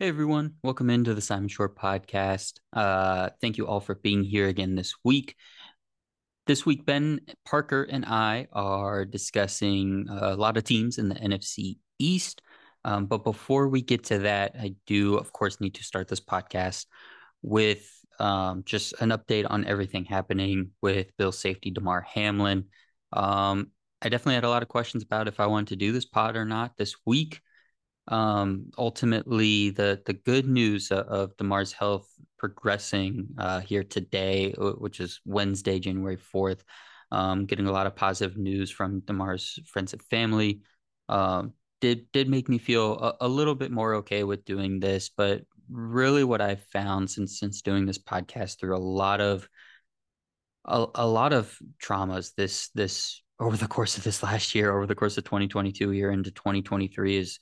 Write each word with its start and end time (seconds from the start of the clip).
Hey 0.00 0.06
everyone, 0.06 0.54
welcome 0.62 0.90
into 0.90 1.12
the 1.12 1.20
Simon 1.20 1.48
Short 1.48 1.76
podcast. 1.76 2.60
Uh, 2.72 3.30
thank 3.40 3.58
you 3.58 3.66
all 3.66 3.80
for 3.80 3.96
being 3.96 4.22
here 4.22 4.46
again 4.46 4.76
this 4.76 4.94
week. 5.02 5.34
This 6.46 6.64
week, 6.64 6.86
Ben 6.86 7.20
Parker 7.44 7.82
and 7.82 8.04
I 8.04 8.46
are 8.52 9.04
discussing 9.04 10.06
a 10.08 10.36
lot 10.36 10.56
of 10.56 10.62
teams 10.62 10.98
in 10.98 11.08
the 11.08 11.16
NFC 11.16 11.78
East. 11.98 12.42
Um, 12.84 13.06
but 13.06 13.24
before 13.24 13.66
we 13.66 13.82
get 13.82 14.04
to 14.04 14.20
that, 14.20 14.54
I 14.56 14.76
do, 14.86 15.16
of 15.16 15.32
course, 15.32 15.60
need 15.60 15.74
to 15.74 15.82
start 15.82 16.06
this 16.06 16.20
podcast 16.20 16.86
with 17.42 17.90
um, 18.20 18.62
just 18.64 18.94
an 19.00 19.08
update 19.08 19.48
on 19.50 19.64
everything 19.64 20.04
happening 20.04 20.70
with 20.80 21.08
Bill 21.16 21.32
safety 21.32 21.72
Damar 21.72 22.02
Hamlin. 22.02 22.66
Um, 23.12 23.72
I 24.00 24.10
definitely 24.10 24.36
had 24.36 24.44
a 24.44 24.48
lot 24.48 24.62
of 24.62 24.68
questions 24.68 25.02
about 25.02 25.26
if 25.26 25.40
I 25.40 25.46
wanted 25.46 25.70
to 25.70 25.76
do 25.76 25.90
this 25.90 26.06
pod 26.06 26.36
or 26.36 26.44
not 26.44 26.76
this 26.76 26.94
week 27.04 27.40
um, 28.08 28.70
ultimately 28.78 29.70
the 29.70 30.00
the 30.04 30.14
good 30.14 30.48
news 30.48 30.90
of, 30.90 31.06
of 31.06 31.36
Damar's 31.36 31.72
health 31.72 32.08
progressing 32.38 33.28
uh, 33.38 33.60
here 33.60 33.84
today, 33.84 34.54
which 34.56 35.00
is 35.00 35.20
Wednesday, 35.24 35.78
January 35.78 36.16
fourth. 36.16 36.64
Um, 37.10 37.46
getting 37.46 37.66
a 37.66 37.72
lot 37.72 37.86
of 37.86 37.96
positive 37.96 38.36
news 38.36 38.70
from 38.70 39.00
Damar's 39.00 39.58
friends 39.66 39.92
and 39.94 40.02
family. 40.02 40.60
Um, 41.08 41.54
did 41.80 42.10
did 42.12 42.28
make 42.28 42.48
me 42.48 42.58
feel 42.58 42.98
a, 42.98 43.26
a, 43.26 43.28
little 43.28 43.54
bit 43.54 43.70
more 43.70 43.94
okay 43.96 44.24
with 44.24 44.44
doing 44.44 44.80
this, 44.80 45.08
but 45.08 45.42
really 45.70 46.24
what 46.24 46.40
I've 46.40 46.62
found 46.64 47.10
since 47.10 47.38
since 47.38 47.62
doing 47.62 47.86
this 47.86 47.98
podcast 47.98 48.58
through 48.58 48.76
a 48.76 48.78
lot 48.78 49.20
of 49.20 49.48
a, 50.64 50.86
a 50.94 51.06
lot 51.06 51.32
of 51.32 51.56
traumas 51.82 52.34
this 52.34 52.68
this 52.74 53.22
over 53.40 53.56
the 53.56 53.68
course 53.68 53.96
of 53.96 54.04
this 54.04 54.22
last 54.22 54.54
year, 54.54 54.74
over 54.74 54.86
the 54.86 54.94
course 54.94 55.16
of 55.16 55.24
2022 55.24 55.92
year 55.92 56.10
into 56.10 56.30
2023 56.30 57.16
is 57.16 57.38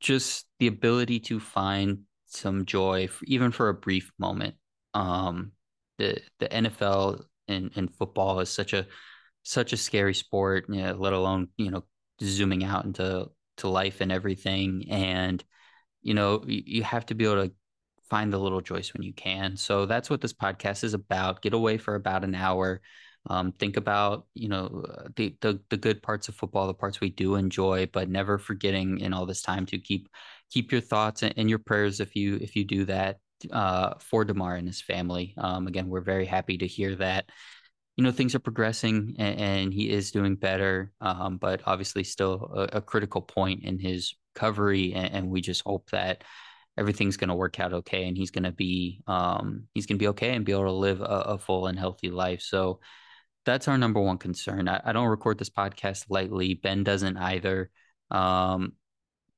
just 0.00 0.46
the 0.58 0.66
ability 0.66 1.20
to 1.20 1.40
find 1.40 2.00
some 2.26 2.64
joy, 2.64 3.08
for, 3.08 3.24
even 3.26 3.50
for 3.50 3.68
a 3.68 3.74
brief 3.74 4.10
moment. 4.18 4.54
Um, 4.94 5.52
the 5.98 6.20
the 6.38 6.48
NFL 6.48 7.24
and, 7.48 7.70
and 7.76 7.94
football 7.94 8.40
is 8.40 8.50
such 8.50 8.72
a 8.72 8.86
such 9.42 9.72
a 9.72 9.76
scary 9.76 10.14
sport, 10.14 10.66
you 10.68 10.82
know, 10.82 10.94
let 10.94 11.12
alone 11.12 11.48
you 11.56 11.70
know 11.70 11.84
zooming 12.22 12.64
out 12.64 12.84
into 12.84 13.30
to 13.58 13.68
life 13.68 14.00
and 14.00 14.12
everything. 14.12 14.86
And 14.90 15.42
you 16.02 16.14
know 16.14 16.42
you, 16.46 16.62
you 16.66 16.82
have 16.82 17.06
to 17.06 17.14
be 17.14 17.24
able 17.24 17.48
to 17.48 17.54
find 18.08 18.32
the 18.32 18.38
little 18.38 18.60
joys 18.60 18.92
when 18.94 19.02
you 19.02 19.12
can. 19.12 19.56
So 19.56 19.86
that's 19.86 20.08
what 20.10 20.20
this 20.20 20.32
podcast 20.32 20.84
is 20.84 20.94
about. 20.94 21.42
Get 21.42 21.54
away 21.54 21.78
for 21.78 21.94
about 21.94 22.24
an 22.24 22.34
hour. 22.34 22.80
Um, 23.28 23.52
think 23.52 23.76
about 23.76 24.26
you 24.34 24.48
know 24.48 24.84
the, 25.16 25.36
the 25.40 25.60
the 25.70 25.76
good 25.76 26.02
parts 26.02 26.28
of 26.28 26.34
football, 26.34 26.66
the 26.66 26.74
parts 26.74 27.00
we 27.00 27.10
do 27.10 27.34
enjoy, 27.34 27.88
but 27.92 28.08
never 28.08 28.38
forgetting 28.38 29.00
in 29.00 29.12
all 29.12 29.26
this 29.26 29.42
time 29.42 29.66
to 29.66 29.78
keep 29.78 30.08
keep 30.50 30.72
your 30.72 30.80
thoughts 30.80 31.22
and, 31.22 31.50
your 31.50 31.58
prayers 31.58 32.00
if 32.00 32.14
you 32.14 32.38
if 32.40 32.54
you 32.56 32.64
do 32.64 32.84
that 32.84 33.18
uh, 33.52 33.94
for 34.00 34.24
Damar 34.24 34.54
and 34.54 34.66
his 34.66 34.80
family. 34.80 35.34
Um, 35.38 35.66
again, 35.66 35.88
we're 35.88 36.00
very 36.00 36.26
happy 36.26 36.58
to 36.58 36.66
hear 36.66 36.94
that 36.96 37.26
you 37.96 38.04
know 38.04 38.12
things 38.12 38.34
are 38.34 38.40
progressing 38.40 39.16
and, 39.18 39.40
and 39.40 39.74
he 39.74 39.90
is 39.90 40.12
doing 40.12 40.36
better, 40.36 40.92
um, 41.00 41.38
but 41.38 41.62
obviously 41.66 42.04
still 42.04 42.50
a, 42.54 42.78
a, 42.78 42.80
critical 42.80 43.22
point 43.22 43.64
in 43.64 43.78
his 43.78 44.14
recovery, 44.34 44.92
and, 44.94 45.12
and 45.12 45.30
we 45.30 45.40
just 45.40 45.62
hope 45.64 45.90
that 45.90 46.22
everything's 46.78 47.16
going 47.16 47.28
to 47.28 47.34
work 47.34 47.58
out 47.58 47.72
okay 47.72 48.06
and 48.06 48.18
he's 48.18 48.30
going 48.30 48.44
to 48.44 48.52
be 48.52 49.00
um, 49.06 49.64
he's 49.74 49.86
going 49.86 49.96
to 49.96 50.02
be 50.02 50.08
okay 50.08 50.34
and 50.34 50.44
be 50.44 50.52
able 50.52 50.64
to 50.64 50.72
live 50.72 51.00
a, 51.00 51.04
a 51.04 51.38
full 51.38 51.66
and 51.66 51.78
healthy 51.78 52.10
life. 52.10 52.42
So 52.42 52.80
that's 53.46 53.68
our 53.68 53.78
number 53.78 54.00
one 54.00 54.18
concern. 54.18 54.68
I, 54.68 54.80
I 54.84 54.92
don't 54.92 55.08
record 55.08 55.38
this 55.38 55.48
podcast 55.48 56.06
lightly. 56.10 56.54
Ben 56.54 56.84
doesn't 56.84 57.16
either. 57.16 57.70
Um, 58.10 58.72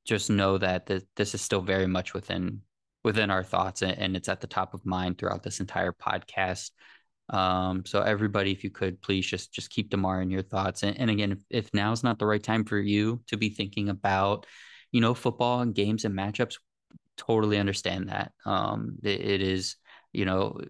just 0.04 0.30
know 0.30 0.56
that 0.58 0.86
th- 0.86 1.04
this 1.16 1.34
is 1.34 1.42
still 1.42 1.60
very 1.60 1.86
much 1.86 2.14
within 2.14 2.62
within 3.04 3.30
our 3.30 3.44
thoughts, 3.44 3.82
and, 3.82 3.96
and, 3.96 4.16
it's 4.16 4.28
at 4.28 4.40
the 4.40 4.46
top 4.46 4.74
of 4.74 4.84
mind 4.84 5.16
throughout 5.16 5.42
this 5.42 5.60
entire 5.60 5.92
podcast. 5.92 6.70
Um, 7.30 7.84
so 7.86 8.00
everybody, 8.00 8.50
if 8.50 8.64
you 8.64 8.70
could 8.70 9.00
please 9.02 9.26
just 9.26 9.52
just 9.52 9.70
keep 9.70 9.90
Damar 9.90 10.22
in 10.22 10.30
your 10.30 10.42
thoughts. 10.42 10.82
And, 10.82 10.98
and 10.98 11.10
again, 11.10 11.32
if, 11.32 11.38
if 11.50 11.74
now's 11.74 12.02
not 12.02 12.18
the 12.18 12.26
right 12.26 12.42
time 12.42 12.64
for 12.64 12.78
you 12.78 13.20
to 13.28 13.36
be 13.36 13.50
thinking 13.50 13.90
about, 13.90 14.46
you 14.90 15.00
know, 15.00 15.14
football 15.14 15.60
and 15.60 15.74
games 15.74 16.04
and 16.04 16.14
matchups, 16.14 16.56
totally 17.18 17.58
understand 17.58 18.08
that. 18.08 18.32
Um, 18.46 18.96
it, 19.02 19.20
it 19.20 19.42
is, 19.42 19.76
you 20.12 20.24
know, 20.24 20.60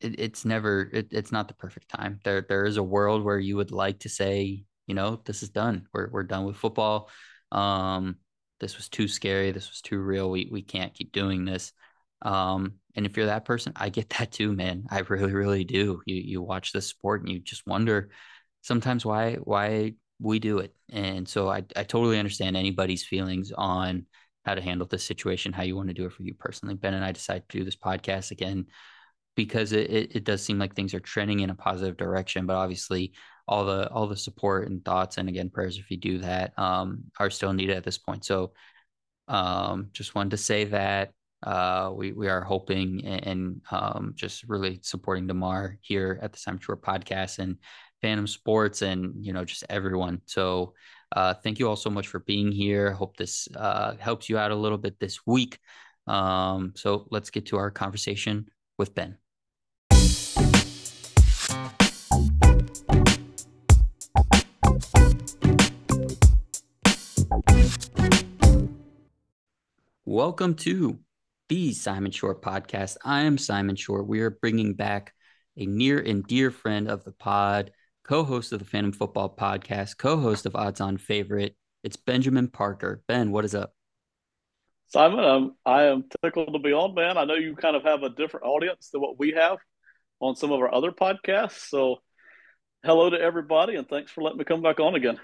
it, 0.00 0.18
it's 0.18 0.44
never 0.44 0.90
it, 0.92 1.08
it's 1.10 1.32
not 1.32 1.48
the 1.48 1.54
perfect 1.54 1.88
time. 1.88 2.20
There 2.24 2.44
there 2.48 2.64
is 2.64 2.76
a 2.76 2.82
world 2.82 3.24
where 3.24 3.38
you 3.38 3.56
would 3.56 3.72
like 3.72 4.00
to 4.00 4.08
say, 4.08 4.64
you 4.86 4.94
know, 4.94 5.20
this 5.24 5.42
is 5.42 5.50
done. 5.50 5.86
We're 5.92 6.08
we're 6.10 6.22
done 6.24 6.44
with 6.44 6.56
football. 6.56 7.10
Um, 7.52 8.16
this 8.60 8.76
was 8.76 8.88
too 8.88 9.08
scary. 9.08 9.52
This 9.52 9.68
was 9.70 9.80
too 9.80 9.98
real. 9.98 10.30
We 10.30 10.48
we 10.50 10.62
can't 10.62 10.94
keep 10.94 11.12
doing 11.12 11.44
this. 11.44 11.72
Um, 12.22 12.74
and 12.96 13.06
if 13.06 13.16
you're 13.16 13.26
that 13.26 13.44
person, 13.44 13.72
I 13.76 13.90
get 13.90 14.10
that 14.10 14.32
too, 14.32 14.52
man. 14.52 14.84
I 14.90 15.00
really 15.00 15.34
really 15.34 15.64
do. 15.64 16.02
You 16.06 16.16
you 16.16 16.42
watch 16.42 16.72
this 16.72 16.86
sport 16.86 17.22
and 17.22 17.30
you 17.30 17.40
just 17.40 17.66
wonder 17.66 18.10
sometimes 18.62 19.04
why 19.04 19.34
why 19.34 19.94
we 20.20 20.38
do 20.38 20.58
it. 20.58 20.74
And 20.90 21.28
so 21.28 21.48
I 21.48 21.58
I 21.76 21.84
totally 21.84 22.18
understand 22.18 22.56
anybody's 22.56 23.04
feelings 23.04 23.52
on 23.52 24.06
how 24.44 24.54
to 24.54 24.62
handle 24.62 24.86
this 24.86 25.04
situation, 25.04 25.52
how 25.52 25.62
you 25.62 25.76
want 25.76 25.88
to 25.88 25.94
do 25.94 26.06
it 26.06 26.12
for 26.12 26.22
you 26.22 26.34
personally. 26.34 26.74
Ben 26.74 26.94
and 26.94 27.04
I 27.04 27.12
decided 27.12 27.48
to 27.48 27.58
do 27.58 27.64
this 27.64 27.76
podcast 27.76 28.30
again 28.30 28.66
because 29.38 29.70
it, 29.70 29.88
it, 29.88 30.16
it 30.16 30.24
does 30.24 30.44
seem 30.44 30.58
like 30.58 30.74
things 30.74 30.92
are 30.94 31.00
trending 31.00 31.38
in 31.40 31.50
a 31.50 31.54
positive 31.54 31.96
direction. 31.96 32.44
But 32.44 32.56
obviously, 32.56 33.12
all 33.46 33.64
the 33.64 33.88
all 33.90 34.08
the 34.08 34.16
support 34.16 34.68
and 34.68 34.84
thoughts 34.84 35.16
and 35.16 35.28
again 35.28 35.48
prayers 35.48 35.78
if 35.78 35.92
you 35.92 35.96
do 35.96 36.18
that 36.18 36.58
um, 36.58 37.04
are 37.20 37.30
still 37.30 37.52
needed 37.52 37.76
at 37.76 37.84
this 37.84 37.98
point. 37.98 38.24
So 38.24 38.52
um, 39.28 39.90
just 39.92 40.16
wanted 40.16 40.30
to 40.30 40.38
say 40.38 40.64
that 40.64 41.12
uh, 41.44 41.92
we 41.94 42.10
we 42.10 42.28
are 42.28 42.42
hoping 42.42 43.04
and, 43.06 43.26
and 43.26 43.60
um, 43.70 44.12
just 44.16 44.42
really 44.48 44.80
supporting 44.82 45.28
Damar 45.28 45.78
here 45.82 46.18
at 46.20 46.32
the 46.32 46.38
Simon 46.40 46.60
Short 46.60 46.82
podcast 46.82 47.38
and 47.38 47.58
Phantom 48.02 48.26
Sports 48.26 48.82
and 48.82 49.24
you 49.24 49.32
know 49.32 49.44
just 49.44 49.62
everyone. 49.70 50.20
So 50.26 50.74
uh, 51.12 51.34
thank 51.34 51.60
you 51.60 51.68
all 51.68 51.76
so 51.76 51.90
much 51.90 52.08
for 52.08 52.18
being 52.18 52.50
here. 52.50 52.90
Hope 52.90 53.16
this 53.16 53.46
uh, 53.54 53.94
helps 54.00 54.28
you 54.28 54.36
out 54.36 54.50
a 54.50 54.56
little 54.56 54.78
bit 54.78 54.98
this 54.98 55.24
week. 55.26 55.60
Um, 56.08 56.72
so 56.74 57.06
let's 57.12 57.30
get 57.30 57.46
to 57.46 57.56
our 57.56 57.70
conversation 57.70 58.48
with 58.78 58.96
Ben. 58.96 59.16
Welcome 70.10 70.54
to 70.54 71.00
the 71.50 71.74
Simon 71.74 72.12
Short 72.12 72.40
podcast. 72.40 72.96
I 73.04 73.24
am 73.24 73.36
Simon 73.36 73.76
Short. 73.76 74.06
We 74.06 74.20
are 74.20 74.30
bringing 74.30 74.72
back 74.72 75.12
a 75.58 75.66
near 75.66 75.98
and 75.98 76.26
dear 76.26 76.50
friend 76.50 76.88
of 76.88 77.04
the 77.04 77.12
pod, 77.12 77.72
co 78.04 78.24
host 78.24 78.54
of 78.54 78.58
the 78.58 78.64
Phantom 78.64 78.90
Football 78.90 79.36
podcast, 79.38 79.98
co 79.98 80.16
host 80.16 80.46
of 80.46 80.56
Odds 80.56 80.80
On 80.80 80.96
Favorite. 80.96 81.54
It's 81.84 81.96
Benjamin 81.96 82.48
Parker. 82.48 83.02
Ben, 83.06 83.32
what 83.32 83.44
is 83.44 83.54
up? 83.54 83.74
Simon, 84.86 85.22
I'm, 85.22 85.52
I 85.66 85.82
am 85.82 86.04
tickled 86.24 86.54
to 86.54 86.58
be 86.58 86.72
on, 86.72 86.94
man. 86.94 87.18
I 87.18 87.24
know 87.24 87.34
you 87.34 87.54
kind 87.54 87.76
of 87.76 87.82
have 87.82 88.02
a 88.02 88.08
different 88.08 88.46
audience 88.46 88.88
than 88.88 89.02
what 89.02 89.18
we 89.18 89.32
have 89.32 89.58
on 90.20 90.36
some 90.36 90.52
of 90.52 90.60
our 90.60 90.74
other 90.74 90.90
podcasts. 90.90 91.68
So, 91.68 91.98
hello 92.82 93.10
to 93.10 93.20
everybody, 93.20 93.74
and 93.74 93.86
thanks 93.86 94.10
for 94.10 94.22
letting 94.22 94.38
me 94.38 94.44
come 94.44 94.62
back 94.62 94.80
on 94.80 94.94
again. 94.94 95.20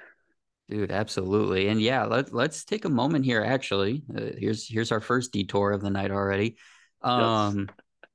Dude, 0.69 0.91
absolutely. 0.91 1.69
And 1.69 1.81
yeah, 1.81 2.05
let, 2.05 2.33
let's 2.33 2.65
take 2.65 2.85
a 2.85 2.91
moment 2.91 3.25
here. 3.25 3.43
Actually, 3.43 4.03
uh, 4.17 4.31
here's 4.39 4.67
here's 4.67 4.93
our 4.93 5.01
first 5.01 5.33
detour 5.33 5.73
of 5.73 5.83
the 5.83 5.91
night 5.91 6.11
already. 6.11 6.57
Um, 7.03 7.69
yes. 7.69 8.11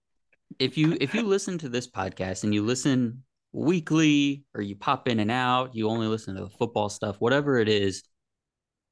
if 0.57 0.77
you 0.77 0.97
if 0.99 1.13
you 1.13 1.23
listen 1.23 1.59
to 1.59 1.69
this 1.69 1.89
podcast 1.89 2.43
and 2.43 2.53
you 2.53 2.63
listen 2.63 3.23
weekly 3.51 4.43
or 4.55 4.61
you 4.61 4.75
pop 4.75 5.07
in 5.07 5.19
and 5.19 5.29
out, 5.29 5.75
you 5.75 5.89
only 5.89 6.07
listen 6.07 6.35
to 6.35 6.43
the 6.43 6.49
football 6.49 6.89
stuff, 6.89 7.17
whatever 7.19 7.59
it 7.59 7.69
is, 7.69 8.03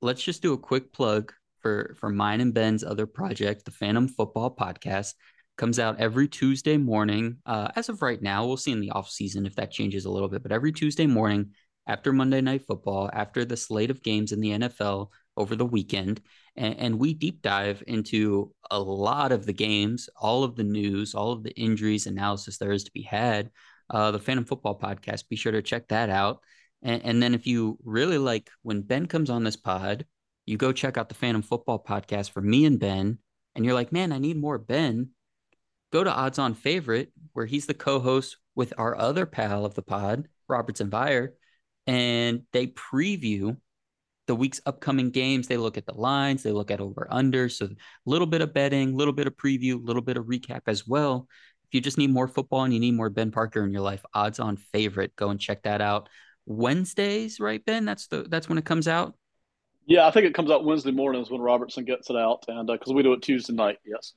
let's 0.02 0.22
just 0.22 0.44
do 0.44 0.54
a 0.54 0.58
quick 0.58 0.94
plug 0.94 1.34
for 1.60 1.96
for 2.00 2.10
mine 2.10 2.42
and 2.42 2.54
Ben's 2.54 2.84
other 2.84 3.08
project, 3.08 3.66
the 3.66 3.72
Phantom 3.72 4.08
Football 4.08 4.56
Podcast. 4.56 5.16
Comes 5.58 5.80
out 5.80 6.00
every 6.00 6.28
Tuesday 6.28 6.78
morning. 6.78 7.38
Uh, 7.44 7.70
as 7.76 7.90
of 7.90 8.04
right 8.04 8.22
now, 8.22 8.46
we'll 8.46 8.58
see 8.58 8.72
in 8.72 8.80
the 8.80 8.92
off 8.92 9.10
season 9.10 9.48
if 9.48 9.56
that 9.56 9.72
changes 9.72 10.06
a 10.06 10.12
little 10.12 10.30
bit, 10.30 10.44
but 10.44 10.52
every 10.52 10.72
Tuesday 10.72 11.08
morning 11.08 11.50
after 11.88 12.12
Monday 12.12 12.42
Night 12.42 12.66
Football, 12.68 13.10
after 13.14 13.46
the 13.46 13.58
slate 13.58 13.90
of 13.90 14.04
games 14.04 14.34
in 14.34 14.42
the 14.42 14.52
NFL 14.52 15.10
over 15.38 15.56
the 15.56 15.66
weekend. 15.66 16.22
And, 16.56 16.76
and, 16.78 17.00
we 17.00 17.14
deep 17.14 17.42
dive 17.42 17.84
into 17.88 18.54
a 18.70 18.80
lot 18.80 19.32
of 19.32 19.46
the 19.46 19.54
games, 19.54 20.10
all 20.20 20.44
of 20.44 20.56
the 20.56 20.64
news, 20.64 21.16
all 21.16 21.32
of 21.32 21.44
the 21.44 21.52
injuries 21.52 22.08
analysis 22.08 22.58
there 22.58 22.72
is 22.72 22.84
to 22.86 22.92
be 22.92 23.04
had. 23.04 23.52
Uh, 23.90 24.12
the 24.12 24.20
Phantom 24.20 24.44
Football 24.44 24.78
Podcast, 24.78 25.30
be 25.30 25.36
sure 25.36 25.52
to 25.52 25.62
check 25.62 25.88
that 25.88 26.10
out. 26.10 26.40
And, 26.82 27.02
and 27.06 27.24
then 27.24 27.34
if 27.34 27.48
you 27.48 27.78
really 27.84 28.18
like 28.18 28.50
when 28.64 28.82
Ben 28.82 29.06
comes 29.06 29.30
on 29.30 29.44
this 29.44 29.56
pod, 29.56 30.06
you 30.46 30.58
go 30.58 30.72
check 30.72 30.98
out 30.98 31.10
the 31.10 31.16
Phantom 31.16 31.42
Football 31.42 31.84
Podcast 31.88 32.32
for 32.32 32.42
me 32.42 32.66
and 32.66 32.80
Ben. 32.80 33.20
And 33.56 33.64
you're 33.64 33.74
like, 33.74 33.92
man, 33.92 34.12
I 34.12 34.18
need 34.18 34.38
more 34.38 34.58
Ben. 34.58 35.12
Go 35.94 36.04
to 36.04 36.12
Odds 36.12 36.38
On 36.38 36.54
Favorite, 36.54 37.14
where 37.34 37.46
he's 37.46 37.66
the 37.66 37.74
co 37.74 38.00
host 38.00 38.38
with 38.56 38.74
our 38.78 38.98
other 38.98 39.26
pal 39.26 39.64
of 39.64 39.76
the 39.76 39.82
pod, 39.82 40.28
Robertson 40.50 40.90
Vire 40.90 41.36
and 41.88 42.44
they 42.52 42.68
preview 42.68 43.58
the 44.28 44.36
week's 44.36 44.62
upcoming 44.66 45.10
games. 45.10 45.48
They 45.48 45.58
look 45.58 45.78
at 45.78 45.86
the 45.86 45.94
lines, 45.94 46.44
they 46.44 46.52
look 46.52 46.70
at 46.70 46.82
over 46.82 47.08
under. 47.10 47.50
So 47.50 47.66
a 47.66 47.70
little 48.06 48.28
bit 48.28 48.42
of 48.42 48.54
betting, 48.54 48.94
a 48.94 48.96
little 48.96 49.14
bit 49.14 49.26
of 49.26 49.36
preview, 49.38 49.76
a 49.76 49.86
little 49.86 50.02
bit 50.02 50.18
of 50.18 50.26
recap 50.26 50.62
as 50.68 50.86
well. 50.86 51.28
If 51.70 51.74
you 51.74 51.82
just 51.82 51.98
need 51.98 52.12
more 52.12 52.28
football 52.28 52.64
and 52.64 52.74
you 52.74 52.80
need 52.80 52.94
more 52.94 53.10
Ben 53.10 53.32
Parker 53.32 53.64
in 53.64 53.72
your 53.72 53.82
life, 53.82 54.04
odds 54.14 54.40
on 54.40 54.58
favorite, 54.58 55.16
go 55.16 55.30
and 55.30 55.40
check 55.40 55.64
that 55.64 55.82
out. 55.82 56.10
Wednesdays, 56.46 57.40
right, 57.40 57.64
Ben? 57.66 57.86
That's 57.86 58.08
the 58.08 58.24
that's 58.24 58.48
when 58.48 58.58
it 58.58 58.66
comes 58.66 58.88
out. 58.88 59.16
Yeah, 59.86 60.06
I 60.06 60.12
think 60.12 60.26
it 60.26 60.34
comes 60.34 60.52
out 60.52 60.66
Wednesday 60.66 60.92
mornings 60.92 61.30
when 61.30 61.42
Robertson 61.42 61.86
gets 61.86 62.10
it 62.10 62.16
out, 62.16 62.44
and 62.48 62.68
because 62.68 62.92
uh, 62.92 62.94
we 62.94 63.04
do 63.04 63.14
it 63.14 63.22
Tuesday 63.22 63.54
night. 63.54 63.78
Yes. 63.86 64.14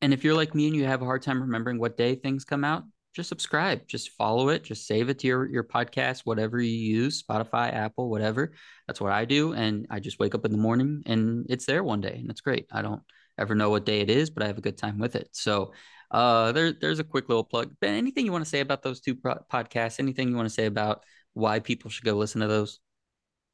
And 0.00 0.12
if 0.12 0.22
you're 0.22 0.34
like 0.34 0.54
me 0.54 0.66
and 0.66 0.76
you 0.76 0.84
have 0.84 1.00
a 1.00 1.06
hard 1.06 1.22
time 1.22 1.40
remembering 1.40 1.78
what 1.78 1.96
day 1.96 2.14
things 2.14 2.44
come 2.44 2.64
out, 2.64 2.84
just 3.14 3.28
subscribe, 3.28 3.86
just 3.86 4.10
follow 4.10 4.48
it, 4.48 4.64
just 4.64 4.86
save 4.86 5.08
it 5.08 5.20
to 5.20 5.26
your 5.26 5.46
your 5.46 5.64
podcast, 5.64 6.22
whatever 6.24 6.60
you 6.60 6.76
use, 6.76 7.22
Spotify, 7.22 7.72
Apple, 7.72 8.10
whatever. 8.10 8.52
That's 8.86 9.00
what 9.00 9.12
I 9.12 9.24
do, 9.24 9.52
and 9.52 9.86
I 9.88 10.00
just 10.00 10.18
wake 10.18 10.34
up 10.34 10.44
in 10.44 10.52
the 10.52 10.58
morning 10.58 11.02
and 11.06 11.46
it's 11.48 11.66
there 11.66 11.84
one 11.84 12.00
day, 12.00 12.16
and 12.16 12.30
it's 12.30 12.40
great. 12.40 12.66
I 12.72 12.82
don't 12.82 13.02
ever 13.38 13.54
know 13.54 13.70
what 13.70 13.86
day 13.86 14.00
it 14.00 14.10
is, 14.10 14.30
but 14.30 14.42
I 14.42 14.48
have 14.48 14.58
a 14.58 14.62
good 14.62 14.76
time 14.76 14.98
with 14.98 15.16
it. 15.16 15.28
So, 15.32 15.72
uh, 16.10 16.52
there 16.52 16.72
there's 16.72 16.98
a 16.98 17.04
quick 17.04 17.28
little 17.28 17.44
plug. 17.44 17.74
Ben, 17.80 17.94
anything 17.94 18.26
you 18.26 18.32
want 18.32 18.44
to 18.44 18.50
say 18.50 18.60
about 18.60 18.82
those 18.82 19.00
two 19.00 19.14
podcasts? 19.14 20.00
Anything 20.00 20.28
you 20.28 20.36
want 20.36 20.48
to 20.48 20.54
say 20.54 20.66
about 20.66 21.04
why 21.32 21.60
people 21.60 21.90
should 21.90 22.04
go 22.04 22.14
listen 22.14 22.40
to 22.40 22.48
those? 22.48 22.80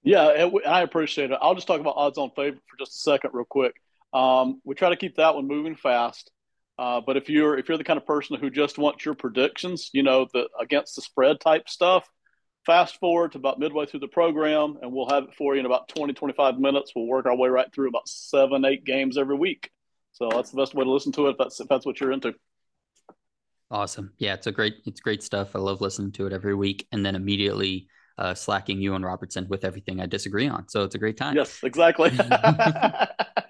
Yeah, 0.03 0.49
I 0.67 0.81
appreciate 0.81 1.31
it. 1.31 1.39
I'll 1.43 1.55
just 1.55 1.67
talk 1.67 1.81
about 1.81 1.97
odds 1.97 2.17
on 2.17 2.31
favorite 2.31 2.63
for 2.67 2.79
just 2.79 2.93
a 2.93 3.01
second, 3.01 3.31
real 3.35 3.45
quick. 3.45 3.75
Um, 4.13 4.61
we 4.65 4.75
try 4.75 4.89
to 4.89 4.97
keep 4.97 5.17
that 5.17 5.35
one 5.35 5.47
moving 5.47 5.77
fast. 5.77 6.31
Uh, 6.79 7.01
but 7.01 7.17
if 7.17 7.29
you're 7.29 7.59
if 7.59 7.69
you're 7.69 7.79
the 7.79 7.85
kind 7.85 7.99
of 7.99 8.07
person 8.07 8.37
who 8.41 8.49
just 8.49 8.79
wants 8.79 9.05
your 9.05 9.15
predictions, 9.15 9.91
you 9.93 10.03
know, 10.03 10.27
the 10.33 10.49
against 10.59 10.97
the 10.97 11.03
spread 11.03 11.39
type 11.41 11.69
stuff, 11.69 12.09
fast 12.65 12.99
forward 12.99 13.33
to 13.33 13.39
about 13.39 13.59
midway 13.59 13.87
through 13.87 14.01
the 14.01 14.09
program 14.09 14.79
and 14.81 14.93
we'll 14.93 15.09
have 15.09 15.25
it 15.25 15.35
for 15.35 15.55
you 15.55 15.61
in 15.61 15.67
about 15.67 15.89
20 15.89 16.13
25 16.15 16.59
minutes. 16.59 16.93
We'll 16.95 17.07
work 17.07 17.27
our 17.27 17.37
way 17.37 17.49
right 17.49 17.73
through 17.73 17.89
about 17.89 18.09
seven 18.09 18.65
eight 18.65 18.85
games 18.85 19.19
every 19.19 19.37
week. 19.37 19.71
So 20.13 20.29
that's 20.31 20.51
the 20.51 20.57
best 20.57 20.75
way 20.75 20.85
to 20.85 20.91
listen 20.91 21.13
to 21.13 21.27
it 21.29 21.33
if 21.33 21.37
that's 21.39 21.61
if 21.61 21.69
that's 21.69 21.85
what 21.85 22.01
you're 22.01 22.13
into. 22.13 22.35
Awesome. 23.71 24.13
Yeah 24.19 24.35
it's 24.35 24.47
a 24.47 24.53
great 24.53 24.77
it's 24.87 25.01
great 25.01 25.23
stuff. 25.23 25.55
I 25.55 25.59
love 25.59 25.81
listening 25.81 26.13
to 26.13 26.27
it 26.27 26.33
every 26.33 26.55
week 26.55 26.87
and 26.93 27.05
then 27.05 27.15
immediately 27.15 27.89
uh, 28.19 28.35
slacking 28.35 28.81
you 28.83 28.95
and 28.95 29.05
robertson 29.05 29.47
with 29.49 29.65
everything 29.65 30.01
i 30.01 30.07
disagree 30.07 30.49
on. 30.49 30.69
So 30.69 30.85
it's 30.85 30.95
a 30.95 30.99
great 30.99 31.17
time. 31.17 31.37
Yes 31.37 31.61
exactly 31.63 32.11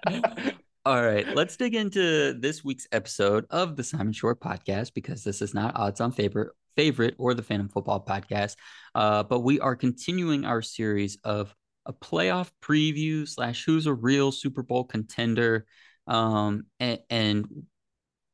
All 0.83 0.99
right, 0.99 1.27
let's 1.35 1.57
dig 1.57 1.75
into 1.75 2.33
this 2.33 2.63
week's 2.63 2.87
episode 2.91 3.45
of 3.51 3.75
the 3.75 3.83
Simon 3.83 4.13
Short 4.13 4.39
podcast 4.39 4.95
because 4.95 5.23
this 5.23 5.39
is 5.39 5.53
not 5.53 5.75
odds 5.75 6.01
on 6.01 6.11
favorite 6.11 6.53
favorite 6.75 7.13
or 7.19 7.35
the 7.35 7.43
Phantom 7.43 7.69
Football 7.69 8.03
podcast, 8.03 8.55
uh, 8.95 9.21
but 9.21 9.41
we 9.41 9.59
are 9.59 9.75
continuing 9.75 10.43
our 10.43 10.63
series 10.63 11.19
of 11.23 11.53
a 11.85 11.93
playoff 11.93 12.49
preview 12.63 13.29
slash 13.29 13.63
who's 13.63 13.85
a 13.85 13.93
real 13.93 14.31
Super 14.31 14.63
Bowl 14.63 14.83
contender, 14.83 15.67
um, 16.07 16.63
and, 16.79 16.97
and 17.11 17.47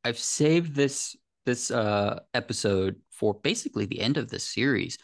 I've 0.05 0.17
saved 0.17 0.73
this 0.73 1.17
this 1.45 1.69
uh, 1.69 2.21
episode 2.33 2.95
for 3.11 3.33
basically 3.33 3.87
the 3.87 3.99
end 3.99 4.15
of 4.15 4.29
this 4.29 4.47
series, 4.47 4.97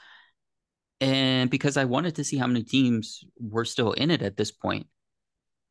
and 1.01 1.50
because 1.50 1.75
I 1.75 1.84
wanted 1.84 2.16
to 2.16 2.24
see 2.24 2.38
how 2.38 2.48
many 2.48 2.63
teams 2.63 3.25
were 3.38 3.66
still 3.66 3.92
in 3.92 4.12
it 4.12 4.22
at 4.22 4.38
this 4.38 4.51
point 4.51 4.88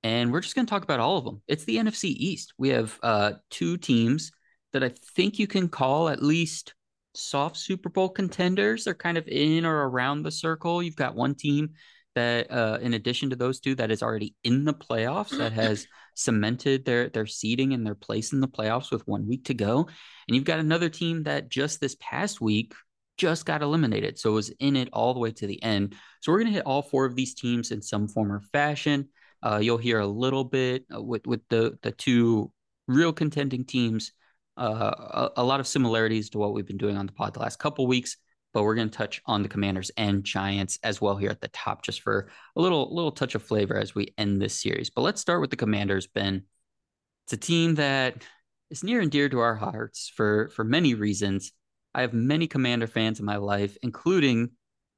and 0.03 0.33
we're 0.33 0.41
just 0.41 0.55
going 0.55 0.67
to 0.67 0.71
talk 0.71 0.83
about 0.83 1.01
all 1.01 1.17
of 1.17 1.25
them. 1.25 1.43
It's 1.47 1.65
the 1.65 1.77
NFC 1.77 2.05
East. 2.05 2.55
We 2.59 2.71
have 2.71 2.99
uh, 3.03 3.33
two 3.51 3.77
teams 3.77 4.33
that 4.73 4.83
I 4.83 4.91
think 5.15 5.39
you 5.39 5.47
can 5.47 5.69
call 5.69 6.09
at 6.09 6.23
least 6.23 6.75
soft 7.15 7.57
Super 7.57 7.89
Bowl 7.89 8.09
contenders. 8.09 8.85
They're 8.85 8.95
kind 8.95 9.19
of 9.19 9.29
in 9.29 9.65
or 9.65 9.89
around 9.89 10.23
the 10.23 10.31
circle. 10.31 10.83
You've 10.83 10.97
got 10.97 11.15
one 11.15 11.35
team 11.35 11.71
that, 12.15 12.51
uh, 12.51 12.79
in 12.81 12.95
addition 12.95 13.31
to 13.31 13.37
those 13.37 13.61
two, 13.61 13.75
that 13.77 13.91
is 13.91 14.03
already 14.03 14.35
in 14.45 14.65
the 14.65 14.75
playoffs, 14.75 15.37
that 15.39 15.53
has 15.53 15.87
cemented 16.15 16.85
their 16.85 17.09
their 17.09 17.27
seeding 17.27 17.73
and 17.73 17.87
their 17.87 17.95
place 17.95 18.33
in 18.35 18.41
the 18.41 18.49
playoffs 18.49 18.91
with 18.91 19.07
one 19.07 19.27
week 19.27 19.47
to 19.47 19.55
go. 19.55 19.89
And 20.29 20.35
you've 20.35 20.45
got 20.45 20.59
another 20.59 20.89
team 20.89 21.23
that 21.25 21.49
just 21.49 21.81
this 21.81 21.97
past 22.01 22.41
week 22.41 22.75
just 23.17 23.47
got 23.47 23.63
eliminated, 23.63 24.19
so 24.19 24.31
it 24.31 24.35
was 24.35 24.51
in 24.59 24.77
it 24.77 24.89
all 24.93 25.15
the 25.15 25.21
way 25.21 25.31
to 25.31 25.47
the 25.47 25.63
end. 25.63 25.95
So 26.21 26.33
we're 26.33 26.41
going 26.41 26.53
to 26.53 26.55
hit 26.55 26.67
all 26.67 26.83
four 26.83 27.05
of 27.05 27.15
these 27.15 27.35
teams 27.35 27.71
in 27.71 27.83
some 27.83 28.09
form 28.09 28.33
or 28.33 28.41
fashion. 28.41 29.09
Uh, 29.43 29.59
you'll 29.63 29.79
hear 29.79 29.99
a 29.99 30.07
little 30.07 30.45
bit 30.45 30.85
uh, 30.95 31.03
with 31.03 31.27
with 31.27 31.41
the 31.49 31.79
the 31.83 31.93
two 31.93 32.51
real 32.87 33.13
contending 33.13 33.65
teams. 33.65 34.13
Uh, 34.57 35.31
a, 35.37 35.41
a, 35.41 35.45
lot 35.45 35.61
of 35.61 35.67
similarities 35.67 36.29
to 36.29 36.39
what 36.39 36.53
we've 36.53 36.67
been 36.67 36.77
doing 36.77 36.97
on 36.97 37.07
the 37.07 37.13
pod 37.13 37.33
the 37.33 37.41
last 37.41 37.59
couple 37.59 37.87
weeks, 37.87 38.19
but 38.53 38.63
we're 38.63 38.75
going 38.75 38.91
to 38.91 38.97
touch 38.97 39.23
on 39.25 39.43
the 39.43 39.49
Commanders 39.49 39.91
and 39.97 40.25
Giants 40.25 40.79
as 40.83 41.01
well 41.01 41.17
here 41.17 41.31
at 41.31 41.41
the 41.41 41.49
top, 41.49 41.83
just 41.83 42.03
for 42.03 42.29
a 42.55 42.61
little 42.61 42.95
little 42.95 43.13
touch 43.13 43.35
of 43.35 43.43
flavor 43.43 43.77
as 43.77 43.95
we 43.95 44.13
end 44.19 44.41
this 44.41 44.61
series. 44.61 44.91
But 44.91 45.03
let's 45.03 45.21
start 45.21 45.41
with 45.41 45.51
the 45.51 45.57
Commanders, 45.57 46.07
Ben. 46.07 46.43
It's 47.27 47.33
a 47.33 47.39
team 47.39 47.77
that 47.77 48.23
is 48.71 48.85
near 48.85 49.01
and 49.01 49.11
dear 49.11 49.29
to 49.29 49.39
our 49.39 49.55
hearts 49.55 50.13
for 50.15 50.51
for 50.51 50.65
many 50.65 50.95
reasons. 50.95 51.53
I 51.95 52.03
have 52.03 52.13
many 52.13 52.47
Commander 52.47 52.87
fans 52.87 53.21
in 53.21 53.27
my 53.27 53.37
life, 53.37 53.77
including 53.83 54.51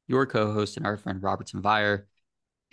your 0.06 0.26
co-host 0.26 0.76
and 0.76 0.87
our 0.87 0.96
friend 0.96 1.23
Robertson 1.23 1.62
Vire. 1.62 2.08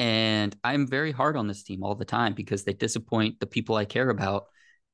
And 0.02 0.58
I'm 0.64 0.88
very 0.88 1.12
hard 1.12 1.38
on 1.38 1.48
this 1.48 1.62
team 1.62 1.84
all 1.84 1.94
the 1.94 2.06
time 2.06 2.34
because 2.34 2.64
they 2.64 2.74
disappoint 2.74 3.40
the 3.40 3.46
people 3.46 3.76
I 3.76 3.86
care 3.86 4.10
about. 4.10 4.46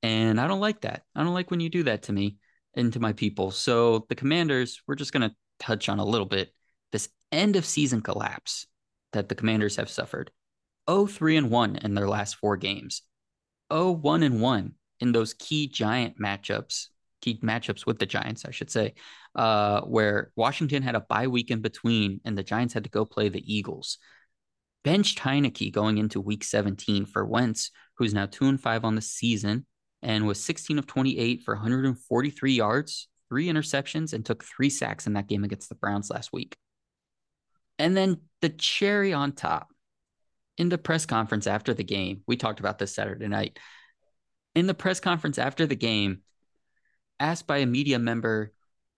And 0.03 0.37
I 0.37 0.49
don't 0.49 0.59
like 0.59 0.81
that. 0.81 1.03
I 1.15 1.23
don't 1.23 1.33
like 1.33 1.49
when 1.49 1.61
you 1.61 1.69
do 1.69 1.83
that 1.83 2.03
to 2.03 2.13
me 2.13 2.39
and 2.73 2.91
to 2.91 2.99
my 2.99 3.13
people. 3.13 3.51
So 3.51 4.05
the 4.09 4.15
commanders, 4.15 4.81
we're 4.85 4.95
just 4.95 5.13
going 5.13 5.29
to 5.29 5.35
touch 5.61 5.87
on 5.87 5.99
a 5.99 6.05
little 6.05 6.27
bit 6.27 6.51
this 6.91 7.07
end 7.31 7.55
of 7.55 7.65
season 7.65 8.01
collapse 8.01 8.67
that 9.13 9.29
the 9.29 9.35
commanders 9.35 9.77
have 9.77 9.89
suffered. 9.89 10.29
0-3 10.89 11.37
and 11.37 11.51
1 11.51 11.77
in 11.77 11.93
their 11.93 12.09
last 12.09 12.35
four 12.35 12.57
games. 12.57 13.01
0-1 13.71 14.25
and 14.25 14.41
1 14.41 14.73
in 14.99 15.13
those 15.13 15.33
key 15.35 15.69
giant 15.69 16.19
matchups, 16.19 16.87
key 17.21 17.39
matchups 17.41 17.85
with 17.85 17.97
the 17.97 18.05
Giants, 18.05 18.43
I 18.43 18.51
should 18.51 18.69
say, 18.69 18.95
uh, 19.35 19.81
where 19.81 20.31
Washington 20.35 20.83
had 20.83 20.95
a 20.95 20.99
bye 20.99 21.27
week 21.27 21.49
in 21.49 21.61
between 21.61 22.19
and 22.25 22.37
the 22.37 22.43
Giants 22.43 22.73
had 22.73 22.83
to 22.83 22.89
go 22.89 23.05
play 23.05 23.29
the 23.29 23.55
Eagles 23.55 23.99
benched 24.83 25.19
Heinicke 25.19 25.71
going 25.71 25.97
into 25.97 26.21
week 26.21 26.43
17 26.43 27.05
for 27.05 27.25
Wentz, 27.25 27.71
who's 27.97 28.13
now 28.13 28.25
2 28.25 28.45
and 28.47 28.61
5 28.61 28.85
on 28.85 28.95
the 28.95 29.01
season 29.01 29.65
and 30.01 30.27
was 30.27 30.43
16 30.43 30.79
of 30.79 30.87
28 30.87 31.43
for 31.43 31.55
143 31.55 32.53
yards, 32.53 33.07
three 33.29 33.47
interceptions, 33.47 34.13
and 34.13 34.25
took 34.25 34.43
three 34.43 34.69
sacks 34.69 35.07
in 35.07 35.13
that 35.13 35.27
game 35.27 35.43
against 35.43 35.69
the 35.69 35.75
Browns 35.75 36.09
last 36.09 36.31
week. 36.31 36.55
And 37.79 37.95
then 37.95 38.21
the 38.41 38.49
cherry 38.49 39.13
on 39.13 39.31
top 39.31 39.69
in 40.57 40.69
the 40.69 40.77
press 40.77 41.05
conference 41.05 41.47
after 41.47 41.73
the 41.73 41.83
game, 41.83 42.21
we 42.27 42.37
talked 42.37 42.59
about 42.59 42.79
this 42.79 42.93
Saturday 42.93 43.27
night. 43.27 43.59
In 44.55 44.67
the 44.67 44.73
press 44.73 44.99
conference 44.99 45.37
after 45.37 45.67
the 45.67 45.75
game, 45.75 46.21
asked 47.19 47.47
by 47.47 47.57
a 47.57 47.65
media 47.65 47.99
member, 47.99 48.53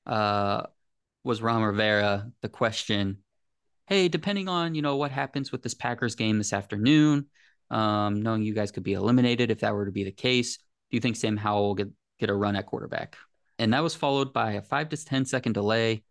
uh, 0.06 0.64
was 1.24 1.42
Ron 1.42 1.64
Rivera 1.64 2.32
the 2.42 2.50
question, 2.50 3.18
hey, 3.90 4.08
depending 4.08 4.48
on 4.48 4.76
you 4.76 4.82
know 4.84 4.96
what 4.96 5.12
happens 5.12 5.52
with 5.52 5.64
this 5.64 5.74
Packers 5.74 6.16
game 6.16 6.38
this 6.38 6.54
afternoon, 6.54 7.26
um, 7.72 8.22
knowing 8.22 8.44
you 8.44 8.54
guys 8.54 8.72
could 8.72 8.84
be 8.84 8.94
eliminated 8.94 9.50
if 9.50 9.62
that 9.62 9.74
were 9.74 9.88
to 9.88 9.92
be 9.92 10.04
the 10.04 10.12
case, 10.12 10.58
do 10.58 10.98
you 10.98 11.02
think 11.02 11.16
Sam 11.16 11.36
Howell 11.36 11.68
will 11.68 11.76
get 11.76 11.90
get 12.20 12.30
a 12.30 12.36
run 12.36 12.56
at 12.56 12.68
quarterback? 12.68 13.18
And 13.58 13.74
that 13.74 13.84
was 13.84 13.96
followed 13.96 14.32
by 14.32 14.54
a 14.54 14.62
five 14.62 14.90
to 14.90 15.06
ten 15.06 15.26
second 15.26 15.54
delay, 15.54 16.04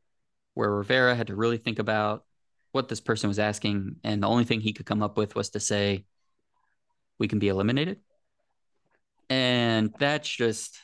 where 0.54 0.70
Rivera 0.70 1.14
had 1.14 1.28
to 1.28 1.37
really 1.37 1.56
think 1.56 1.78
about 1.78 2.25
what 2.73 2.88
this 2.88 3.00
person 3.00 3.28
was 3.28 3.38
asking, 3.38 3.97
and 4.04 4.23
the 4.23 4.28
only 4.28 4.44
thing 4.44 4.61
he 4.61 4.73
could 4.73 4.85
come 4.85 5.02
up 5.02 5.16
with 5.16 5.37
was 5.37 5.50
to 5.50 5.61
say, 5.61 6.04
"We 7.18 7.28
can 7.28 7.38
be 7.38 7.49
eliminated," 7.49 8.00
and 9.30 9.94
that's 9.99 10.28
just 10.28 10.80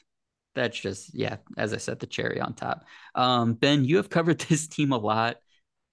that's 0.54 0.78
just 0.78 1.12
yeah 1.12 1.38
as 1.56 1.74
i 1.74 1.76
said 1.76 1.98
the 1.98 2.06
cherry 2.06 2.40
on 2.40 2.54
top. 2.54 2.84
Um, 3.16 3.54
ben 3.54 3.84
you 3.84 3.96
have 3.96 4.08
covered 4.08 4.38
this 4.48 4.68
team 4.68 4.92
a 4.92 4.96
lot 4.96 5.38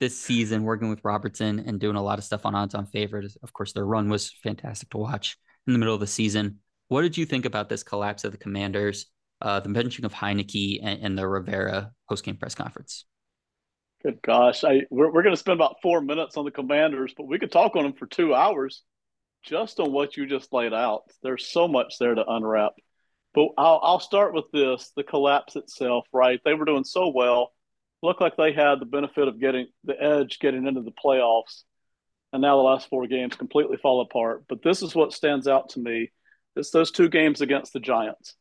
this 0.01 0.19
season 0.19 0.63
working 0.63 0.89
with 0.89 1.05
Robertson 1.05 1.59
and 1.59 1.79
doing 1.79 1.95
a 1.95 2.01
lot 2.01 2.17
of 2.17 2.25
stuff 2.25 2.45
on 2.45 2.55
odds 2.55 2.75
on 2.75 2.87
favorite. 2.87 3.31
Of 3.43 3.53
course, 3.53 3.71
their 3.71 3.85
run 3.85 4.09
was 4.09 4.31
fantastic 4.43 4.89
to 4.89 4.97
watch 4.97 5.37
in 5.67 5.73
the 5.73 5.79
middle 5.79 5.93
of 5.93 6.01
the 6.01 6.07
season. 6.07 6.57
What 6.89 7.03
did 7.03 7.17
you 7.17 7.25
think 7.25 7.45
about 7.45 7.69
this 7.69 7.83
collapse 7.83 8.23
of 8.23 8.31
the 8.31 8.37
Commanders, 8.39 9.05
uh, 9.41 9.59
the 9.59 9.69
benching 9.69 10.03
of 10.03 10.11
Heinicke, 10.11 10.79
and, 10.83 11.05
and 11.05 11.17
the 11.17 11.27
Rivera 11.27 11.91
postgame 12.09 12.39
press 12.39 12.55
conference? 12.55 13.05
Good 14.03 14.19
gosh, 14.23 14.63
I 14.63 14.81
we're, 14.89 15.11
we're 15.11 15.21
going 15.21 15.35
to 15.35 15.39
spend 15.39 15.59
about 15.59 15.77
four 15.83 16.01
minutes 16.01 16.35
on 16.35 16.45
the 16.45 16.51
Commanders, 16.51 17.13
but 17.15 17.27
we 17.27 17.37
could 17.37 17.51
talk 17.51 17.75
on 17.75 17.83
them 17.83 17.93
for 17.93 18.07
two 18.07 18.33
hours 18.33 18.83
just 19.43 19.79
on 19.79 19.91
what 19.91 20.17
you 20.17 20.25
just 20.25 20.51
laid 20.51 20.73
out. 20.73 21.03
There's 21.21 21.47
so 21.47 21.67
much 21.67 21.99
there 21.99 22.15
to 22.15 22.25
unwrap. 22.27 22.73
But 23.35 23.49
I'll, 23.57 23.79
I'll 23.83 23.99
start 23.99 24.33
with 24.33 24.45
this 24.51 24.91
the 24.95 25.03
collapse 25.03 25.55
itself, 25.55 26.07
right? 26.11 26.41
They 26.43 26.55
were 26.55 26.65
doing 26.65 26.83
so 26.83 27.09
well 27.09 27.53
looked 28.01 28.21
like 28.21 28.37
they 28.37 28.53
had 28.53 28.79
the 28.79 28.85
benefit 28.85 29.27
of 29.27 29.39
getting 29.39 29.67
the 29.83 30.01
edge 30.01 30.39
getting 30.39 30.67
into 30.67 30.81
the 30.81 30.91
playoffs. 30.91 31.63
And 32.33 32.41
now 32.41 32.55
the 32.55 32.63
last 32.63 32.89
four 32.89 33.07
games 33.07 33.35
completely 33.35 33.77
fall 33.77 34.01
apart. 34.01 34.45
But 34.47 34.63
this 34.63 34.81
is 34.81 34.95
what 34.95 35.13
stands 35.13 35.47
out 35.47 35.69
to 35.69 35.79
me. 35.79 36.11
It's 36.55 36.71
those 36.71 36.91
two 36.91 37.09
games 37.09 37.41
against 37.41 37.73
the 37.73 37.79
Giants. 37.79 38.35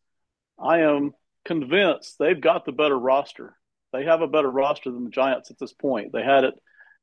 I 0.58 0.80
am 0.80 1.12
convinced 1.44 2.16
they've 2.18 2.40
got 2.40 2.64
the 2.64 2.72
better 2.72 2.98
roster. 2.98 3.56
They 3.92 4.04
have 4.04 4.22
a 4.22 4.28
better 4.28 4.50
roster 4.50 4.90
than 4.90 5.04
the 5.04 5.10
Giants 5.10 5.50
at 5.50 5.58
this 5.58 5.72
point. 5.72 6.12
They 6.12 6.22
had 6.22 6.44
it 6.44 6.54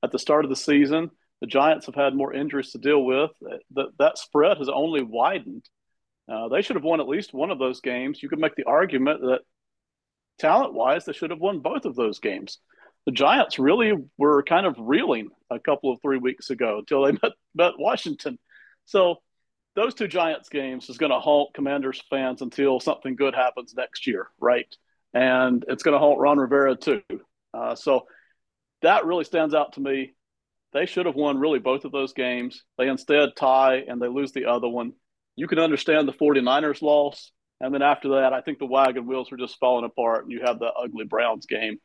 at 0.04 0.12
the 0.12 0.20
start 0.20 0.46
of 0.46 0.50
the 0.50 0.56
season. 0.56 1.12
The 1.42 1.48
Giants 1.48 1.86
have 1.86 1.96
had 1.96 2.16
more 2.16 2.34
injuries 2.34 2.72
to 2.72 2.78
deal 2.78 3.04
with. 3.04 3.32
That 3.72 3.88
that 4.00 4.18
spread 4.18 4.58
has 4.58 4.70
only 4.70 5.04
widened. 5.04 5.68
Uh, 6.32 6.50
they 6.50 6.62
should 6.62 6.76
have 6.76 6.84
won 6.84 7.00
at 7.00 7.08
least 7.08 7.34
one 7.34 7.52
of 7.52 7.60
those 7.60 7.80
games. 7.82 8.22
You 8.22 8.30
could 8.30 8.40
make 8.40 8.56
the 8.56 8.66
argument 8.66 9.22
that 9.22 9.42
talent 10.38 10.74
wise, 10.74 11.06
they 11.06 11.14
should 11.14 11.32
have 11.32 11.40
won 11.40 11.60
both 11.60 11.86
of 11.86 11.96
those 11.96 12.20
games. 12.20 12.60
The 13.06 13.12
Giants 13.12 13.58
really 13.58 13.94
were 14.18 14.44
kind 14.44 14.66
of 14.66 14.76
reeling 14.78 15.30
a 15.50 15.60
couple 15.60 15.92
of 15.92 16.02
three 16.02 16.18
weeks 16.18 16.50
ago 16.50 16.80
until 16.80 17.06
they 17.06 17.12
met, 17.24 17.32
met 17.56 17.74
Washington. 17.78 18.38
So 18.86 19.18
those 19.76 19.94
two 19.94 20.08
Giants 20.08 20.50
games 20.50 20.90
is 20.90 20.98
going 20.98 21.12
to 21.12 21.20
haunt 21.20 21.54
Commanders 21.54 22.04
fans 22.10 22.42
until 22.42 22.80
something 22.80 23.16
good 23.16 23.36
happens 23.36 23.74
next 23.76 24.08
year, 24.08 24.28
right? 24.40 24.68
And 25.14 25.64
it's 25.68 25.84
going 25.84 25.94
to 25.94 26.00
haunt 26.00 26.20
Ron 26.20 26.40
Rivera 26.40 26.76
too. 26.76 27.02
Uh, 27.54 27.76
so 27.76 28.08
that 28.82 29.06
really 29.06 29.24
stands 29.24 29.54
out 29.54 29.74
to 29.74 29.80
me. 29.80 30.14
They 30.74 30.86
should 30.86 31.06
have 31.06 31.16
won 31.16 31.40
really 31.40 31.60
both 31.60 31.86
of 31.86 31.92
those 31.92 32.14
games. 32.14 32.64
They 32.78 32.88
instead 32.88 33.36
tie 33.36 33.84
and 33.88 34.02
they 34.02 34.08
lose 34.08 34.32
the 34.32 34.46
other 34.46 34.68
one. 34.68 34.94
You 35.36 35.48
can 35.48 35.60
understand 35.60 36.08
the 36.08 36.14
49ers 36.14 36.82
loss. 36.82 37.32
And 37.60 37.74
then 37.74 37.82
after 37.82 38.10
that, 38.10 38.34
I 38.34 38.42
think 38.42 38.60
the 38.60 38.66
wagon 38.66 39.08
wheels 39.08 39.32
were 39.32 39.38
just 39.38 39.60
falling 39.60 39.86
apart 39.86 40.24
and 40.24 40.32
you 40.32 40.42
have 40.42 40.60
the 40.60 40.72
ugly 40.72 41.06
Browns 41.06 41.46
game 41.46 41.80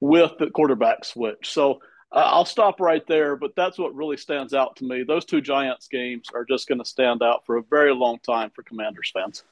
with 0.00 0.32
the 0.38 0.50
quarterback 0.50 1.04
switch. 1.04 1.50
So 1.50 1.80
uh, 2.10 2.18
I'll 2.26 2.44
stop 2.44 2.80
right 2.80 3.06
there, 3.06 3.36
but 3.36 3.56
that's 3.56 3.78
what 3.78 3.94
really 3.94 4.16
stands 4.16 4.54
out 4.54 4.76
to 4.76 4.84
me. 4.84 5.02
Those 5.02 5.24
two 5.24 5.40
Giants 5.40 5.88
games 5.88 6.28
are 6.34 6.44
just 6.44 6.68
going 6.68 6.78
to 6.78 6.84
stand 6.84 7.22
out 7.22 7.44
for 7.44 7.56
a 7.56 7.62
very 7.62 7.94
long 7.94 8.18
time 8.20 8.50
for 8.54 8.62
Commanders 8.62 9.10
fans. 9.12 9.42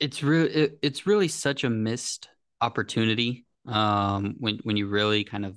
It's 0.00 0.22
really 0.22 0.50
it, 0.50 0.78
it's 0.82 1.06
really 1.06 1.28
such 1.28 1.64
a 1.64 1.70
missed 1.70 2.28
opportunity 2.60 3.46
um, 3.66 4.34
when 4.38 4.58
when 4.64 4.76
you 4.76 4.88
really 4.88 5.24
kind 5.24 5.46
of 5.46 5.56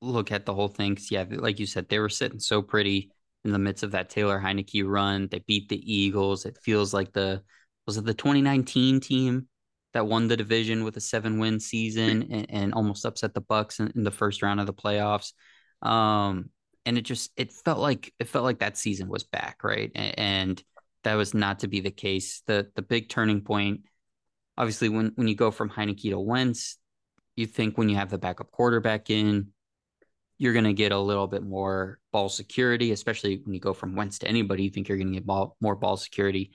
look 0.00 0.30
at 0.30 0.46
the 0.46 0.54
whole 0.54 0.68
thing. 0.68 0.94
Cause 0.94 1.10
yeah, 1.10 1.24
like 1.28 1.58
you 1.58 1.66
said, 1.66 1.88
they 1.88 1.98
were 1.98 2.08
sitting 2.08 2.38
so 2.38 2.62
pretty 2.62 3.10
in 3.46 3.52
the 3.52 3.58
midst 3.58 3.84
of 3.84 3.92
that 3.92 4.10
Taylor 4.10 4.40
Heinicke 4.40 4.86
run. 4.86 5.28
They 5.30 5.38
beat 5.38 5.68
the 5.68 5.94
Eagles. 5.94 6.44
It 6.44 6.58
feels 6.62 6.92
like 6.92 7.12
the 7.12 7.42
was 7.86 7.96
it 7.96 8.04
the 8.04 8.14
2019 8.14 9.00
team 9.00 9.46
that 9.94 10.06
won 10.06 10.26
the 10.26 10.36
division 10.36 10.84
with 10.84 10.96
a 10.96 11.00
seven 11.00 11.38
win 11.38 11.60
season 11.60 12.28
and, 12.30 12.46
and 12.50 12.74
almost 12.74 13.06
upset 13.06 13.32
the 13.32 13.40
Bucs 13.40 13.78
in, 13.78 13.92
in, 13.94 14.02
the 14.02 14.10
first 14.10 14.42
round 14.42 14.58
of 14.60 14.66
the 14.66 14.74
playoffs. 14.74 15.32
Um, 15.80 16.50
and 16.84 16.98
it 16.98 17.02
just 17.02 17.30
it 17.36 17.52
felt 17.52 17.78
like 17.78 18.12
it 18.18 18.28
felt 18.28 18.44
like 18.44 18.58
that 18.58 18.76
season 18.76 19.08
was 19.08 19.22
back, 19.22 19.62
right? 19.62 19.90
And, 19.94 20.18
and 20.18 20.64
that 21.04 21.14
was 21.14 21.32
not 21.32 21.60
to 21.60 21.68
be 21.68 21.80
the 21.80 21.90
case. 21.90 22.42
The 22.46 22.68
the 22.74 22.82
big 22.82 23.08
turning 23.08 23.42
point, 23.42 23.82
obviously, 24.58 24.88
when 24.88 25.12
when 25.14 25.28
you 25.28 25.36
go 25.36 25.50
from 25.50 25.70
Heinicke 25.70 26.10
to 26.10 26.18
Wentz, 26.18 26.78
you 27.36 27.46
think 27.46 27.78
when 27.78 27.88
you 27.88 27.96
have 27.96 28.10
the 28.10 28.18
backup 28.18 28.50
quarterback 28.50 29.08
in, 29.08 29.52
you're 30.38 30.52
going 30.52 30.64
to 30.64 30.72
get 30.72 30.92
a 30.92 30.98
little 30.98 31.26
bit 31.26 31.42
more 31.42 31.98
ball 32.12 32.28
security, 32.28 32.92
especially 32.92 33.40
when 33.44 33.54
you 33.54 33.60
go 33.60 33.72
from 33.72 33.96
Wentz 33.96 34.18
to 34.20 34.28
anybody. 34.28 34.64
You 34.64 34.70
think 34.70 34.88
you're 34.88 34.98
going 34.98 35.08
to 35.08 35.14
get 35.14 35.26
ball, 35.26 35.56
more 35.60 35.76
ball 35.76 35.96
security. 35.96 36.52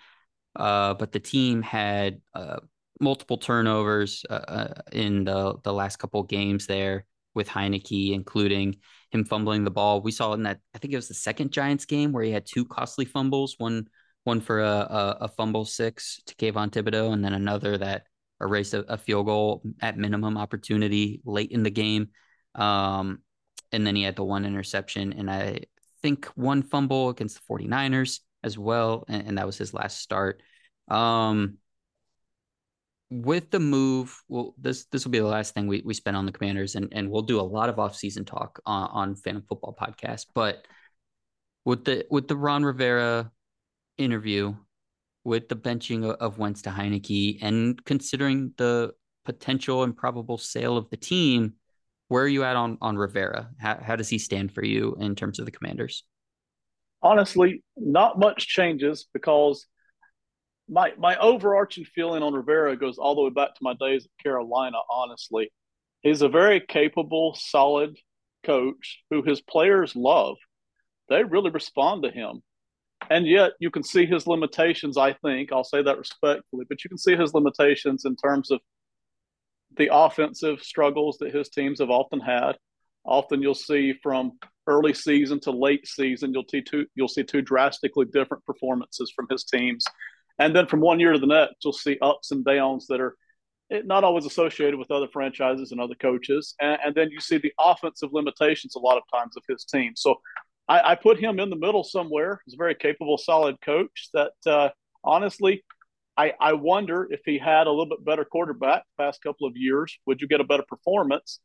Uh, 0.56 0.94
but 0.94 1.12
the 1.12 1.20
team 1.20 1.62
had 1.62 2.22
uh, 2.34 2.58
multiple 3.00 3.38
turnovers 3.38 4.26
uh, 4.30 4.34
uh, 4.34 4.74
in 4.92 5.24
the 5.24 5.56
the 5.64 5.74
last 5.74 5.98
couple 5.98 6.24
games 6.24 6.68
there 6.68 7.06
with 7.34 7.48
Heinicke, 7.48 8.14
including 8.14 8.76
him 9.12 9.26
fumbling 9.26 9.64
the 9.64 9.72
ball. 9.72 10.02
We 10.02 10.12
saw 10.12 10.34
in 10.34 10.44
that 10.44 10.60
I 10.76 10.78
think 10.78 10.94
it 10.94 10.98
was 10.98 11.08
the 11.08 11.14
second 11.14 11.52
Giants 11.52 11.86
game 11.86 12.12
where 12.12 12.24
he 12.24 12.32
had 12.32 12.46
two 12.46 12.66
costly 12.66 13.06
fumbles, 13.06 13.56
one 13.58 13.88
one 14.24 14.42
for 14.42 14.60
a, 14.60 14.66
a, 14.66 15.18
a 15.22 15.28
fumble 15.30 15.66
six 15.66 16.22
to 16.28 16.36
Kayvon 16.36 16.70
Thibodeaux, 16.70 17.14
and 17.14 17.24
then 17.26 17.34
another 17.34 17.78
that 17.78 18.04
erased 18.40 18.74
a, 18.74 18.80
a, 18.92 18.98
field 18.98 19.26
goal 19.26 19.64
at 19.82 19.98
minimum 19.98 20.38
opportunity 20.38 21.22
late 21.26 21.52
in 21.52 21.64
the 21.64 21.72
game. 21.72 22.10
Um, 22.56 23.20
and 23.72 23.86
then 23.86 23.96
he 23.96 24.04
had 24.04 24.16
the 24.16 24.24
one 24.24 24.46
interception, 24.46 25.14
and 25.14 25.30
I 25.30 25.62
think 26.02 26.26
one 26.36 26.64
fumble 26.64 27.10
against 27.10 27.40
the 27.40 27.54
49ers 27.54 28.20
as 28.44 28.58
well, 28.58 29.06
and, 29.08 29.28
and 29.28 29.38
that 29.38 29.46
was 29.46 29.58
his 29.58 29.74
last 29.74 30.00
start. 30.00 30.42
Um, 30.88 31.58
with 33.10 33.52
the 33.52 33.60
move, 33.60 34.18
well, 34.30 34.56
this 34.58 34.86
this 34.86 35.04
will 35.04 35.12
be 35.12 35.20
the 35.20 35.26
last 35.26 35.54
thing 35.54 35.68
we, 35.68 35.82
we 35.86 35.94
spend 35.94 36.16
on 36.16 36.26
the 36.26 36.32
commanders, 36.32 36.76
and, 36.76 36.88
and 36.94 37.10
we'll 37.10 37.22
do 37.22 37.40
a 37.40 37.44
lot 37.44 37.70
of 37.70 37.76
offseason 37.76 38.26
talk 38.26 38.60
on, 38.66 38.90
on 38.92 39.16
Phantom 39.16 39.44
Football 39.48 39.76
Podcast. 39.80 40.28
But 40.34 40.66
with 41.66 41.84
the 41.84 42.06
with 42.10 42.28
the 42.28 42.38
Ron 42.38 42.64
Rivera 42.64 43.30
interview, 43.98 44.56
with 45.24 45.50
the 45.50 45.56
benching 45.56 46.06
of 46.06 46.38
Wentz 46.38 46.62
to 46.64 46.70
Heinicke, 46.70 47.40
and 47.42 47.84
considering 47.84 48.54
the 48.58 48.94
potential 49.26 49.84
and 49.84 49.96
probable 49.96 50.38
sale 50.38 50.78
of 50.78 50.90
the 50.90 50.98
team, 50.98 51.54
where 52.12 52.24
are 52.24 52.28
you 52.28 52.44
at 52.44 52.56
on 52.56 52.78
on 52.82 52.98
Rivera? 52.98 53.50
How, 53.60 53.80
how 53.82 53.96
does 53.96 54.10
he 54.10 54.20
stand 54.20 54.52
for 54.52 54.64
you 54.64 54.96
in 55.00 55.16
terms 55.16 55.40
of 55.40 55.46
the 55.46 55.52
commanders? 55.52 56.04
Honestly, 57.02 57.64
not 57.76 58.20
much 58.20 58.48
changes 58.48 59.08
because– 59.14 59.68
my 60.72 60.94
my 60.98 61.18
overarching 61.18 61.84
feeling 61.84 62.24
on 62.24 62.34
Rivera 62.34 62.78
goes 62.78 62.98
all 62.98 63.14
the 63.14 63.22
way 63.22 63.30
back 63.30 63.50
to 63.50 63.62
my 63.62 63.74
days 63.74 64.06
at 64.06 64.24
Carolina. 64.24 64.78
Honestly, 64.90 65.52
he's 66.02 66.22
a 66.22 66.30
very 66.30 66.62
capable, 66.62 67.36
solid 67.38 67.98
coach 68.44 69.04
who 69.10 69.22
his 69.22 69.42
players 69.42 69.96
love. 69.96 70.38
They 71.10 71.24
really 71.24 71.50
respond 71.52 72.04
to 72.04 72.12
him, 72.12 72.42
and 73.10 73.28
yet 73.28 73.52
you 73.60 73.70
can 73.70 73.84
see 73.84 74.06
his 74.06 74.28
limitations. 74.28 74.98
I 74.98 75.14
think 75.14 75.52
I'll 75.52 75.66
say 75.66 75.84
that 75.84 75.98
respectfully, 75.98 76.66
but 76.70 76.84
you 76.84 76.90
can 76.90 76.98
see 76.98 77.18
his 77.18 77.34
limitations 77.34 78.06
in 78.06 78.16
terms 78.16 78.50
of 78.50 78.62
the 79.78 79.90
offensive 79.92 80.62
struggles 80.62 81.18
that 81.20 81.34
his 81.34 81.50
teams 81.50 81.80
have 81.80 81.90
often 81.90 82.20
had. 82.20 82.54
Often 83.06 83.42
you'll 83.42 83.56
see 83.56 83.94
from 84.04 84.34
early 84.68 84.94
season 84.94 85.40
to 85.42 85.52
late 85.52 85.88
season, 85.88 86.34
you'll 86.34 86.46
see 86.50 86.62
two 86.62 86.86
you'll 86.96 87.08
see 87.08 87.24
two 87.24 87.42
drastically 87.42 88.06
different 88.06 88.46
performances 88.46 89.12
from 89.16 89.28
his 89.30 89.44
teams 89.44 89.86
and 90.42 90.56
then 90.56 90.66
from 90.66 90.80
one 90.80 91.00
year 91.00 91.14
to 91.14 91.20
the 91.20 91.28
next, 91.28 91.58
you'll 91.64 91.72
see 91.72 92.00
ups 92.02 92.32
and 92.32 92.44
downs 92.44 92.88
that 92.88 93.00
are 93.00 93.16
not 93.70 94.04
always 94.04 94.26
associated 94.26 94.80
with 94.80 94.90
other 94.90 95.08
franchises 95.14 95.72
and 95.72 95.80
other 95.80 95.94
coaches. 95.94 96.56
And, 96.60 96.80
and 96.84 96.96
then 96.96 97.10
you 97.12 97.20
see 97.20 97.38
the 97.38 97.54
offensive 97.60 98.10
limitations 98.12 98.76
a 98.76 98.80
lot 98.80 98.98
of 98.98 99.04
times 99.14 99.38
of 99.38 99.44
his 99.48 99.66
team. 99.66 99.94
So 99.96 100.20
I, 100.68 100.92
I 100.92 100.96
put 100.96 101.20
him 101.20 101.40
in 101.40 101.52
the 101.52 101.56
middle 101.56 101.84
somewhere. 101.84 102.42
He's 102.46 102.56
a 102.56 102.58
very 102.58 102.74
capable, 102.74 103.20
solid 103.20 103.62
coach 103.62 104.10
that 104.16 104.32
uh, 104.48 104.70
honestly, 105.04 105.64
I, 106.18 106.34
I 106.40 106.54
wonder 106.54 107.08
if 107.10 107.22
he 107.26 107.38
had 107.38 107.68
a 107.68 107.70
little 107.70 107.86
bit 107.86 108.04
better 108.04 108.26
quarterback 108.26 108.84
past 108.98 109.22
couple 109.24 109.48
of 109.48 109.56
years, 109.56 109.98
would 110.06 110.22
you 110.22 110.28
get 110.28 110.42
a 110.42 110.46
better 110.46 110.66
performance? 110.68 111.40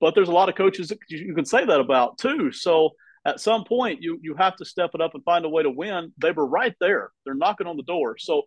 But 0.00 0.14
there's 0.14 0.28
a 0.28 0.32
lot 0.32 0.48
of 0.48 0.54
coaches 0.54 0.88
that 0.88 0.98
you 1.08 1.34
can 1.34 1.44
say 1.44 1.64
that 1.64 1.80
about 1.80 2.18
too. 2.18 2.52
So 2.52 2.90
at 3.24 3.40
some 3.40 3.64
point 3.64 4.02
you 4.02 4.18
you 4.22 4.34
have 4.34 4.56
to 4.56 4.64
step 4.64 4.90
it 4.94 5.00
up 5.00 5.14
and 5.14 5.24
find 5.24 5.44
a 5.44 5.48
way 5.48 5.62
to 5.62 5.70
win. 5.70 6.12
They 6.18 6.32
were 6.32 6.46
right 6.46 6.74
there. 6.80 7.10
They're 7.24 7.34
knocking 7.34 7.66
on 7.66 7.76
the 7.76 7.82
door. 7.82 8.16
So 8.18 8.42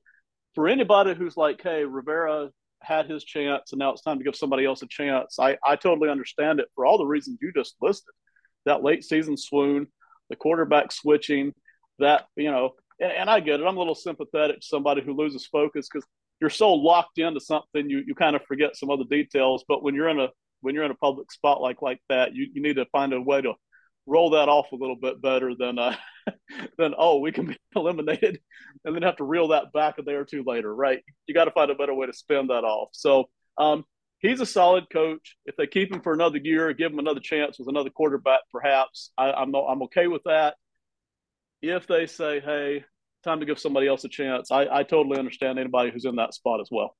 for 0.55 0.67
anybody 0.67 1.13
who's 1.13 1.37
like, 1.37 1.61
hey, 1.61 1.83
Rivera 1.85 2.49
had 2.81 3.09
his 3.09 3.23
chance 3.23 3.71
and 3.71 3.79
now 3.79 3.91
it's 3.91 4.01
time 4.01 4.17
to 4.17 4.23
give 4.23 4.35
somebody 4.35 4.65
else 4.65 4.81
a 4.81 4.87
chance, 4.87 5.37
I, 5.39 5.57
I 5.65 5.75
totally 5.75 6.09
understand 6.09 6.59
it 6.59 6.67
for 6.75 6.85
all 6.85 6.97
the 6.97 7.05
reasons 7.05 7.39
you 7.41 7.51
just 7.53 7.75
listed. 7.81 8.13
That 8.65 8.83
late 8.83 9.03
season 9.03 9.37
swoon, 9.37 9.87
the 10.29 10.35
quarterback 10.35 10.91
switching, 10.91 11.53
that, 11.99 12.25
you 12.35 12.51
know, 12.51 12.71
and, 13.01 13.11
and 13.11 13.29
I 13.29 13.39
get 13.39 13.59
it. 13.59 13.65
I'm 13.65 13.75
a 13.75 13.79
little 13.79 13.95
sympathetic 13.95 14.61
to 14.61 14.65
somebody 14.65 15.01
who 15.01 15.13
loses 15.13 15.45
focus 15.45 15.89
because 15.91 16.07
you're 16.39 16.49
so 16.49 16.73
locked 16.73 17.19
into 17.19 17.39
something, 17.39 17.89
you, 17.89 18.03
you 18.05 18.15
kind 18.15 18.35
of 18.35 18.43
forget 18.45 18.75
some 18.75 18.89
other 18.89 19.03
details. 19.09 19.63
But 19.67 19.83
when 19.83 19.95
you're 19.95 20.09
in 20.09 20.19
a 20.19 20.29
when 20.61 20.75
you're 20.75 20.83
in 20.83 20.91
a 20.91 20.95
public 20.95 21.31
spotlight 21.31 21.81
like 21.81 21.99
that, 22.09 22.35
you, 22.35 22.47
you 22.53 22.61
need 22.61 22.75
to 22.75 22.85
find 22.91 23.13
a 23.13 23.21
way 23.21 23.41
to 23.41 23.53
roll 24.05 24.31
that 24.31 24.49
off 24.49 24.71
a 24.71 24.75
little 24.75 24.95
bit 24.95 25.21
better 25.21 25.53
than 25.55 25.77
uh, 25.79 25.95
than 26.77 26.93
oh 26.97 27.19
we 27.19 27.31
can 27.31 27.47
be 27.47 27.57
eliminated 27.75 28.39
and 28.85 28.95
then 28.95 29.03
have 29.03 29.17
to 29.17 29.23
reel 29.23 29.49
that 29.49 29.71
back 29.73 29.97
a 29.97 30.01
day 30.01 30.13
or 30.13 30.25
two 30.25 30.43
later, 30.45 30.73
right? 30.73 31.03
You 31.27 31.33
got 31.33 31.45
to 31.45 31.51
find 31.51 31.71
a 31.71 31.75
better 31.75 31.93
way 31.93 32.07
to 32.07 32.13
spin 32.13 32.47
that 32.47 32.63
off. 32.63 32.89
So 32.93 33.29
um, 33.57 33.85
he's 34.19 34.41
a 34.41 34.45
solid 34.45 34.89
coach. 34.89 35.35
If 35.45 35.55
they 35.55 35.67
keep 35.67 35.93
him 35.93 36.01
for 36.01 36.13
another 36.13 36.37
year, 36.37 36.73
give 36.73 36.91
him 36.91 36.99
another 36.99 37.19
chance 37.19 37.59
with 37.59 37.67
another 37.67 37.89
quarterback, 37.89 38.41
perhaps 38.51 39.11
I, 39.17 39.31
I'm 39.31 39.53
I'm 39.55 39.83
okay 39.83 40.07
with 40.07 40.23
that. 40.25 40.55
If 41.61 41.85
they 41.85 42.07
say, 42.07 42.39
hey, 42.39 42.83
time 43.23 43.39
to 43.39 43.45
give 43.45 43.59
somebody 43.59 43.87
else 43.87 44.03
a 44.03 44.09
chance, 44.09 44.51
I, 44.51 44.67
I 44.71 44.83
totally 44.83 45.17
understand 45.17 45.59
anybody 45.59 45.91
who's 45.91 46.05
in 46.05 46.15
that 46.15 46.33
spot 46.33 46.59
as 46.61 46.67
well. 46.71 46.95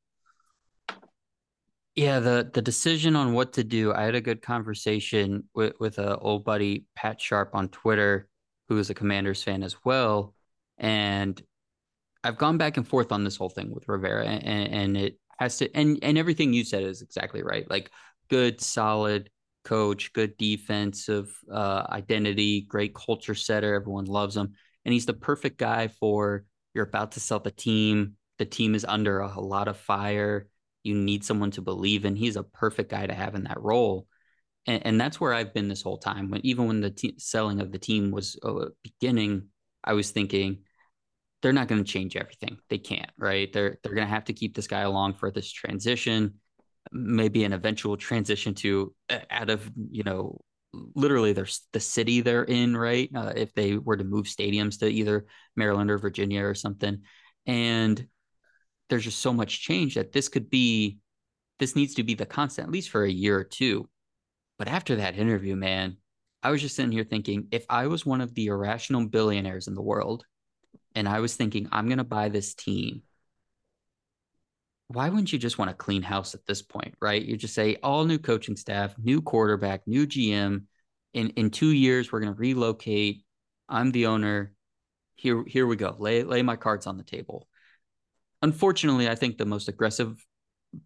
Yeah, 1.96 2.20
the 2.20 2.50
the 2.54 2.62
decision 2.62 3.18
on 3.18 3.34
what 3.34 3.54
to 3.54 3.66
do. 3.66 3.94
I 3.94 4.04
had 4.04 4.16
a 4.16 4.22
good 4.22 4.42
conversation 4.42 5.44
with 5.54 5.74
with 5.80 5.98
a 6.00 6.18
old 6.18 6.46
buddy 6.46 6.86
Pat 6.96 7.20
Sharp 7.20 7.50
on 7.54 7.68
Twitter, 7.68 8.30
who 8.70 8.78
is 8.78 8.90
a 8.90 8.94
Commanders 8.94 9.44
fan 9.44 9.62
as 9.62 9.75
well, 9.84 10.34
and 10.78 11.42
I've 12.24 12.38
gone 12.38 12.58
back 12.58 12.78
and 12.78 12.88
forth 12.88 13.12
on 13.12 13.24
this 13.24 13.36
whole 13.36 13.50
thing 13.50 13.74
with 13.74 13.90
Rivera, 13.90 14.25
and, 14.25 14.74
and 14.74 14.98
it 14.98 15.20
has 15.38 15.58
to 15.58 15.70
and 15.75 16.00
and 16.01 16.18
everything 16.18 16.54
you 16.54 16.63
said 16.63 16.84
is 16.84 17.01
exactly 17.01 17.44
right. 17.44 17.70
Like 17.70 17.92
good, 18.30 18.62
solid 18.62 19.30
coach, 19.63 20.13
good 20.13 20.38
defensive 20.38 21.30
uh, 21.51 21.86
identity, 21.90 22.62
great 22.62 22.96
culture 22.96 23.36
setter. 23.36 23.74
Everyone 23.74 24.06
loves 24.06 24.38
him, 24.38 24.54
and 24.86 24.94
he's 24.94 25.06
the 25.06 25.14
perfect 25.14 25.58
guy 25.58 25.88
for 25.88 26.46
you're 26.74 26.86
about 26.86 27.14
to 27.14 27.20
sell 27.20 27.40
the 27.40 27.52
team. 27.52 28.16
The 28.40 28.46
team 28.46 28.76
is 28.76 28.86
under 28.86 29.20
a, 29.20 29.34
a 29.38 29.42
lot 29.42 29.68
of 29.68 29.78
fire 29.78 30.48
you 30.84 30.96
need 30.96 31.24
someone 31.24 31.52
to 31.52 31.62
believe 31.62 32.06
in. 32.06 32.16
He's 32.16 32.36
a 32.36 32.44
perfect 32.44 32.92
guy 32.92 33.06
to 33.06 33.14
have 33.14 33.36
in 33.36 33.44
that 33.44 33.62
role. 33.62 34.08
And, 34.68 34.86
and 34.86 35.02
that's 35.02 35.20
where 35.20 35.34
I've 35.34 35.54
been 35.54 35.68
this 35.68 35.82
whole 35.82 35.98
time. 35.98 36.30
When 36.30 36.46
even 36.46 36.68
when 36.68 36.82
the 36.82 36.92
te- 36.92 37.16
selling 37.18 37.62
of 37.62 37.72
the 37.72 37.80
team 37.80 38.12
was 38.12 38.38
uh, 38.44 38.68
beginning, 38.84 39.48
I 39.84 39.94
was 39.94 40.12
thinking 40.12 40.64
they're 41.42 41.54
not 41.54 41.68
going 41.68 41.84
to 41.84 41.92
change 41.92 42.16
everything. 42.16 42.58
They 42.70 42.78
can't, 42.78 43.10
right? 43.18 43.52
They're 43.52 43.80
they're 43.82 43.96
going 43.96 44.08
to 44.08 44.14
have 44.14 44.26
to 44.26 44.34
keep 44.34 44.56
this 44.56 44.68
guy 44.68 44.82
along 44.82 45.16
for 45.16 45.32
this 45.32 45.52
transition, 45.52 46.36
maybe 46.92 47.44
an 47.44 47.54
eventual 47.54 47.98
transition 47.98 48.54
to 48.56 48.94
uh, 49.10 49.20
out 49.32 49.50
of 49.50 49.70
you 49.90 50.04
know 50.04 50.40
literally 50.74 51.34
there's 51.34 51.62
the 51.74 51.80
city 51.80 52.22
they're 52.22 52.44
in, 52.44 52.75
right? 52.75 53.10
Uh, 53.13 53.34
if 53.36 53.54
they 53.54 53.78
were 53.78 53.98
to 53.98 54.04
move 54.04 54.25
stadiums 54.25 54.80
to 54.80 54.88
either 54.88 55.25
Maryland 55.56 55.92
or 55.92 55.98
Virginia 55.98 56.44
or 56.44 56.56
something, 56.56 57.01
and 57.46 58.08
there's 58.90 59.04
just 59.04 59.20
so 59.20 59.34
much 59.34 59.62
change 59.62 59.96
that 59.96 60.12
this 60.12 60.30
could 60.30 60.50
be 60.50 61.00
this 61.60 61.75
needs 61.75 61.94
to 61.96 62.04
be 62.04 62.16
the 62.16 62.25
constant 62.25 62.68
at 62.68 62.72
least 62.72 62.90
for 62.90 63.04
a 63.04 63.12
year 63.12 63.38
or 63.38 63.44
two. 63.44 63.88
But 64.58 64.68
after 64.68 64.98
that 64.98 65.18
interview, 65.18 65.56
man, 65.56 65.98
I 66.44 66.50
was 66.51 66.62
just 66.62 66.75
sitting 66.75 66.92
here 66.92 67.04
thinking 67.04 67.48
if 67.51 67.66
I 67.70 67.88
was 67.88 68.06
one 68.06 68.22
of 68.22 68.34
the 68.34 68.48
irrational 68.48 69.08
billionaires 69.08 69.68
in 69.68 69.75
the 69.75 69.82
world 69.82 70.25
and 70.96 71.08
I 71.08 71.20
was 71.20 71.36
thinking, 71.36 71.68
I'm 71.72 71.88
going 71.88 72.00
to 72.00 72.04
buy 72.04 72.30
this 72.30 72.54
team, 72.54 73.04
why 74.93 75.10
wouldn't 75.10 75.31
you 75.31 75.39
just 75.39 75.57
want 75.57 75.69
to 75.69 75.75
clean 75.75 76.01
house 76.01 76.33
at 76.33 76.45
this 76.45 76.62
point, 76.62 76.95
right? 77.01 77.21
You 77.21 77.38
just 77.38 77.53
say 77.53 77.77
all 77.83 78.05
new 78.05 78.17
coaching 78.17 78.55
staff, 78.55 78.95
new 78.98 79.21
quarterback, 79.21 79.88
new 79.88 80.05
GM. 80.05 80.63
In 81.13 81.29
in 81.31 81.50
two 81.50 81.71
years, 81.71 82.12
we're 82.12 82.21
going 82.21 82.33
to 82.33 82.39
relocate. 82.39 83.24
I'm 83.67 83.91
the 83.91 84.07
owner. 84.07 84.53
Here, 85.15 85.43
here 85.45 85.67
we 85.67 85.75
go. 85.75 85.95
Lay 86.00 86.24
lay 86.24 86.41
my 86.41 86.55
cards 86.55 86.88
on 86.88 86.98
the 86.98 87.03
table. 87.03 87.48
Unfortunately, 88.41 89.07
I 89.07 89.15
think 89.15 89.38
the 89.38 89.45
most 89.45 89.67
aggressive 89.67 90.25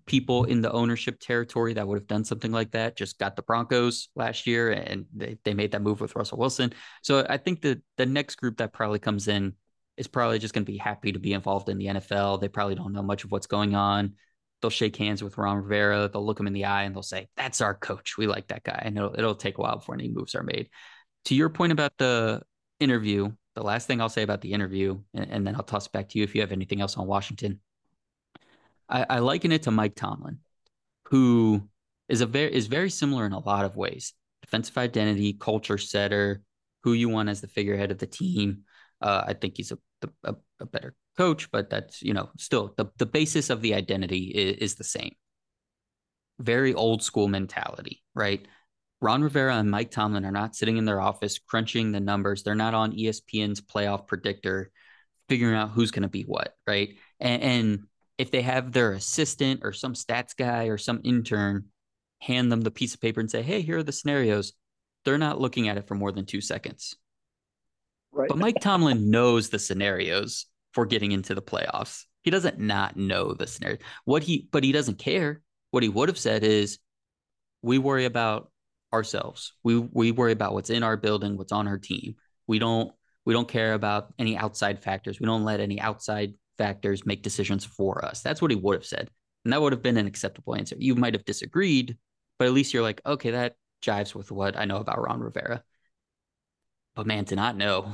people 0.05 0.45
in 0.45 0.61
the 0.61 0.71
ownership 0.71 1.19
territory 1.19 1.73
that 1.73 1.87
would 1.87 1.99
have 1.99 2.07
done 2.07 2.25
something 2.25 2.51
like 2.51 2.71
that 2.71 2.97
just 2.97 3.19
got 3.19 3.35
the 3.35 3.43
Broncos 3.43 4.09
last 4.15 4.47
year 4.47 4.71
and 4.71 5.05
they, 5.15 5.37
they 5.43 5.53
made 5.53 5.71
that 5.71 5.83
move 5.83 6.01
with 6.01 6.15
Russell 6.15 6.39
Wilson. 6.39 6.73
So 7.03 7.25
I 7.29 7.37
think 7.37 7.61
the 7.61 7.81
the 7.97 8.05
next 8.05 8.35
group 8.35 8.57
that 8.57 8.73
probably 8.73 8.99
comes 8.99 9.27
in 9.27 9.53
is 9.97 10.07
probably 10.07 10.39
just 10.39 10.53
going 10.53 10.65
to 10.65 10.71
be 10.71 10.77
happy 10.77 11.11
to 11.11 11.19
be 11.19 11.33
involved 11.33 11.69
in 11.69 11.77
the 11.77 11.87
NFL. 11.87 12.41
They 12.41 12.47
probably 12.47 12.75
don't 12.75 12.93
know 12.93 13.01
much 13.01 13.23
of 13.23 13.31
what's 13.31 13.47
going 13.47 13.75
on. 13.75 14.15
They'll 14.61 14.69
shake 14.69 14.95
hands 14.95 15.23
with 15.23 15.37
Ron 15.37 15.57
Rivera. 15.57 16.09
They'll 16.11 16.25
look 16.25 16.39
him 16.39 16.47
in 16.47 16.53
the 16.53 16.65
eye 16.65 16.83
and 16.83 16.95
they'll 16.95 17.03
say, 17.03 17.27
"That's 17.37 17.61
our 17.61 17.73
coach. 17.73 18.17
We 18.17 18.27
like 18.27 18.47
that 18.47 18.63
guy." 18.63 18.81
And 18.83 18.97
it'll 18.97 19.13
it'll 19.17 19.35
take 19.35 19.57
a 19.57 19.61
while 19.61 19.77
before 19.77 19.95
any 19.95 20.09
moves 20.09 20.35
are 20.35 20.43
made. 20.43 20.69
To 21.25 21.35
your 21.35 21.49
point 21.49 21.71
about 21.71 21.93
the 21.97 22.41
interview, 22.79 23.31
the 23.55 23.63
last 23.63 23.87
thing 23.87 24.01
I'll 24.01 24.09
say 24.09 24.23
about 24.23 24.41
the 24.41 24.53
interview, 24.53 24.99
and, 25.13 25.29
and 25.29 25.47
then 25.47 25.55
I'll 25.55 25.63
toss 25.63 25.87
it 25.87 25.91
back 25.91 26.09
to 26.09 26.17
you 26.17 26.23
if 26.23 26.35
you 26.35 26.41
have 26.41 26.51
anything 26.51 26.81
else 26.81 26.97
on 26.97 27.07
Washington. 27.07 27.59
I, 28.89 29.05
I 29.09 29.19
liken 29.19 29.51
it 29.51 29.63
to 29.63 29.71
Mike 29.71 29.95
Tomlin, 29.95 30.39
who 31.05 31.67
is 32.09 32.21
a 32.21 32.25
very 32.25 32.53
is 32.53 32.67
very 32.67 32.89
similar 32.89 33.25
in 33.25 33.33
a 33.33 33.39
lot 33.39 33.65
of 33.65 33.75
ways. 33.75 34.13
Defensive 34.41 34.77
identity, 34.77 35.33
culture 35.33 35.77
setter, 35.77 36.41
who 36.83 36.93
you 36.93 37.09
want 37.09 37.29
as 37.29 37.41
the 37.41 37.47
figurehead 37.47 37.91
of 37.91 37.97
the 37.97 38.07
team. 38.07 38.63
Uh, 39.01 39.23
I 39.27 39.33
think 39.33 39.57
he's 39.57 39.71
a, 39.71 39.77
a, 40.23 40.35
a 40.59 40.65
better 40.65 40.95
coach, 41.17 41.51
but 41.51 41.69
that's 41.69 42.01
you 42.01 42.13
know 42.13 42.29
still 42.37 42.73
the 42.77 42.85
the 42.97 43.05
basis 43.05 43.49
of 43.49 43.61
the 43.61 43.73
identity 43.73 44.25
is, 44.25 44.71
is 44.71 44.75
the 44.75 44.83
same. 44.83 45.15
Very 46.39 46.73
old 46.73 47.01
school 47.03 47.27
mentality, 47.27 48.03
right? 48.13 48.45
Ron 49.01 49.21
Rivera 49.21 49.55
and 49.57 49.69
Mike 49.69 49.91
Tomlin 49.91 50.25
are 50.25 50.31
not 50.31 50.55
sitting 50.55 50.77
in 50.77 50.85
their 50.85 51.01
office 51.01 51.39
crunching 51.39 51.91
the 51.91 51.99
numbers. 51.99 52.43
They're 52.43 52.55
not 52.55 52.73
on 52.73 52.93
ESPN's 52.93 53.61
playoff 53.61 54.07
predictor, 54.07 54.71
figuring 55.29 55.55
out 55.55 55.71
who's 55.71 55.91
going 55.91 56.03
to 56.03 56.09
be 56.09 56.23
what, 56.23 56.55
right? 56.65 56.95
And, 57.19 57.41
and 57.41 57.83
if 58.17 58.31
they 58.31 58.41
have 58.41 58.71
their 58.71 58.93
assistant 58.93 59.61
or 59.63 59.73
some 59.73 59.93
stats 59.93 60.35
guy 60.35 60.65
or 60.65 60.77
some 60.77 61.01
intern 61.03 61.65
hand 62.19 62.51
them 62.51 62.61
the 62.61 62.71
piece 62.71 62.93
of 62.93 63.01
paper 63.01 63.19
and 63.19 63.29
say, 63.29 63.41
"Hey, 63.41 63.61
here 63.61 63.77
are 63.77 63.83
the 63.83 63.91
scenarios," 63.91 64.53
they're 65.03 65.17
not 65.17 65.39
looking 65.39 65.67
at 65.67 65.77
it 65.77 65.87
for 65.87 65.95
more 65.95 66.11
than 66.11 66.25
two 66.25 66.41
seconds. 66.41 66.95
Right. 68.15 68.29
But 68.29 68.37
Mike 68.37 68.61
Tomlin 68.61 69.09
knows 69.09 69.49
the 69.49 69.59
scenarios 69.59 70.45
for 70.73 70.85
getting 70.85 71.11
into 71.11 71.35
the 71.35 71.41
playoffs. 71.41 72.05
He 72.23 72.31
doesn't 72.31 72.57
not 72.57 72.95
know 72.95 73.33
the 73.33 73.45
scenario. 73.45 73.77
What 74.05 74.23
he 74.23 74.47
but 74.51 74.63
he 74.63 74.71
doesn't 74.71 74.97
care. 74.97 75.41
What 75.71 75.83
he 75.83 75.89
would 75.89 76.07
have 76.07 76.17
said 76.17 76.43
is 76.45 76.79
we 77.61 77.77
worry 77.77 78.05
about 78.05 78.51
ourselves. 78.93 79.51
We 79.63 79.77
we 79.77 80.11
worry 80.11 80.31
about 80.31 80.53
what's 80.53 80.69
in 80.69 80.81
our 80.81 80.95
building, 80.95 81.37
what's 81.37 81.51
on 81.51 81.67
our 81.67 81.77
team. 81.77 82.15
We 82.47 82.57
don't 82.57 82.91
we 83.25 83.33
don't 83.33 83.49
care 83.49 83.73
about 83.73 84.13
any 84.17 84.37
outside 84.37 84.81
factors. 84.81 85.19
We 85.19 85.25
don't 85.25 85.43
let 85.43 85.59
any 85.59 85.81
outside 85.81 86.35
factors 86.57 87.05
make 87.05 87.21
decisions 87.21 87.65
for 87.65 88.05
us. 88.05 88.21
That's 88.21 88.41
what 88.41 88.51
he 88.51 88.55
would 88.55 88.75
have 88.75 88.85
said. 88.85 89.09
And 89.43 89.51
that 89.51 89.61
would 89.61 89.73
have 89.73 89.83
been 89.83 89.97
an 89.97 90.07
acceptable 90.07 90.55
answer. 90.55 90.77
You 90.79 90.95
might 90.95 91.15
have 91.15 91.25
disagreed, 91.25 91.97
but 92.39 92.45
at 92.45 92.53
least 92.53 92.73
you're 92.73 92.81
like, 92.81 93.01
okay, 93.05 93.31
that 93.31 93.55
jives 93.83 94.15
with 94.15 94.31
what 94.31 94.57
I 94.57 94.63
know 94.63 94.77
about 94.77 95.01
Ron 95.01 95.19
Rivera 95.19 95.63
but 96.95 97.05
man, 97.05 97.25
to 97.25 97.35
not 97.35 97.57
know, 97.57 97.93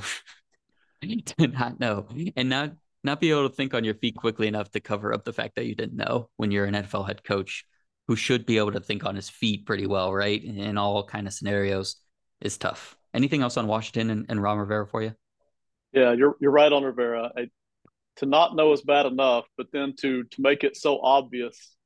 to 1.02 1.46
not 1.48 1.80
know, 1.80 2.06
and 2.36 2.48
not 2.48 2.72
not 3.04 3.20
be 3.20 3.30
able 3.30 3.48
to 3.48 3.54
think 3.54 3.74
on 3.74 3.84
your 3.84 3.94
feet 3.94 4.16
quickly 4.16 4.46
enough 4.46 4.70
to 4.70 4.80
cover 4.80 5.12
up 5.12 5.24
the 5.24 5.32
fact 5.32 5.56
that 5.56 5.66
you 5.66 5.74
didn't 5.74 5.96
know 5.96 6.28
when 6.36 6.50
you're 6.50 6.66
an 6.66 6.74
NFL 6.74 7.06
head 7.06 7.24
coach 7.24 7.64
who 8.06 8.16
should 8.16 8.46
be 8.46 8.58
able 8.58 8.72
to 8.72 8.80
think 8.80 9.04
on 9.04 9.16
his 9.16 9.28
feet 9.28 9.66
pretty 9.66 9.86
well, 9.86 10.12
right? 10.12 10.42
In, 10.42 10.78
all 10.78 11.04
kind 11.04 11.26
of 11.26 11.32
scenarios 11.32 11.96
is 12.40 12.58
tough. 12.58 12.96
Anything 13.14 13.42
else 13.42 13.56
on 13.56 13.66
Washington 13.66 14.10
and, 14.10 14.26
and 14.28 14.42
Ron 14.42 14.58
Rivera 14.58 14.86
for 14.86 15.02
you? 15.02 15.14
Yeah, 15.92 16.12
you're 16.12 16.36
you're 16.40 16.52
right 16.52 16.72
on 16.72 16.84
Rivera. 16.84 17.30
I, 17.36 17.50
to 18.16 18.26
not 18.26 18.54
know 18.54 18.72
is 18.72 18.82
bad 18.82 19.06
enough, 19.06 19.46
but 19.56 19.66
then 19.72 19.94
to 20.00 20.24
to 20.24 20.40
make 20.40 20.64
it 20.64 20.76
so 20.76 21.00
obvious 21.00 21.76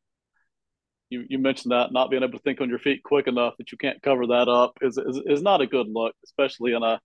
you, 1.10 1.24
you 1.28 1.38
mentioned 1.38 1.72
that 1.72 1.92
not 1.92 2.10
being 2.10 2.22
able 2.22 2.38
to 2.38 2.42
think 2.42 2.60
on 2.60 2.68
your 2.68 2.78
feet 2.78 3.02
quick 3.02 3.26
enough 3.26 3.54
that 3.58 3.70
you 3.72 3.78
can't 3.78 4.02
cover 4.02 4.26
that 4.26 4.48
up 4.48 4.76
is, 4.80 4.98
is, 4.98 5.20
is 5.26 5.42
not 5.42 5.60
a 5.60 5.66
good 5.66 5.86
look, 5.88 6.14
especially 6.24 6.72
in 6.72 6.82
a 6.82 7.00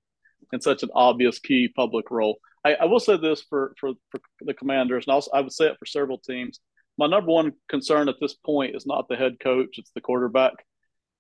in 0.51 0.59
such 0.59 0.83
an 0.83 0.89
obvious 0.93 1.39
key 1.39 1.67
public 1.67 2.09
role. 2.09 2.37
I, 2.65 2.73
I 2.73 2.85
will 2.85 2.99
say 2.99 3.15
this 3.17 3.43
for, 3.47 3.73
for, 3.79 3.93
for 4.09 4.19
the 4.41 4.53
commanders, 4.53 5.05
and 5.05 5.13
also 5.13 5.31
I 5.31 5.41
would 5.41 5.53
say 5.53 5.67
it 5.67 5.77
for 5.79 5.85
several 5.85 6.17
teams. 6.17 6.59
My 6.97 7.07
number 7.07 7.31
one 7.31 7.53
concern 7.69 8.09
at 8.09 8.15
this 8.19 8.33
point 8.33 8.75
is 8.75 8.85
not 8.85 9.07
the 9.07 9.15
head 9.15 9.39
coach, 9.39 9.77
it's 9.77 9.91
the 9.93 10.01
quarterback. 10.01 10.53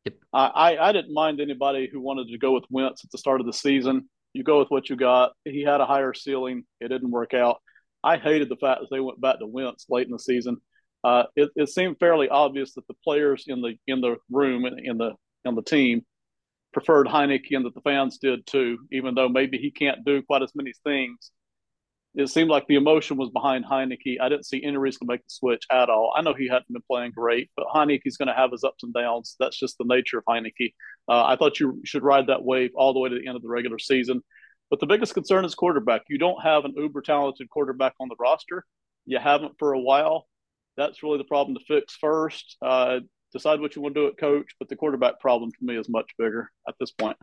Yep. 0.05 0.15
I, 0.33 0.45
I, 0.47 0.89
I 0.89 0.91
didn't 0.91 1.13
mind 1.13 1.39
anybody 1.39 1.87
who 1.91 2.01
wanted 2.01 2.29
to 2.29 2.37
go 2.37 2.51
with 2.51 2.65
Wentz 2.69 3.03
at 3.03 3.11
the 3.11 3.17
start 3.17 3.39
of 3.39 3.45
the 3.45 3.53
season. 3.53 4.09
You 4.33 4.43
go 4.43 4.59
with 4.59 4.69
what 4.69 4.89
you 4.89 4.95
got. 4.95 5.33
He 5.45 5.61
had 5.61 5.81
a 5.81 5.85
higher 5.85 6.13
ceiling. 6.13 6.63
It 6.79 6.87
didn't 6.87 7.11
work 7.11 7.33
out. 7.33 7.61
I 8.03 8.17
hated 8.17 8.49
the 8.49 8.55
fact 8.55 8.81
that 8.81 8.87
they 8.89 8.99
went 8.99 9.21
back 9.21 9.39
to 9.39 9.45
Wentz 9.45 9.85
late 9.89 10.07
in 10.07 10.13
the 10.13 10.19
season 10.19 10.57
uh, 11.03 11.23
it, 11.35 11.49
it, 11.55 11.69
seemed 11.69 11.97
fairly 11.99 12.29
obvious 12.29 12.73
that 12.75 12.87
the 12.87 12.93
players 13.03 13.45
in 13.47 13.61
the 13.61 13.75
in 13.87 14.01
the 14.01 14.17
room 14.29 14.65
and 14.65 14.79
in 14.79 14.97
the 14.97 15.13
in 15.45 15.55
the 15.55 15.63
team 15.63 16.03
preferred 16.73 17.07
Heinicke 17.07 17.51
and 17.51 17.65
that 17.65 17.73
the 17.73 17.81
fans 17.81 18.17
did 18.17 18.45
too, 18.45 18.77
even 18.91 19.15
though 19.15 19.27
maybe 19.27 19.57
he 19.57 19.71
can't 19.71 20.05
do 20.05 20.21
quite 20.21 20.41
as 20.41 20.51
many 20.55 20.73
things. 20.83 21.31
It 22.13 22.27
seemed 22.27 22.49
like 22.49 22.67
the 22.67 22.75
emotion 22.75 23.17
was 23.17 23.29
behind 23.29 23.65
Heinicke. 23.65 24.19
I 24.21 24.27
didn't 24.27 24.45
see 24.45 24.63
any 24.63 24.77
reason 24.77 24.99
to 24.99 25.05
make 25.05 25.21
the 25.21 25.29
switch 25.29 25.63
at 25.71 25.89
all. 25.89 26.13
I 26.15 26.21
know 26.21 26.33
he 26.33 26.47
hadn't 26.47 26.71
been 26.71 26.83
playing 26.89 27.13
great, 27.15 27.49
but 27.55 27.67
Heinicke's 27.73 28.17
going 28.17 28.27
to 28.27 28.33
have 28.33 28.51
his 28.51 28.65
ups 28.65 28.83
and 28.83 28.93
downs. 28.93 29.37
That's 29.39 29.57
just 29.57 29.77
the 29.77 29.85
nature 29.85 30.17
of 30.17 30.25
Heinicke. 30.25 30.73
Uh, 31.07 31.23
I 31.23 31.37
thought 31.37 31.59
you 31.59 31.81
should 31.85 32.03
ride 32.03 32.27
that 32.27 32.43
wave 32.43 32.71
all 32.75 32.93
the 32.93 32.99
way 32.99 33.09
to 33.09 33.15
the 33.15 33.27
end 33.27 33.37
of 33.37 33.41
the 33.41 33.47
regular 33.47 33.79
season. 33.79 34.21
But 34.69 34.81
the 34.81 34.87
biggest 34.87 35.13
concern 35.13 35.45
is 35.45 35.55
quarterback. 35.55 36.01
You 36.09 36.17
don't 36.17 36.43
have 36.43 36.65
an 36.65 36.73
uber 36.75 37.01
talented 37.01 37.49
quarterback 37.49 37.93
on 37.99 38.09
the 38.09 38.15
roster. 38.19 38.65
You 39.05 39.17
haven't 39.17 39.53
for 39.57 39.73
a 39.73 39.79
while 39.79 40.27
that's 40.77 41.03
really 41.03 41.17
the 41.17 41.23
problem 41.23 41.57
to 41.57 41.63
fix 41.65 41.95
first. 41.99 42.57
Uh, 42.61 42.99
decide 43.31 43.59
what 43.59 43.75
you 43.75 43.81
want 43.81 43.95
to 43.95 44.01
do 44.01 44.07
at 44.07 44.17
coach, 44.17 44.55
but 44.59 44.69
the 44.69 44.75
quarterback 44.75 45.19
problem 45.19 45.51
for 45.51 45.63
me 45.65 45.77
is 45.77 45.89
much 45.89 46.11
bigger 46.17 46.51
at 46.67 46.75
this 46.79 46.91
point. 46.91 47.17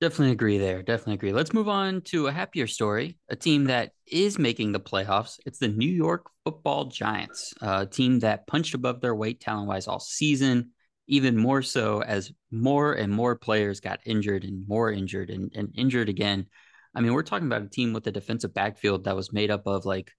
Definitely 0.00 0.32
agree 0.32 0.58
there. 0.58 0.82
Definitely 0.82 1.14
agree. 1.14 1.32
Let's 1.32 1.54
move 1.54 1.68
on 1.68 2.02
to 2.02 2.26
a 2.26 2.32
happier 2.32 2.66
story. 2.66 3.16
A 3.30 3.36
team 3.36 3.64
that 3.64 3.92
is 4.06 4.38
making 4.38 4.72
the 4.72 4.80
playoffs. 4.80 5.38
It's 5.46 5.58
the 5.58 5.68
New 5.68 5.88
York 5.88 6.26
Football 6.44 6.86
Giants, 6.86 7.54
a 7.62 7.86
team 7.86 8.18
that 8.18 8.46
punched 8.46 8.74
above 8.74 9.00
their 9.00 9.14
weight 9.14 9.40
talent 9.40 9.68
wise 9.68 9.88
all 9.88 10.00
season. 10.00 10.72
Even 11.06 11.36
more 11.36 11.62
so 11.62 12.02
as 12.02 12.32
more 12.50 12.94
and 12.94 13.12
more 13.12 13.36
players 13.36 13.80
got 13.80 14.00
injured 14.04 14.44
and 14.44 14.66
more 14.66 14.90
injured 14.90 15.30
and, 15.30 15.52
and 15.54 15.70
injured 15.74 16.08
again. 16.08 16.46
I 16.94 17.00
mean, 17.00 17.12
we're 17.12 17.22
talking 17.22 17.46
about 17.46 17.62
a 17.62 17.68
team 17.68 17.92
with 17.92 18.06
a 18.06 18.12
defensive 18.12 18.52
backfield 18.52 19.04
that 19.04 19.16
was 19.16 19.32
made 19.32 19.50
up 19.50 19.66
of 19.66 19.84
like 19.84 20.10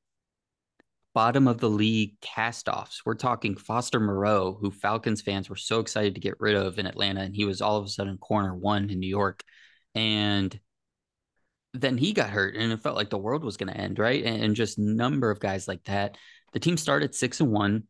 bottom 1.15 1.47
of 1.47 1.60
the 1.60 1.69
league 1.69 2.19
castoffs. 2.19 2.97
We're 3.06 3.15
talking 3.15 3.56
Foster 3.56 4.01
Moreau, 4.01 4.58
who 4.60 4.69
Falcons 4.69 5.21
fans 5.21 5.49
were 5.49 5.56
so 5.56 5.80
excited 5.80 6.13
to 6.13 6.21
get 6.21 6.36
rid 6.41 6.56
of 6.56 6.78
in 6.78 6.86
Atlanta, 6.86 7.21
and 7.21 7.34
he 7.34 7.45
was 7.45 7.62
all 7.62 7.78
of 7.78 7.86
a 7.86 7.89
sudden 7.89 8.17
corner 8.17 8.54
one 8.54 8.89
in 8.89 8.99
New 8.99 9.08
York. 9.08 9.41
And 9.95 10.60
then 11.73 11.97
he 11.97 12.12
got 12.12 12.30
hurt, 12.30 12.58
and 12.58 12.71
it 12.73 12.82
felt 12.82 12.97
like 12.97 13.10
the 13.10 13.17
world 13.17 13.45
was 13.45 13.56
going 13.56 13.73
to 13.73 13.80
end, 13.80 13.97
right? 13.97 14.23
And, 14.25 14.43
and 14.43 14.56
just 14.56 14.78
number 14.78 15.32
of 15.32 15.39
guys 15.39 15.69
like 15.69 15.86
that. 15.86 16.17
The 16.51 16.60
team 16.60 16.75
started 16.75 17.15
six 17.15 17.39
and 17.39 17.49
one. 17.49 17.84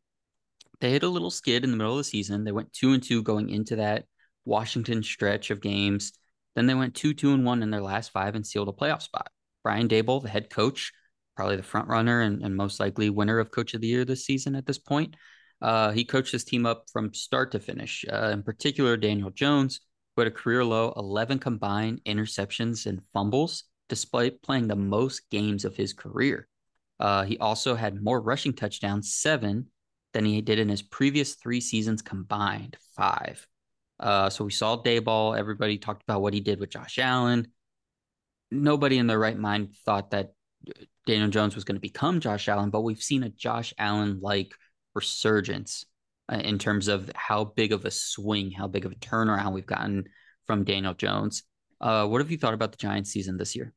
They 0.80 0.92
hit 0.92 1.04
a 1.04 1.10
little 1.10 1.32
skid 1.32 1.64
in 1.64 1.72
the 1.72 1.78
middle 1.78 1.94
of 1.94 1.98
the 1.98 2.04
season. 2.04 2.44
They 2.44 2.52
went 2.52 2.74
two 2.74 2.94
and 2.94 3.02
two 3.02 3.24
going 3.24 3.50
into 3.50 3.78
that 3.78 4.06
Washington 4.46 5.02
stretch 5.02 5.50
of 5.50 5.62
games. 5.62 6.14
Then 6.56 6.68
they 6.68 6.76
went 6.76 6.94
two, 6.94 7.16
two 7.16 7.34
and 7.34 7.44
one 7.44 7.64
in 7.64 7.72
their 7.72 7.82
last 7.82 8.12
five 8.12 8.36
and 8.36 8.46
sealed 8.46 8.70
a 8.70 8.72
playoff 8.72 9.02
spot. 9.02 9.32
Brian 9.64 9.88
Daboll, 9.88 10.22
the 10.22 10.30
head 10.30 10.52
coach, 10.52 10.94
probably 11.36 11.56
the 11.56 11.64
front 11.64 11.88
runner 11.88 12.22
and, 12.22 12.42
and 12.42 12.56
most 12.56 12.80
likely 12.80 13.10
winner 13.10 13.40
of 13.40 13.52
coach 13.52 13.74
of 13.74 13.82
the 13.82 13.88
year 13.88 14.06
this 14.06 14.26
season 14.26 14.56
at 14.56 14.66
this 14.66 14.78
point. 14.78 15.16
Uh, 15.62 15.92
he 15.92 16.04
coached 16.04 16.32
his 16.32 16.44
team 16.44 16.66
up 16.66 16.86
from 16.92 17.14
start 17.14 17.52
to 17.52 17.60
finish. 17.60 18.06
Uh, 18.12 18.30
in 18.34 18.44
particular, 18.44 18.98
Daniel 18.98 19.30
Jones, 19.30 19.82
who 20.16 20.22
had 20.22 20.28
a 20.28 20.36
career 20.36 20.64
low 20.64 20.94
11 20.98 21.40
combined 21.40 22.02
interceptions 22.06 22.86
and 22.86 23.02
fumbles, 23.14 23.64
despite 23.90 24.42
playing 24.42 24.68
the 24.68 24.76
most 24.76 25.30
games 25.30 25.66
of 25.66 25.76
his 25.76 25.94
career. 25.94 26.48
Uh, 27.00 27.24
he 27.24 27.38
also 27.38 27.76
had 27.76 28.02
more 28.02 28.22
rushing 28.22 28.54
touchdowns, 28.54 29.14
seven, 29.14 29.68
than 30.14 30.26
he 30.26 30.42
did 30.42 30.60
in 30.60 30.70
his 30.70 30.82
previous 30.82 31.36
three 31.36 31.60
seasons 31.60 32.02
combined, 32.02 32.78
five. 32.96 33.46
Uh, 34.00 34.30
so 34.30 34.46
we 34.46 34.52
saw 34.52 34.82
Daboll. 34.82 35.38
Everybody 35.38 35.78
talked 35.78 36.04
about 36.04 36.22
what 36.22 36.34
he 36.34 36.40
did 36.40 36.60
with 36.60 36.70
Josh 36.70 37.00
Allen. 37.00 37.48
Nobody 38.52 38.98
in 38.98 39.08
their 39.08 39.20
right 39.20 39.38
mind 39.38 39.76
thought 39.86 40.12
that 40.12 40.34
Daniel 41.06 41.30
Jones 41.30 41.56
was 41.56 41.64
going 41.64 41.76
to 41.76 41.82
become 41.82 42.20
Josh 42.20 42.48
Allen, 42.48 42.70
but 42.70 42.82
we've 42.82 43.02
seen 43.02 43.24
a 43.24 43.30
Josh 43.30 43.74
Allen 43.78 44.20
like 44.22 44.54
resurgence 44.94 45.86
uh, 46.32 46.38
in 46.38 46.58
terms 46.58 46.88
of 46.88 47.12
how 47.16 47.44
big 47.44 47.72
of 47.72 47.86
a 47.86 47.92
swing, 47.92 48.52
how 48.52 48.68
big 48.68 48.86
of 48.86 48.92
a 48.92 48.96
turnaround 48.96 49.54
we've 49.54 49.66
gotten 49.66 50.06
from 50.48 50.64
Daniel 50.64 50.94
Jones. 50.94 51.44
Uh, 51.80 52.08
what 52.08 52.22
have 52.22 52.32
you 52.32 52.38
thought 52.38 52.54
about 52.54 52.72
the 52.72 52.78
Giants 52.78 53.12
season 53.12 53.38
this 53.38 53.56
year? 53.56 53.74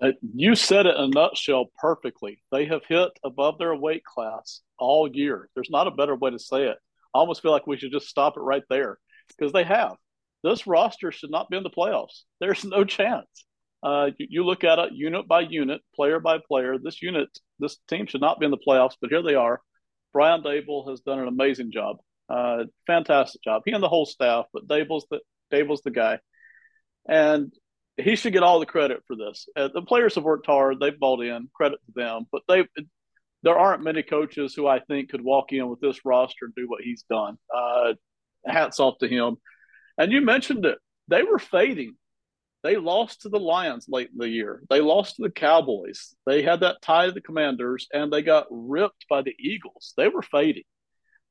Uh, 0.00 0.12
you 0.34 0.54
said 0.54 0.86
it 0.86 0.96
in 0.96 1.04
a 1.04 1.08
nutshell 1.08 1.66
perfectly. 1.78 2.42
They 2.52 2.66
have 2.66 2.82
hit 2.86 3.10
above 3.24 3.58
their 3.58 3.74
weight 3.74 4.04
class 4.04 4.60
all 4.78 5.08
year. 5.08 5.48
There's 5.54 5.70
not 5.70 5.86
a 5.86 5.92
better 5.92 6.14
way 6.14 6.30
to 6.30 6.38
say 6.38 6.64
it. 6.64 6.76
I 7.14 7.18
almost 7.18 7.40
feel 7.40 7.52
like 7.52 7.66
we 7.66 7.78
should 7.78 7.92
just 7.92 8.08
stop 8.08 8.36
it 8.36 8.40
right 8.40 8.64
there 8.68 8.98
because 9.28 9.52
they 9.52 9.64
have. 9.64 9.96
This 10.42 10.66
roster 10.66 11.10
should 11.10 11.30
not 11.30 11.48
be 11.48 11.56
in 11.56 11.62
the 11.62 11.70
playoffs. 11.70 12.22
There's 12.40 12.64
no 12.64 12.84
chance. 12.84 13.46
Uh, 13.82 14.10
you, 14.18 14.26
you, 14.30 14.44
look 14.44 14.64
at 14.64 14.78
it 14.78 14.92
unit 14.92 15.28
by 15.28 15.40
unit, 15.40 15.80
player 15.94 16.18
by 16.18 16.38
player. 16.38 16.76
This 16.78 17.02
unit, 17.02 17.28
this 17.58 17.76
team 17.88 18.06
should 18.06 18.20
not 18.20 18.40
be 18.40 18.46
in 18.46 18.50
the 18.50 18.58
playoffs, 18.58 18.96
but 19.00 19.10
here 19.10 19.22
they 19.22 19.34
are. 19.34 19.60
Brian 20.12 20.42
Daboll 20.42 20.88
has 20.90 21.00
done 21.00 21.18
an 21.18 21.28
amazing 21.28 21.70
job, 21.72 21.98
uh, 22.30 22.64
fantastic 22.86 23.42
job. 23.42 23.62
He 23.66 23.72
and 23.72 23.82
the 23.82 23.88
whole 23.88 24.06
staff, 24.06 24.46
but 24.52 24.66
Daboll's 24.66 25.06
the 25.10 25.20
Daboll's 25.52 25.82
the 25.82 25.90
guy, 25.90 26.18
and 27.06 27.52
he 27.96 28.16
should 28.16 28.32
get 28.32 28.42
all 28.42 28.60
the 28.60 28.66
credit 28.66 29.02
for 29.06 29.14
this. 29.14 29.46
Uh, 29.54 29.68
the 29.72 29.82
players 29.82 30.14
have 30.14 30.24
worked 30.24 30.46
hard; 30.46 30.80
they've 30.80 30.98
bought 30.98 31.22
in. 31.22 31.48
Credit 31.54 31.78
to 31.86 31.92
them, 31.94 32.26
but 32.32 32.42
they 32.48 32.64
there 33.42 33.58
aren't 33.58 33.84
many 33.84 34.02
coaches 34.02 34.54
who 34.54 34.66
I 34.66 34.80
think 34.80 35.10
could 35.10 35.22
walk 35.22 35.52
in 35.52 35.68
with 35.68 35.80
this 35.80 36.04
roster 36.04 36.46
and 36.46 36.54
do 36.54 36.68
what 36.68 36.82
he's 36.82 37.04
done. 37.08 37.36
Uh, 37.54 37.92
hats 38.44 38.80
off 38.80 38.98
to 38.98 39.08
him. 39.08 39.36
And 39.98 40.12
you 40.12 40.20
mentioned 40.20 40.64
it; 40.64 40.78
they 41.08 41.22
were 41.22 41.38
fading 41.38 41.96
they 42.66 42.76
lost 42.76 43.22
to 43.22 43.28
the 43.28 43.38
Lions 43.38 43.86
late 43.88 44.10
in 44.10 44.18
the 44.18 44.28
year. 44.28 44.60
They 44.68 44.80
lost 44.80 45.16
to 45.16 45.22
the 45.22 45.30
Cowboys. 45.30 46.16
They 46.26 46.42
had 46.42 46.60
that 46.60 46.82
tie 46.82 47.06
to 47.06 47.12
the 47.12 47.20
Commanders, 47.20 47.86
and 47.92 48.12
they 48.12 48.22
got 48.22 48.48
ripped 48.50 49.06
by 49.08 49.22
the 49.22 49.36
Eagles. 49.38 49.94
They 49.96 50.08
were 50.08 50.22
fading. 50.22 50.64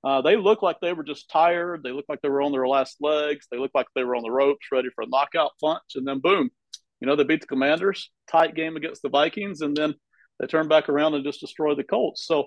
Uh, 0.02 0.22
they 0.22 0.38
looked 0.38 0.64
like 0.64 0.80
they 0.80 0.94
were 0.94 1.04
just 1.04 1.30
tired. 1.30 1.84
They 1.84 1.92
looked 1.92 2.08
like 2.08 2.22
they 2.22 2.30
were 2.30 2.42
on 2.42 2.54
their 2.54 2.68
last 2.68 2.98
legs. 3.02 3.48
They 3.52 3.58
looked 3.58 3.76
like 3.76 3.88
they 3.96 4.06
were 4.06 4.16
on 4.16 4.24
the 4.24 4.32
ropes, 4.32 4.68
ready 4.72 4.88
for 4.96 5.04
a 5.04 5.08
knockout 5.08 5.52
punch. 5.60 5.96
And 5.96 6.08
then, 6.08 6.20
boom, 6.20 6.50
you 7.02 7.08
know, 7.08 7.18
they 7.18 7.26
beat 7.26 7.42
the 7.42 7.48
Commanders, 7.48 8.12
tight 8.32 8.56
game 8.56 8.78
against 8.78 9.02
the 9.02 9.10
Vikings, 9.10 9.60
and 9.60 9.76
then 9.76 9.94
they 10.40 10.48
turned 10.48 10.70
back 10.70 10.88
around 10.88 11.16
and 11.16 11.26
just 11.26 11.42
destroyed 11.42 11.78
the 11.78 11.84
Colts. 11.84 12.26
So 12.26 12.46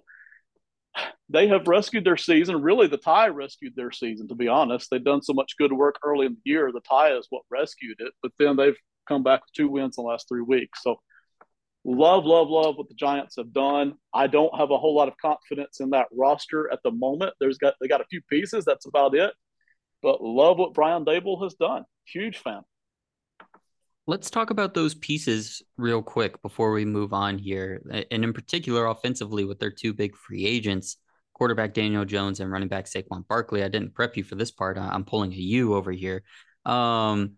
they 1.28 1.48
have 1.48 1.68
rescued 1.68 2.04
their 2.04 2.16
season. 2.16 2.62
Really, 2.62 2.87
the 2.87 2.96
tie 2.96 3.28
rescued 3.28 3.74
their 3.76 3.92
season, 3.92 4.28
to 4.28 4.34
be 4.34 4.48
honest. 4.48 4.88
They've 4.90 5.02
done 5.02 5.22
so 5.22 5.32
much 5.32 5.56
good 5.58 5.72
work 5.72 5.96
early 6.02 6.26
in 6.26 6.34
the 6.34 6.50
year. 6.50 6.72
The 6.72 6.80
tie 6.80 7.16
is 7.16 7.26
what 7.30 7.42
rescued 7.50 7.96
it, 8.00 8.12
but 8.22 8.32
then 8.38 8.56
they've 8.56 8.76
come 9.06 9.22
back 9.22 9.40
with 9.40 9.52
two 9.52 9.68
wins 9.68 9.96
in 9.98 10.04
the 10.04 10.08
last 10.08 10.28
three 10.28 10.42
weeks. 10.42 10.82
So, 10.82 11.00
love, 11.84 12.24
love, 12.24 12.48
love 12.48 12.76
what 12.76 12.88
the 12.88 12.94
Giants 12.94 13.37
have 13.37 13.52
done. 13.52 13.94
I 14.14 14.26
don't 14.26 14.56
have 14.56 14.70
a 14.70 14.78
whole 14.78 14.94
lot 14.94 15.08
of 15.08 15.14
confidence 15.18 15.80
in 15.80 15.90
that 15.90 16.06
roster 16.12 16.70
at 16.72 16.80
the 16.84 16.90
moment. 16.90 17.34
There's 17.40 17.58
got 17.58 17.74
they 17.80 17.88
got 17.88 18.00
a 18.00 18.06
few 18.11 18.20
pieces. 18.30 18.64
That's 18.64 18.87
about 18.87 19.14
it. 19.14 19.32
But 20.02 20.22
love 20.22 20.58
what 20.58 20.74
Brian 20.74 21.04
Daboll 21.04 21.42
has 21.42 21.54
done. 21.54 21.84
Huge 22.06 22.38
fan. 22.38 22.62
Let's 24.09 24.31
talk 24.31 24.49
about 24.49 24.73
those 24.73 24.94
pieces 24.94 25.62
real 25.77 26.03
quick 26.03 26.40
before 26.40 26.73
we 26.73 26.87
move 26.87 27.12
on 27.12 27.37
here. 27.37 27.83
And 28.11 28.25
in 28.25 28.33
particular, 28.33 28.87
offensively, 28.87 29.44
with 29.44 29.59
their 29.59 29.71
two 29.71 29.92
big 29.92 30.16
free 30.16 30.47
agents, 30.47 30.97
quarterback 31.35 31.75
Daniel 31.75 32.07
Jones 32.07 32.40
and 32.40 32.51
running 32.51 32.68
back 32.68 32.87
Saquon 32.87 33.29
Barkley. 33.29 33.62
I 33.62 33.68
didn't 33.68 33.94
prep 33.94 34.16
you 34.16 34.25
for 34.25 34.35
this 34.35 34.51
part. 34.51 34.79
I'm 34.79 35.05
pulling 35.05 35.31
a 35.35 35.37
U 35.37 35.75
over 35.75 35.92
here. 35.92 36.23
Um, 36.64 37.35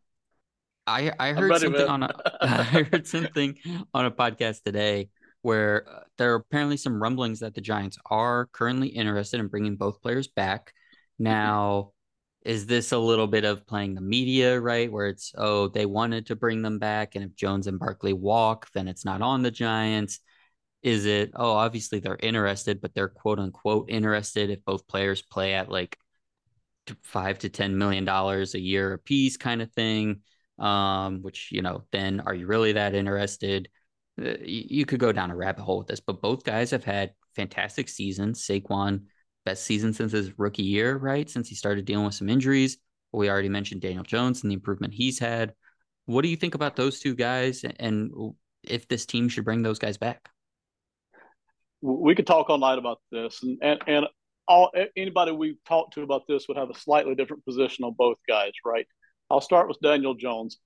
I 0.87 1.13
I 1.19 1.33
heard 1.33 1.59
something 1.59 1.89
on 1.89 2.05
a 2.05 2.11
I 2.41 2.63
heard 2.63 3.05
something 3.05 3.59
on 3.93 4.07
a 4.07 4.11
podcast 4.13 4.63
today 4.63 5.11
where 5.43 5.89
uh, 5.89 6.01
there 6.19 6.35
are 6.35 6.37
apparently 6.37 6.77
some 6.77 7.03
rumblings 7.03 7.41
that 7.41 7.55
the 7.55 7.61
Giants 7.61 7.99
are 8.07 8.47
currently 8.53 8.89
interested 8.91 9.41
in 9.41 9.49
bringing 9.49 9.75
both 9.75 10.01
players 10.03 10.29
back. 10.29 10.73
Now, 11.19 11.91
is 12.43 12.67
this 12.67 12.93
a 12.93 12.99
little 12.99 13.27
bit 13.27 13.45
of 13.45 13.67
playing 13.67 13.95
the 13.95 14.01
media, 14.01 14.59
right? 14.59 14.91
Where 14.91 15.09
it's, 15.09 15.33
oh, 15.37 15.69
they 15.69 15.85
wanted 15.85 16.27
to 16.27 16.37
bring 16.37 16.63
them 16.63 16.79
back. 16.79 17.15
And 17.15 17.25
if 17.25 17.37
Jones 17.37 17.67
and 17.67 17.79
Barkley 17.79 18.15
walk, 18.15 18.69
then 18.73 18.89
it's 18.89 19.05
not 19.05 19.21
on 19.21 19.43
the 19.43 19.51
Giants. 19.51 20.21
Is 20.83 21.05
it, 21.05 21.33
oh, 21.35 21.53
obviously 21.53 21.99
they're 22.01 22.17
interested, 22.17 22.81
but 22.81 22.95
they're 22.95 23.09
quote 23.09 23.39
unquote 23.39 23.91
interested 23.91 24.49
if 24.49 24.65
both 24.65 24.89
players 24.89 25.21
play 25.21 25.53
at 25.55 25.71
like 25.71 25.99
five 27.03 27.39
to 27.41 27.51
$10 27.51 27.75
million 27.75 28.09
a 28.09 28.45
year 28.59 28.95
a 28.95 28.99
piece 28.99 29.37
kind 29.37 29.61
of 29.61 29.71
thing? 29.73 30.21
Um, 30.59 31.23
which, 31.23 31.53
you 31.53 31.61
know, 31.63 31.85
then 31.93 32.21
are 32.21 32.35
you 32.35 32.47
really 32.47 32.73
that 32.73 32.95
interested? 32.95 33.69
Uh, 34.21 34.35
you 34.43 34.87
could 34.87 35.01
go 35.01 35.13
down 35.13 35.31
a 35.31 35.37
rabbit 35.37 35.63
hole 35.63 35.79
with 35.79 35.89
this, 35.89 36.01
but 36.01 36.23
both 36.23 36.45
guys 36.45 36.71
have 36.71 36.85
had 36.85 37.13
fantastic 37.37 37.89
seasons. 37.89 38.47
Saquon, 38.47 39.05
best 39.45 39.65
season 39.65 39.93
since 39.93 40.13
his 40.13 40.39
rookie 40.39 40.63
year, 40.63 40.97
right? 40.97 41.29
Since 41.29 41.49
he 41.49 41.55
started 41.55 41.85
dealing 41.85 42.05
with 42.05 42.15
some 42.15 42.29
injuries. 42.29 42.79
We 43.13 43.29
already 43.29 43.49
mentioned 43.49 43.81
Daniel 43.81 44.05
Jones 44.05 44.43
and 44.43 44.51
the 44.51 44.55
improvement 44.55 44.95
he's 44.95 45.19
had. 45.19 45.55
What 46.07 46.23
do 46.23 46.29
you 46.29 46.37
think 46.37 46.55
about 46.55 46.77
those 46.77 47.01
two 47.01 47.15
guys 47.15 47.65
and 47.79 48.35
if 48.63 48.89
this 48.89 49.07
team 49.07 49.29
should 49.29 49.45
bring 49.45 49.63
those 49.63 49.79
guys 49.79 49.97
back? 49.97 50.29
We 51.83 52.15
could 52.15 52.27
talk 52.27 52.51
all 52.51 52.59
night 52.59 52.79
about 52.79 53.01
this, 53.11 53.43
and 53.43 53.59
and, 53.63 53.81
and 53.87 54.07
all 54.47 54.71
anybody 54.97 55.33
we've 55.33 55.63
talked 55.67 55.95
to 55.95 56.03
about 56.03 56.27
this 56.29 56.47
would 56.47 56.59
have 56.59 56.69
a 56.69 56.79
slightly 56.79 57.15
different 57.15 57.45
position 57.45 57.85
on 57.85 57.95
both 57.97 58.19
guys, 58.29 58.53
right? 58.67 58.87
I'll 59.31 59.41
start 59.41 59.69
with 59.69 59.79
Daniel 59.81 60.15
Jones. 60.15 60.59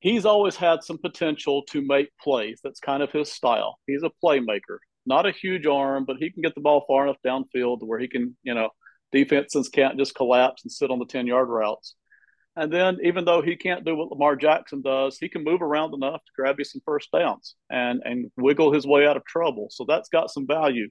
He's 0.00 0.24
always 0.24 0.54
had 0.54 0.84
some 0.84 0.98
potential 0.98 1.64
to 1.70 1.82
make 1.84 2.10
plays. 2.22 2.60
That's 2.62 2.78
kind 2.78 3.02
of 3.02 3.10
his 3.10 3.32
style. 3.32 3.78
He's 3.86 4.04
a 4.04 4.12
playmaker 4.22 4.78
not 5.08 5.26
a 5.26 5.32
huge 5.32 5.66
arm, 5.66 6.04
but 6.04 6.18
he 6.18 6.30
can 6.30 6.42
get 6.42 6.54
the 6.54 6.60
ball 6.60 6.84
far 6.86 7.04
enough 7.04 7.16
downfield 7.26 7.80
to 7.80 7.86
where 7.86 7.98
he 7.98 8.06
can, 8.06 8.36
you 8.42 8.54
know, 8.54 8.70
defenses 9.10 9.68
can't 9.68 9.98
just 9.98 10.14
collapse 10.14 10.62
and 10.62 10.70
sit 10.70 10.90
on 10.90 10.98
the 10.98 11.06
10 11.06 11.26
yard 11.26 11.48
routes. 11.48 11.96
And 12.56 12.72
then, 12.72 12.98
even 13.04 13.24
though 13.24 13.40
he 13.40 13.54
can't 13.56 13.84
do 13.84 13.96
what 13.96 14.10
Lamar 14.10 14.34
Jackson 14.34 14.82
does, 14.82 15.16
he 15.18 15.28
can 15.28 15.44
move 15.44 15.62
around 15.62 15.94
enough 15.94 16.20
to 16.24 16.32
grab 16.36 16.56
you 16.58 16.64
some 16.64 16.82
first 16.84 17.08
downs 17.12 17.54
and, 17.70 18.02
and 18.04 18.30
wiggle 18.36 18.72
his 18.72 18.86
way 18.86 19.06
out 19.06 19.16
of 19.16 19.24
trouble. 19.24 19.68
So 19.70 19.84
that's 19.86 20.08
got 20.08 20.30
some 20.30 20.46
value. 20.46 20.88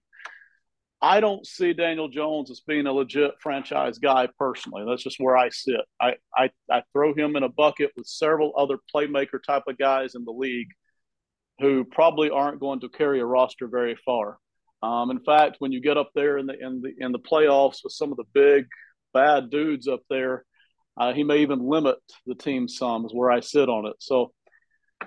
I 1.01 1.19
don't 1.19 1.45
see 1.45 1.73
Daniel 1.73 2.07
Jones 2.07 2.49
as 2.49 2.61
being 2.61 2.87
a 2.87 2.93
legit 2.93 3.33
franchise 3.41 3.99
guy 3.99 4.29
personally. 4.39 4.83
That's 4.87 5.03
just 5.03 5.19
where 5.19 5.37
I 5.37 5.49
sit. 5.49 5.81
I, 6.01 6.15
I, 6.35 6.49
I 6.71 6.83
throw 6.93 7.13
him 7.13 7.35
in 7.35 7.43
a 7.43 7.49
bucket 7.49 7.91
with 7.95 8.07
several 8.07 8.53
other 8.57 8.79
playmaker 8.95 9.43
type 9.45 9.63
of 9.67 9.77
guys 9.77 10.15
in 10.15 10.25
the 10.25 10.31
league 10.31 10.69
who 11.59 11.83
probably 11.85 12.29
aren't 12.29 12.59
going 12.59 12.79
to 12.81 12.89
carry 12.89 13.19
a 13.19 13.25
roster 13.25 13.67
very 13.67 13.97
far. 14.05 14.37
Um, 14.83 15.09
in 15.09 15.19
fact, 15.19 15.57
when 15.59 15.71
you 15.71 15.81
get 15.81 15.97
up 15.97 16.11
there 16.13 16.37
in 16.37 16.45
the 16.45 16.53
in 16.53 16.81
the 16.81 16.93
in 16.99 17.11
the 17.11 17.19
playoffs 17.19 17.79
with 17.83 17.93
some 17.93 18.11
of 18.11 18.17
the 18.17 18.25
big 18.33 18.67
bad 19.13 19.49
dudes 19.49 19.87
up 19.87 20.01
there, 20.09 20.45
uh, 20.99 21.13
he 21.13 21.23
may 21.23 21.39
even 21.39 21.67
limit 21.67 21.97
the 22.25 22.35
team 22.35 22.67
some. 22.67 23.05
Is 23.05 23.13
where 23.13 23.31
I 23.31 23.39
sit 23.39 23.69
on 23.69 23.87
it. 23.87 23.95
So, 23.99 24.31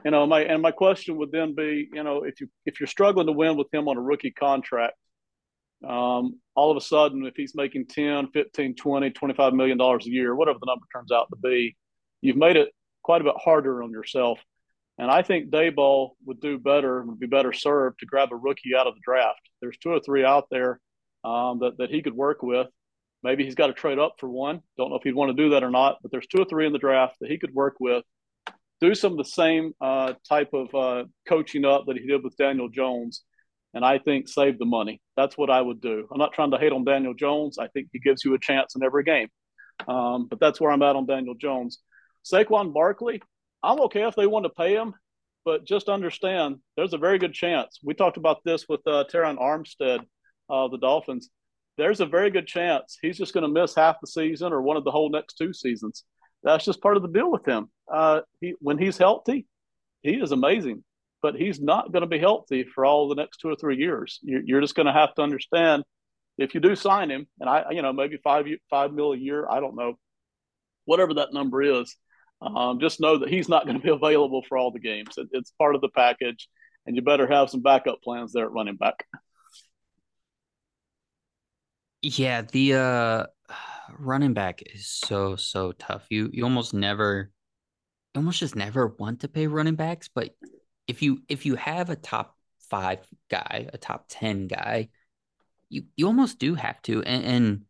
you 0.05 0.11
know, 0.11 0.27
my 0.27 0.43
and 0.43 0.61
my 0.61 0.73
question 0.73 1.19
would 1.19 1.31
then 1.31 1.55
be, 1.55 1.89
you 1.93 2.03
know, 2.03 2.25
if 2.25 2.41
you 2.41 2.49
if 2.67 2.81
you're 2.81 2.89
struggling 2.89 3.27
to 3.27 3.33
win 3.33 3.57
with 3.57 3.73
him 3.73 3.87
on 3.87 3.97
a 3.97 4.03
rookie 4.03 4.33
contract, 4.33 4.97
um, 5.87 6.41
all 6.57 6.73
of 6.73 6.77
a 6.77 6.81
sudden, 6.81 7.25
if 7.25 7.35
he's 7.37 7.55
making 7.55 7.87
10, 7.87 8.31
15, 8.33 8.75
20, 8.75 9.11
25 9.11 9.53
million 9.55 9.79
dollars 9.79 10.05
a 10.05 10.11
year, 10.11 10.35
whatever 10.35 10.59
the 10.61 10.67
number 10.67 10.87
turns 10.93 11.13
out 11.13 11.29
to 11.31 11.37
be, 11.37 11.77
you've 12.21 12.37
made 12.37 12.57
it 12.57 12.71
quite 13.05 13.21
a 13.21 13.25
bit 13.25 13.35
harder 13.39 13.85
on 13.85 13.93
yourself 13.93 14.41
and 15.01 15.11
I 15.11 15.23
think 15.23 15.49
Daboll 15.49 16.11
would 16.27 16.43
do 16.43 16.59
better, 16.59 17.03
would 17.03 17.19
be 17.19 17.27
better 17.27 17.55
served 17.55 18.01
to 18.01 18.07
grab 18.07 18.33
a 18.33 18.37
rookie 18.37 18.77
out 18.79 18.87
of 18.87 18.95
the 18.95 19.01
draft. 19.03 19.41
There's 19.63 19.79
two 19.79 19.89
or 19.89 20.01
three 20.01 20.27
out 20.27 20.49
there 20.51 20.79
um, 21.25 21.61
that, 21.61 21.79
that 21.79 21.89
he 21.89 22.03
could 22.03 22.13
work 22.13 22.43
with. 22.43 22.67
Maybe 23.23 23.43
he's 23.43 23.55
got 23.55 23.69
to 23.69 23.73
trade 23.73 23.99
up 23.99 24.17
for 24.19 24.29
one. 24.29 24.61
Don't 24.77 24.91
know 24.91 24.97
if 24.97 25.03
he'd 25.03 25.15
want 25.15 25.35
to 25.35 25.43
do 25.43 25.51
that 25.51 25.65
or 25.65 25.71
not, 25.71 25.97
but 26.03 26.11
there's 26.11 26.27
two 26.27 26.43
or 26.43 26.45
three 26.45 26.67
in 26.67 26.75
the 26.75 26.79
draft 26.79 27.17
that 27.23 27.31
he 27.31 27.39
could 27.39 27.55
work 27.55 27.77
with. 27.81 28.05
Do 28.83 28.95
some 28.95 29.13
of 29.13 29.19
the 29.19 29.25
same 29.25 29.73
uh, 29.81 30.13
type 30.29 30.51
of 30.53 30.75
uh, 30.75 31.05
coaching 31.27 31.65
up 31.65 31.87
that 31.87 31.97
he 31.97 32.07
did 32.07 32.23
with 32.23 32.37
Daniel 32.37 32.69
Jones, 32.69 33.23
and 33.73 33.83
I 33.83 33.99
think 33.99 34.29
save 34.29 34.59
the 34.59 34.67
money. 34.67 35.01
That's 35.17 35.39
what 35.39 35.49
I 35.49 35.63
would 35.63 35.81
do. 35.81 36.09
I'm 36.13 36.19
not 36.19 36.35
trying 36.35 36.51
to 36.51 36.59
hate 36.59 36.73
on 36.73 36.85
Daniel 36.85 37.15
Jones. 37.15 37.57
I 37.59 37.69
think 37.69 37.89
he 37.91 38.01
gives 38.01 38.23
you 38.23 38.35
a 38.35 38.39
chance 38.39 38.77
in 38.77 38.83
every 38.83 39.05
game, 39.05 39.29
um, 39.89 40.27
but 40.29 40.41
that's 40.41 40.61
where 40.61 40.71
I'm 40.71 40.83
at 40.83 40.97
on 40.97 41.07
Daniel 41.07 41.35
Jones. 41.35 41.79
Saquon 42.31 42.75
Barkley, 42.75 43.23
I'm 43.63 43.81
okay 43.83 44.07
if 44.07 44.15
they 44.17 44.27
want 44.27 44.45
to 44.45 44.51
pay 44.51 44.75
him, 44.75 44.95
but 45.45 45.65
just 45.65 45.89
understand 45.89 46.57
there's 46.77 46.95
a 46.95 46.99
very 46.99 47.19
good 47.19 47.35
chance. 47.35 47.79
We 47.83 47.95
talked 47.95 48.17
about 48.17 48.43
this 48.45 48.67
with 48.69 48.81
uh, 48.87 49.05
Terron 49.13 49.39
Armstead, 49.39 50.01
uh, 50.49 50.69
the 50.69 50.79
Dolphins. 50.79 51.31
there's 51.77 52.01
a 52.01 52.07
very 52.07 52.31
good 52.31 52.47
chance 52.47 52.99
he's 53.01 53.17
just 53.17 53.33
going 53.33 53.43
to 53.43 53.49
miss 53.61 53.75
half 53.75 54.01
the 54.01 54.07
season 54.07 54.53
or 54.53 54.61
one 54.61 54.77
of 54.77 54.85
the 54.85 54.91
whole 54.91 55.11
next 55.11 55.35
two 55.35 55.53
seasons. 55.53 56.05
That's 56.43 56.65
just 56.65 56.83
part 56.83 56.97
of 56.97 57.03
the 57.03 57.09
deal 57.09 57.31
with 57.31 57.47
him. 57.47 57.71
Uh, 57.91 58.21
he, 58.41 58.55
when 58.61 58.79
he's 58.79 58.99
healthy, 58.99 59.47
he 60.03 60.13
is 60.13 60.33
amazing, 60.33 60.85
but 61.23 61.35
he's 61.35 61.61
not 61.61 61.93
going 61.93 62.03
to 62.03 62.07
be 62.07 62.19
healthy 62.19 62.65
for 62.65 62.85
all 62.85 63.09
the 63.09 63.15
next 63.15 63.39
two 63.39 63.49
or 63.49 63.57
three 63.57 63.77
years. 63.77 64.19
You're, 64.23 64.43
you're 64.45 64.61
just 64.61 64.75
going 64.75 64.87
to 64.87 64.93
have 64.93 65.15
to 65.15 65.23
understand 65.23 65.85
if 66.39 66.55
you 66.55 66.61
do 66.61 66.75
sign 66.75 67.11
him, 67.11 67.27
and 67.41 67.51
I, 67.51 67.65
you 67.71 67.83
know, 67.83 67.93
maybe 67.93 68.19
five 68.25 68.47
five 68.71 68.93
mil 68.93 69.13
a 69.13 69.17
year, 69.17 69.47
I 69.49 69.61
don't 69.61 69.77
know, 69.77 69.99
whatever 70.87 71.15
that 71.15 71.35
number 71.35 71.63
is. 71.63 71.95
Um, 72.43 72.81
just 72.81 73.01
know 73.01 73.19
that 73.19 73.29
he's 73.29 73.49
not 73.49 73.67
going 73.67 73.77
to 73.77 73.83
be 73.83 73.91
available 73.93 74.43
for 74.49 74.57
all 74.57 74.71
the 74.71 74.79
games. 74.79 75.17
It, 75.17 75.29
it's 75.33 75.53
part 75.59 75.75
of 75.75 75.81
the 75.81 75.91
package, 75.91 76.49
and 76.87 76.97
you 76.97 77.03
better 77.03 77.27
have 77.27 77.51
some 77.51 77.63
backup 77.63 78.03
plans 78.03 78.33
there 78.33 78.45
at 78.45 78.53
running 78.53 78.77
back. 78.77 79.05
Yeah, 82.03 82.43
the 82.43 82.75
uh 82.75 83.27
running 83.99 84.33
back 84.33 84.63
is 84.63 84.87
so 84.87 85.37
so 85.37 85.73
tough. 85.73 86.07
You 86.11 86.31
you 86.33 86.45
almost 86.45 86.73
never 86.73 87.31
you 88.15 88.19
almost 88.19 88.41
just 88.41 88.57
never 88.57 88.89
want 88.99 89.21
to 89.21 89.29
pay 89.29 89.47
running 89.47 89.77
backs, 89.77 90.09
but 90.09 90.31
if 90.87 91.03
you 91.03 91.23
if 91.29 91.47
you 91.47 91.57
have 91.57 91.91
a 91.91 91.97
top 91.97 92.37
5 92.71 93.01
guy, 93.31 93.69
a 93.73 93.79
top 93.79 94.07
10 94.09 94.47
guy, 94.47 94.89
you 95.69 95.85
you 95.97 96.07
almost 96.07 96.39
do 96.39 96.55
have 96.55 96.81
to. 96.83 97.03
And, 97.03 97.25
and 97.25 97.65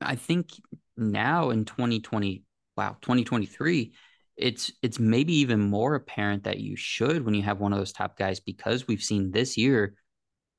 I 0.00 0.16
think 0.16 0.50
now 0.96 1.50
in 1.50 1.64
2020, 1.64 2.44
wow, 2.76 2.96
2023, 3.00 3.92
it's 4.36 4.72
it's 4.82 4.98
maybe 4.98 5.34
even 5.36 5.60
more 5.60 5.94
apparent 5.94 6.44
that 6.44 6.58
you 6.58 6.76
should 6.76 7.24
when 7.24 7.34
you 7.34 7.42
have 7.42 7.60
one 7.60 7.72
of 7.72 7.78
those 7.78 7.92
top 7.92 8.18
guys 8.18 8.40
because 8.40 8.86
we've 8.86 9.02
seen 9.02 9.30
this 9.30 9.56
year 9.56 9.94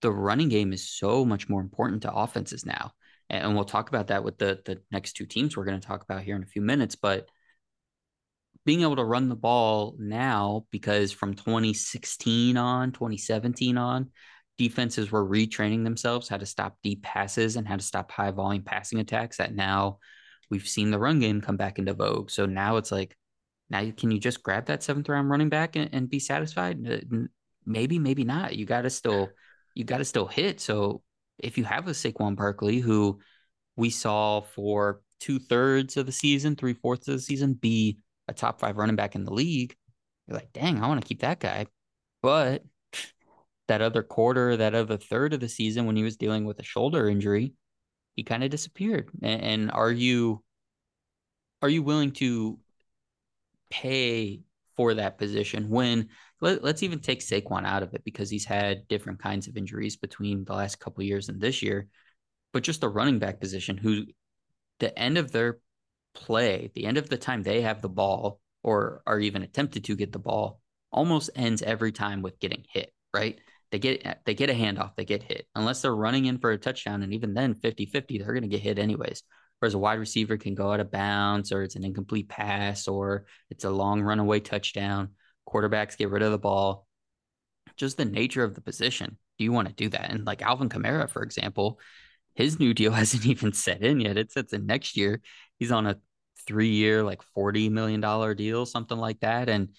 the 0.01 0.11
running 0.11 0.49
game 0.49 0.73
is 0.73 0.89
so 0.89 1.25
much 1.25 1.49
more 1.49 1.61
important 1.61 2.03
to 2.03 2.13
offenses 2.13 2.65
now. 2.65 2.91
And 3.29 3.55
we'll 3.55 3.65
talk 3.65 3.89
about 3.89 4.07
that 4.07 4.23
with 4.23 4.37
the 4.37 4.61
the 4.65 4.81
next 4.91 5.13
two 5.13 5.25
teams 5.25 5.55
we're 5.55 5.65
going 5.65 5.79
to 5.79 5.87
talk 5.87 6.03
about 6.03 6.23
here 6.23 6.35
in 6.35 6.43
a 6.43 6.47
few 6.47 6.61
minutes 6.61 6.95
but 6.95 7.29
being 8.65 8.81
able 8.81 8.97
to 8.97 9.03
run 9.03 9.29
the 9.29 9.35
ball 9.35 9.95
now 9.97 10.65
because 10.71 11.11
from 11.11 11.33
2016 11.33 12.57
on 12.57 12.91
2017 12.91 13.77
on 13.77 14.11
defenses 14.57 15.11
were 15.11 15.25
retraining 15.25 15.83
themselves 15.83 16.27
how 16.27 16.37
to 16.37 16.45
stop 16.45 16.77
deep 16.83 17.03
passes 17.03 17.55
and 17.55 17.67
how 17.67 17.75
to 17.77 17.83
stop 17.83 18.11
high 18.11 18.31
volume 18.31 18.63
passing 18.63 18.99
attacks 18.99 19.37
that 19.37 19.55
now 19.55 19.99
we've 20.49 20.67
seen 20.67 20.91
the 20.91 20.99
run 20.99 21.19
game 21.19 21.41
come 21.41 21.57
back 21.57 21.79
into 21.79 21.93
vogue. 21.93 22.29
So 22.29 22.45
now 22.45 22.77
it's 22.77 22.91
like 22.91 23.15
now 23.69 23.91
can 23.97 24.12
you 24.12 24.19
just 24.19 24.43
grab 24.43 24.65
that 24.65 24.84
seventh 24.84 25.10
round 25.10 25.30
running 25.30 25.49
back 25.49 25.75
and, 25.75 25.89
and 25.93 26.10
be 26.10 26.19
satisfied 26.19 26.80
uh, 26.88 27.17
maybe 27.65 27.99
maybe 27.99 28.23
not 28.23 28.56
you 28.56 28.65
got 28.65 28.82
to 28.82 28.89
still 28.89 29.30
you 29.75 29.84
got 29.84 29.97
to 29.97 30.06
still 30.06 30.27
hit 30.27 30.60
so 30.60 31.01
if 31.39 31.58
you 31.58 31.63
have 31.63 31.88
a 31.88 31.91
Saquon 31.91 32.36
Barkley 32.36 32.80
who 32.80 33.19
we 33.75 33.89
saw 33.89 34.41
for 34.41 35.01
two 35.19 35.39
thirds 35.39 35.97
of 35.97 36.06
the 36.06 36.12
season, 36.12 36.56
three 36.56 36.73
fourths 36.73 37.08
of 37.08 37.15
the 37.15 37.21
season, 37.21 37.53
be 37.53 37.99
a 38.27 38.34
top 38.34 38.60
five 38.60 38.77
running 38.77 38.95
back 38.95 39.15
in 39.15 39.23
the 39.23 39.34
league, 39.34 39.75
you're 40.27 40.36
like, 40.36 40.51
dang, 40.53 40.82
I 40.82 40.88
want 40.88 41.01
to 41.01 41.08
keep 41.08 41.21
that 41.21 41.39
guy. 41.39 41.67
But 42.21 42.63
that 43.67 43.82
other 43.82 44.03
quarter, 44.03 44.58
that 44.58 44.73
other 44.73 44.97
third 44.97 45.34
of 45.34 45.39
the 45.39 45.49
season, 45.49 45.86
when 45.86 45.95
he 45.95 46.03
was 46.03 46.17
dealing 46.17 46.45
with 46.45 46.60
a 46.60 46.63
shoulder 46.63 47.08
injury, 47.08 47.53
he 48.15 48.23
kind 48.23 48.43
of 48.43 48.49
disappeared. 48.49 49.10
And, 49.21 49.41
and 49.41 49.71
are 49.71 49.91
you 49.91 50.43
are 51.62 51.69
you 51.69 51.82
willing 51.82 52.12
to 52.12 52.60
pay 53.69 54.41
for 54.75 54.93
that 54.93 55.17
position 55.17 55.69
when 55.69 56.10
let, 56.39 56.63
us 56.63 56.84
even 56.84 56.99
take 56.99 57.21
Saquon 57.21 57.65
out 57.65 57.84
of 57.84 57.93
it 57.93 58.03
because 58.06 58.30
he's 58.30 58.45
had 58.45 58.88
different 58.88 59.19
kinds 59.19 59.47
of 59.47 59.58
injuries 59.58 59.95
between 59.95 60.45
the 60.45 60.53
last 60.53 60.80
couple 60.80 61.03
years 61.03 61.30
and 61.30 61.41
this 61.41 61.63
year. 61.63 61.88
But 62.53 62.63
just 62.63 62.82
the 62.82 62.89
running 62.89 63.19
back 63.19 63.39
position, 63.39 63.77
who 63.77 64.06
the 64.80 64.97
end 64.97 65.17
of 65.17 65.32
their 65.32 65.60
play, 66.13 66.71
the 66.75 66.86
end 66.86 66.97
of 66.97 67.10
the 67.10 67.17
time 67.17 67.43
they 67.43 67.62
have 67.62 67.82
the 67.82 67.89
ball 67.89 68.39
or 68.63 69.01
are 69.08 69.19
even 69.19 69.43
attempted 69.43 69.86
to 69.86 69.95
get 69.95 70.12
the 70.12 70.19
ball, 70.19 70.62
almost 70.91 71.30
ends 71.36 71.62
every 71.62 71.91
time 71.91 72.21
with 72.21 72.39
getting 72.39 72.63
hit, 72.71 72.93
right? 73.13 73.39
They 73.71 73.80
get 73.80 74.21
they 74.25 74.34
get 74.34 74.49
a 74.49 74.53
handoff, 74.53 74.95
they 74.95 75.06
get 75.06 75.23
hit. 75.23 75.47
Unless 75.56 75.82
they're 75.82 75.95
running 75.95 76.25
in 76.25 76.38
for 76.38 76.51
a 76.51 76.58
touchdown, 76.58 77.03
and 77.03 77.13
even 77.13 77.34
then 77.34 77.53
50-50, 77.53 78.19
they're 78.19 78.34
gonna 78.34 78.47
get 78.47 78.62
hit 78.62 78.80
anyways. 78.80 79.23
Whereas 79.60 79.74
a 79.74 79.80
wide 79.80 80.00
receiver 80.00 80.38
can 80.38 80.56
go 80.56 80.72
out 80.72 80.80
of 80.80 80.91
bounds 80.91 81.52
or 81.52 81.63
it's 81.63 81.76
an 81.76 81.84
incomplete 81.84 82.30
pass 82.30 82.88
or 82.88 83.26
it's 83.50 83.63
a 83.63 83.70
long 83.70 84.02
runaway 84.02 84.39
touchdown 84.39 85.10
quarterbacks 85.48 85.98
get 85.98 86.10
rid 86.10 86.22
of 86.22 86.32
the 86.32 86.38
ball. 86.38 86.88
Just 87.78 87.98
the 87.98 88.06
nature 88.06 88.43
of 88.43 88.54
the 88.54 88.62
position. 88.62 89.17
Do 89.38 89.43
you 89.43 89.52
want 89.52 89.67
to 89.67 89.74
do 89.74 89.89
that? 89.89 90.10
And 90.10 90.26
like 90.26 90.41
Alvin 90.41 90.70
Kamara, 90.70 91.10
for 91.10 91.24
example, 91.24 91.80
his 92.36 92.60
new 92.60 92.74
deal 92.74 92.91
hasn't 92.93 93.26
even 93.26 93.54
set 93.54 93.82
in 93.82 94.00
yet. 94.00 94.17
It 94.17 94.32
sets 94.32 94.54
in 94.54 94.65
next 94.65 94.98
year. 94.98 95.22
He's 95.58 95.72
on 95.72 95.88
a 95.88 95.98
three 96.46 96.70
year, 96.70 97.04
like 97.04 97.22
$40 97.36 97.72
million 97.72 98.36
deal, 98.36 98.65
something 98.65 98.98
like 98.98 99.20
that. 99.22 99.50
And 99.50 99.70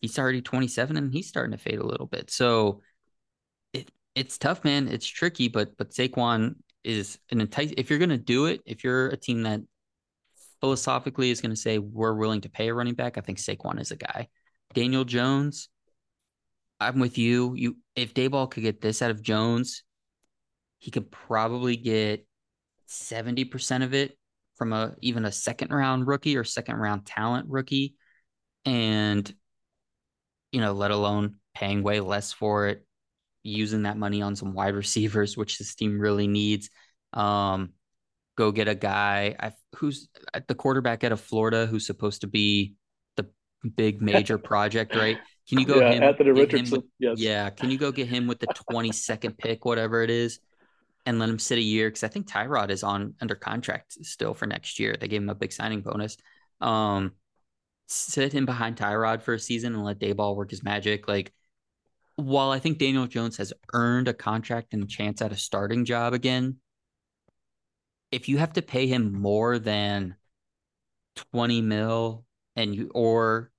he's 0.00 0.18
already 0.18 0.42
27 0.42 0.96
and 0.96 1.12
he's 1.12 1.28
starting 1.28 1.52
to 1.52 1.58
fade 1.58 1.78
a 1.78 1.86
little 1.86 2.06
bit. 2.06 2.30
So 2.30 2.82
it 3.72 3.90
it's 4.14 4.38
tough, 4.38 4.64
man. 4.64 4.88
It's 4.88 5.06
tricky, 5.06 5.48
but 5.48 5.76
but 5.76 5.90
Saquon 5.90 6.56
is 6.84 7.18
an 7.30 7.40
entice 7.40 7.72
if 7.76 7.90
you're 7.90 7.98
gonna 7.98 8.18
do 8.18 8.46
it, 8.46 8.60
if 8.66 8.84
you're 8.84 9.08
a 9.08 9.16
team 9.16 9.42
that 9.42 9.60
philosophically 10.60 11.30
is 11.30 11.40
gonna 11.40 11.56
say 11.56 11.78
we're 11.78 12.14
willing 12.14 12.40
to 12.42 12.50
pay 12.50 12.68
a 12.68 12.74
running 12.74 12.94
back, 12.94 13.18
I 13.18 13.20
think 13.20 13.38
Saquon 13.38 13.80
is 13.80 13.90
a 13.90 13.96
guy. 13.96 14.28
Daniel 14.74 15.04
Jones, 15.04 15.68
I'm 16.78 16.98
with 16.98 17.18
you. 17.18 17.54
You 17.54 17.76
if 17.94 18.14
Daboll 18.14 18.50
could 18.50 18.62
get 18.62 18.80
this 18.80 19.02
out 19.02 19.10
of 19.10 19.22
Jones, 19.22 19.82
he 20.78 20.90
could 20.90 21.10
probably 21.10 21.76
get 21.76 22.26
70% 22.88 23.84
of 23.84 23.94
it 23.94 24.18
from 24.56 24.72
a 24.72 24.94
even 25.00 25.24
a 25.24 25.32
second 25.32 25.70
round 25.70 26.06
rookie 26.06 26.36
or 26.36 26.44
second 26.44 26.76
round 26.76 27.06
talent 27.06 27.48
rookie. 27.48 27.94
And 28.64 29.32
you 30.52 30.60
know, 30.60 30.72
let 30.72 30.90
alone 30.90 31.36
paying 31.54 31.82
way 31.82 32.00
less 32.00 32.32
for 32.32 32.66
it, 32.68 32.84
using 33.42 33.82
that 33.82 33.96
money 33.96 34.22
on 34.22 34.36
some 34.36 34.52
wide 34.52 34.74
receivers, 34.74 35.36
which 35.36 35.58
this 35.58 35.74
team 35.74 35.98
really 35.98 36.26
needs. 36.26 36.70
Um, 37.12 37.72
go 38.36 38.52
get 38.52 38.68
a 38.68 38.74
guy 38.74 39.34
I, 39.38 39.52
who's 39.76 40.08
at 40.32 40.48
the 40.48 40.54
quarterback 40.54 41.04
out 41.04 41.12
of 41.12 41.20
Florida 41.20 41.66
who's 41.66 41.86
supposed 41.86 42.22
to 42.22 42.26
be 42.26 42.74
the 43.16 43.26
big 43.76 44.00
major 44.00 44.38
project, 44.50 44.94
right? 44.94 45.18
Can 45.48 45.58
you 45.58 45.66
go 45.66 45.80
yeah, 45.80 45.92
him, 45.92 46.02
Anthony 46.04 46.30
Richardson? 46.30 46.78
With, 46.78 46.84
yes. 46.98 47.18
Yeah. 47.18 47.50
Can 47.50 47.70
you 47.70 47.78
go 47.78 47.90
get 47.90 48.08
him 48.08 48.26
with 48.26 48.38
the 48.38 48.46
22nd 48.70 49.36
pick, 49.36 49.64
whatever 49.64 50.02
it 50.02 50.10
is, 50.10 50.38
and 51.06 51.18
let 51.18 51.28
him 51.28 51.38
sit 51.38 51.58
a 51.58 51.62
year? 51.62 51.88
Because 51.88 52.04
I 52.04 52.08
think 52.08 52.28
Tyrod 52.28 52.70
is 52.70 52.84
on 52.84 53.14
under 53.20 53.34
contract 53.34 53.94
still 54.04 54.32
for 54.32 54.46
next 54.46 54.78
year. 54.78 54.96
They 54.98 55.08
gave 55.08 55.22
him 55.22 55.28
a 55.28 55.34
big 55.34 55.52
signing 55.52 55.80
bonus. 55.80 56.16
Um, 56.60 57.12
sit 57.88 58.32
him 58.32 58.46
behind 58.46 58.76
Tyrod 58.76 59.22
for 59.22 59.34
a 59.34 59.40
season 59.40 59.74
and 59.74 59.84
let 59.84 59.98
Daboll 59.98 60.36
work 60.36 60.50
his 60.50 60.62
magic. 60.62 61.08
Like, 61.08 61.32
while 62.16 62.50
I 62.50 62.58
think 62.58 62.78
Daniel 62.78 63.06
Jones 63.06 63.36
has 63.38 63.52
earned 63.72 64.08
a 64.08 64.14
contract 64.14 64.74
and 64.74 64.82
a 64.82 64.86
chance 64.86 65.22
at 65.22 65.32
a 65.32 65.36
starting 65.36 65.84
job 65.84 66.12
again, 66.12 66.56
if 68.10 68.28
you 68.28 68.38
have 68.38 68.52
to 68.54 68.62
pay 68.62 68.86
him 68.86 69.12
more 69.12 69.58
than 69.58 70.16
20 71.32 71.62
mil 71.62 72.24
and 72.56 72.74
you 72.74 72.90
or 72.94 73.50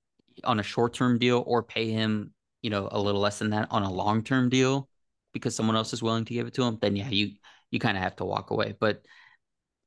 on 0.44 0.60
a 0.60 0.64
short 0.64 0.94
term 0.94 1.18
deal 1.20 1.44
or 1.46 1.64
pay 1.64 1.90
him, 1.92 2.34
you 2.62 2.70
know, 2.70 2.90
a 2.92 3.00
little 3.00 3.22
less 3.22 3.40
than 3.40 3.52
that 3.52 3.68
on 3.72 3.84
a 3.84 3.92
long 3.92 4.24
term 4.24 4.50
deal 4.50 4.90
because 5.34 5.56
someone 5.56 5.76
else 5.76 5.94
is 5.94 6.04
willing 6.04 6.26
to 6.26 6.34
give 6.34 6.48
it 6.48 6.54
to 6.56 6.64
him, 6.64 6.78
then 6.82 6.96
yeah, 6.96 7.10
you 7.10 7.32
you 7.72 7.80
kind 7.80 7.98
of 7.98 8.04
have 8.04 8.16
to 8.18 8.26
walk 8.26 8.52
away. 8.52 8.76
But 8.80 9.04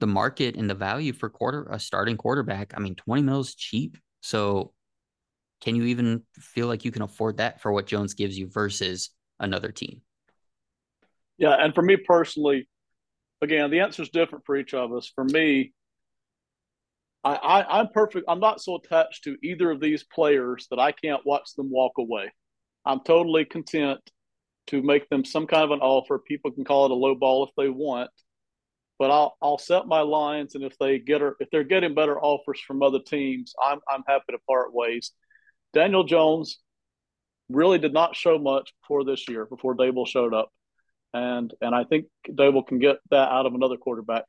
the 0.01 0.07
market 0.07 0.57
and 0.57 0.69
the 0.69 0.75
value 0.75 1.13
for 1.13 1.29
quarter 1.29 1.67
a 1.71 1.79
starting 1.79 2.17
quarterback, 2.17 2.73
I 2.77 2.81
mean, 2.81 2.95
20 2.95 3.23
mil 3.23 3.41
is 3.41 3.55
cheap. 3.55 3.99
So 4.21 4.73
can 5.65 5.75
you 5.75 5.85
even 5.85 6.23
feel 6.39 6.67
like 6.67 6.85
you 6.85 6.93
can 6.93 7.01
afford 7.01 7.39
that 7.39 7.63
for 7.63 7.73
what 7.73 7.87
Jones 7.87 8.13
gives 8.13 8.39
you 8.39 8.49
versus 8.49 9.09
another 9.41 9.73
team? 9.73 10.03
Yeah, 11.39 11.57
and 11.59 11.75
for 11.75 11.81
me 11.81 11.97
personally, 11.97 12.69
again, 13.41 13.71
the 13.71 13.81
answer 13.81 14.03
is 14.03 14.11
different 14.11 14.45
for 14.45 14.57
each 14.57 14.75
of 14.75 14.93
us. 14.93 15.11
For 15.15 15.25
me, 15.25 15.73
I, 17.25 17.35
I 17.35 17.81
I'm 17.81 17.89
perfect. 17.89 18.27
I'm 18.29 18.41
not 18.41 18.61
so 18.61 18.77
attached 18.77 19.25
to 19.25 19.39
either 19.43 19.71
of 19.71 19.81
these 19.81 20.05
players 20.05 20.67
that 20.69 20.79
I 20.79 20.93
can't 20.93 21.25
watch 21.25 21.55
them 21.57 21.71
walk 21.71 21.93
away. 21.97 22.31
I'm 22.85 23.01
totally 23.01 23.47
content 23.47 24.01
to 24.67 24.83
make 24.83 25.09
them 25.09 25.25
some 25.25 25.47
kind 25.47 25.65
of 25.65 25.71
an 25.71 25.81
offer. 25.81 26.19
People 26.19 26.51
can 26.51 26.65
call 26.65 26.85
it 26.85 26.91
a 26.91 26.95
low 26.95 27.15
ball 27.15 27.43
if 27.45 27.51
they 27.57 27.71
want, 27.71 28.11
but 28.99 29.11
I'll 29.11 29.39
I'll 29.41 29.57
set 29.57 29.87
my 29.87 30.01
lines, 30.01 30.57
and 30.57 30.63
if 30.63 30.77
they 30.77 30.99
get 30.99 31.23
her, 31.23 31.37
if 31.41 31.49
they're 31.51 31.65
getting 31.65 31.95
better 31.95 32.21
offers 32.21 32.61
from 32.61 32.83
other 32.83 33.01
teams, 33.01 33.55
I'm 33.63 33.81
I'm 33.89 34.05
happy 34.07 34.33
to 34.33 34.39
part 34.47 34.75
ways. 34.75 35.13
Daniel 35.75 36.05
Jones 36.05 36.59
really 37.51 37.79
did 37.79 37.93
not 37.93 38.17
show 38.17 38.39
much 38.39 38.73
before 38.83 39.05
this 39.05 39.29
year, 39.29 39.45
before 39.45 39.77
Daboll 39.77 40.07
showed 40.07 40.35
up, 40.35 40.51
and 41.13 41.53
and 41.61 41.75
I 41.75 41.85
think 41.85 42.07
Daboll 42.29 42.67
can 42.67 42.79
get 42.79 42.97
that 43.11 43.31
out 43.31 43.47
of 43.47 43.55
another 43.55 43.77
quarterback. 43.77 44.25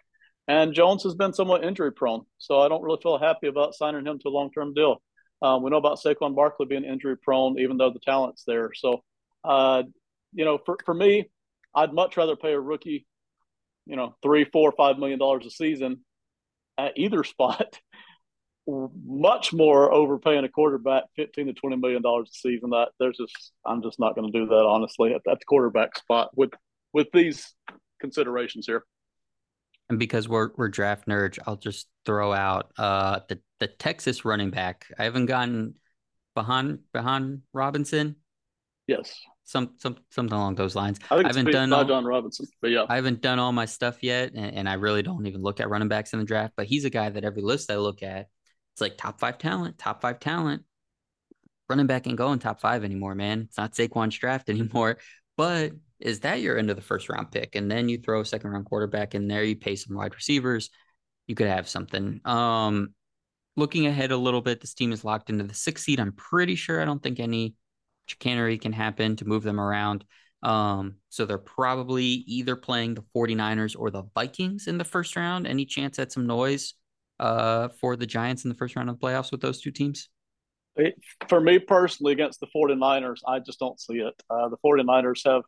And 0.47 0.73
Jones 0.73 1.03
has 1.03 1.15
been 1.15 1.33
somewhat 1.33 1.63
injury 1.63 1.91
prone, 1.91 2.25
so 2.37 2.59
I 2.59 2.67
don't 2.67 2.83
really 2.83 2.99
feel 3.01 3.17
happy 3.17 3.47
about 3.47 3.73
signing 3.73 4.05
him 4.05 4.19
to 4.19 4.29
a 4.29 4.29
long 4.29 4.51
term 4.51 4.73
deal. 4.73 5.01
Um, 5.41 5.63
we 5.63 5.69
know 5.69 5.77
about 5.77 5.99
Saquon 6.03 6.35
Barkley 6.35 6.65
being 6.65 6.83
injury 6.83 7.17
prone, 7.17 7.59
even 7.59 7.77
though 7.77 7.91
the 7.91 7.99
talent's 7.99 8.43
there. 8.45 8.71
So, 8.73 9.03
uh, 9.43 9.83
you 10.33 10.45
know, 10.45 10.59
for, 10.65 10.77
for 10.85 10.93
me, 10.93 11.29
I'd 11.73 11.93
much 11.93 12.15
rather 12.17 12.35
pay 12.35 12.53
a 12.53 12.59
rookie 12.59 13.05
you 13.85 13.95
know, 13.95 14.15
three, 14.21 14.45
four, 14.45 14.73
five 14.75 14.97
million 14.97 15.19
dollars 15.19 15.45
a 15.45 15.49
season 15.49 16.01
at 16.77 16.97
either 16.97 17.23
spot. 17.23 17.79
Much 18.67 19.53
more 19.53 19.93
overpaying 19.93 20.43
a 20.43 20.49
quarterback 20.49 21.03
fifteen 21.15 21.45
to 21.45 21.53
twenty 21.53 21.75
million 21.75 22.01
dollars 22.01 22.29
a 22.31 22.33
season. 22.33 22.71
That 22.71 22.89
there's 22.99 23.17
just 23.17 23.51
I'm 23.65 23.83
just 23.83 23.99
not 23.99 24.15
going 24.15 24.31
to 24.31 24.39
do 24.39 24.47
that 24.47 24.65
honestly 24.65 25.13
at, 25.13 25.21
at 25.29 25.39
the 25.39 25.45
quarterback 25.45 25.95
spot 25.97 26.31
with 26.35 26.49
with 26.91 27.07
these 27.13 27.53
considerations 28.01 28.65
here. 28.65 28.83
And 29.87 29.99
because 29.99 30.27
we're 30.27 30.49
we're 30.55 30.69
draft 30.69 31.07
nerds, 31.07 31.37
I'll 31.45 31.57
just 31.57 31.87
throw 32.07 32.33
out 32.33 32.71
uh 32.79 33.19
the 33.29 33.39
the 33.59 33.67
Texas 33.67 34.25
running 34.25 34.49
back. 34.49 34.87
I 34.97 35.03
haven't 35.03 35.27
gotten 35.27 35.75
behind 36.33 36.79
behind 36.91 37.41
Robinson. 37.53 38.15
Yes. 38.87 39.15
Some 39.43 39.73
some 39.77 39.97
something 40.09 40.35
along 40.35 40.55
those 40.55 40.75
lines. 40.75 40.97
I, 41.11 41.17
I 41.17 41.27
haven't 41.27 41.51
done 41.51 41.71
all, 41.71 41.85
Bijan 41.85 42.03
Robinson, 42.03 42.47
but 42.63 42.71
yeah, 42.71 42.85
I 42.89 42.95
haven't 42.95 43.21
done 43.21 43.37
all 43.37 43.51
my 43.51 43.65
stuff 43.65 44.01
yet, 44.01 44.33
and, 44.33 44.55
and 44.55 44.67
I 44.67 44.73
really 44.73 45.03
don't 45.03 45.27
even 45.27 45.43
look 45.43 45.59
at 45.59 45.69
running 45.69 45.87
backs 45.87 46.13
in 46.13 46.19
the 46.19 46.25
draft. 46.25 46.55
But 46.57 46.65
he's 46.65 46.83
a 46.83 46.89
guy 46.89 47.09
that 47.11 47.23
every 47.23 47.43
list 47.43 47.69
I 47.69 47.77
look 47.77 48.01
at, 48.01 48.25
it's 48.75 48.81
like 48.81 48.97
top 48.97 49.21
five 49.21 49.37
talent, 49.37 49.77
top 49.77 50.01
five 50.01 50.19
talent. 50.19 50.63
Running 51.69 51.87
back 51.87 52.05
ain't 52.07 52.17
going 52.17 52.39
top 52.39 52.59
five 52.59 52.83
anymore, 52.83 53.15
man. 53.15 53.45
It's 53.47 53.57
not 53.57 53.71
Saquon's 53.71 54.17
draft 54.17 54.49
anymore. 54.49 54.97
But 55.37 55.71
is 55.97 56.19
that 56.19 56.41
your 56.41 56.57
end 56.57 56.69
of 56.69 56.75
the 56.75 56.81
first 56.81 57.07
round 57.07 57.31
pick? 57.31 57.55
And 57.55 57.71
then 57.71 57.87
you 57.87 57.97
throw 57.97 58.19
a 58.19 58.25
second 58.25 58.49
round 58.49 58.65
quarterback 58.65 59.15
in 59.15 59.29
there, 59.29 59.45
you 59.45 59.55
pay 59.55 59.77
some 59.77 59.95
wide 59.95 60.13
receivers, 60.13 60.69
you 61.25 61.35
could 61.35 61.47
have 61.47 61.69
something. 61.69 62.19
Um, 62.25 62.93
looking 63.55 63.87
ahead 63.87 64.11
a 64.11 64.17
little 64.17 64.41
bit, 64.41 64.59
this 64.59 64.73
team 64.73 64.91
is 64.91 65.05
locked 65.05 65.29
into 65.29 65.45
the 65.45 65.53
sixth 65.53 65.85
seed. 65.85 66.01
I'm 66.01 66.11
pretty 66.11 66.55
sure. 66.55 66.81
I 66.81 66.85
don't 66.85 67.01
think 67.01 67.21
any 67.21 67.55
chicanery 68.07 68.57
can 68.57 68.73
happen 68.73 69.15
to 69.15 69.25
move 69.25 69.43
them 69.43 69.59
around. 69.59 70.03
Um, 70.43 70.95
so 71.07 71.25
they're 71.25 71.37
probably 71.37 72.03
either 72.03 72.57
playing 72.57 72.95
the 72.95 73.05
49ers 73.15 73.73
or 73.79 73.89
the 73.89 74.03
Vikings 74.13 74.67
in 74.67 74.77
the 74.77 74.83
first 74.83 75.15
round. 75.15 75.47
Any 75.47 75.63
chance 75.63 75.97
at 75.97 76.11
some 76.11 76.27
noise 76.27 76.73
uh, 77.19 77.69
for 77.79 77.95
the 77.95 78.05
Giants 78.05 78.43
in 78.43 78.49
the 78.49 78.55
first 78.55 78.75
round 78.75 78.89
of 78.89 78.99
the 78.99 79.05
playoffs 79.05 79.31
with 79.31 79.41
those 79.41 79.61
two 79.61 79.71
teams? 79.71 80.09
It, 80.75 80.95
for 81.29 81.39
me 81.39 81.59
personally, 81.59 82.11
against 82.11 82.39
the 82.39 82.47
49ers, 82.55 83.19
I 83.27 83.39
just 83.39 83.59
don't 83.59 83.79
see 83.79 83.95
it. 83.95 84.21
Uh, 84.29 84.49
the 84.49 84.57
49ers 84.65 85.21
have 85.25 85.43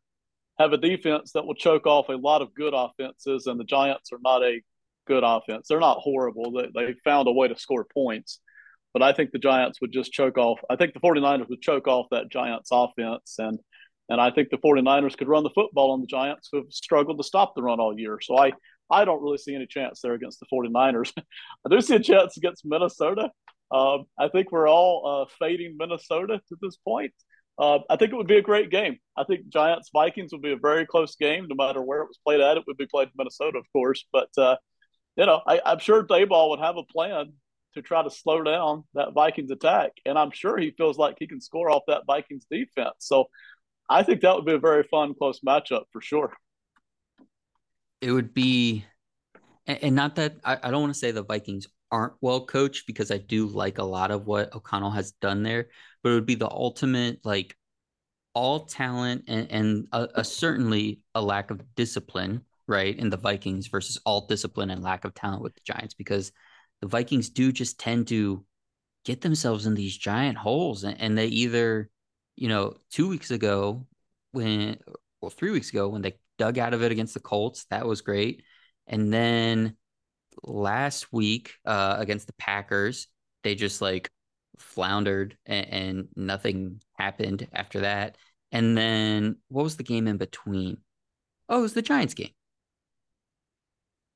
have 0.57 0.73
a 0.73 0.77
defense 0.77 1.33
that 1.33 1.45
will 1.45 1.53
choke 1.53 1.85
off 1.85 2.09
a 2.09 2.13
lot 2.13 2.41
of 2.41 2.53
good 2.55 2.73
offenses, 2.75 3.45
and 3.45 3.59
the 3.59 3.63
Giants 3.63 4.11
are 4.11 4.19
not 4.23 4.43
a 4.43 4.61
good 5.05 5.23
offense. 5.23 5.67
They're 5.67 5.79
not 5.79 5.99
horrible. 5.99 6.51
They, 6.51 6.69
they 6.73 6.95
found 7.03 7.27
a 7.27 7.31
way 7.31 7.47
to 7.47 7.57
score 7.57 7.85
points. 7.93 8.39
But 8.93 9.03
I 9.03 9.13
think 9.13 9.31
the 9.31 9.37
Giants 9.37 9.79
would 9.81 9.91
just 9.91 10.11
choke 10.11 10.37
off. 10.37 10.59
I 10.69 10.75
think 10.75 10.93
the 10.93 10.99
49ers 10.99 11.49
would 11.49 11.61
choke 11.61 11.87
off 11.87 12.07
that 12.11 12.31
Giants 12.31 12.69
offense. 12.71 13.35
And 13.37 13.59
and 14.09 14.21
I 14.21 14.31
think 14.31 14.49
the 14.49 14.57
49ers 14.57 15.17
could 15.17 15.27
run 15.27 15.43
the 15.43 15.49
football 15.49 15.91
on 15.91 16.01
the 16.01 16.07
Giants 16.07 16.49
who 16.51 16.59
have 16.59 16.71
struggled 16.71 17.17
to 17.17 17.23
stop 17.23 17.55
the 17.55 17.61
run 17.61 17.79
all 17.79 17.97
year. 17.97 18.19
So 18.21 18.37
I, 18.37 18.53
I 18.89 19.05
don't 19.05 19.21
really 19.21 19.37
see 19.37 19.55
any 19.55 19.65
chance 19.65 20.01
there 20.01 20.13
against 20.13 20.39
the 20.39 20.45
49ers. 20.51 21.11
I 21.17 21.69
do 21.69 21.81
see 21.81 21.95
a 21.95 21.99
chance 21.99 22.37
against 22.37 22.65
Minnesota. 22.65 23.31
Um, 23.71 24.05
I 24.17 24.29
think 24.29 24.51
we're 24.51 24.69
all 24.69 25.27
uh, 25.27 25.33
fading 25.39 25.75
Minnesota 25.77 26.41
to 26.49 26.57
this 26.61 26.77
point. 26.77 27.13
Uh, 27.59 27.79
I 27.89 27.95
think 27.95 28.11
it 28.13 28.15
would 28.15 28.27
be 28.27 28.37
a 28.37 28.41
great 28.41 28.69
game. 28.69 28.97
I 29.17 29.23
think 29.23 29.49
Giants 29.49 29.89
Vikings 29.91 30.31
would 30.31 30.43
be 30.43 30.51
a 30.51 30.57
very 30.57 30.85
close 30.85 31.15
game, 31.15 31.47
no 31.49 31.55
matter 31.55 31.81
where 31.81 32.01
it 32.01 32.07
was 32.07 32.19
played 32.23 32.39
at. 32.39 32.57
It 32.57 32.63
would 32.67 32.77
be 32.77 32.85
played 32.85 33.07
in 33.07 33.13
Minnesota, 33.17 33.57
of 33.57 33.65
course. 33.73 34.05
But 34.13 34.29
uh, 34.37 34.57
you 35.15 35.25
know, 35.25 35.41
I, 35.45 35.59
am 35.65 35.79
sure 35.79 36.03
Daboll 36.03 36.51
would 36.51 36.59
have 36.59 36.77
a 36.77 36.83
plan 36.83 37.33
to 37.73 37.81
try 37.81 38.03
to 38.03 38.11
slow 38.11 38.43
down 38.43 38.83
that 38.93 39.13
Vikings 39.13 39.51
attack, 39.51 39.91
and 40.05 40.17
I'm 40.17 40.31
sure 40.31 40.57
he 40.57 40.71
feels 40.77 40.97
like 40.97 41.17
he 41.19 41.27
can 41.27 41.41
score 41.41 41.69
off 41.71 41.83
that 41.87 42.05
Vikings 42.05 42.45
defense. 42.49 42.95
So 42.99 43.25
I 43.89 44.03
think 44.03 44.21
that 44.21 44.35
would 44.35 44.45
be 44.45 44.53
a 44.53 44.59
very 44.59 44.83
fun, 44.83 45.15
close 45.15 45.39
matchup 45.39 45.85
for 45.91 46.01
sure. 46.01 46.33
It 48.01 48.11
would 48.11 48.33
be, 48.33 48.85
and 49.65 49.95
not 49.95 50.15
that 50.15 50.37
I, 50.43 50.69
don't 50.69 50.81
want 50.81 50.93
to 50.93 50.99
say 50.99 51.11
the 51.11 51.23
Vikings 51.23 51.67
aren't 51.91 52.13
well 52.21 52.45
coached 52.45 52.85
because 52.87 53.11
I 53.11 53.17
do 53.17 53.47
like 53.47 53.77
a 53.77 53.83
lot 53.83 54.11
of 54.11 54.25
what 54.25 54.53
O'Connell 54.53 54.91
has 54.91 55.11
done 55.13 55.43
there, 55.43 55.67
but 56.03 56.11
it 56.11 56.13
would 56.13 56.25
be 56.25 56.35
the 56.35 56.49
ultimate 56.49 57.19
like 57.23 57.55
all 58.33 58.65
talent 58.65 59.23
and, 59.27 59.51
and 59.51 59.87
a, 59.91 60.07
a 60.15 60.23
certainly 60.23 61.01
a 61.15 61.21
lack 61.21 61.49
of 61.49 61.61
discipline, 61.75 62.41
right? 62.67 62.95
In 62.95 63.09
the 63.09 63.17
Vikings 63.17 63.67
versus 63.67 63.99
all 64.05 64.27
discipline 64.27 64.69
and 64.69 64.83
lack 64.83 65.05
of 65.05 65.15
talent 65.15 65.41
with 65.41 65.55
the 65.55 65.61
Giants 65.65 65.95
because 65.95 66.31
the 66.81 66.87
Vikings 66.87 67.29
do 67.29 67.51
just 67.51 67.79
tend 67.79 68.07
to 68.09 68.45
get 69.05 69.21
themselves 69.21 69.65
in 69.65 69.73
these 69.73 69.97
giant 69.97 70.37
holes 70.37 70.83
and, 70.83 70.99
and 71.01 71.17
they 71.17 71.27
either, 71.27 71.89
you 72.35 72.47
know, 72.47 72.75
two 72.91 73.07
weeks 73.07 73.31
ago 73.31 73.87
when 74.33 74.77
well, 75.21 75.31
three 75.31 75.51
weeks 75.51 75.71
ago 75.71 75.87
when 75.87 76.03
they 76.03 76.13
dug 76.37 76.57
out 76.57 76.73
of 76.73 76.83
it 76.83 76.91
against 76.91 77.13
the 77.13 77.19
Colts, 77.19 77.65
that 77.69 77.87
was 77.87 78.01
great. 78.01 78.43
And 78.87 79.11
then 79.13 79.75
last 80.43 81.11
week 81.11 81.53
uh, 81.65 81.95
against 81.99 82.27
the 82.27 82.33
Packers, 82.33 83.07
they 83.43 83.55
just 83.55 83.81
like 83.81 84.09
floundered 84.57 85.37
and, 85.45 85.67
and, 85.69 86.07
nothing 86.15 86.81
happened 86.97 87.47
after 87.53 87.81
that. 87.81 88.17
And 88.51 88.77
then 88.77 89.37
what 89.49 89.63
was 89.63 89.77
the 89.77 89.83
game 89.83 90.07
in 90.07 90.17
between? 90.17 90.77
Oh, 91.49 91.59
it 91.59 91.61
was 91.61 91.73
the 91.73 91.81
Giants 91.81 92.13
game. 92.13 92.31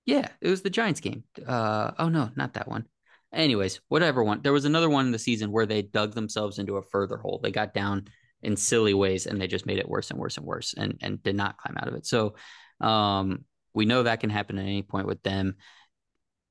Yeah, 0.05 0.29
it 0.41 0.49
was 0.49 0.61
the 0.61 0.69
Giants 0.69 0.99
game. 0.99 1.23
Uh, 1.45 1.91
oh 1.99 2.09
no, 2.09 2.31
not 2.35 2.53
that 2.53 2.67
one. 2.67 2.85
Anyways, 3.33 3.79
whatever 3.87 4.23
one. 4.23 4.41
There 4.41 4.51
was 4.51 4.65
another 4.65 4.89
one 4.89 5.05
in 5.05 5.11
the 5.11 5.19
season 5.19 5.51
where 5.51 5.65
they 5.65 5.83
dug 5.83 6.13
themselves 6.13 6.59
into 6.59 6.77
a 6.77 6.81
further 6.81 7.17
hole. 7.17 7.39
They 7.41 7.51
got 7.51 7.73
down 7.73 8.07
in 8.43 8.55
silly 8.55 8.93
ways 8.93 9.25
and 9.25 9.39
they 9.39 9.47
just 9.47 9.65
made 9.65 9.79
it 9.79 9.89
worse 9.89 10.09
and 10.11 10.19
worse 10.19 10.37
and 10.37 10.45
worse 10.45 10.73
and 10.75 10.97
and 11.01 11.21
did 11.23 11.35
not 11.35 11.57
climb 11.57 11.77
out 11.77 11.87
of 11.87 11.95
it. 11.95 12.05
So 12.05 12.35
um, 12.79 13.45
we 13.73 13.85
know 13.85 14.03
that 14.03 14.19
can 14.19 14.29
happen 14.29 14.57
at 14.57 14.63
any 14.63 14.83
point 14.83 15.07
with 15.07 15.21
them 15.23 15.55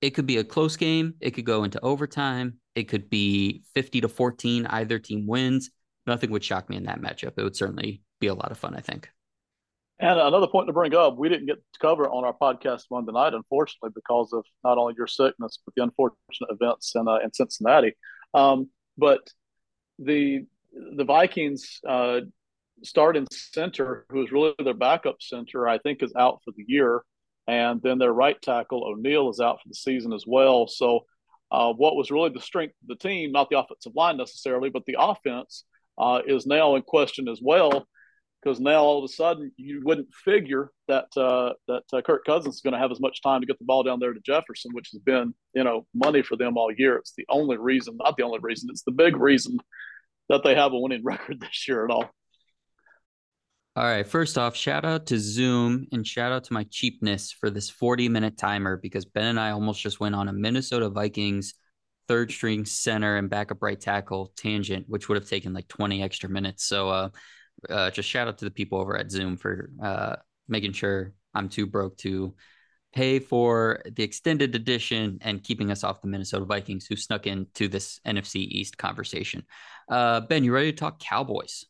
it 0.00 0.10
could 0.10 0.26
be 0.26 0.38
a 0.38 0.44
close 0.44 0.76
game. 0.76 1.14
It 1.20 1.32
could 1.32 1.44
go 1.44 1.64
into 1.64 1.80
overtime. 1.80 2.58
It 2.74 2.84
could 2.84 3.10
be 3.10 3.62
50 3.74 4.02
to 4.02 4.08
14. 4.08 4.66
Either 4.66 4.98
team 4.98 5.26
wins. 5.26 5.70
Nothing 6.06 6.30
would 6.30 6.44
shock 6.44 6.70
me 6.70 6.76
in 6.76 6.84
that 6.84 7.00
matchup. 7.00 7.32
It 7.36 7.42
would 7.42 7.56
certainly 7.56 8.02
be 8.18 8.28
a 8.28 8.34
lot 8.34 8.50
of 8.50 8.58
fun, 8.58 8.74
I 8.74 8.80
think. 8.80 9.10
And 9.98 10.18
another 10.18 10.46
point 10.46 10.66
to 10.68 10.72
bring 10.72 10.94
up, 10.94 11.18
we 11.18 11.28
didn't 11.28 11.46
get 11.46 11.56
to 11.56 11.78
cover 11.78 12.08
on 12.08 12.24
our 12.24 12.32
podcast 12.32 12.84
Monday 12.90 13.12
night, 13.12 13.34
unfortunately, 13.34 13.90
because 13.94 14.32
of 14.32 14.46
not 14.64 14.78
only 14.78 14.94
your 14.96 15.06
sickness, 15.06 15.58
but 15.64 15.74
the 15.74 15.82
unfortunate 15.82 16.48
events 16.48 16.94
in, 16.94 17.06
uh, 17.06 17.18
in 17.22 17.30
Cincinnati. 17.34 17.92
Um, 18.32 18.70
but 18.96 19.28
the 19.98 20.46
the 20.72 21.04
Vikings 21.04 21.80
uh, 21.88 22.20
starting 22.82 23.26
center, 23.30 24.06
who 24.10 24.22
is 24.22 24.32
really 24.32 24.54
their 24.62 24.74
backup 24.74 25.16
center, 25.20 25.68
I 25.68 25.78
think 25.78 26.02
is 26.02 26.12
out 26.16 26.40
for 26.44 26.52
the 26.56 26.64
year 26.66 27.02
and 27.50 27.82
then 27.82 27.98
their 27.98 28.12
right 28.12 28.40
tackle 28.40 28.84
O'Neill 28.84 29.28
is 29.28 29.40
out 29.40 29.60
for 29.60 29.68
the 29.68 29.74
season 29.74 30.12
as 30.12 30.24
well. 30.26 30.68
So, 30.68 31.00
uh, 31.50 31.72
what 31.72 31.96
was 31.96 32.12
really 32.12 32.30
the 32.30 32.40
strength 32.40 32.74
of 32.82 32.88
the 32.88 33.08
team, 33.08 33.32
not 33.32 33.50
the 33.50 33.58
offensive 33.58 33.96
line 33.96 34.16
necessarily, 34.16 34.70
but 34.70 34.84
the 34.86 34.96
offense, 34.98 35.64
uh, 35.98 36.20
is 36.24 36.46
now 36.46 36.76
in 36.76 36.82
question 36.82 37.28
as 37.28 37.40
well. 37.42 37.88
Because 38.40 38.60
now 38.60 38.82
all 38.82 38.98
of 38.98 39.04
a 39.04 39.12
sudden 39.12 39.50
you 39.56 39.82
wouldn't 39.84 40.14
figure 40.24 40.70
that 40.86 41.08
uh, 41.16 41.52
that 41.66 41.82
uh, 41.92 42.00
Kirk 42.02 42.24
Cousins 42.24 42.54
is 42.54 42.60
going 42.60 42.72
to 42.72 42.78
have 42.78 42.92
as 42.92 43.00
much 43.00 43.20
time 43.20 43.40
to 43.40 43.46
get 43.46 43.58
the 43.58 43.64
ball 43.64 43.82
down 43.82 43.98
there 43.98 44.14
to 44.14 44.20
Jefferson, 44.20 44.70
which 44.72 44.90
has 44.92 45.00
been 45.00 45.34
you 45.52 45.64
know 45.64 45.86
money 45.92 46.22
for 46.22 46.36
them 46.36 46.56
all 46.56 46.72
year. 46.72 46.96
It's 46.96 47.12
the 47.16 47.26
only 47.28 47.58
reason, 47.58 47.98
not 47.98 48.16
the 48.16 48.22
only 48.22 48.38
reason, 48.40 48.68
it's 48.70 48.84
the 48.84 48.92
big 48.92 49.16
reason 49.16 49.58
that 50.30 50.42
they 50.42 50.54
have 50.54 50.72
a 50.72 50.78
winning 50.78 51.02
record 51.04 51.40
this 51.40 51.68
year 51.68 51.84
at 51.84 51.90
all. 51.90 52.10
All 53.76 53.84
right. 53.84 54.06
First 54.06 54.36
off, 54.36 54.56
shout 54.56 54.84
out 54.84 55.06
to 55.06 55.18
Zoom 55.18 55.86
and 55.92 56.06
shout 56.06 56.32
out 56.32 56.44
to 56.44 56.52
my 56.52 56.64
cheapness 56.70 57.30
for 57.30 57.50
this 57.50 57.70
40 57.70 58.08
minute 58.08 58.36
timer 58.36 58.76
because 58.76 59.04
Ben 59.04 59.26
and 59.26 59.40
I 59.40 59.50
almost 59.50 59.80
just 59.80 60.00
went 60.00 60.14
on 60.14 60.28
a 60.28 60.32
Minnesota 60.32 60.88
Vikings 60.88 61.54
third 62.08 62.32
string 62.32 62.64
center 62.64 63.16
and 63.16 63.30
backup 63.30 63.62
right 63.62 63.80
tackle 63.80 64.32
tangent, 64.36 64.86
which 64.88 65.08
would 65.08 65.16
have 65.16 65.28
taken 65.28 65.52
like 65.52 65.68
20 65.68 66.02
extra 66.02 66.28
minutes. 66.28 66.64
So, 66.64 66.88
uh, 66.88 67.08
uh, 67.68 67.90
just 67.90 68.08
shout 68.08 68.26
out 68.26 68.38
to 68.38 68.44
the 68.44 68.50
people 68.50 68.80
over 68.80 68.96
at 68.96 69.10
Zoom 69.10 69.36
for 69.36 69.70
uh, 69.80 70.16
making 70.48 70.72
sure 70.72 71.12
I'm 71.34 71.48
too 71.48 71.66
broke 71.66 71.96
to 71.98 72.34
pay 72.92 73.18
for 73.18 73.82
the 73.90 74.02
extended 74.02 74.54
edition 74.54 75.18
and 75.22 75.42
keeping 75.42 75.70
us 75.70 75.84
off 75.84 76.00
the 76.02 76.08
Minnesota 76.08 76.44
Vikings 76.44 76.86
who 76.86 76.96
snuck 76.96 77.26
into 77.26 77.68
this 77.68 78.00
NFC 78.06 78.36
East 78.36 78.78
conversation. 78.78 79.44
Uh, 79.88 80.20
ben, 80.20 80.44
you 80.44 80.52
ready 80.52 80.72
to 80.72 80.76
talk 80.76 80.98
Cowboys? 80.98 81.66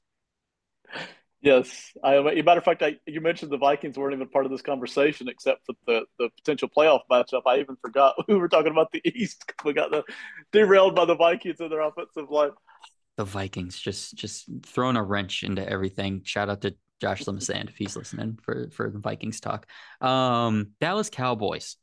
Yes, 1.43 1.93
I. 2.05 2.17
A 2.17 2.43
matter 2.43 2.59
of 2.59 2.65
fact, 2.65 2.83
I, 2.83 2.97
you 3.07 3.23
mentioned 3.23 3.51
the 3.51 3.57
Vikings 3.57 3.97
weren't 3.97 4.15
even 4.15 4.29
part 4.29 4.45
of 4.45 4.51
this 4.51 4.61
conversation, 4.61 5.27
except 5.27 5.65
for 5.65 5.75
the 5.87 6.03
the 6.19 6.29
potential 6.37 6.69
playoff 6.69 7.01
matchup. 7.11 7.43
I 7.47 7.61
even 7.61 7.77
forgot 7.81 8.15
we 8.29 8.35
were 8.35 8.49
talking 8.49 8.73
about 8.73 8.93
the 8.93 9.01
East. 9.05 9.51
We 9.65 9.73
got 9.73 9.91
the 9.91 10.05
derailed 10.53 10.95
by 10.95 11.07
the 11.07 11.17
Vikings 11.17 11.61
and 11.61 11.73
their 11.73 11.81
offensive 11.81 12.31
line. 12.31 12.51
The 13.17 13.25
Vikings 13.25 13.79
just 13.79 14.15
just 14.17 14.51
throwing 14.65 14.97
a 14.97 15.03
wrench 15.03 15.43
into 15.43 15.67
everything. 15.67 16.23
Shout 16.25 16.51
out 16.51 16.61
to 16.61 16.75
Josh 17.01 17.25
Lemasand 17.25 17.69
if 17.69 17.77
he's 17.77 17.97
listening 17.97 18.39
for 18.43 18.69
for 18.71 18.91
the 18.91 18.99
Vikings 18.99 19.41
talk. 19.41 19.67
Um, 20.01 20.73
Dallas 20.81 21.11
Cowboys, 21.11 21.77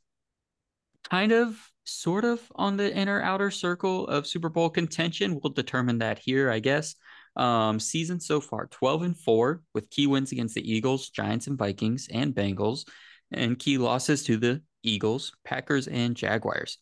kind 1.10 1.32
of, 1.32 1.56
sort 1.84 2.24
of 2.24 2.40
on 2.54 2.76
the 2.76 2.94
inner 2.94 3.20
outer 3.22 3.50
circle 3.50 4.06
of 4.06 4.26
Super 4.26 4.48
Bowl 4.48 4.70
contention. 4.70 5.40
We'll 5.42 5.52
determine 5.52 5.98
that 5.98 6.18
here, 6.18 6.50
I 6.50 6.60
guess. 6.60 6.94
Um, 7.36 7.78
season 7.80 8.20
so 8.20 8.40
far 8.40 8.66
12 8.66 9.02
and 9.02 9.16
4 9.18 9.62
with 9.74 9.90
key 9.90 10.06
wins 10.06 10.32
against 10.32 10.54
the 10.54 10.70
Eagles, 10.72 11.10
Giants, 11.10 11.46
and 11.46 11.58
Vikings 11.58 12.08
and 12.12 12.34
Bengals. 12.34 12.86
and 13.30 13.58
key 13.58 13.78
losses 13.78 14.22
to 14.24 14.36
the 14.38 14.62
Eagles, 14.82 15.32
Packers, 15.44 15.86
and 15.88 16.16
Jaguars. 16.16 16.78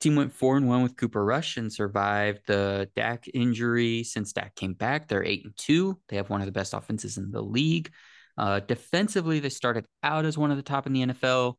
Team 0.00 0.14
went 0.14 0.32
four 0.32 0.56
and 0.56 0.68
one 0.68 0.82
with 0.82 0.96
Cooper 0.96 1.24
Rush 1.24 1.56
and 1.56 1.72
survived 1.72 2.42
the 2.46 2.88
Dak 2.94 3.24
injury. 3.34 4.04
Since 4.04 4.32
Dak 4.32 4.54
came 4.54 4.74
back, 4.74 5.08
they're 5.08 5.24
eight 5.24 5.44
and 5.44 5.56
two. 5.56 5.98
They 6.08 6.16
have 6.16 6.30
one 6.30 6.40
of 6.40 6.46
the 6.46 6.52
best 6.52 6.72
offenses 6.72 7.18
in 7.18 7.32
the 7.32 7.42
league. 7.42 7.90
Uh, 8.36 8.60
defensively, 8.60 9.40
they 9.40 9.48
started 9.48 9.86
out 10.04 10.24
as 10.24 10.38
one 10.38 10.52
of 10.52 10.56
the 10.56 10.62
top 10.62 10.86
in 10.86 10.92
the 10.92 11.06
NFL, 11.06 11.54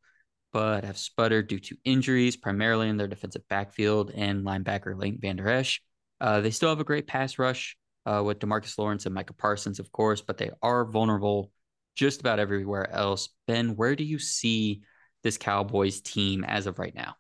but 0.53 0.85
have 0.85 0.97
sputtered 0.97 1.49
due 1.49 1.59
to 1.59 1.75
injuries, 1.83 2.37
primarily 2.37 2.87
in 2.87 2.95
their 2.95 3.07
defensive 3.07 3.45
backfield 3.49 4.11
and 4.15 4.45
linebacker 4.45 4.97
Leighton 4.97 5.19
Vander 5.21 5.49
Esch. 5.49 5.81
Uh, 6.21 6.39
they 6.39 6.51
still 6.51 6.69
have 6.69 6.79
a 6.79 6.85
great 6.85 7.07
pass 7.07 7.37
rush 7.37 7.75
uh, 8.05 8.23
with 8.25 8.39
Demarcus 8.39 8.77
Lawrence 8.77 9.05
and 9.05 9.13
Micah 9.13 9.33
Parsons, 9.33 9.79
of 9.79 9.91
course, 9.91 10.21
but 10.21 10.37
they 10.37 10.51
are 10.61 10.85
vulnerable 10.85 11.51
just 11.95 12.21
about 12.21 12.39
everywhere 12.39 12.89
else. 12.89 13.27
Ben, 13.45 13.75
where 13.75 13.97
do 13.97 14.05
you 14.05 14.17
see 14.17 14.81
this 15.23 15.37
Cowboys 15.37 15.99
team 15.99 16.45
as 16.45 16.65
of 16.65 16.79
right 16.79 16.95
now? 16.95 17.15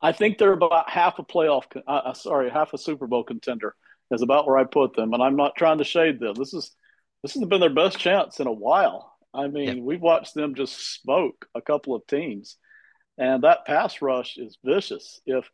I 0.00 0.12
think 0.12 0.38
they're 0.38 0.52
about 0.52 0.90
half 0.90 1.18
a 1.18 1.22
playoff, 1.22 1.64
uh, 1.76 1.90
uh, 1.90 2.12
sorry, 2.14 2.50
half 2.50 2.74
a 2.74 2.78
Super 2.78 3.06
Bowl 3.06 3.24
contender 3.24 3.74
is 4.10 4.22
about 4.22 4.46
where 4.46 4.58
I 4.58 4.64
put 4.64 4.94
them. 4.94 5.14
And 5.14 5.22
I'm 5.22 5.36
not 5.36 5.56
trying 5.56 5.78
to 5.78 5.84
shade 5.84 6.20
them. 6.20 6.34
This 6.34 6.54
is 6.54 6.74
this 7.22 7.34
has 7.34 7.44
been 7.44 7.60
their 7.60 7.70
best 7.70 7.98
chance 7.98 8.40
in 8.40 8.46
a 8.46 8.52
while. 8.52 9.16
I 9.34 9.48
mean, 9.48 9.84
we've 9.84 10.00
watched 10.00 10.34
them 10.34 10.54
just 10.54 11.00
smoke 11.00 11.46
a 11.54 11.60
couple 11.60 11.94
of 11.94 12.06
teams, 12.06 12.56
and 13.18 13.42
that 13.42 13.66
pass 13.66 14.00
rush 14.00 14.36
is 14.36 14.58
vicious. 14.64 15.20
If 15.26 15.50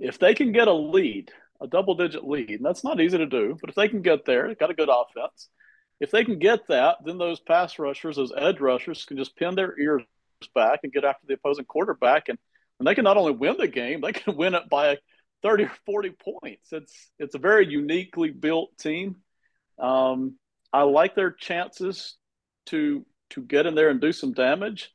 if 0.00 0.18
they 0.18 0.34
can 0.34 0.52
get 0.52 0.68
a 0.68 0.72
lead, 0.72 1.30
a 1.60 1.66
double 1.66 1.94
digit 1.94 2.26
lead, 2.26 2.50
and 2.50 2.64
that's 2.64 2.84
not 2.84 3.00
easy 3.00 3.18
to 3.18 3.26
do, 3.26 3.56
but 3.60 3.70
if 3.70 3.76
they 3.76 3.88
can 3.88 4.02
get 4.02 4.24
there, 4.24 4.48
they've 4.48 4.58
got 4.58 4.70
a 4.70 4.74
good 4.74 4.90
offense. 4.90 5.48
If 6.00 6.10
they 6.10 6.24
can 6.24 6.38
get 6.38 6.66
that, 6.68 6.96
then 7.04 7.18
those 7.18 7.40
pass 7.40 7.78
rushers, 7.78 8.16
those 8.16 8.32
edge 8.36 8.60
rushers, 8.60 9.04
can 9.04 9.16
just 9.16 9.36
pin 9.36 9.54
their 9.54 9.78
ears 9.78 10.02
back 10.54 10.80
and 10.82 10.92
get 10.92 11.04
after 11.04 11.26
the 11.26 11.34
opposing 11.34 11.64
quarterback 11.64 12.28
and 12.28 12.38
and 12.78 12.86
they 12.86 12.94
can 12.94 13.04
not 13.04 13.16
only 13.16 13.32
win 13.32 13.56
the 13.58 13.68
game, 13.68 14.00
they 14.00 14.12
can 14.12 14.36
win 14.36 14.54
it 14.54 14.68
by 14.68 14.98
30 15.42 15.64
or 15.64 15.72
40 15.86 16.10
points. 16.10 16.72
It's 16.72 17.10
it's 17.18 17.34
a 17.34 17.38
very 17.38 17.66
uniquely 17.66 18.30
built 18.30 18.76
team. 18.78 19.16
Um, 19.78 20.36
I 20.72 20.82
like 20.82 21.14
their 21.14 21.30
chances 21.30 22.16
to 22.66 23.04
to 23.30 23.42
get 23.42 23.66
in 23.66 23.74
there 23.74 23.90
and 23.90 24.00
do 24.00 24.12
some 24.12 24.32
damage. 24.32 24.90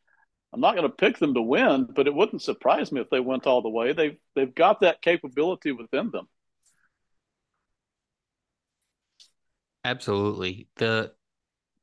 I'm 0.51 0.61
not 0.61 0.75
going 0.75 0.89
to 0.89 0.95
pick 0.95 1.19
them 1.19 1.35
to 1.35 1.41
win, 1.41 1.87
but 1.95 2.07
it 2.07 2.13
wouldn't 2.13 2.41
surprise 2.41 2.91
me 2.91 3.01
if 3.01 3.09
they 3.09 3.19
went 3.19 3.45
all 3.45 3.61
the 3.61 3.69
way. 3.69 3.93
They've 3.93 4.17
they've 4.35 4.53
got 4.53 4.81
that 4.81 5.01
capability 5.01 5.71
within 5.71 6.09
them. 6.11 6.27
Absolutely. 9.83 10.67
The 10.77 11.13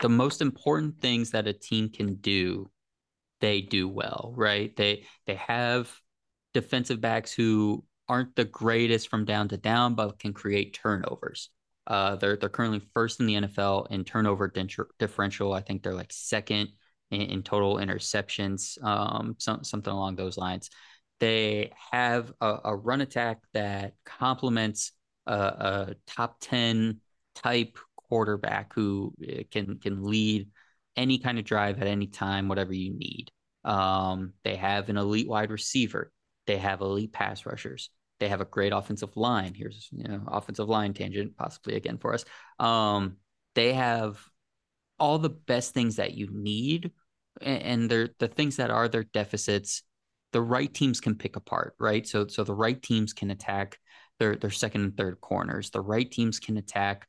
the 0.00 0.08
most 0.08 0.42
important 0.42 1.00
things 1.00 1.30
that 1.30 1.46
a 1.46 1.52
team 1.52 1.88
can 1.88 2.16
do 2.16 2.70
they 3.40 3.60
do 3.60 3.88
well, 3.88 4.32
right? 4.36 4.74
They 4.76 5.06
they 5.26 5.34
have 5.36 5.90
defensive 6.54 7.00
backs 7.00 7.32
who 7.32 7.84
aren't 8.08 8.36
the 8.36 8.44
greatest 8.44 9.08
from 9.08 9.24
down 9.24 9.48
to 9.48 9.56
down, 9.56 9.94
but 9.94 10.18
can 10.18 10.32
create 10.32 10.74
turnovers. 10.74 11.50
Uh, 11.86 12.16
they're 12.16 12.36
they're 12.36 12.48
currently 12.48 12.80
first 12.94 13.20
in 13.20 13.26
the 13.26 13.34
NFL 13.34 13.90
in 13.90 14.04
turnover 14.04 14.52
differential. 14.98 15.52
I 15.52 15.60
think 15.60 15.82
they're 15.82 15.94
like 15.94 16.12
second 16.12 16.70
in, 17.10 17.20
in 17.22 17.42
total 17.42 17.76
interceptions, 17.76 18.82
um, 18.82 19.36
some, 19.38 19.62
something 19.64 19.92
along 19.92 20.16
those 20.16 20.36
lines. 20.36 20.70
They 21.20 21.72
have 21.92 22.32
a, 22.40 22.58
a 22.64 22.76
run 22.76 23.00
attack 23.00 23.38
that 23.54 23.94
complements 24.04 24.92
a, 25.26 25.34
a, 25.34 25.94
top 26.06 26.36
ten 26.40 27.00
type 27.34 27.78
quarterback 27.96 28.72
who 28.74 29.14
eh, 29.26 29.42
can 29.50 29.78
can 29.78 30.02
lead 30.02 30.48
any 30.96 31.18
kind 31.18 31.38
of 31.38 31.44
drive 31.44 31.80
at 31.80 31.86
any 31.86 32.06
time, 32.06 32.48
whatever 32.48 32.72
you 32.72 32.92
need. 32.94 33.30
Um, 33.64 34.32
they 34.44 34.56
have 34.56 34.88
an 34.88 34.96
elite 34.96 35.28
wide 35.28 35.50
receiver. 35.50 36.12
They 36.46 36.58
have 36.58 36.80
elite 36.80 37.12
pass 37.12 37.44
rushers. 37.44 37.90
They 38.20 38.28
have 38.28 38.40
a 38.40 38.46
great 38.46 38.72
offensive 38.72 39.16
line. 39.16 39.54
Here's 39.54 39.88
you 39.92 40.04
know 40.04 40.22
offensive 40.26 40.68
line 40.68 40.94
tangent 40.94 41.36
possibly 41.36 41.74
again 41.74 41.98
for 41.98 42.14
us. 42.14 42.24
Um, 42.58 43.16
they 43.54 43.72
have 43.74 44.18
all 44.98 45.18
the 45.18 45.30
best 45.30 45.74
things 45.74 45.96
that 45.96 46.14
you 46.14 46.28
need, 46.30 46.92
and 47.40 47.90
they're 47.90 48.10
the 48.18 48.28
things 48.28 48.56
that 48.56 48.70
are 48.70 48.88
their 48.88 49.04
deficits. 49.04 49.82
The 50.32 50.40
right 50.40 50.72
teams 50.72 51.00
can 51.00 51.16
pick 51.16 51.36
apart, 51.36 51.74
right? 51.78 52.06
So 52.06 52.26
so 52.28 52.44
the 52.44 52.54
right 52.54 52.80
teams 52.80 53.12
can 53.12 53.30
attack 53.30 53.78
their 54.18 54.36
their 54.36 54.50
second 54.50 54.82
and 54.82 54.96
third 54.96 55.20
corners. 55.20 55.70
The 55.70 55.80
right 55.80 56.10
teams 56.10 56.38
can 56.38 56.56
attack 56.56 57.06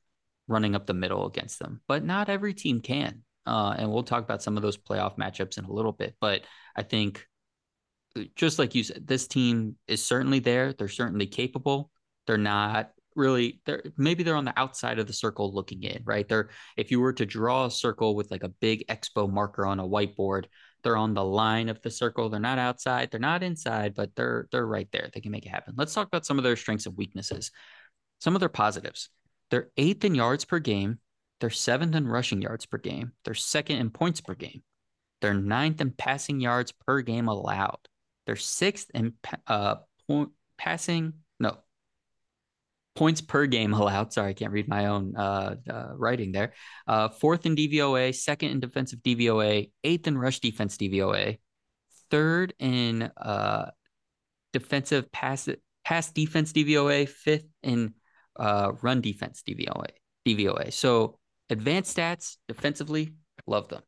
running 0.48 0.76
up 0.76 0.88
the 0.88 0.94
middle 0.94 1.26
against 1.26 1.60
them, 1.60 1.82
but 1.88 2.04
not 2.04 2.30
every 2.30 2.54
team 2.54 2.82
can. 2.82 3.24
Uh, 3.48 3.76
and 3.78 3.92
we'll 3.92 4.04
talk 4.04 4.24
about 4.24 4.44
some 4.44 4.58
of 4.58 4.64
those 4.64 4.78
playoff 4.78 5.18
matchups 5.18 5.58
in 5.58 5.66
a 5.66 5.72
little 5.72 5.94
bit. 5.94 6.16
But 6.20 6.42
I 6.76 6.84
think, 6.84 7.26
uh, 8.18 8.24
just 8.36 8.60
like 8.60 8.76
you 8.76 8.84
said, 8.84 9.08
this 9.08 9.28
team 9.28 9.78
is 9.88 10.04
certainly 10.04 10.40
there. 10.40 10.74
They're 10.74 10.88
certainly 10.88 11.28
capable. 11.28 11.92
They're 12.28 12.38
not 12.38 12.92
really 13.16 13.62
they're 13.66 13.84
maybe 13.98 14.22
they're 14.22 14.36
on 14.36 14.46
the 14.46 14.58
outside 14.60 15.00
of 15.00 15.08
the 15.08 15.14
circle 15.14 15.52
looking 15.52 15.82
in 15.82 16.04
right? 16.06 16.28
They're 16.30 16.50
if 16.78 16.92
you 16.92 17.00
were 17.00 17.14
to 17.14 17.26
draw 17.26 17.66
a 17.66 17.72
circle 17.72 18.16
with 18.16 18.30
like 18.30 18.44
a 18.44 18.50
big 18.50 18.86
expo 18.88 19.28
marker 19.30 19.66
on 19.66 19.80
a 19.80 19.88
whiteboard 19.88 20.46
they're 20.84 20.96
on 20.96 21.16
the 21.16 21.24
line 21.24 21.68
of 21.68 21.82
the 21.82 21.90
circle. 21.90 22.30
They're 22.30 22.40
not 22.40 22.60
outside. 22.60 23.10
They're 23.12 23.20
not 23.20 23.44
inside 23.44 23.96
but 23.96 24.16
they're 24.16 24.48
they're 24.52 24.68
right 24.68 24.88
there. 24.92 25.10
They 25.14 25.20
can 25.20 25.32
make 25.32 25.46
it 25.46 25.50
happen. 25.50 25.74
Let's 25.76 25.94
talk 25.94 26.08
about 26.08 26.26
some 26.26 26.38
of 26.38 26.44
their 26.44 26.56
strengths 26.56 26.86
and 26.86 26.96
weaknesses. 26.96 27.52
Some 28.20 28.36
of 28.36 28.40
their 28.40 28.50
positives. 28.50 29.10
They're 29.50 29.70
eighth 29.78 30.06
in 30.06 30.16
yards 30.16 30.46
per 30.46 30.60
game 30.60 31.00
they're 31.40 31.50
seventh 31.50 31.96
in 31.96 32.08
rushing 32.08 32.42
yards 32.42 32.66
per 32.66 32.78
game. 32.78 33.12
They're 33.24 33.34
second 33.34 33.78
in 33.78 33.90
points 33.92 34.22
per 34.22 34.34
game. 34.34 34.64
They're 35.22 35.34
ninth 35.34 35.82
in 35.82 35.92
passing 35.92 36.40
yards 36.40 36.72
per 36.72 37.02
game 37.02 37.28
allowed. 37.28 37.80
They're 38.26 38.36
sixth 38.36 38.90
in 38.94 39.14
uh, 39.48 39.76
point, 40.08 40.30
passing, 40.58 41.14
no, 41.40 41.58
points 42.96 43.22
per 43.22 43.46
game 43.46 43.74
allowed. 43.74 44.14
Sorry, 44.14 44.32
I 44.32 44.34
can't 44.34 44.52
read 44.52 44.68
my 44.68 44.88
own 44.88 45.16
uh, 45.16 45.56
uh, 45.70 45.90
writing 45.96 46.32
there. 46.32 46.54
Uh, 46.88 47.10
fourth 47.10 47.46
in 47.46 47.56
DVOA, 47.56 48.14
second 48.14 48.50
in 48.50 48.60
defensive 48.60 49.00
DVOA, 49.00 49.72
eighth 49.84 50.08
in 50.08 50.18
rush 50.18 50.40
defense 50.40 50.78
DVOA, 50.78 51.40
third 52.12 52.54
in 52.60 53.04
uh, 53.18 53.72
defensive 54.54 55.12
pass 55.12 55.48
pass 55.86 56.12
defense 56.12 56.52
DVOA, 56.52 57.08
fifth 57.08 57.48
in 57.64 57.94
uh, 58.38 58.72
run 58.82 59.02
defense 59.02 59.44
DVOA. 59.48 59.88
DVOA. 60.28 60.74
So 60.74 61.17
Advanced 61.50 61.96
stats 61.96 62.38
defensively, 62.48 63.14
love 63.46 63.70
them. 63.70 63.82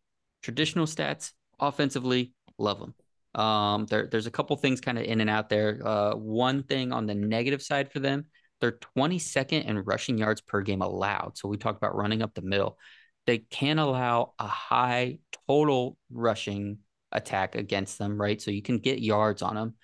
Traditional 0.44 0.86
stats 0.86 1.34
offensively, 1.60 2.34
love 2.58 2.80
them. 2.80 2.94
Um, 3.36 3.86
there, 3.88 4.08
there's 4.08 4.28
a 4.28 4.32
couple 4.32 4.56
things 4.56 4.82
kind 4.82 4.98
of 4.98 5.04
in 5.04 5.22
and 5.22 5.30
out 5.30 5.50
there. 5.50 5.80
Uh, 5.86 6.16
one 6.16 6.64
thing 6.64 6.92
on 6.92 7.06
the 7.06 7.16
negative 7.16 7.62
side 7.62 7.92
for 7.92 8.00
them, 8.00 8.26
they're 8.62 8.80
22nd 8.98 9.66
in 9.66 9.80
rushing 9.80 10.18
yards 10.18 10.42
per 10.42 10.62
game 10.62 10.82
allowed. 10.82 11.38
So 11.38 11.48
we 11.48 11.58
talked 11.58 11.78
about 11.78 11.96
running 11.96 12.22
up 12.22 12.34
the 12.34 12.42
middle. 12.42 12.78
They 13.26 13.40
can 13.40 13.78
allow 13.78 14.34
a 14.40 14.48
high 14.48 15.20
total 15.48 15.98
rushing 16.12 16.80
attack 17.12 17.56
against 17.56 17.98
them, 17.98 18.20
right? 18.20 18.42
So 18.42 18.52
you 18.52 18.62
can 18.62 18.80
get 18.80 19.02
yards 19.02 19.42
on 19.42 19.56
them. 19.56 19.76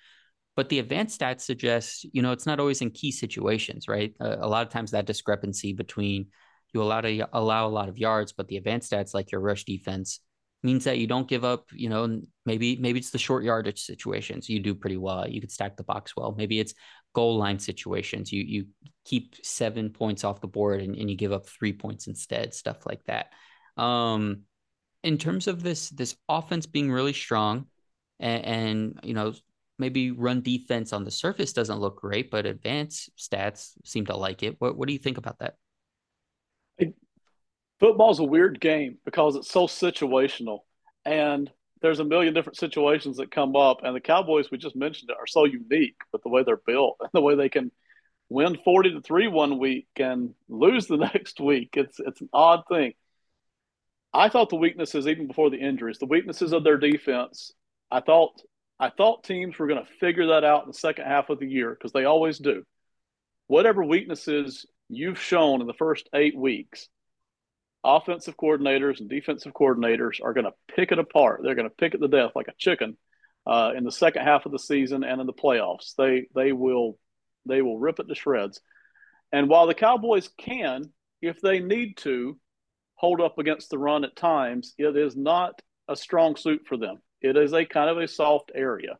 But 0.56 0.70
the 0.70 0.78
advanced 0.78 1.20
stats 1.20 1.42
suggest, 1.42 2.06
you 2.12 2.22
know, 2.22 2.32
it's 2.32 2.46
not 2.46 2.60
always 2.60 2.80
in 2.80 2.90
key 2.90 3.12
situations, 3.12 3.88
right? 3.88 4.14
Uh, 4.18 4.36
a 4.40 4.48
lot 4.48 4.66
of 4.66 4.72
times 4.72 4.90
that 4.92 5.06
discrepancy 5.06 5.74
between 5.74 6.28
you 6.76 6.82
allow 6.82 7.00
to 7.00 7.28
allow 7.32 7.66
a 7.66 7.68
lot 7.68 7.88
of 7.88 7.98
yards, 7.98 8.32
but 8.32 8.48
the 8.48 8.58
advanced 8.58 8.92
stats 8.92 9.14
like 9.14 9.32
your 9.32 9.40
rush 9.40 9.64
defense 9.64 10.20
means 10.62 10.84
that 10.84 10.98
you 10.98 11.06
don't 11.06 11.28
give 11.28 11.44
up, 11.44 11.64
you 11.72 11.88
know, 11.88 12.20
maybe 12.44 12.76
maybe 12.76 12.98
it's 12.98 13.10
the 13.10 13.18
short 13.18 13.44
yardage 13.44 13.80
situations. 13.80 14.48
You 14.48 14.60
do 14.60 14.74
pretty 14.74 14.98
well. 14.98 15.26
You 15.26 15.40
could 15.40 15.50
stack 15.50 15.76
the 15.76 15.84
box 15.84 16.14
well. 16.16 16.34
Maybe 16.36 16.60
it's 16.60 16.74
goal 17.14 17.38
line 17.38 17.58
situations. 17.58 18.30
You 18.30 18.42
you 18.42 18.66
keep 19.06 19.36
seven 19.42 19.90
points 19.90 20.22
off 20.22 20.42
the 20.42 20.48
board 20.48 20.82
and, 20.82 20.94
and 20.94 21.08
you 21.10 21.16
give 21.16 21.32
up 21.32 21.46
three 21.46 21.72
points 21.72 22.08
instead, 22.08 22.52
stuff 22.52 22.84
like 22.84 23.02
that. 23.04 23.32
Um 23.82 24.42
in 25.02 25.16
terms 25.16 25.46
of 25.46 25.62
this 25.62 25.88
this 25.90 26.16
offense 26.28 26.66
being 26.66 26.90
really 26.92 27.12
strong 27.14 27.66
and, 28.20 28.44
and 28.44 29.00
you 29.02 29.14
know 29.14 29.32
maybe 29.78 30.10
run 30.10 30.42
defense 30.42 30.92
on 30.92 31.04
the 31.04 31.10
surface 31.10 31.52
doesn't 31.52 31.80
look 31.80 32.00
great, 32.00 32.30
but 32.30 32.46
advanced 32.46 33.10
stats 33.16 33.72
seem 33.84 34.06
to 34.06 34.16
like 34.16 34.42
it. 34.42 34.56
What 34.58 34.76
what 34.76 34.88
do 34.88 34.92
you 34.92 34.98
think 34.98 35.18
about 35.18 35.38
that? 35.38 35.54
Football's 37.80 38.20
a 38.20 38.24
weird 38.24 38.60
game 38.60 38.98
because 39.04 39.36
it's 39.36 39.50
so 39.50 39.66
situational 39.66 40.60
and 41.04 41.50
there's 41.82 42.00
a 42.00 42.04
million 42.04 42.34
different 42.34 42.56
situations 42.56 43.18
that 43.18 43.30
come 43.30 43.54
up 43.54 43.80
and 43.82 43.94
the 43.94 44.00
cowboys 44.00 44.50
we 44.50 44.58
just 44.58 44.76
mentioned 44.76 45.10
are 45.10 45.26
so 45.26 45.44
unique 45.44 45.96
with 46.12 46.22
the 46.22 46.28
way 46.28 46.42
they're 46.42 46.60
built 46.66 46.96
and 47.00 47.10
the 47.12 47.20
way 47.20 47.34
they 47.34 47.48
can 47.48 47.70
win 48.28 48.58
40 48.64 48.94
to 48.94 49.00
3 49.00 49.28
one 49.28 49.58
week 49.58 49.88
and 49.96 50.34
lose 50.48 50.86
the 50.86 50.96
next 51.14 51.40
week. 51.40 51.70
It's 51.74 52.00
it's 52.00 52.20
an 52.20 52.28
odd 52.32 52.62
thing. 52.68 52.94
I 54.12 54.28
thought 54.28 54.48
the 54.48 54.56
weaknesses 54.56 55.06
even 55.06 55.26
before 55.26 55.50
the 55.50 55.58
injuries 55.58 55.98
the 55.98 56.06
weaknesses 56.06 56.52
of 56.52 56.64
their 56.64 56.78
defense 56.78 57.52
i 57.90 58.00
thought 58.00 58.40
i 58.80 58.88
thought 58.88 59.24
teams 59.24 59.58
were 59.58 59.66
going 59.66 59.84
to 59.84 59.92
figure 60.00 60.28
that 60.28 60.42
out 60.42 60.62
in 60.62 60.68
the 60.68 60.78
second 60.78 61.04
half 61.04 61.28
of 61.28 61.38
the 61.38 61.46
year 61.46 61.70
because 61.70 61.92
they 61.92 62.04
always 62.04 62.38
do. 62.38 62.64
Whatever 63.46 63.84
weaknesses 63.84 64.64
you've 64.88 65.20
shown 65.20 65.60
in 65.60 65.66
the 65.66 65.74
first 65.74 66.08
eight 66.14 66.36
weeks 66.36 66.88
offensive 67.86 68.36
coordinators 68.36 69.00
and 69.00 69.08
defensive 69.08 69.52
coordinators 69.52 70.22
are 70.22 70.32
going 70.32 70.44
to 70.46 70.74
pick 70.74 70.92
it 70.92 70.98
apart. 70.98 71.40
They're 71.42 71.54
going 71.54 71.68
to 71.68 71.74
pick 71.74 71.94
it 71.94 71.98
to 71.98 72.08
death 72.08 72.32
like 72.34 72.48
a 72.48 72.54
chicken 72.58 72.96
uh, 73.46 73.72
in 73.76 73.84
the 73.84 73.92
second 73.92 74.22
half 74.24 74.46
of 74.46 74.52
the 74.52 74.58
season 74.58 75.04
and 75.04 75.20
in 75.20 75.26
the 75.26 75.32
playoffs. 75.32 75.94
They 75.96 76.26
they 76.34 76.52
will 76.52 76.98
they 77.46 77.62
will 77.62 77.78
rip 77.78 78.00
it 78.00 78.08
to 78.08 78.14
shreds. 78.14 78.60
And 79.32 79.48
while 79.48 79.66
the 79.66 79.74
Cowboys 79.74 80.28
can, 80.38 80.92
if 81.20 81.40
they 81.40 81.60
need 81.60 81.96
to, 81.98 82.38
hold 82.94 83.20
up 83.20 83.38
against 83.38 83.70
the 83.70 83.78
run 83.78 84.04
at 84.04 84.16
times, 84.16 84.74
it 84.78 84.96
is 84.96 85.16
not 85.16 85.60
a 85.88 85.96
strong 85.96 86.36
suit 86.36 86.62
for 86.66 86.76
them. 86.76 86.96
It 87.20 87.36
is 87.36 87.52
a 87.52 87.64
kind 87.64 87.90
of 87.90 87.98
a 87.98 88.08
soft 88.08 88.50
area. 88.54 88.98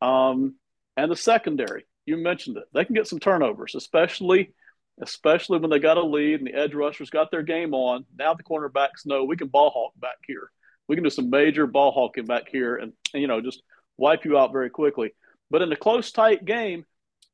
Um, 0.00 0.56
and 0.96 1.10
the 1.10 1.16
secondary, 1.16 1.86
you 2.06 2.16
mentioned 2.16 2.56
it. 2.56 2.64
They 2.74 2.84
can 2.84 2.94
get 2.94 3.06
some 3.06 3.18
turnovers, 3.18 3.74
especially 3.74 4.52
especially 5.00 5.58
when 5.58 5.70
they 5.70 5.78
got 5.78 5.96
a 5.96 6.02
lead 6.02 6.40
and 6.40 6.46
the 6.46 6.54
edge 6.54 6.74
rushers 6.74 7.10
got 7.10 7.30
their 7.30 7.42
game 7.42 7.74
on. 7.74 8.04
Now 8.18 8.34
the 8.34 8.42
cornerbacks 8.42 9.06
know 9.06 9.24
we 9.24 9.36
can 9.36 9.48
ball 9.48 9.70
hawk 9.70 9.92
back 9.98 10.18
here. 10.26 10.50
We 10.88 10.96
can 10.96 11.04
do 11.04 11.10
some 11.10 11.30
major 11.30 11.66
ball 11.66 11.92
hawking 11.92 12.26
back 12.26 12.48
here 12.50 12.76
and, 12.76 12.92
and 13.14 13.20
you 13.22 13.28
know 13.28 13.40
just 13.40 13.62
wipe 13.96 14.24
you 14.24 14.36
out 14.38 14.52
very 14.52 14.70
quickly. 14.70 15.14
But 15.50 15.62
in 15.62 15.72
a 15.72 15.76
close, 15.76 16.12
tight 16.12 16.44
game, 16.44 16.84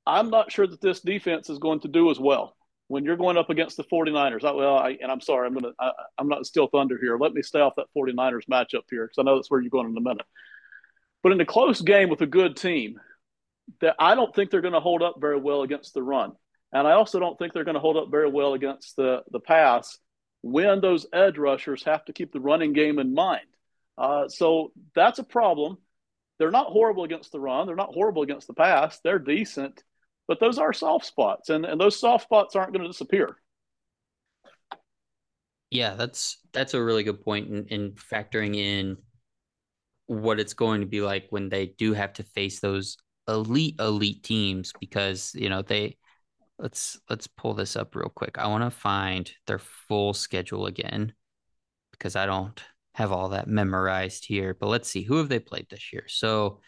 I'm 0.07 0.31
not 0.31 0.51
sure 0.51 0.67
that 0.67 0.81
this 0.81 1.01
defense 1.01 1.51
is 1.51 1.59
going 1.59 1.81
to 1.81 1.89
do 1.89 2.11
as 2.11 2.19
well 2.19 2.57
when 2.89 3.05
you're 3.05 3.17
going 3.17 3.37
up 3.37 3.51
against 3.51 3.77
the 3.77 3.85
49ers. 3.85 4.45
I, 4.45 4.53
well, 4.53 4.77
I, 4.77 4.99
and 5.01 5.13
I'm 5.13 5.21
sorry, 5.21 5.47
I'm 5.47 5.53
going 5.55 5.73
to, 5.73 5.93
I'm 6.19 6.29
not 6.29 6.47
still 6.47 6.67
thunder 6.67 6.99
here. 7.01 7.19
Let 7.19 7.33
me 7.33 7.43
stay 7.43 7.61
off 7.61 7.75
that 7.77 7.87
49ers 7.97 8.49
matchup 8.51 8.85
here 8.91 9.05
because 9.05 9.19
I 9.19 9.23
know 9.23 9.37
that's 9.37 9.51
where 9.51 9.61
you're 9.61 9.71
going 9.71 9.89
in 9.89 9.97
a 9.97 10.01
minute. 10.01 10.27
But 11.23 11.33
in 11.33 11.41
a 11.41 11.47
close 11.47 11.81
game 11.81 12.09
with 12.09 12.23
a 12.23 12.27
good 12.27 12.57
team, 12.57 12.99
that 13.81 13.97
I 13.99 14.15
don't 14.15 14.35
think 14.35 14.51
they're 14.51 14.63
going 14.63 14.75
to 14.75 14.81
hold 14.81 15.03
up 15.03 15.17
very 15.21 15.39
well 15.39 15.63
against 15.63 15.93
the 15.95 16.03
run. 16.03 16.33
And 16.73 16.87
I 16.87 16.93
also 16.93 17.19
don't 17.19 17.39
think 17.39 17.53
they're 17.53 17.65
going 17.65 17.75
to 17.75 17.81
hold 17.81 17.97
up 17.97 18.11
very 18.11 18.31
well 18.31 18.55
against 18.55 18.97
the, 18.97 19.23
the 19.31 19.41
pass 19.41 19.99
when 20.43 20.81
those 20.81 21.07
edge 21.13 21.39
rushers 21.39 21.83
have 21.85 22.05
to 22.05 22.13
keep 22.13 22.33
the 22.33 22.41
running 22.41 22.73
game 22.73 22.99
in 22.99 23.15
mind. 23.15 23.47
Uh, 23.97 24.29
so 24.29 24.73
that's 24.95 25.19
a 25.19 25.25
problem. 25.25 25.79
They're 26.39 26.51
not 26.51 26.69
horrible 26.69 27.05
against 27.05 27.33
the 27.33 27.41
run. 27.41 27.67
They're 27.67 27.75
not 27.75 27.95
horrible 27.95 28.23
against 28.23 28.47
the 28.47 28.55
pass. 28.55 29.01
They're 29.03 29.19
decent, 29.19 29.83
but 30.29 30.39
those 30.39 30.59
are 30.59 30.73
soft 30.73 31.05
spots, 31.05 31.49
and, 31.49 31.65
and 31.65 31.81
those 31.81 31.99
soft 31.99 32.25
spots 32.25 32.55
aren't 32.55 32.73
going 32.73 32.83
to 32.83 32.89
disappear. 32.89 33.37
Yeah, 35.71 35.95
that's 35.95 36.39
that's 36.53 36.75
a 36.75 36.83
really 36.83 37.03
good 37.03 37.23
point 37.23 37.51
in, 37.51 37.67
in 37.67 37.93
factoring 37.93 38.57
in 38.57 38.99
what 40.07 40.41
it's 40.41 40.55
going 40.55 40.81
to 40.81 40.87
be 40.87 41.01
like 41.01 41.27
when 41.31 41.49
they 41.49 41.67
do 41.67 41.93
have 41.93 42.15
to 42.15 42.23
face 42.23 42.61
those 42.61 42.97
elite 43.27 43.75
elite 43.79 44.23
teams 44.23 44.73
because 44.81 45.35
you 45.35 45.51
know 45.51 45.61
they 45.61 45.99
let's 46.59 46.99
let's 47.09 47.27
pull 47.27 47.55
this 47.55 47.77
up 47.77 47.95
real 47.95 48.09
quick. 48.09 48.39
I 48.39 48.47
want 48.47 48.65
to 48.65 48.71
find 48.71 49.31
their 49.47 49.59
full 49.59 50.15
schedule 50.15 50.67
again 50.67 51.13
because 51.93 52.17
I 52.17 52.27
don't 52.27 52.61
have 52.95 53.13
all 53.13 53.31
that 53.31 53.49
memorized 53.49 54.25
here, 54.27 54.57
but 54.59 54.69
let's 54.69 54.89
see 54.89 55.03
who 55.03 55.17
have 55.17 55.29
they 55.29 55.39
played 55.39 55.67
this 55.71 55.93
year. 55.93 56.05
So 56.09 56.61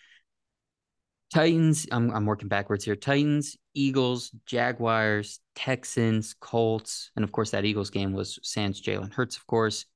Titans, 1.33 1.87
I'm 1.93 2.11
I'm 2.11 2.27
working 2.27 2.49
backwards 2.49 2.85
here. 2.85 2.97
Titans, 2.97 3.57
Eagles, 3.75 4.31
Jaguars, 4.47 5.41
Texans, 5.55 6.35
Colts, 6.41 7.11
and 7.17 7.25
of 7.25 7.33
course 7.33 7.51
that 7.51 7.65
Eagles 7.65 7.91
game 7.91 8.13
was 8.13 8.39
Sans 8.43 8.81
Jalen 8.81 9.13
Hurts, 9.13 9.37
of 9.37 9.47
course. 9.47 9.87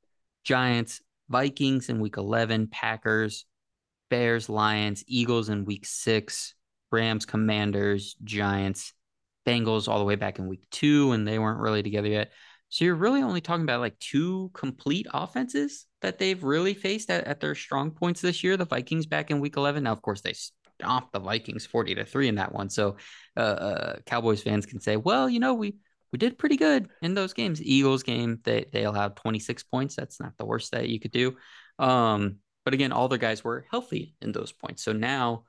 Giants, 0.45 1.01
Vikings 1.29 1.89
in 1.89 2.01
week 2.01 2.19
11, 2.19 2.69
Packers, 2.69 3.47
Bears, 4.11 4.49
Lions, 4.49 5.03
Eagles 5.07 5.49
in 5.49 5.65
week 5.65 5.87
six, 5.87 6.55
Rams, 6.93 7.25
Commanders, 7.25 8.15
Giants, 8.23 8.93
Bengals 9.47 9.89
all 9.89 9.99
the 9.99 10.05
way 10.05 10.17
back 10.17 10.39
in 10.39 10.49
week 10.49 10.65
two, 10.71 11.13
and 11.13 11.27
they 11.27 11.39
weren't 11.39 11.61
really 11.61 11.83
together 11.83 12.09
yet. 12.09 12.33
So 12.69 12.85
you're 12.85 12.95
really 12.95 13.23
only 13.23 13.41
talking 13.41 13.63
about 13.63 13.81
like 13.81 13.99
two 13.99 14.51
complete 14.53 15.07
offenses 15.13 15.87
that 16.03 16.19
they've 16.19 16.43
really 16.43 16.75
faced 16.75 17.11
at, 17.11 17.25
at 17.25 17.41
their 17.41 17.55
strong 17.55 17.91
points 17.93 18.21
this 18.21 18.43
year. 18.43 18.57
The 18.57 18.65
Vikings 18.65 19.07
back 19.07 19.31
in 19.31 19.41
week 19.41 19.57
11. 19.57 19.85
Now, 19.85 19.93
of 19.93 20.03
course, 20.03 20.23
they 20.23 20.35
stomped 20.81 21.13
the 21.13 21.21
Vikings 21.21 21.67
40 21.67 21.95
to 21.97 22.05
3 22.05 22.29
in 22.29 22.35
that 22.37 22.53
one. 22.53 22.69
So 22.69 22.97
uh, 23.37 23.41
uh, 23.41 23.97
Cowboys 24.07 24.43
fans 24.43 24.67
can 24.67 24.81
say, 24.81 24.97
well, 24.97 25.29
you 25.29 25.41
know, 25.41 25.55
we 25.55 25.77
we 26.13 26.19
did 26.19 26.39
pretty 26.39 26.57
good 26.57 26.89
in 27.03 27.15
those 27.15 27.33
games. 27.33 27.63
Eagles 27.63 28.03
game, 28.03 28.39
they 28.45 28.67
they 28.73 28.85
allowed 28.85 29.17
26 29.17 29.65
points. 29.65 29.97
That's 29.97 30.21
not 30.21 30.33
the 30.39 30.47
worst 30.47 30.73
that 30.73 30.89
you 30.89 31.01
could 31.01 31.11
do. 31.13 31.37
Um, 31.79 32.37
but 32.65 32.75
again, 32.75 32.93
all 32.93 33.09
the 33.09 33.19
guys 33.19 33.45
were 33.45 33.67
healthy 33.71 34.15
in 34.21 34.33
those 34.33 34.53
points. 34.53 34.83
So 34.83 34.93
now, 34.93 35.45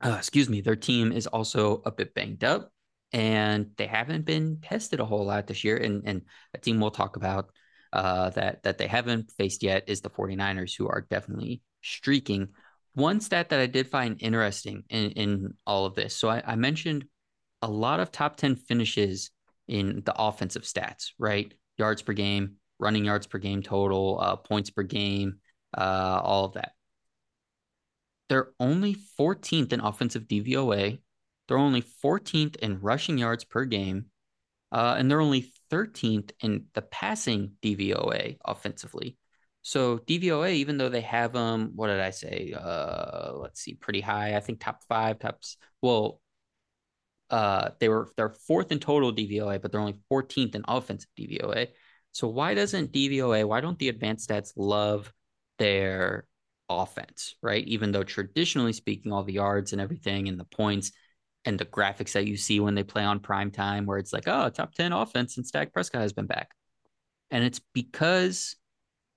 uh, 0.00 0.16
excuse 0.18 0.48
me, 0.48 0.60
their 0.60 0.76
team 0.76 1.12
is 1.12 1.26
also 1.26 1.82
a 1.84 1.90
bit 1.90 2.14
banged 2.14 2.44
up 2.44 2.70
and 3.12 3.70
they 3.76 3.86
haven't 3.86 4.24
been 4.24 4.58
tested 4.60 5.00
a 5.00 5.04
whole 5.04 5.24
lot 5.24 5.46
this 5.46 5.64
year. 5.64 5.76
And, 5.76 6.02
and 6.06 6.22
a 6.54 6.58
team 6.58 6.80
we'll 6.80 6.90
talk 6.90 7.16
about 7.16 7.50
uh, 7.92 8.30
that, 8.30 8.62
that 8.64 8.78
they 8.78 8.86
haven't 8.86 9.32
faced 9.38 9.62
yet 9.62 9.84
is 9.86 10.00
the 10.00 10.10
49ers, 10.10 10.76
who 10.76 10.88
are 10.88 11.06
definitely 11.08 11.62
streaking. 11.82 12.48
One 12.94 13.20
stat 13.20 13.50
that 13.50 13.60
I 13.60 13.66
did 13.66 13.88
find 13.88 14.20
interesting 14.20 14.84
in, 14.90 15.10
in 15.12 15.54
all 15.66 15.86
of 15.86 15.94
this. 15.94 16.14
So 16.14 16.28
I, 16.28 16.42
I 16.44 16.56
mentioned 16.56 17.06
a 17.62 17.70
lot 17.70 18.00
of 18.00 18.10
top 18.10 18.36
10 18.36 18.56
finishes 18.56 19.30
in 19.68 20.02
the 20.04 20.14
offensive 20.16 20.62
stats, 20.62 21.12
right? 21.18 21.52
Yards 21.78 22.02
per 22.02 22.12
game, 22.12 22.56
running 22.78 23.04
yards 23.04 23.26
per 23.26 23.38
game 23.38 23.62
total, 23.62 24.18
uh, 24.20 24.36
points 24.36 24.70
per 24.70 24.82
game, 24.82 25.38
uh, 25.76 26.20
all 26.22 26.44
of 26.44 26.54
that. 26.54 26.72
They're 28.28 28.52
only 28.58 28.96
14th 29.18 29.72
in 29.72 29.80
offensive 29.80 30.24
DVOA 30.24 30.98
they're 31.48 31.58
only 31.58 31.82
14th 31.82 32.56
in 32.56 32.80
rushing 32.80 33.18
yards 33.18 33.44
per 33.44 33.64
game, 33.64 34.06
uh, 34.72 34.96
and 34.98 35.10
they're 35.10 35.20
only 35.20 35.52
13th 35.70 36.32
in 36.40 36.66
the 36.74 36.82
passing 36.82 37.52
DVOA 37.62 38.38
offensively. 38.44 39.16
So 39.62 39.98
DVOA, 39.98 40.54
even 40.54 40.78
though 40.78 40.88
they 40.88 41.00
have 41.02 41.32
them, 41.32 41.42
um, 41.42 41.72
what 41.74 41.88
did 41.88 42.00
I 42.00 42.10
say? 42.10 42.54
Uh, 42.56 43.32
let's 43.34 43.60
see, 43.60 43.74
pretty 43.74 44.00
high. 44.00 44.36
I 44.36 44.40
think 44.40 44.60
top 44.60 44.82
five, 44.88 45.18
tops. 45.18 45.56
Well, 45.82 46.20
uh, 47.30 47.70
they 47.80 47.88
were 47.88 48.08
they're 48.16 48.34
fourth 48.46 48.70
in 48.70 48.78
total 48.78 49.12
DVOA, 49.12 49.60
but 49.60 49.72
they're 49.72 49.80
only 49.80 50.00
14th 50.12 50.54
in 50.54 50.64
offensive 50.68 51.10
DVOA. 51.18 51.68
So 52.12 52.28
why 52.28 52.54
doesn't 52.54 52.92
DVOA? 52.92 53.44
Why 53.44 53.60
don't 53.60 53.78
the 53.78 53.88
advanced 53.88 54.30
stats 54.30 54.52
love 54.56 55.12
their 55.58 56.26
offense, 56.68 57.34
right? 57.42 57.66
Even 57.66 57.92
though 57.92 58.04
traditionally 58.04 58.72
speaking, 58.72 59.12
all 59.12 59.22
the 59.22 59.32
yards 59.32 59.72
and 59.72 59.80
everything 59.80 60.28
and 60.28 60.38
the 60.38 60.44
points 60.44 60.92
and 61.44 61.58
the 61.58 61.64
graphics 61.64 62.12
that 62.12 62.26
you 62.26 62.36
see 62.36 62.60
when 62.60 62.74
they 62.74 62.82
play 62.82 63.04
on 63.04 63.20
prime 63.20 63.50
time 63.50 63.86
where 63.86 63.98
it's 63.98 64.12
like, 64.12 64.26
oh, 64.26 64.48
top 64.48 64.74
10 64.74 64.92
offense 64.92 65.36
and 65.36 65.50
Dak 65.50 65.72
Prescott 65.72 66.02
has 66.02 66.12
been 66.12 66.26
back. 66.26 66.50
And 67.30 67.44
it's 67.44 67.60
because 67.72 68.56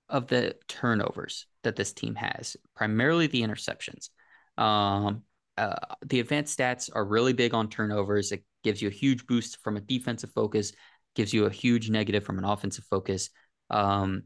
of 0.08 0.26
the 0.26 0.56
turnovers 0.68 1.46
that 1.62 1.76
this 1.76 1.92
team 1.92 2.14
has, 2.14 2.56
primarily 2.74 3.26
the 3.26 3.42
interceptions. 3.42 4.10
Um, 4.56 5.22
uh, 5.56 5.76
the 6.06 6.20
advanced 6.20 6.58
stats 6.58 6.90
are 6.92 7.04
really 7.04 7.32
big 7.32 7.54
on 7.54 7.68
turnovers. 7.68 8.32
It 8.32 8.44
gives 8.64 8.80
you 8.80 8.88
a 8.88 8.92
huge 8.92 9.26
boost 9.26 9.62
from 9.62 9.76
a 9.76 9.80
defensive 9.80 10.30
focus, 10.32 10.72
gives 11.14 11.32
you 11.32 11.46
a 11.46 11.50
huge 11.50 11.90
negative 11.90 12.24
from 12.24 12.38
an 12.38 12.44
offensive 12.44 12.84
focus. 12.88 13.30
Um, 13.68 14.24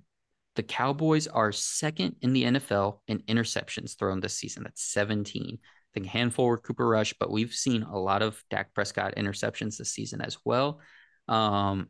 the 0.56 0.62
Cowboys 0.62 1.26
are 1.26 1.52
second 1.52 2.16
in 2.20 2.32
the 2.32 2.44
NFL 2.44 3.00
in 3.08 3.20
interceptions 3.20 3.98
thrown 3.98 4.20
this 4.20 4.34
season. 4.34 4.62
That's 4.62 4.82
17 4.82 5.58
I 5.94 5.94
think 5.94 6.06
a 6.06 6.10
handful 6.10 6.46
were 6.46 6.58
Cooper 6.58 6.88
Rush, 6.88 7.14
but 7.20 7.30
we've 7.30 7.54
seen 7.54 7.84
a 7.84 7.96
lot 7.96 8.20
of 8.20 8.42
Dak 8.50 8.74
Prescott 8.74 9.14
interceptions 9.16 9.76
this 9.76 9.92
season 9.92 10.20
as 10.20 10.36
well. 10.44 10.80
Um, 11.28 11.88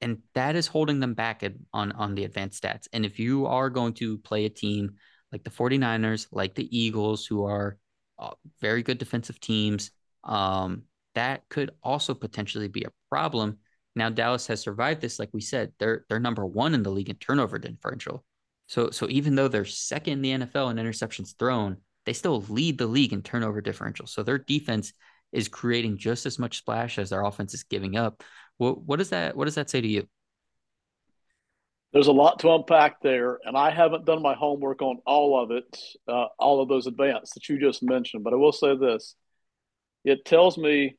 and 0.00 0.18
that 0.34 0.56
is 0.56 0.66
holding 0.66 0.98
them 0.98 1.14
back 1.14 1.44
on, 1.72 1.92
on 1.92 2.16
the 2.16 2.24
advanced 2.24 2.60
stats. 2.60 2.88
And 2.92 3.06
if 3.06 3.20
you 3.20 3.46
are 3.46 3.70
going 3.70 3.92
to 3.94 4.18
play 4.18 4.44
a 4.44 4.50
team 4.50 4.96
like 5.30 5.44
the 5.44 5.50
49ers, 5.50 6.26
like 6.32 6.56
the 6.56 6.76
Eagles, 6.76 7.24
who 7.24 7.44
are 7.44 7.78
uh, 8.18 8.32
very 8.60 8.82
good 8.82 8.98
defensive 8.98 9.38
teams, 9.38 9.92
um, 10.24 10.82
that 11.14 11.48
could 11.48 11.70
also 11.80 12.14
potentially 12.14 12.66
be 12.66 12.82
a 12.82 12.92
problem. 13.08 13.58
Now 13.94 14.08
Dallas 14.10 14.46
has 14.46 14.60
survived 14.60 15.00
this, 15.00 15.18
like 15.18 15.30
we 15.32 15.40
said, 15.40 15.72
they're 15.78 16.04
they're 16.08 16.20
number 16.20 16.46
one 16.46 16.74
in 16.74 16.82
the 16.82 16.90
league 16.90 17.10
in 17.10 17.16
turnover 17.16 17.58
differential. 17.58 18.24
So 18.66 18.90
so 18.90 19.06
even 19.10 19.34
though 19.34 19.48
they're 19.48 19.64
second 19.64 20.14
in 20.14 20.22
the 20.22 20.46
NFL 20.46 20.70
in 20.70 20.78
interceptions 20.78 21.36
thrown, 21.38 21.76
they 22.06 22.12
still 22.12 22.40
lead 22.48 22.78
the 22.78 22.86
league 22.86 23.12
in 23.12 23.22
turnover 23.22 23.60
differential. 23.60 24.06
So 24.06 24.22
their 24.22 24.38
defense 24.38 24.92
is 25.32 25.48
creating 25.48 25.98
just 25.98 26.26
as 26.26 26.38
much 26.38 26.58
splash 26.58 26.98
as 26.98 27.10
their 27.10 27.22
offense 27.22 27.54
is 27.54 27.64
giving 27.64 27.96
up. 27.96 28.22
What 28.58 28.82
what 28.82 28.98
does 28.98 29.10
that 29.10 29.36
what 29.36 29.46
does 29.46 29.56
that 29.56 29.70
say 29.70 29.80
to 29.80 29.88
you? 29.88 30.08
There's 31.92 32.06
a 32.06 32.12
lot 32.12 32.38
to 32.38 32.54
unpack 32.54 33.02
there, 33.02 33.38
and 33.44 33.54
I 33.54 33.70
haven't 33.70 34.06
done 34.06 34.22
my 34.22 34.32
homework 34.32 34.80
on 34.80 35.00
all 35.04 35.42
of 35.42 35.50
it, 35.50 35.78
uh, 36.08 36.26
all 36.38 36.62
of 36.62 36.68
those 36.70 36.86
advanced 36.86 37.34
that 37.34 37.50
you 37.50 37.60
just 37.60 37.82
mentioned. 37.82 38.24
But 38.24 38.32
I 38.32 38.36
will 38.36 38.52
say 38.52 38.76
this: 38.76 39.14
it 40.04 40.24
tells 40.24 40.56
me 40.56 40.96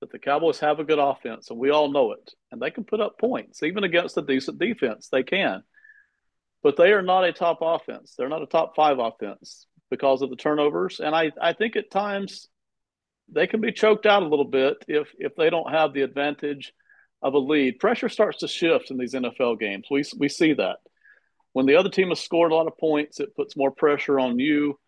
that 0.00 0.12
the 0.12 0.18
Cowboys 0.18 0.60
have 0.60 0.78
a 0.78 0.84
good 0.84 0.98
offense, 0.98 1.50
and 1.50 1.58
we 1.58 1.70
all 1.70 1.90
know 1.90 2.12
it, 2.12 2.32
and 2.52 2.60
they 2.60 2.70
can 2.70 2.84
put 2.84 3.00
up 3.00 3.18
points 3.18 3.62
even 3.62 3.84
against 3.84 4.18
a 4.18 4.22
decent 4.22 4.58
defense. 4.58 5.08
They 5.08 5.22
can, 5.22 5.62
but 6.62 6.76
they 6.76 6.92
are 6.92 7.02
not 7.02 7.24
a 7.24 7.32
top 7.32 7.58
offense. 7.62 8.14
They're 8.16 8.28
not 8.28 8.42
a 8.42 8.46
top 8.46 8.76
five 8.76 8.98
offense 8.98 9.66
because 9.90 10.22
of 10.22 10.30
the 10.30 10.36
turnovers. 10.36 11.00
And 11.00 11.14
I, 11.14 11.32
I 11.40 11.52
think 11.52 11.76
at 11.76 11.90
times 11.90 12.48
they 13.28 13.46
can 13.46 13.60
be 13.60 13.72
choked 13.72 14.06
out 14.06 14.22
a 14.22 14.28
little 14.28 14.44
bit 14.44 14.76
if 14.88 15.08
if 15.18 15.34
they 15.36 15.50
don't 15.50 15.70
have 15.70 15.92
the 15.92 16.02
advantage 16.02 16.72
of 17.22 17.34
a 17.34 17.38
lead, 17.38 17.78
pressure 17.78 18.08
starts 18.08 18.38
to 18.38 18.48
shift 18.48 18.90
in 18.90 18.98
these 18.98 19.14
NFL 19.14 19.58
games. 19.58 19.86
We 19.90 20.04
we 20.18 20.28
see 20.28 20.52
that 20.54 20.78
when 21.52 21.66
the 21.66 21.76
other 21.76 21.88
team 21.88 22.10
has 22.10 22.20
scored 22.20 22.52
a 22.52 22.54
lot 22.54 22.66
of 22.66 22.76
points, 22.76 23.18
it 23.18 23.34
puts 23.34 23.56
more 23.56 23.70
pressure 23.70 24.20
on 24.20 24.38
you, 24.38 24.78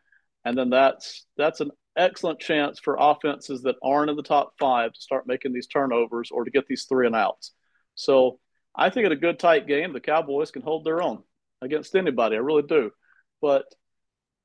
and 0.45 0.57
then 0.57 0.71
that's 0.71 1.25
that's 1.37 1.61
an 1.61 1.71
excellent 1.99 2.39
chance 2.39 2.79
for 2.79 2.97
offenses 2.99 3.63
that 3.63 3.77
aren't 3.83 4.11
in 4.11 4.17
the 4.17 4.23
top 4.23 4.55
five 4.59 4.93
to 4.93 5.01
start 5.01 5.27
making 5.27 5.53
these 5.53 5.67
turnovers 5.67 6.31
or 6.31 6.45
to 6.45 6.51
get 6.51 6.67
these 6.67 6.85
three 6.85 7.07
and 7.07 7.17
outs. 7.17 7.53
So 7.95 8.39
I 8.75 8.91
think 8.91 9.07
in 9.07 9.13
a 9.13 9.17
good 9.17 9.39
tight 9.39 9.67
game, 9.67 9.93
the 9.93 10.01
Cowboys 10.01 10.51
can 10.51 10.63
hold 10.63 10.85
their 10.85 11.03
own 11.03 11.23
against 11.61 11.97
anybody. 11.97 12.37
I 12.37 12.41
really 12.41 12.63
do. 12.63 12.91
But 13.43 13.65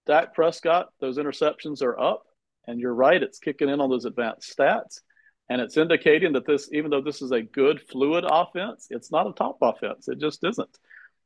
Dak 0.05 0.33
Prescott, 0.33 0.89
those 0.99 1.17
interceptions 1.17 1.81
are 1.81 1.99
up, 1.99 2.23
and 2.67 2.79
you're 2.79 2.93
right, 2.93 3.21
it's 3.21 3.39
kicking 3.39 3.69
in 3.69 3.79
on 3.79 3.89
those 3.89 4.05
advanced 4.05 4.55
stats. 4.57 4.99
And 5.49 5.61
it's 5.61 5.77
indicating 5.77 6.33
that 6.33 6.47
this, 6.47 6.69
even 6.71 6.89
though 6.89 7.01
this 7.01 7.21
is 7.21 7.31
a 7.31 7.41
good, 7.41 7.81
fluid 7.81 8.25
offense, 8.27 8.87
it's 8.89 9.11
not 9.11 9.27
a 9.27 9.33
top 9.33 9.57
offense. 9.61 10.07
It 10.07 10.19
just 10.19 10.43
isn't. 10.43 10.77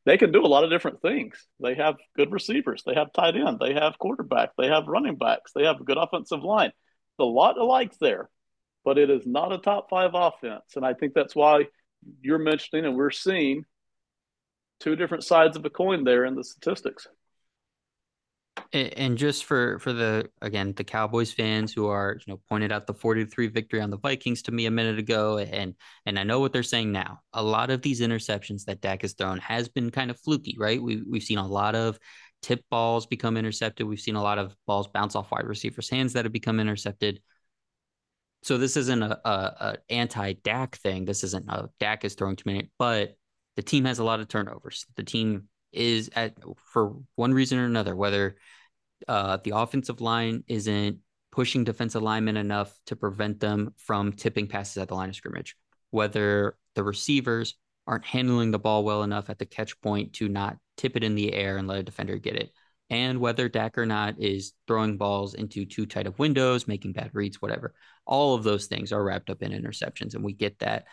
They 0.08 0.18
can 0.18 0.32
do 0.32 0.46
a 0.46 0.48
lot 0.48 0.64
of 0.64 0.70
different 0.70 1.02
things. 1.02 1.36
They 1.62 1.76
have 1.76 1.98
good 2.16 2.32
receivers, 2.32 2.82
they 2.86 2.94
have 2.94 3.12
tight 3.12 3.36
end, 3.36 3.60
they 3.60 3.74
have 3.74 4.00
quarterback, 4.00 4.52
they 4.58 4.68
have 4.68 4.88
running 4.88 5.18
backs, 5.18 5.52
they 5.54 5.66
have 5.66 5.82
a 5.82 5.84
good 5.84 5.98
offensive 5.98 6.44
line. 6.44 6.70
It's 6.70 7.20
a 7.20 7.26
lot 7.26 7.58
of 7.58 7.68
likes 7.68 7.98
there, 7.98 8.30
but 8.86 8.98
it 8.98 9.10
is 9.10 9.28
not 9.28 9.52
a 9.52 9.58
top 9.58 9.90
five 9.90 10.12
offense. 10.14 10.78
And 10.78 10.86
I 10.86 10.94
think 10.94 11.14
that's 11.14 11.36
why 11.36 11.66
you're 12.22 12.40
mentioning 12.40 12.86
and 12.86 12.96
we're 12.96 13.12
seeing 13.12 13.66
two 14.80 14.96
different 14.96 15.26
sides 15.26 15.58
of 15.58 15.66
a 15.66 15.70
coin 15.70 16.06
there 16.06 16.24
in 16.24 16.36
the 16.36 16.44
statistics. 16.46 17.10
And 18.74 19.18
just 19.18 19.46
for 19.46 19.80
for 19.80 19.94
the 19.94 20.30
again 20.42 20.74
the 20.76 20.84
Cowboys 20.84 21.32
fans 21.32 21.72
who 21.72 21.88
are 21.88 22.18
you 22.26 22.34
know 22.34 22.42
pointed 22.50 22.72
out 22.72 22.86
the 22.86 22.94
43 22.94 23.48
victory 23.48 23.82
on 23.82 23.90
the 23.90 23.98
Vikings 23.98 24.42
to 24.44 24.52
me 24.52 24.66
a 24.66 24.72
minute 24.72 25.00
ago 25.00 25.38
and 25.38 25.76
and 26.06 26.20
I 26.20 26.24
know 26.24 26.40
what 26.40 26.54
they're 26.54 26.64
saying 26.64 26.92
now. 26.92 27.22
A 27.34 27.42
lot 27.42 27.70
of 27.70 27.82
these 27.82 28.02
interceptions 28.02 28.66
that 28.66 28.82
Dak 28.82 29.04
has 29.04 29.14
thrown 29.14 29.38
has 29.40 29.70
been 29.70 29.90
kind 29.92 30.12
of 30.12 30.20
fluky, 30.20 30.56
right? 30.60 30.82
We 30.82 31.02
we've 31.08 31.24
seen 31.24 31.38
a 31.38 31.48
lot 31.48 31.76
of 31.76 31.98
tip 32.42 32.64
balls 32.70 33.06
become 33.08 33.38
intercepted. 33.38 33.88
We've 33.88 34.00
seen 34.00 34.16
a 34.16 34.24
lot 34.24 34.38
of 34.38 34.56
balls 34.66 34.88
bounce 34.88 35.16
off 35.16 35.32
wide 35.32 35.46
receivers' 35.46 35.90
hands 35.90 36.14
that 36.14 36.26
have 36.26 36.34
become 36.34 36.60
intercepted. 36.60 37.22
So 38.44 38.58
this 38.58 38.78
isn't 38.78 39.04
a, 39.04 39.20
a, 39.26 39.30
a 39.30 39.78
anti 39.90 40.34
Dak 40.34 40.78
thing. 40.78 41.06
This 41.06 41.24
isn't 41.24 41.48
a 41.50 41.70
Dak 41.80 42.06
is 42.06 42.16
throwing 42.16 42.36
too 42.36 42.44
many, 42.50 42.70
but 42.78 43.16
the 43.56 43.64
team 43.64 43.86
has 43.86 44.00
a 44.00 44.04
lot 44.04 44.20
of 44.20 44.28
turnovers. 44.28 44.86
The 44.96 45.04
team 45.04 45.50
is 45.72 46.10
at 46.16 46.34
for 46.58 46.96
one 47.16 47.34
reason 47.34 47.60
or 47.60 47.66
another, 47.66 47.96
whether 47.96 48.38
uh, 49.08 49.38
the 49.44 49.56
offensive 49.56 50.02
line 50.02 50.44
isn't 50.48 51.00
pushing 51.32 51.64
defensive 51.64 52.02
linemen 52.02 52.38
enough 52.38 52.76
to 52.88 52.96
prevent 52.96 53.40
them 53.40 53.74
from 53.78 54.12
tipping 54.12 54.48
passes 54.48 54.78
at 54.78 54.88
the 54.88 54.96
line 54.96 55.10
of 55.10 55.16
scrimmage, 55.16 55.56
whether 55.92 56.56
the 56.76 56.84
receivers 56.84 57.56
aren't 57.86 58.06
handling 58.06 58.52
the 58.52 58.60
ball 58.60 58.84
well 58.84 59.04
enough 59.04 59.30
at 59.30 59.40
the 59.40 59.46
catch 59.46 59.80
point 59.82 60.14
to 60.14 60.28
not 60.28 60.58
tip 60.78 60.96
it 60.96 61.04
in 61.04 61.16
the 61.16 61.34
air 61.34 61.58
and 61.58 61.68
let 61.68 61.80
a 61.80 61.84
defender 61.84 62.18
get 62.18 62.36
it, 62.36 62.52
and 62.90 63.20
whether 63.20 63.50
Dak 63.50 63.78
or 63.78 63.86
not 63.86 64.20
is 64.20 64.54
throwing 64.68 64.98
balls 64.98 65.34
into 65.34 65.66
too 65.66 65.86
tight 65.86 66.08
of 66.08 66.20
windows, 66.20 66.68
making 66.68 66.94
bad 66.94 67.12
reads, 67.14 67.42
whatever. 67.42 67.74
All 68.06 68.36
of 68.36 68.44
those 68.44 68.68
things 68.68 68.92
are 68.92 69.04
wrapped 69.04 69.30
up 69.30 69.42
in 69.42 69.52
interceptions, 69.52 70.16
and 70.16 70.24
we 70.24 70.34
get 70.34 70.60
that. 70.60 70.86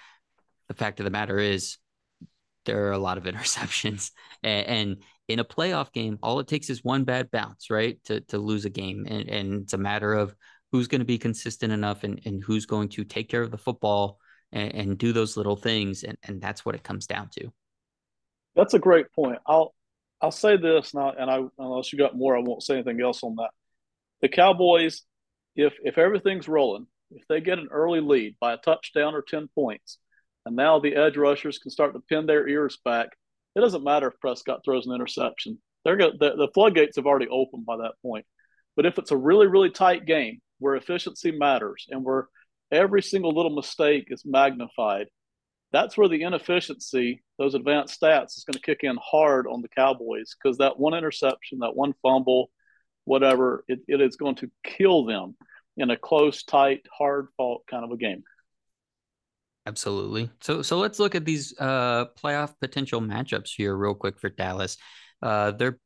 The 0.69 0.75
fact 0.75 0.99
of 1.01 1.05
the 1.05 1.11
matter 1.11 1.39
is, 1.39 1.79
there 2.65 2.87
are 2.89 2.93
a 2.93 2.99
lot 2.99 3.19
of 3.19 3.25
interceptions, 3.33 4.11
and, 4.43 4.67
and 4.67 4.97
in 5.29 5.39
a 5.39 5.45
playoff 5.45 5.93
game, 5.93 6.19
all 6.23 6.41
it 6.41 6.49
takes 6.49 6.71
is 6.71 6.85
one 6.85 7.05
bad 7.05 7.31
bounce, 7.31 7.71
right, 7.71 8.03
to 8.05 8.21
to 8.23 8.39
lose 8.39 8.65
a 8.65 8.71
game, 8.71 9.07
and, 9.09 9.29
and 9.29 9.63
it's 9.63 9.73
a 9.73 9.79
matter 9.79 10.13
of 10.13 10.35
who's 10.73 10.89
going 10.89 11.01
to 11.01 11.05
be 11.05 11.19
consistent 11.19 11.73
enough 11.73 12.03
and, 12.03 12.21
and 12.25 12.43
who's 12.43 12.67
going 12.67 12.89
to 12.89 13.05
take 13.05 13.29
care 13.29 13.43
of 13.43 13.53
the 13.53 13.57
football 13.57 14.19
and, 14.51 14.75
and 14.75 14.99
do 14.99 15.13
those 15.13 15.37
little 15.37 15.57
things, 15.57 16.03
and, 16.03 16.19
and 16.25 16.41
that's 16.41 16.65
what 16.65 16.75
it 16.75 16.83
comes 16.83 17.07
down 17.07 17.29
to. 17.39 17.53
That's 18.57 18.75
a 18.75 18.79
great 18.79 19.13
point. 19.13 19.39
I'll 19.47 19.75
I'll 20.21 20.31
say 20.31 20.57
this 20.57 20.95
now, 20.95 21.13
and 21.17 21.31
I 21.31 21.41
unless 21.59 21.93
you 21.93 21.99
got 21.99 22.17
more, 22.17 22.37
I 22.37 22.41
won't 22.41 22.63
say 22.63 22.75
anything 22.75 23.01
else 23.01 23.23
on 23.23 23.37
that. 23.37 23.51
The 24.21 24.29
Cowboys, 24.29 25.03
if 25.57 25.75
if 25.83 25.99
everything's 25.99 26.49
rolling, 26.49 26.87
if 27.11 27.27
they 27.29 27.41
get 27.41 27.59
an 27.59 27.69
early 27.71 28.01
lead 28.01 28.37
by 28.41 28.55
a 28.55 28.57
touchdown 28.57 29.15
or 29.15 29.23
ten 29.23 29.49
points, 29.55 29.99
and 30.47 30.57
now 30.57 30.79
the 30.79 30.95
edge 30.95 31.17
rushers 31.17 31.59
can 31.59 31.71
start 31.71 31.93
to 31.95 32.01
pin 32.01 32.27
their 32.27 32.49
ears 32.49 32.79
back 32.85 33.11
it 33.55 33.61
doesn't 33.61 33.85
matter 33.85 34.09
if 34.09 34.21
Prescott 34.21 34.63
throws 34.65 34.87
an 34.87 34.95
interception. 34.95 35.59
They're 35.85 35.97
go- 35.97 36.13
the, 36.19 36.35
the 36.37 36.49
floodgates 36.55 36.97
have 36.97 37.07
already 37.07 37.29
opened 37.29 37.67
by 37.67 37.77
that 37.79 37.95
point. 38.03 38.27
But 38.77 38.87
if 38.87 38.99
it's 38.99 39.13
a 39.13 39.17
really, 39.17 39.47
really 39.47 39.71
tight 39.71 40.07
game 40.07 40.41
where 40.59 40.75
efficiency 40.75 41.31
matters 41.31 41.87
and 41.91 42.05
where 42.05 42.29
every 42.73 43.03
single 43.03 43.33
little 43.33 43.55
mistake 43.55 44.09
is 44.09 44.25
magnified, 44.25 45.07
that's 45.73 45.97
where 45.97 46.09
the 46.09 46.23
inefficiency, 46.23 47.23
those 47.39 47.55
advanced 47.55 48.01
stats, 48.01 48.37
is 48.37 48.45
going 48.45 48.55
to 48.55 48.61
kick 48.61 48.81
in 48.83 48.99
hard 49.01 49.47
on 49.47 49.63
the 49.63 49.69
Cowboys 49.69 50.35
because 50.35 50.59
that 50.59 50.79
one 50.79 50.95
interception, 50.95 51.61
that 51.61 51.77
one 51.77 51.95
fumble, 52.03 52.51
whatever, 53.05 53.65
it, 53.69 53.81
it 53.87 54.01
is 54.01 54.17
going 54.17 54.37
to 54.37 54.51
kill 54.65 55.05
them 55.05 55.37
in 55.77 55.91
a 55.91 55.97
close, 55.97 56.43
tight, 56.45 56.87
hard 56.97 57.29
fought 57.37 57.63
kind 57.69 57.85
of 57.85 57.91
a 57.91 57.97
game. 57.97 58.23
Absolutely. 59.67 60.31
So 60.43 60.61
so 60.63 60.79
let's 60.79 60.99
look 60.99 61.15
at 61.15 61.25
these 61.25 61.55
uh 61.59 62.07
playoff 62.23 62.55
potential 62.61 63.01
matchups 63.01 63.51
here 63.57 63.75
real 63.77 63.95
quick 63.95 64.19
for 64.21 64.29
Dallas. 64.29 64.77
Uh 65.23 65.53
they're 65.53 65.79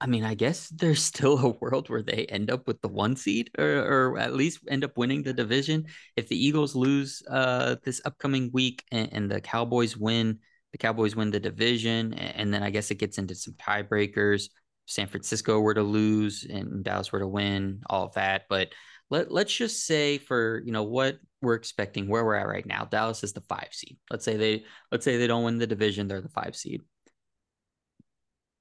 I 0.00 0.06
mean, 0.08 0.24
I 0.24 0.34
guess 0.34 0.68
there's 0.70 1.02
still 1.02 1.38
a 1.38 1.50
world 1.50 1.90
where 1.90 2.02
they 2.02 2.26
end 2.26 2.50
up 2.50 2.66
with 2.68 2.80
the 2.82 2.88
one 2.88 3.16
seed 3.16 3.50
or, 3.58 4.12
or 4.14 4.18
at 4.18 4.34
least 4.34 4.60
end 4.68 4.84
up 4.84 4.98
winning 4.98 5.22
the 5.22 5.32
division. 5.34 5.86
If 6.16 6.28
the 6.28 6.36
Eagles 6.46 6.74
lose 6.76 7.22
uh 7.30 7.76
this 7.84 8.00
upcoming 8.04 8.50
week 8.52 8.84
and, 8.92 9.10
and 9.12 9.30
the 9.30 9.40
Cowboys 9.40 9.96
win, 9.96 10.40
the 10.72 10.78
Cowboys 10.78 11.16
win 11.16 11.30
the 11.30 11.40
division, 11.40 12.14
and 12.14 12.52
then 12.54 12.62
I 12.62 12.70
guess 12.70 12.90
it 12.90 12.96
gets 12.96 13.18
into 13.18 13.34
some 13.36 13.54
tiebreakers. 13.54 14.50
San 14.86 15.06
Francisco 15.06 15.60
were 15.60 15.74
to 15.74 15.82
lose 15.82 16.44
and 16.44 16.84
Dallas 16.84 17.12
were 17.12 17.20
to 17.20 17.28
win, 17.28 17.82
all 17.88 18.06
of 18.06 18.14
that. 18.14 18.42
But 18.50 18.70
let 19.14 19.30
let's 19.30 19.54
just 19.54 19.86
say 19.86 20.18
for 20.18 20.60
you 20.64 20.72
know 20.72 20.82
what 20.82 21.18
we're 21.40 21.54
expecting 21.54 22.08
where 22.08 22.24
we're 22.24 22.34
at 22.34 22.48
right 22.48 22.66
now 22.66 22.84
dallas 22.84 23.22
is 23.22 23.32
the 23.32 23.40
five 23.42 23.68
seed. 23.70 23.96
Let's 24.10 24.24
say 24.24 24.36
they 24.36 24.64
let's 24.90 25.04
say 25.04 25.16
they 25.16 25.28
don't 25.28 25.44
win 25.44 25.58
the 25.58 25.66
division 25.66 26.08
they're 26.08 26.20
the 26.20 26.28
five 26.28 26.56
seed. 26.56 26.82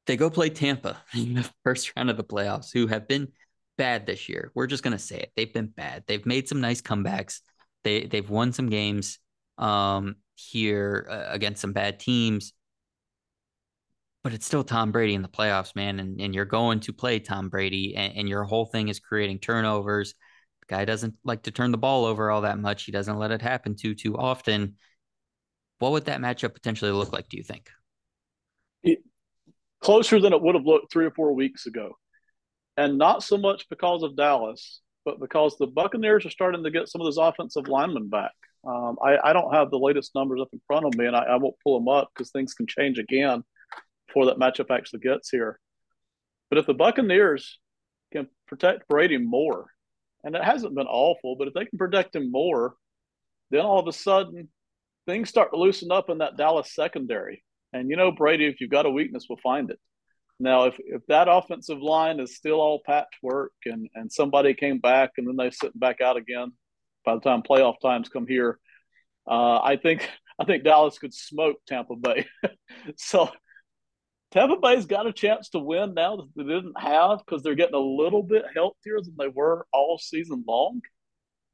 They 0.05 0.15
go 0.15 0.29
play 0.29 0.49
tampa 0.49 1.01
in 1.13 1.33
the 1.33 1.49
first 1.63 1.91
round 1.95 2.09
of 2.11 2.17
the 2.17 2.23
playoffs 2.23 2.71
who 2.71 2.87
have 2.87 3.07
been 3.07 3.29
bad 3.77 4.05
this 4.05 4.29
year. 4.29 4.51
We're 4.53 4.67
just 4.67 4.83
going 4.83 4.95
to 4.95 4.99
say 4.99 5.17
it. 5.17 5.31
They've 5.35 5.51
been 5.51 5.67
bad. 5.67 6.03
They've 6.05 6.25
made 6.25 6.47
some 6.47 6.61
nice 6.61 6.81
comebacks. 6.81 7.39
They 7.83 8.05
they've 8.05 8.29
won 8.29 8.53
some 8.53 8.69
games 8.69 9.17
um 9.57 10.15
here 10.35 11.07
uh, 11.09 11.33
against 11.33 11.61
some 11.61 11.73
bad 11.73 11.99
teams. 11.99 12.53
But 14.23 14.33
it's 14.33 14.45
still 14.45 14.63
Tom 14.63 14.91
Brady 14.91 15.15
in 15.15 15.21
the 15.21 15.27
playoffs, 15.27 15.75
man. 15.75 15.99
And, 15.99 16.21
and 16.21 16.33
you're 16.33 16.45
going 16.45 16.79
to 16.81 16.93
play 16.93 17.19
Tom 17.19 17.49
Brady, 17.49 17.95
and, 17.97 18.13
and 18.15 18.29
your 18.29 18.45
whole 18.45 18.65
thing 18.65 18.87
is 18.87 18.99
creating 18.99 19.39
turnovers 19.39 20.13
guy 20.67 20.85
doesn't 20.85 21.15
like 21.23 21.43
to 21.43 21.51
turn 21.51 21.71
the 21.71 21.77
ball 21.77 22.05
over 22.05 22.31
all 22.31 22.41
that 22.41 22.59
much. 22.59 22.83
He 22.83 22.91
doesn't 22.91 23.17
let 23.17 23.31
it 23.31 23.41
happen 23.41 23.75
too 23.75 23.95
too 23.95 24.17
often. 24.17 24.75
What 25.79 25.91
would 25.91 26.05
that 26.05 26.21
matchup 26.21 26.53
potentially 26.53 26.91
look 26.91 27.11
like? 27.11 27.29
Do 27.29 27.37
you 27.37 27.43
think? 27.43 27.69
It, 28.83 28.99
closer 29.81 30.19
than 30.19 30.33
it 30.33 30.41
would 30.41 30.55
have 30.55 30.65
looked 30.65 30.91
three 30.91 31.05
or 31.05 31.11
four 31.11 31.33
weeks 31.33 31.65
ago, 31.65 31.97
and 32.77 32.97
not 32.97 33.23
so 33.23 33.37
much 33.37 33.67
because 33.69 34.03
of 34.03 34.15
Dallas, 34.15 34.81
but 35.05 35.19
because 35.19 35.57
the 35.57 35.67
Buccaneers 35.67 36.25
are 36.25 36.31
starting 36.31 36.63
to 36.63 36.71
get 36.71 36.87
some 36.87 37.01
of 37.01 37.05
those 37.05 37.17
offensive 37.17 37.67
linemen 37.67 38.09
back. 38.09 38.31
Um, 38.65 38.97
I, 39.03 39.17
I, 39.21 39.33
don't 39.33 39.53
have 39.53 39.71
the 39.71 39.77
latest 39.77 40.15
numbers 40.15 40.39
up 40.41 40.47
in 40.53 40.61
front 40.67 40.85
of 40.85 40.95
me, 40.95 41.05
and 41.05 41.15
I, 41.17 41.23
I 41.23 41.35
won't 41.35 41.55
pull 41.61 41.77
them 41.77 41.89
up 41.89 42.11
because 42.13 42.31
things 42.31 42.53
can 42.53 42.65
change 42.65 42.97
again 42.97 43.43
before 44.07 44.25
that 44.27 44.37
matchup 44.37 44.73
actually 44.73 45.01
gets 45.01 45.29
here. 45.29 45.59
But 46.49 46.59
if 46.59 46.65
the 46.65 46.73
Buccaneers 46.73 47.59
can 48.13 48.29
protect 48.47 48.87
Brady 48.87 49.17
more, 49.17 49.72
and 50.23 50.35
it 50.35 50.43
hasn't 50.43 50.75
been 50.75 50.87
awful, 50.87 51.35
but 51.35 51.47
if 51.47 51.53
they 51.53 51.65
can 51.65 51.77
protect 51.77 52.15
him 52.15 52.31
more, 52.31 52.75
then 53.51 53.61
all 53.61 53.79
of 53.79 53.87
a 53.87 53.93
sudden 53.93 54.47
things 55.05 55.29
start 55.29 55.51
to 55.51 55.57
loosen 55.57 55.91
up 55.91 56.09
in 56.09 56.19
that 56.19 56.37
Dallas 56.37 56.73
secondary. 56.73 57.43
And 57.73 57.89
you 57.89 57.97
know, 57.97 58.11
Brady, 58.11 58.45
if 58.45 58.61
you've 58.61 58.69
got 58.69 58.85
a 58.85 58.91
weakness, 58.91 59.25
we'll 59.27 59.39
find 59.43 59.69
it. 59.69 59.79
Now, 60.39 60.65
if, 60.65 60.75
if 60.79 61.01
that 61.07 61.27
offensive 61.29 61.81
line 61.81 62.19
is 62.19 62.35
still 62.35 62.59
all 62.59 62.81
patchwork 62.85 63.53
and, 63.65 63.89
and 63.95 64.11
somebody 64.11 64.53
came 64.53 64.79
back 64.79 65.11
and 65.17 65.27
then 65.27 65.35
they 65.37 65.51
sit 65.51 65.77
back 65.79 66.01
out 66.01 66.17
again 66.17 66.53
by 67.05 67.15
the 67.15 67.21
time 67.21 67.43
playoff 67.43 67.75
times 67.81 68.09
come 68.09 68.27
here, 68.27 68.59
uh, 69.29 69.59
I 69.61 69.77
think 69.77 70.09
I 70.39 70.45
think 70.45 70.63
Dallas 70.63 70.97
could 70.97 71.13
smoke 71.13 71.57
Tampa 71.67 71.95
Bay. 71.95 72.25
so 72.97 73.29
Tampa 74.33 74.55
Bay's 74.57 74.87
got 74.87 75.05
a 75.05 75.13
chance 75.13 75.49
to 75.49 75.59
win 75.59 75.93
now 75.93 76.15
that 76.15 76.27
they 76.35 76.43
didn't 76.43 76.79
have 76.79 77.19
because 77.19 77.43
they're 77.43 77.53
getting 77.53 77.75
a 77.75 77.77
little 77.77 78.23
bit 78.23 78.45
healthier 78.55 78.99
than 78.99 79.13
they 79.15 79.27
were 79.27 79.67
all 79.71 79.99
season 79.99 80.43
long. 80.47 80.81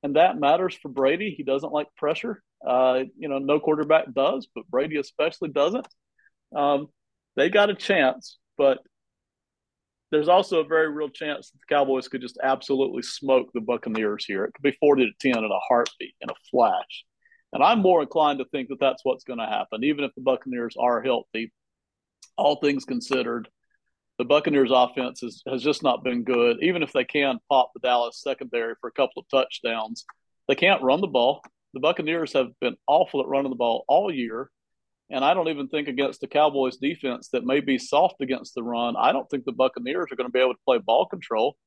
And 0.01 0.15
that 0.15 0.39
matters 0.39 0.75
for 0.81 0.87
Brady. 0.87 1.33
He 1.35 1.43
doesn't 1.43 1.73
like 1.73 1.93
pressure. 1.97 2.41
Uh, 2.65 3.03
you 3.17 3.27
know, 3.27 3.37
no 3.39 3.59
quarterback 3.59 4.05
does, 4.13 4.47
but 4.55 4.65
Brady 4.69 4.95
especially 4.95 5.49
doesn't. 5.49 5.85
Um, 6.55 6.87
they 7.35 7.49
got 7.49 7.69
a 7.69 7.75
chance, 7.75 8.37
but 8.57 8.79
there's 10.11 10.29
also 10.29 10.61
a 10.61 10.67
very 10.67 10.89
real 10.89 11.09
chance 11.09 11.51
that 11.51 11.57
the 11.59 11.75
Cowboys 11.75 12.07
could 12.07 12.21
just 12.21 12.39
absolutely 12.41 13.01
smoke 13.01 13.49
the 13.53 13.59
Buccaneers 13.59 14.23
here. 14.23 14.45
It 14.45 14.53
could 14.53 14.63
be 14.63 14.77
40 14.79 15.05
to 15.05 15.33
10 15.33 15.43
in 15.43 15.51
a 15.51 15.59
heartbeat, 15.67 16.15
in 16.21 16.29
a 16.29 16.33
flash. 16.49 17.03
And 17.51 17.61
I'm 17.61 17.81
more 17.81 18.01
inclined 18.01 18.39
to 18.39 18.45
think 18.45 18.69
that 18.69 18.79
that's 18.79 19.03
what's 19.03 19.25
going 19.25 19.39
to 19.39 19.45
happen, 19.45 19.83
even 19.83 20.05
if 20.05 20.15
the 20.15 20.21
Buccaneers 20.21 20.75
are 20.79 21.01
healthy. 21.01 21.51
All 22.39 22.55
things 22.55 22.85
considered, 22.85 23.49
the 24.17 24.25
Buccaneers 24.25 24.71
offense 24.71 25.23
is, 25.23 25.43
has 25.47 25.63
just 25.63 25.83
not 25.83 26.03
been 26.03 26.23
good. 26.23 26.57
Even 26.61 26.83
if 26.83 26.91
they 26.93 27.05
can 27.05 27.39
pop 27.49 27.71
the 27.73 27.79
Dallas 27.79 28.21
secondary 28.21 28.75
for 28.79 28.87
a 28.87 28.93
couple 28.93 29.21
of 29.21 29.29
touchdowns, 29.29 30.05
they 30.47 30.55
can't 30.55 30.81
run 30.81 31.01
the 31.01 31.07
ball. 31.07 31.41
The 31.73 31.79
Buccaneers 31.79 32.33
have 32.33 32.47
been 32.59 32.75
awful 32.87 33.21
at 33.21 33.27
running 33.27 33.51
the 33.51 33.55
ball 33.55 33.85
all 33.87 34.13
year. 34.13 34.51
And 35.09 35.25
I 35.25 35.33
don't 35.33 35.47
even 35.47 35.67
think 35.67 35.87
against 35.87 36.21
the 36.21 36.27
Cowboys 36.27 36.77
defense 36.77 37.29
that 37.29 37.45
may 37.45 37.61
be 37.61 37.77
soft 37.77 38.21
against 38.21 38.55
the 38.55 38.63
run, 38.63 38.95
I 38.95 39.11
don't 39.11 39.27
think 39.29 39.45
the 39.45 39.51
Buccaneers 39.51 40.11
are 40.11 40.15
going 40.15 40.29
to 40.29 40.33
be 40.33 40.39
able 40.39 40.53
to 40.53 40.59
play 40.65 40.77
ball 40.77 41.07
control. 41.07 41.57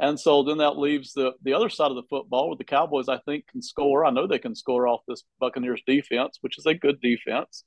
And 0.00 0.18
so 0.18 0.44
then 0.44 0.58
that 0.58 0.78
leaves 0.78 1.12
the 1.12 1.32
the 1.42 1.54
other 1.54 1.68
side 1.68 1.90
of 1.90 1.96
the 1.96 2.06
football 2.08 2.48
with 2.48 2.58
the 2.58 2.64
Cowboys, 2.64 3.08
I 3.08 3.18
think, 3.18 3.48
can 3.48 3.62
score. 3.62 4.04
I 4.04 4.10
know 4.10 4.26
they 4.26 4.38
can 4.38 4.54
score 4.54 4.86
off 4.86 5.00
this 5.08 5.24
Buccaneers 5.40 5.82
defense, 5.86 6.38
which 6.40 6.56
is 6.56 6.66
a 6.66 6.74
good 6.74 7.00
defense. 7.00 7.64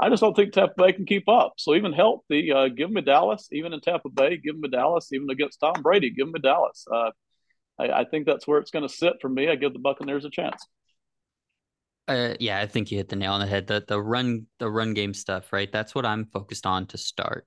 I 0.00 0.08
just 0.08 0.20
don't 0.20 0.34
think 0.34 0.52
Tampa 0.52 0.74
Bay 0.76 0.92
can 0.92 1.06
keep 1.06 1.28
up. 1.28 1.54
So 1.56 1.74
even 1.74 1.92
healthy, 1.92 2.52
uh, 2.52 2.68
give 2.68 2.94
a 2.94 3.02
Dallas. 3.02 3.48
Even 3.50 3.72
in 3.72 3.80
Tampa 3.80 4.08
Bay, 4.08 4.36
give 4.36 4.54
them 4.54 4.64
a 4.64 4.68
Dallas. 4.68 5.12
Even 5.12 5.28
against 5.30 5.58
Tom 5.58 5.82
Brady, 5.82 6.10
give 6.10 6.26
them 6.26 6.34
a 6.36 6.38
Dallas. 6.38 6.84
Uh, 6.90 7.10
I, 7.78 7.90
I, 7.90 8.04
think 8.04 8.26
that's 8.26 8.46
where 8.46 8.60
it's 8.60 8.70
going 8.70 8.86
to 8.86 8.94
sit 8.94 9.14
for 9.20 9.28
me. 9.28 9.48
I 9.48 9.56
give 9.56 9.72
the 9.72 9.80
Buccaneers 9.80 10.24
a 10.24 10.30
chance. 10.30 10.64
Uh, 12.06 12.34
yeah, 12.38 12.60
I 12.60 12.66
think 12.66 12.90
you 12.90 12.98
hit 12.98 13.08
the 13.08 13.16
nail 13.16 13.32
on 13.32 13.40
the 13.40 13.46
head. 13.46 13.66
The 13.66 13.84
the 13.86 14.00
run 14.00 14.46
the 14.58 14.70
run 14.70 14.94
game 14.94 15.12
stuff, 15.12 15.52
right? 15.52 15.70
That's 15.70 15.94
what 15.94 16.06
I'm 16.06 16.26
focused 16.26 16.64
on 16.64 16.86
to 16.86 16.98
start. 16.98 17.46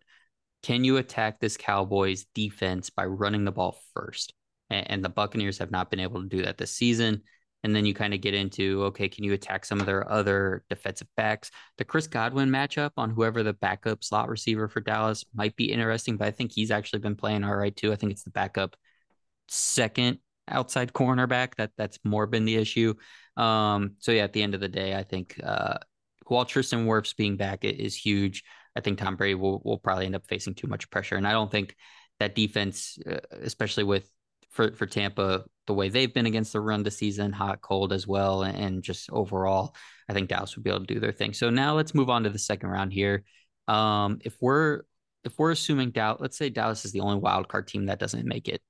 Can 0.61 0.83
you 0.83 0.97
attack 0.97 1.39
this 1.39 1.57
Cowboys 1.57 2.25
defense 2.35 2.89
by 2.89 3.05
running 3.05 3.45
the 3.45 3.51
ball 3.51 3.79
first? 3.95 4.33
And, 4.69 4.91
and 4.91 5.03
the 5.03 5.09
Buccaneers 5.09 5.57
have 5.57 5.71
not 5.71 5.89
been 5.89 5.99
able 5.99 6.21
to 6.21 6.29
do 6.29 6.43
that 6.43 6.57
this 6.57 6.73
season. 6.73 7.23
And 7.63 7.75
then 7.75 7.85
you 7.85 7.93
kind 7.93 8.13
of 8.13 8.21
get 8.21 8.33
into 8.33 8.83
okay, 8.85 9.07
can 9.07 9.23
you 9.23 9.33
attack 9.33 9.65
some 9.65 9.79
of 9.79 9.85
their 9.85 10.09
other 10.11 10.63
defensive 10.69 11.07
backs? 11.15 11.51
The 11.77 11.85
Chris 11.85 12.07
Godwin 12.07 12.49
matchup 12.49 12.91
on 12.97 13.11
whoever 13.11 13.43
the 13.43 13.53
backup 13.53 14.03
slot 14.03 14.29
receiver 14.29 14.67
for 14.67 14.81
Dallas 14.81 15.23
might 15.33 15.55
be 15.55 15.71
interesting, 15.71 16.17
but 16.17 16.27
I 16.27 16.31
think 16.31 16.51
he's 16.51 16.71
actually 16.71 16.99
been 16.99 17.15
playing 17.15 17.43
all 17.43 17.55
right 17.55 17.75
too. 17.75 17.91
I 17.91 17.95
think 17.95 18.11
it's 18.11 18.23
the 18.23 18.31
backup 18.31 18.75
second 19.47 20.19
outside 20.47 20.93
cornerback 20.93 21.55
that 21.55 21.71
that's 21.77 21.99
more 22.03 22.27
been 22.27 22.45
the 22.45 22.55
issue. 22.55 22.93
Um, 23.37 23.95
so 23.99 24.11
yeah, 24.11 24.23
at 24.23 24.33
the 24.33 24.43
end 24.43 24.55
of 24.55 24.61
the 24.61 24.67
day, 24.67 24.95
I 24.95 25.03
think 25.03 25.39
uh, 25.43 25.77
while 26.27 26.45
Tristan 26.45 26.85
Wirfs 26.85 27.15
being 27.15 27.37
back 27.37 27.63
is 27.63 27.95
huge, 27.95 28.43
I 28.75 28.81
think 28.81 28.97
Tom 28.97 29.15
Brady 29.15 29.35
will 29.35 29.61
will 29.63 29.77
probably 29.77 30.05
end 30.05 30.15
up 30.15 30.27
facing 30.27 30.55
too 30.55 30.67
much 30.67 30.89
pressure, 30.89 31.15
and 31.15 31.27
I 31.27 31.31
don't 31.31 31.51
think 31.51 31.75
that 32.19 32.35
defense, 32.35 32.97
uh, 33.09 33.19
especially 33.41 33.83
with 33.83 34.09
for 34.51 34.73
for 34.73 34.85
Tampa, 34.85 35.43
the 35.67 35.73
way 35.73 35.89
they've 35.89 36.13
been 36.13 36.25
against 36.25 36.53
the 36.53 36.61
run 36.61 36.83
this 36.83 36.97
season, 36.97 37.31
hot, 37.31 37.61
cold 37.61 37.93
as 37.93 38.07
well, 38.07 38.43
and, 38.43 38.83
just 38.83 39.09
overall, 39.09 39.75
I 40.07 40.13
think 40.13 40.29
Dallas 40.29 40.55
would 40.55 40.63
be 40.63 40.69
able 40.69 40.85
to 40.85 40.93
do 40.93 40.99
their 40.99 41.11
thing. 41.11 41.33
So 41.33 41.49
now 41.49 41.75
let's 41.75 41.95
move 41.95 42.09
on 42.09 42.23
to 42.23 42.29
the 42.29 42.39
second 42.39 42.69
round 42.69 42.93
here. 42.93 43.23
Um, 43.67 44.19
if 44.23 44.35
we're 44.41 44.81
if 45.23 45.37
we're 45.39 45.51
assuming 45.51 45.91
Dallas, 45.91 46.21
let's 46.21 46.37
say 46.37 46.49
Dallas 46.49 46.85
is 46.85 46.91
the 46.91 47.01
only 47.01 47.19
wild 47.19 47.47
card 47.47 47.67
team 47.67 47.87
that 47.87 47.99
doesn't 47.99 48.25
make 48.25 48.47
it, 48.47 48.61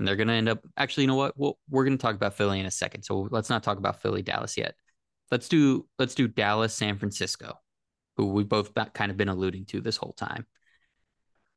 and 0.00 0.08
they're 0.08 0.16
going 0.16 0.28
to 0.28 0.34
end 0.34 0.48
up 0.48 0.66
actually 0.76 1.04
you 1.04 1.08
know 1.08 1.14
what 1.14 1.34
well, 1.36 1.58
we're 1.68 1.84
going 1.84 1.96
to 1.96 2.02
talk 2.02 2.16
about 2.16 2.34
philly 2.34 2.58
in 2.58 2.66
a 2.66 2.70
second 2.70 3.02
so 3.02 3.28
let's 3.30 3.50
not 3.50 3.62
talk 3.62 3.78
about 3.78 4.02
philly 4.02 4.22
dallas 4.22 4.56
yet 4.56 4.74
let's 5.30 5.48
do 5.48 5.86
let's 5.98 6.14
do 6.14 6.26
dallas 6.26 6.74
san 6.74 6.98
francisco 6.98 7.54
who 8.16 8.26
we've 8.26 8.48
both 8.48 8.72
kind 8.94 9.10
of 9.10 9.16
been 9.16 9.28
alluding 9.28 9.66
to 9.66 9.80
this 9.80 9.98
whole 9.98 10.14
time 10.14 10.46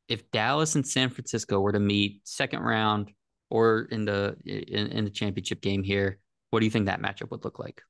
if 0.09 0.29
dallas 0.29 0.75
and 0.75 0.85
san 0.85 1.09
francisco 1.09 1.59
were 1.59 1.71
to 1.71 1.79
meet 1.79 2.19
second 2.25 2.59
round 2.59 3.11
or 3.53 3.87
in 3.91 4.05
the 4.05 4.35
in, 4.45 4.87
in 4.87 5.05
the 5.05 5.11
championship 5.11 5.61
game 5.61 5.83
here 5.83 6.19
what 6.49 6.59
do 6.59 6.65
you 6.65 6.71
think 6.71 6.87
that 6.87 7.01
matchup 7.01 7.31
would 7.31 7.45
look 7.45 7.59
like 7.59 7.81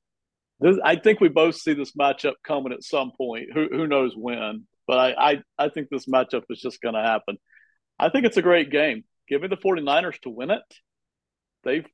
I 0.84 0.96
think 0.96 1.20
we 1.20 1.28
both 1.28 1.56
see 1.56 1.74
this 1.74 1.92
matchup 1.92 2.34
coming 2.46 2.72
at 2.72 2.84
some 2.84 3.10
point. 3.18 3.48
Who 3.52 3.66
who 3.70 3.88
knows 3.88 4.14
when? 4.16 4.66
But 4.86 4.98
I 4.98 5.32
I, 5.32 5.42
I 5.58 5.68
think 5.68 5.88
this 5.90 6.06
matchup 6.06 6.44
is 6.48 6.60
just 6.60 6.80
going 6.80 6.94
to 6.94 7.02
happen. 7.02 7.38
I 7.98 8.08
think 8.08 8.24
it's 8.24 8.36
a 8.36 8.42
great 8.42 8.70
game 8.70 9.02
give 9.28 9.42
me 9.42 9.48
the 9.48 9.56
49ers 9.56 10.20
to 10.20 10.30
win 10.30 10.50
it. 10.50 10.62
They've 11.64 11.86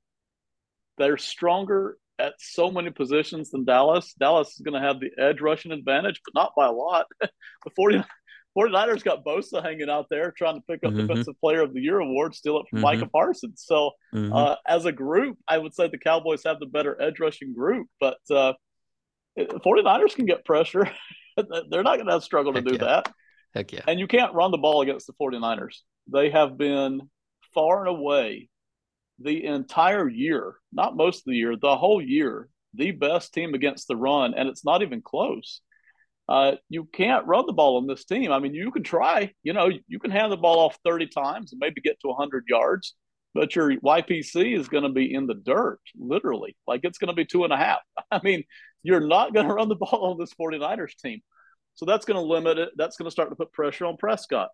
they're 0.99 1.17
stronger 1.17 1.97
at 2.19 2.35
so 2.39 2.71
many 2.71 2.91
positions 2.91 3.51
than 3.51 3.65
Dallas. 3.65 4.13
Dallas 4.19 4.49
is 4.49 4.61
going 4.61 4.81
to 4.81 4.87
have 4.87 5.01
the 5.01 5.11
edge 5.19 5.41
rushing 5.41 5.73
advantage, 5.73 6.21
but 6.25 6.39
not 6.39 6.53
by 6.57 6.67
a 6.67 6.73
lot. 6.73 7.07
the 7.21 7.71
40, 7.75 8.03
49ers 8.59 9.05
got 9.05 9.25
Bosa 9.25 9.63
hanging 9.63 9.89
out 9.89 10.07
there 10.11 10.33
trying 10.33 10.57
to 10.57 10.63
pick 10.69 10.85
up 10.85 10.93
mm-hmm. 10.93 11.07
Defensive 11.07 11.39
Player 11.41 11.63
of 11.63 11.73
the 11.73 11.81
Year 11.81 12.01
award, 12.01 12.35
steal 12.35 12.59
it 12.59 12.67
from 12.69 12.79
mm-hmm. 12.79 13.01
Micah 13.01 13.07
Parsons. 13.07 13.63
So, 13.65 13.93
mm-hmm. 14.15 14.33
uh, 14.33 14.57
as 14.67 14.85
a 14.87 14.93
group, 14.93 15.39
I 15.47 15.59
would 15.59 15.75
say 15.75 15.89
the 15.89 15.99
Cowboys 15.99 16.43
have 16.45 16.59
the 16.59 16.67
better 16.67 17.01
edge 17.01 17.21
rushing 17.21 17.55
group, 17.55 17.87
but 18.01 18.19
uh, 18.31 18.55
49ers 19.39 20.15
can 20.15 20.27
get 20.27 20.45
pressure. 20.45 20.91
They're 21.37 21.83
not 21.83 21.97
going 21.97 22.07
to 22.07 22.13
have 22.13 22.25
struggle 22.25 22.53
to 22.55 22.61
do 22.61 22.73
yeah. 22.73 22.79
that. 22.79 23.13
Heck 23.55 23.73
yeah. 23.73 23.83
And 23.87 23.99
you 23.99 24.07
can't 24.07 24.35
run 24.35 24.51
the 24.51 24.59
ball 24.59 24.83
against 24.83 25.07
the 25.07 25.13
49ers. 25.21 25.79
They 26.13 26.31
have 26.31 26.59
been 26.59 27.03
far 27.55 27.81
and 27.81 27.89
away 27.89 28.49
the 29.21 29.45
entire 29.45 30.09
year, 30.09 30.57
not 30.73 30.97
most 30.97 31.19
of 31.19 31.25
the 31.27 31.37
year, 31.37 31.55
the 31.57 31.77
whole 31.77 32.03
year, 32.03 32.49
the 32.75 32.91
best 32.93 33.35
team 33.35 33.55
against 33.55 33.89
the 33.89 33.97
run, 33.97 34.35
and 34.35 34.49
it's 34.49 34.65
not 34.65 34.83
even 34.83 35.03
close. 35.03 35.61
Uh, 36.31 36.53
you 36.69 36.85
can't 36.85 37.27
run 37.27 37.45
the 37.45 37.53
ball 37.53 37.77
on 37.77 37.89
this 37.89 38.05
team. 38.05 38.31
I 38.31 38.39
mean, 38.39 38.55
you 38.55 38.71
can 38.71 38.85
try, 38.85 39.33
you 39.43 39.53
know, 39.53 39.69
you 39.89 39.99
can 39.99 40.13
hand 40.13 40.31
the 40.31 40.37
ball 40.37 40.61
off 40.61 40.79
30 40.85 41.09
times 41.09 41.51
and 41.51 41.59
maybe 41.59 41.81
get 41.81 41.99
to 42.03 42.09
100 42.09 42.45
yards, 42.49 42.95
but 43.35 43.57
your 43.57 43.73
YPC 43.73 44.57
is 44.57 44.69
going 44.69 44.85
to 44.85 44.91
be 44.91 45.13
in 45.13 45.27
the 45.27 45.35
dirt, 45.35 45.81
literally. 45.99 46.57
Like 46.69 46.83
it's 46.85 46.99
going 46.99 47.09
to 47.09 47.15
be 47.15 47.25
two 47.25 47.43
and 47.43 47.53
a 47.53 47.57
half. 47.57 47.81
I 48.13 48.21
mean, 48.23 48.45
you're 48.85 49.01
not 49.01 49.35
going 49.35 49.49
to 49.49 49.53
run 49.53 49.69
the 49.69 49.75
ball 49.75 50.13
on 50.13 50.19
this 50.21 50.33
49ers 50.41 50.97
team. 51.03 51.21
So 51.75 51.85
that's 51.85 52.05
going 52.05 52.21
to 52.21 52.25
limit 52.25 52.59
it. 52.59 52.71
That's 52.77 52.97
going 52.97 53.07
to 53.07 53.11
start 53.11 53.31
to 53.31 53.37
put 53.37 53.53
pressure 53.53 53.87
on 53.87 53.97
Prescott. 53.97 54.51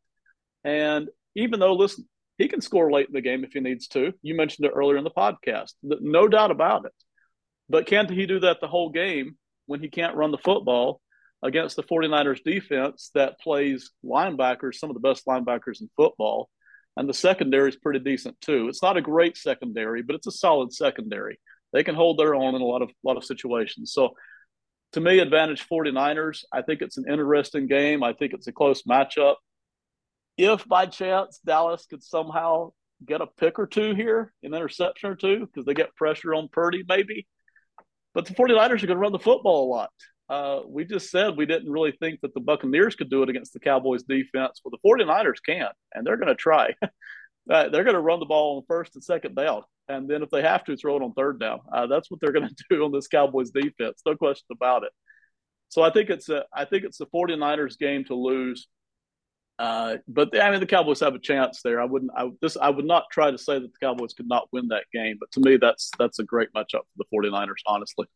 And 0.64 1.10
even 1.34 1.60
though, 1.60 1.74
listen, 1.74 2.08
he 2.38 2.48
can 2.48 2.62
score 2.62 2.90
late 2.90 3.08
in 3.08 3.12
the 3.12 3.20
game 3.20 3.44
if 3.44 3.52
he 3.52 3.60
needs 3.60 3.86
to. 3.88 4.14
You 4.22 4.34
mentioned 4.34 4.66
it 4.66 4.72
earlier 4.74 4.96
in 4.96 5.04
the 5.04 5.10
podcast. 5.10 5.72
No 5.82 6.26
doubt 6.26 6.50
about 6.50 6.86
it. 6.86 6.92
But 7.68 7.86
can 7.86 8.10
he 8.10 8.24
do 8.24 8.40
that 8.40 8.62
the 8.62 8.68
whole 8.68 8.88
game 8.88 9.36
when 9.66 9.80
he 9.80 9.88
can't 9.88 10.16
run 10.16 10.30
the 10.30 10.38
football 10.38 11.02
against 11.42 11.76
the 11.76 11.82
49ers 11.82 12.42
defense 12.42 13.10
that 13.14 13.40
plays 13.40 13.90
linebackers, 14.04 14.76
some 14.76 14.90
of 14.90 14.94
the 14.94 15.00
best 15.00 15.26
linebackers 15.26 15.80
in 15.80 15.90
football? 15.96 16.48
And 16.96 17.08
the 17.08 17.14
secondary 17.14 17.68
is 17.68 17.76
pretty 17.76 17.98
decent 18.00 18.40
too. 18.40 18.68
It's 18.68 18.82
not 18.82 18.96
a 18.96 19.02
great 19.02 19.36
secondary, 19.36 20.02
but 20.02 20.16
it's 20.16 20.26
a 20.26 20.32
solid 20.32 20.72
secondary. 20.72 21.38
They 21.72 21.84
can 21.84 21.94
hold 21.94 22.18
their 22.18 22.34
own 22.34 22.54
in 22.54 22.62
a 22.62 22.64
lot 22.64 22.82
of 22.82 22.90
lot 23.04 23.16
of 23.16 23.24
situations. 23.24 23.92
So 23.92 24.14
to 24.92 25.00
me, 25.00 25.18
advantage 25.18 25.68
49ers. 25.68 26.44
I 26.52 26.62
think 26.62 26.80
it's 26.80 26.96
an 26.96 27.04
interesting 27.10 27.66
game. 27.66 28.02
I 28.02 28.14
think 28.14 28.32
it's 28.32 28.46
a 28.46 28.52
close 28.52 28.84
matchup 28.84 29.34
if 30.36 30.66
by 30.66 30.86
chance 30.86 31.40
Dallas 31.44 31.86
could 31.88 32.02
somehow 32.02 32.72
get 33.04 33.20
a 33.20 33.26
pick 33.26 33.58
or 33.58 33.66
two 33.66 33.94
here, 33.94 34.32
an 34.42 34.54
interception 34.54 35.10
or 35.10 35.14
two, 35.14 35.46
because 35.46 35.64
they 35.64 35.74
get 35.74 35.94
pressure 35.96 36.34
on 36.34 36.48
Purdy, 36.48 36.84
maybe. 36.88 37.26
But 38.14 38.26
the 38.26 38.34
49ers 38.34 38.82
are 38.82 38.86
going 38.86 38.88
to 38.88 38.96
run 38.96 39.12
the 39.12 39.18
football 39.18 39.66
a 39.66 39.70
lot. 39.70 39.90
Uh, 40.28 40.60
we 40.66 40.84
just 40.84 41.10
said 41.10 41.36
we 41.36 41.46
didn't 41.46 41.70
really 41.70 41.92
think 41.92 42.20
that 42.20 42.34
the 42.34 42.40
Buccaneers 42.40 42.96
could 42.96 43.10
do 43.10 43.22
it 43.22 43.28
against 43.28 43.52
the 43.52 43.60
Cowboys 43.60 44.02
defense. 44.02 44.60
Well, 44.64 44.72
the 44.72 44.88
49ers 44.88 45.42
can, 45.44 45.68
and 45.94 46.06
they're 46.06 46.16
going 46.16 46.28
to 46.28 46.34
try. 46.34 46.74
uh, 46.82 47.68
they're 47.68 47.84
going 47.84 47.94
to 47.94 48.00
run 48.00 48.20
the 48.20 48.26
ball 48.26 48.56
on 48.56 48.64
first 48.66 48.94
and 48.96 49.04
second 49.04 49.36
down. 49.36 49.62
And 49.88 50.08
then 50.10 50.22
if 50.22 50.30
they 50.30 50.42
have 50.42 50.64
to, 50.64 50.76
throw 50.76 50.96
it 50.96 51.02
on 51.02 51.12
third 51.12 51.38
down. 51.38 51.60
Uh, 51.72 51.86
that's 51.86 52.10
what 52.10 52.20
they're 52.20 52.32
going 52.32 52.48
to 52.56 52.64
do 52.70 52.84
on 52.84 52.92
this 52.92 53.06
Cowboys 53.06 53.50
defense. 53.50 54.02
No 54.04 54.16
question 54.16 54.46
about 54.50 54.82
it. 54.82 54.90
So 55.68 55.82
I 55.82 55.90
think 55.90 56.10
it's 56.10 56.28
a, 56.28 56.44
I 56.52 56.64
think 56.64 56.84
it's 56.84 56.98
the 56.98 57.06
49ers 57.06 57.78
game 57.78 58.04
to 58.04 58.14
lose. 58.14 58.66
Uh, 59.58 59.96
but 60.06 60.38
I 60.40 60.50
mean, 60.50 60.60
the 60.60 60.66
Cowboys 60.66 61.00
have 61.00 61.14
a 61.14 61.18
chance 61.18 61.62
there. 61.62 61.80
I 61.80 61.86
wouldn't. 61.86 62.10
I 62.14 62.30
this. 62.42 62.58
I 62.60 62.68
would 62.68 62.84
not 62.84 63.04
try 63.10 63.30
to 63.30 63.38
say 63.38 63.54
that 63.54 63.72
the 63.72 63.86
Cowboys 63.86 64.12
could 64.12 64.28
not 64.28 64.48
win 64.52 64.68
that 64.68 64.84
game. 64.92 65.16
But 65.18 65.32
to 65.32 65.40
me, 65.40 65.56
that's 65.56 65.90
that's 65.98 66.18
a 66.18 66.24
great 66.24 66.52
matchup 66.54 66.82
for 66.82 66.98
the 66.98 67.04
49ers, 67.10 67.62
Honestly, 67.66 68.06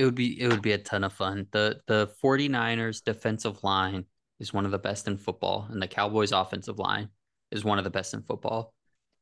it 0.00 0.04
would 0.06 0.14
be 0.14 0.40
it 0.40 0.48
would 0.48 0.62
be 0.62 0.72
a 0.72 0.78
ton 0.78 1.04
of 1.04 1.12
fun. 1.12 1.46
the 1.50 1.78
The 1.86 2.10
49ers 2.24 3.04
defensive 3.04 3.62
line 3.62 4.06
is 4.38 4.50
one 4.50 4.64
of 4.64 4.70
the 4.70 4.78
best 4.78 5.06
in 5.06 5.18
football, 5.18 5.68
and 5.70 5.82
the 5.82 5.86
Cowboys 5.86 6.32
offensive 6.32 6.78
line 6.78 7.10
is 7.50 7.64
one 7.64 7.76
of 7.76 7.84
the 7.84 7.90
best 7.90 8.14
in 8.14 8.22
football. 8.22 8.72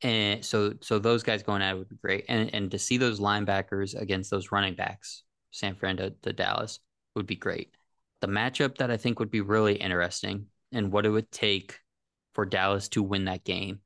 And 0.02 0.44
so 0.44 0.74
so 0.80 1.00
those 1.00 1.24
guys 1.24 1.42
going 1.42 1.62
at 1.62 1.74
it 1.74 1.78
would 1.78 1.88
be 1.88 1.96
great. 1.96 2.26
And 2.28 2.54
and 2.54 2.70
to 2.70 2.78
see 2.78 2.96
those 2.96 3.18
linebackers 3.18 4.00
against 4.00 4.30
those 4.30 4.52
running 4.52 4.76
backs, 4.76 5.24
San 5.50 5.74
Fran 5.74 5.96
to, 5.96 6.10
to 6.22 6.32
Dallas, 6.32 6.78
would 7.16 7.26
be 7.26 7.34
great. 7.34 7.74
The 8.20 8.28
matchup 8.28 8.76
that 8.78 8.92
I 8.92 8.96
think 8.96 9.18
would 9.18 9.32
be 9.32 9.40
really 9.40 9.74
interesting 9.74 10.46
and 10.70 10.92
what 10.92 11.06
it 11.06 11.10
would 11.10 11.32
take 11.32 11.80
for 12.34 12.46
Dallas 12.46 12.88
to 12.90 13.02
win 13.02 13.24
that 13.24 13.44
game 13.44 13.80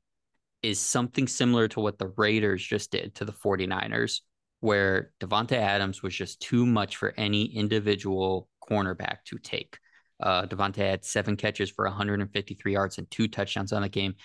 is 0.61 0.79
something 0.79 1.27
similar 1.27 1.67
to 1.69 1.79
what 1.79 1.97
the 1.97 2.13
Raiders 2.17 2.63
just 2.63 2.91
did 2.91 3.15
to 3.15 3.25
the 3.25 3.31
49ers, 3.31 4.21
where 4.63 5.11
Davante 5.19 5.57
Adams 5.57 6.01
was 6.01 6.15
just 6.15 6.39
too 6.39 6.65
much 6.65 6.95
for 6.95 7.13
any 7.17 7.43
individual 7.53 8.47
cornerback 8.69 9.17
to 9.25 9.37
take. 9.37 9.77
Uh, 10.21 10.45
Davante 10.45 10.77
had 10.77 11.03
seven 11.03 11.35
catches 11.35 11.69
for 11.69 11.83
153 11.83 12.71
yards 12.71 12.97
and 12.97 13.11
two 13.11 13.27
touchdowns 13.27 13.73
on 13.73 13.81
the 13.81 13.89
game. 13.89 14.15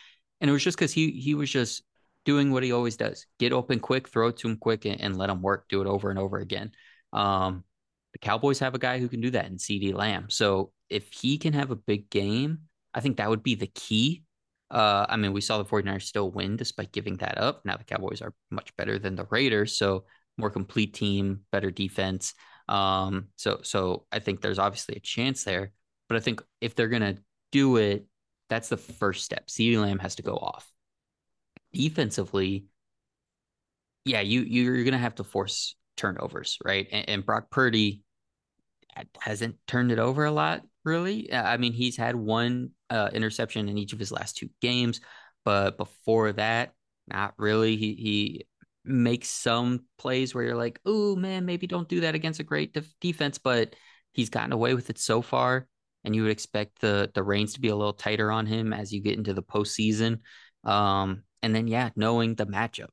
And 0.41 0.49
it 0.49 0.53
was 0.53 0.62
just 0.62 0.78
because 0.78 0.93
he 0.93 1.11
he 1.11 1.34
was 1.34 1.51
just 1.51 1.82
doing 2.24 2.53
what 2.53 2.62
he 2.62 2.70
always 2.70 2.97
does 2.97 3.26
get 3.41 3.53
open 3.53 3.80
quick, 3.80 4.09
throw 4.09 4.30
to 4.30 4.49
him 4.49 4.57
quick, 4.59 4.84
and, 4.84 5.01
and, 5.01 5.18
let 5.18 5.28
him 5.28 5.43
work, 5.43 5.64
do 5.68 5.80
it 5.80 5.89
over 5.89 6.09
and 6.09 6.20
over 6.20 6.39
again. 6.39 6.70
Um, 7.12 7.64
The 8.12 8.20
Cowboys 8.20 8.61
have 8.61 8.76
a 8.76 8.78
guy 8.78 9.01
who 9.01 9.09
can 9.09 9.20
do 9.20 9.32
that 9.32 9.47
in 9.47 9.57
CeeDee 9.57 9.93
Lamb. 9.93 10.30
So 10.30 10.70
if 10.89 11.12
he 11.12 11.39
can 11.39 11.53
have 11.55 11.72
a 11.72 11.76
big 11.76 12.11
game, 12.11 12.61
I 12.95 13.01
think 13.01 13.16
that 13.16 13.28
would 13.28 13.43
be 13.43 13.57
the 13.57 13.66
key. 13.66 14.22
Uh, 14.70 15.05
I 15.09 15.16
mean, 15.16 15.32
we 15.32 15.41
saw 15.41 15.59
the 15.59 15.64
49ers 15.64 16.03
still 16.03 16.30
win 16.30 16.57
despite 16.57 16.93
giving 16.93 17.16
that 17.16 17.39
up. 17.39 17.62
Now 17.64 17.76
the 17.76 17.82
Cowboys 17.82 18.22
are 18.22 18.34
much 18.53 18.76
better 18.76 19.01
than 19.01 19.16
the 19.16 19.26
Raiders, 19.30 19.76
so 19.76 20.05
more 20.39 20.51
complete 20.51 20.95
team, 20.95 21.41
better 21.53 21.70
defense. 21.70 22.34
Um, 22.68 23.28
so 23.36 23.61
so 23.62 24.07
I 24.12 24.18
think 24.20 24.41
there's 24.41 24.59
obviously 24.59 24.97
a 24.97 25.01
chance 25.01 25.45
there. 25.45 25.72
But 26.09 26.16
I 26.16 26.20
think 26.20 26.43
if 26.61 26.74
they're 26.74 26.89
gonna 26.89 27.16
do 27.53 27.76
it, 27.76 28.07
that's 28.49 28.68
the 28.68 28.76
first 28.76 29.24
step. 29.24 29.49
CeeDee 29.49 29.80
Lamb 29.80 29.99
has 29.99 30.14
to 30.16 30.22
go 30.22 30.36
off. 30.36 30.70
Defensively, 31.72 32.66
yeah, 34.05 34.20
you 34.20 34.43
you're 34.43 34.84
gonna 34.84 34.99
have 34.99 35.16
to 35.16 35.24
force 35.24 35.76
turnovers, 35.97 36.59
right? 36.64 36.86
And, 36.91 37.09
and 37.09 37.26
Brock 37.26 37.51
Purdy 37.51 38.03
hasn't 39.20 39.57
turned 39.66 39.93
it 39.93 39.99
over 39.99 40.24
a 40.24 40.30
lot, 40.30 40.62
really. 40.84 41.32
I 41.32 41.57
mean, 41.57 41.72
he's 41.72 41.97
had 41.97 42.16
one 42.16 42.70
uh, 42.91 43.11
interception 43.12 43.68
in 43.68 43.78
each 43.78 43.93
of 43.93 43.99
his 43.99 44.11
last 44.11 44.36
two 44.36 44.49
games, 44.61 45.01
but 45.45 45.76
before 45.76 46.32
that, 46.32 46.72
not 47.07 47.34
really. 47.36 47.76
He 47.76 47.95
he 47.95 48.47
makes 48.89 49.28
some 49.28 49.84
plays 49.99 50.34
where 50.34 50.45
you're 50.45 50.57
like, 50.57 50.80
oh 50.86 51.16
man, 51.16 51.45
maybe 51.45 51.66
don't 51.66 51.89
do 51.89 52.01
that 52.01 52.14
against 52.14 52.41
a 52.41 52.45
great 52.45 52.72
def- 52.74 52.95
defense, 53.01 53.39
but 53.39 53.74
he's 54.12 54.30
gotten 54.30 54.53
away 54.53 54.74
with 54.74 54.91
it 54.91 54.99
so 54.99 55.22
far. 55.22 55.68
And 56.05 56.14
you 56.14 56.22
would 56.22 56.30
expect 56.30 56.80
the 56.80 57.11
the 57.14 57.22
reins 57.22 57.55
to 57.55 57.61
be 57.61 57.68
a 57.68 57.76
little 57.76 57.93
tighter 57.93 58.30
on 58.30 58.47
him 58.47 58.72
as 58.72 58.93
you 58.93 59.03
get 59.03 59.18
into 59.18 59.34
the 59.34 59.43
postseason. 59.43 60.20
Um, 60.64 61.22
and 61.43 61.55
then 61.55 61.66
yeah, 61.66 61.91
knowing 61.97 62.34
the 62.34 62.47
matchup, 62.47 62.89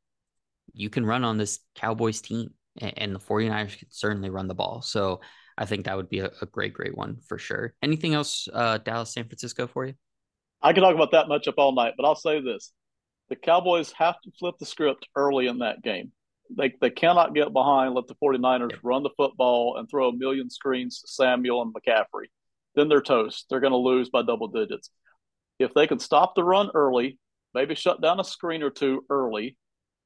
you 0.73 0.89
can 0.89 1.05
run 1.05 1.23
on 1.23 1.37
this 1.37 1.59
Cowboys 1.75 2.21
team, 2.21 2.53
and, 2.79 2.93
and 2.97 3.15
the 3.15 3.19
49ers 3.19 3.77
can 3.77 3.87
certainly 3.91 4.29
run 4.29 4.47
the 4.47 4.55
ball. 4.55 4.81
So 4.81 5.21
I 5.57 5.65
think 5.65 5.85
that 5.85 5.95
would 5.95 6.09
be 6.09 6.19
a, 6.19 6.31
a 6.41 6.45
great, 6.45 6.73
great 6.73 6.97
one 6.97 7.17
for 7.27 7.37
sure. 7.37 7.73
Anything 7.81 8.13
else, 8.13 8.47
uh, 8.51 8.79
Dallas, 8.79 9.13
San 9.13 9.25
Francisco 9.25 9.67
for 9.67 9.85
you? 9.85 9.93
I 10.61 10.73
could 10.73 10.81
talk 10.81 10.95
about 10.95 11.11
that 11.11 11.27
much 11.27 11.47
up 11.47 11.55
all 11.57 11.73
night, 11.73 11.93
but 11.95 12.05
I'll 12.05 12.15
say 12.15 12.41
this: 12.41 12.71
the 13.29 13.35
Cowboys 13.35 13.91
have 13.93 14.19
to 14.21 14.31
flip 14.37 14.55
the 14.59 14.65
script 14.65 15.07
early 15.15 15.47
in 15.47 15.59
that 15.59 15.81
game. 15.81 16.11
They 16.55 16.73
they 16.79 16.91
cannot 16.91 17.33
get 17.33 17.53
behind, 17.53 17.95
let 17.95 18.07
the 18.07 18.15
49ers 18.15 18.71
yep. 18.71 18.79
run 18.83 19.03
the 19.03 19.09
football 19.17 19.77
and 19.77 19.89
throw 19.89 20.09
a 20.09 20.15
million 20.15 20.49
screens 20.49 21.01
to 21.01 21.07
Samuel 21.07 21.61
and 21.61 21.73
McCaffrey. 21.73 22.27
Then 22.75 22.87
they're 22.87 23.01
toast. 23.01 23.47
They're 23.49 23.59
going 23.59 23.71
to 23.71 23.77
lose 23.77 24.09
by 24.09 24.21
double 24.21 24.47
digits. 24.47 24.91
If 25.57 25.73
they 25.73 25.87
can 25.87 25.99
stop 25.99 26.35
the 26.35 26.43
run 26.43 26.69
early, 26.75 27.17
maybe 27.53 27.73
shut 27.73 28.01
down 28.01 28.19
a 28.19 28.23
screen 28.23 28.61
or 28.61 28.69
two 28.69 29.05
early, 29.09 29.57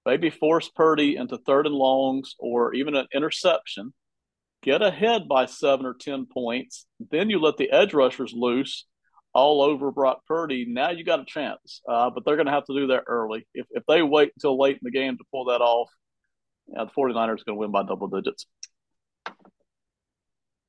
maybe 0.05 0.29
force 0.29 0.69
Purdy 0.69 1.17
into 1.17 1.37
third 1.37 1.65
and 1.65 1.75
longs 1.75 2.35
or 2.39 2.73
even 2.73 2.95
an 2.95 3.07
interception, 3.13 3.93
get 4.61 4.81
ahead 4.81 5.27
by 5.27 5.45
seven 5.45 5.85
or 5.85 5.95
10 5.95 6.27
points. 6.27 6.85
Then 7.11 7.29
you 7.29 7.39
let 7.39 7.57
the 7.57 7.71
edge 7.71 7.93
rushers 7.93 8.33
loose 8.33 8.85
all 9.33 9.61
over 9.61 9.91
Brock 9.91 10.21
Purdy. 10.27 10.65
Now 10.67 10.91
you 10.91 11.03
got 11.03 11.19
a 11.19 11.25
chance, 11.25 11.81
uh, 11.87 12.09
but 12.09 12.25
they're 12.25 12.35
going 12.35 12.47
to 12.47 12.51
have 12.51 12.65
to 12.65 12.73
do 12.73 12.87
that 12.87 13.03
early. 13.07 13.47
If, 13.53 13.67
if 13.71 13.83
they 13.87 14.01
wait 14.01 14.31
until 14.35 14.59
late 14.59 14.75
in 14.75 14.81
the 14.83 14.91
game 14.91 15.17
to 15.17 15.23
pull 15.31 15.45
that 15.45 15.61
off, 15.61 15.89
the 16.67 16.85
49ers 16.85 17.17
are 17.17 17.25
going 17.27 17.39
to 17.45 17.53
win 17.55 17.71
by 17.71 17.83
double 17.83 18.07
digits. 18.07 18.45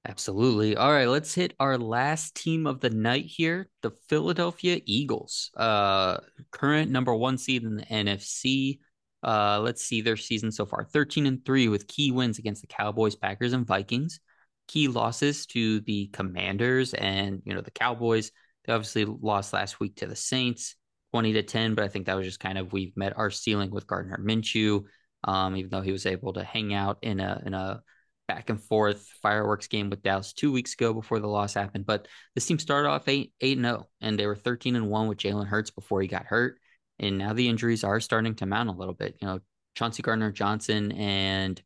Absolutely. 0.07 0.77
All 0.77 0.91
right, 0.91 1.09
let's 1.09 1.35
hit 1.35 1.55
our 1.61 1.77
last 1.77 2.35
team 2.35 2.67
of 2.67 2.81
the 2.81 2.89
night 2.89 3.27
here, 3.27 3.69
the 3.83 3.91
Philadelphia 4.09 4.81
Eagles. 4.87 5.51
Uh 5.57 6.19
current 6.51 6.91
number 6.91 7.15
1 7.15 7.39
seed 7.39 7.65
in 7.65 7.77
the 7.77 7.85
NFC. 7.85 8.79
Uh, 9.23 9.61
let's 9.61 9.85
see 9.85 10.01
their 10.01 10.17
season 10.17 10.51
so 10.51 10.65
far 10.65 10.85
13 10.85 11.27
and 11.27 11.45
3 11.45 11.69
with 11.69 11.87
key 11.87 12.11
wins 12.11 12.39
against 12.39 12.63
the 12.63 12.67
Cowboys, 12.67 13.15
Packers, 13.15 13.53
and 13.53 13.67
Vikings. 13.67 14.21
Key 14.69 14.89
losses 14.89 15.47
to 15.47 15.81
the 15.81 16.07
Commanders 16.09 16.95
and, 16.95 17.43
you 17.45 17.55
know, 17.55 17.61
the 17.61 17.71
Cowboys. 17.71 18.33
They 18.65 18.73
obviously 18.73 19.05
lost 19.05 19.53
last 19.53 19.81
week 19.81 19.97
to 19.97 20.07
the 20.07 20.17
Saints 20.17 20.77
20 21.13 21.33
to 21.35 21.43
10, 21.43 21.75
but 21.75 21.85
I 21.85 21.89
think 21.89 22.07
that 22.07 22.17
was 22.17 22.27
just 22.27 22.41
kind 22.41 22.59
of 22.59 22.73
we've 22.73 22.97
met 22.97 23.17
our 23.17 23.31
ceiling 23.31 23.71
with 23.71 23.87
Gardner 23.87 24.19
Minshew. 24.23 24.85
Um, 25.23 25.55
even 25.57 25.69
though 25.69 25.83
he 25.83 25.93
was 25.93 26.07
able 26.07 26.33
to 26.33 26.45
hang 26.45 26.73
out 26.73 26.99
in 27.03 27.21
a 27.21 27.43
in 27.45 27.53
a 27.53 27.83
back 28.27 28.49
and 28.49 28.63
forth 28.63 29.07
fireworks 29.23 29.67
game 29.67 29.91
with 29.91 30.03
Dallas 30.03 30.33
two 30.33 30.53
weeks 30.53 30.73
ago 30.75 30.95
before 30.95 31.19
the 31.19 31.27
loss 31.27 31.53
happened. 31.53 31.85
But 31.85 32.07
this 32.35 32.47
team 32.47 32.59
started 32.59 32.89
off 32.89 33.09
eight 33.09 33.33
eight 33.41 33.59
and 33.59 33.67
zero, 33.67 33.81
oh, 33.83 33.89
and 34.01 34.19
they 34.19 34.27
were 34.27 34.37
thirteen 34.37 34.77
and 34.77 34.89
one 34.89 35.09
with 35.09 35.19
Jalen 35.19 35.47
Hurts 35.47 35.71
before 35.71 36.01
he 36.01 36.09
got 36.09 36.27
hurt. 36.27 36.59
And 37.01 37.19
now 37.19 37.33
the 37.33 37.49
injuries 37.49 37.83
are 37.83 37.99
starting 37.99 38.37
to 38.37 38.47
mount 38.47 38.69
a 38.69 38.73
little 38.73 38.95
bit. 38.95 39.17
You 39.21 39.27
know, 39.27 39.41
Chauncey 39.75 40.03
Gardner 40.03 40.31
Johnson 40.31 40.93
and 40.93 41.61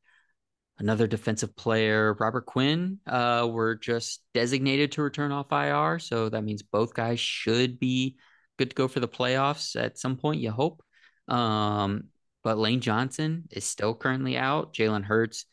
another 0.78 1.06
defensive 1.06 1.54
player, 1.56 2.14
Robert 2.18 2.46
Quinn, 2.46 2.98
uh, 3.06 3.48
were 3.50 3.74
just 3.76 4.22
designated 4.34 4.92
to 4.92 5.02
return 5.02 5.32
off 5.32 5.52
IR. 5.52 5.98
So 5.98 6.28
that 6.28 6.42
means 6.42 6.62
both 6.62 6.94
guys 6.94 7.20
should 7.20 7.78
be 7.78 8.16
good 8.58 8.70
to 8.70 8.76
go 8.76 8.88
for 8.88 9.00
the 9.00 9.08
playoffs 9.08 9.80
at 9.80 9.98
some 9.98 10.16
point, 10.16 10.40
you 10.40 10.50
hope. 10.50 10.82
Um, 11.28 12.08
but 12.42 12.58
Lane 12.58 12.80
Johnson 12.80 13.44
is 13.50 13.64
still 13.64 13.94
currently 13.94 14.36
out. 14.36 14.74
Jalen 14.74 15.04
Hurts, 15.04 15.46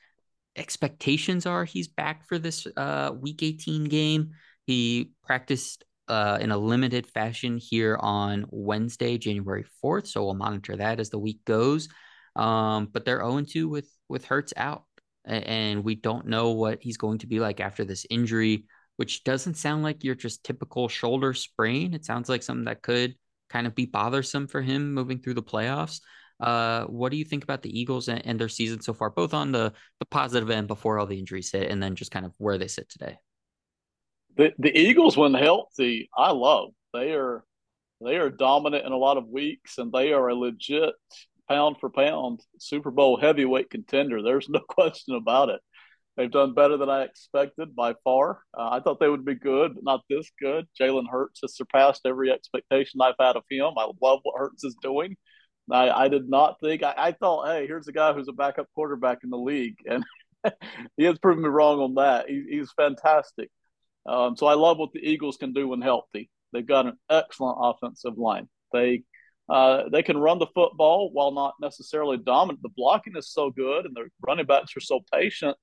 expectations 0.55 1.45
are 1.45 1.63
he's 1.65 1.87
back 1.87 2.27
for 2.27 2.37
this 2.37 2.67
uh, 2.75 3.13
week 3.19 3.43
18 3.43 3.85
game. 3.85 4.31
He 4.65 5.11
practiced 5.23 5.85
uh, 6.07 6.37
in 6.41 6.51
a 6.51 6.57
limited 6.57 7.07
fashion 7.07 7.57
here 7.57 7.97
on 7.99 8.45
Wednesday, 8.49 9.17
January 9.17 9.65
4th. 9.83 10.07
So 10.07 10.25
we'll 10.25 10.33
monitor 10.33 10.75
that 10.75 10.99
as 10.99 11.09
the 11.09 11.19
week 11.19 11.45
goes. 11.45 11.87
Um, 12.35 12.89
but 12.91 13.05
they're 13.05 13.19
0 13.19 13.43
2 13.43 13.69
with, 13.69 13.89
with 14.09 14.25
Hurts 14.25 14.53
out. 14.57 14.83
And 15.25 15.83
we 15.83 15.95
don't 15.95 16.27
know 16.27 16.51
what 16.51 16.81
he's 16.81 16.97
going 16.97 17.19
to 17.19 17.27
be 17.27 17.39
like 17.39 17.59
after 17.59 17.85
this 17.85 18.05
injury, 18.09 18.65
which 18.97 19.23
doesn't 19.23 19.55
sound 19.55 19.83
like 19.83 20.03
your 20.03 20.15
just 20.15 20.43
typical 20.43 20.87
shoulder 20.87 21.33
sprain. 21.33 21.93
It 21.93 22.05
sounds 22.05 22.29
like 22.29 22.43
something 22.43 22.65
that 22.65 22.81
could 22.81 23.15
kind 23.49 23.67
of 23.67 23.75
be 23.75 23.85
bothersome 23.85 24.47
for 24.47 24.61
him 24.61 24.93
moving 24.93 25.19
through 25.19 25.35
the 25.35 25.43
playoffs. 25.43 25.99
Uh, 26.39 26.85
what 26.85 27.11
do 27.11 27.17
you 27.17 27.25
think 27.25 27.43
about 27.43 27.61
the 27.61 27.79
Eagles 27.79 28.07
and, 28.07 28.25
and, 28.25 28.39
their 28.39 28.49
season 28.49 28.81
so 28.81 28.93
far, 28.93 29.11
both 29.11 29.31
on 29.31 29.51
the 29.51 29.71
the 29.99 30.05
positive 30.05 30.49
end 30.49 30.67
before 30.67 30.97
all 30.97 31.05
the 31.05 31.19
injuries 31.19 31.51
hit, 31.51 31.69
and 31.69 31.83
then 31.83 31.93
just 31.93 32.09
kind 32.09 32.25
of 32.25 32.33
where 32.39 32.57
they 32.57 32.67
sit 32.67 32.89
today? 32.89 33.15
the 34.37 34.53
the 34.57 34.77
Eagles, 34.77 35.17
when 35.17 35.33
healthy, 35.33 36.09
I 36.15 36.31
love. 36.31 36.69
They 36.93 37.13
are 37.13 37.43
they 38.03 38.17
are 38.17 38.29
dominant 38.29 38.85
in 38.85 38.91
a 38.91 38.97
lot 38.97 39.17
of 39.17 39.27
weeks, 39.27 39.77
and 39.77 39.91
they 39.91 40.13
are 40.13 40.29
a 40.29 40.35
legit 40.35 40.93
pound 41.49 41.77
for 41.79 41.89
pound 41.89 42.41
Super 42.59 42.91
Bowl 42.91 43.19
heavyweight 43.19 43.69
contender. 43.69 44.21
There's 44.21 44.49
no 44.49 44.59
question 44.69 45.15
about 45.15 45.49
it. 45.49 45.61
They've 46.17 46.31
done 46.31 46.53
better 46.53 46.77
than 46.77 46.89
I 46.89 47.03
expected 47.03 47.75
by 47.75 47.95
far. 48.03 48.41
Uh, 48.57 48.69
I 48.71 48.79
thought 48.81 48.99
they 48.99 49.07
would 49.07 49.25
be 49.25 49.35
good, 49.35 49.75
but 49.75 49.83
not 49.83 50.01
this 50.09 50.29
good. 50.39 50.67
Jalen 50.79 51.09
Hurts 51.09 51.39
has 51.41 51.55
surpassed 51.55 52.01
every 52.05 52.31
expectation 52.31 53.01
I've 53.01 53.15
had 53.19 53.37
of 53.37 53.43
him. 53.49 53.73
I 53.77 53.89
love 54.01 54.19
what 54.23 54.37
Hurts 54.37 54.63
is 54.63 54.75
doing. 54.81 55.15
I, 55.71 55.89
I 55.89 56.07
did 56.09 56.29
not 56.29 56.59
think 56.59 56.83
I, 56.83 56.93
I 56.97 57.11
thought, 57.13 57.47
hey, 57.47 57.65
here's 57.65 57.87
a 57.87 57.93
guy 57.93 58.13
who's 58.13 58.27
a 58.27 58.33
backup 58.33 58.67
quarterback 58.75 59.19
in 59.23 59.29
the 59.29 59.37
league, 59.37 59.77
and 59.85 60.03
he 60.97 61.05
has 61.05 61.17
proven 61.19 61.43
me 61.43 61.49
wrong 61.49 61.79
on 61.79 61.95
that. 61.95 62.29
He, 62.29 62.45
he's 62.49 62.71
fantastic. 62.73 63.49
Um, 64.05 64.35
so 64.35 64.47
I 64.47 64.55
love 64.55 64.77
what 64.77 64.91
the 64.93 64.99
Eagles 64.99 65.37
can 65.37 65.53
do 65.53 65.69
when 65.69 65.81
healthy. 65.81 66.29
They've 66.51 66.65
got 66.65 66.87
an 66.87 66.97
excellent 67.09 67.57
offensive 67.61 68.17
line. 68.17 68.49
They 68.73 69.03
uh, 69.49 69.89
they 69.91 70.03
can 70.03 70.17
run 70.17 70.39
the 70.39 70.47
football 70.47 71.09
while 71.11 71.31
not 71.31 71.55
necessarily 71.61 72.17
dominant. 72.17 72.61
The 72.61 72.69
blocking 72.69 73.15
is 73.17 73.31
so 73.31 73.49
good, 73.49 73.85
and 73.85 73.95
the 73.95 74.09
running 74.25 74.45
backs 74.45 74.75
are 74.77 74.81
so 74.81 75.01
patient. 75.13 75.57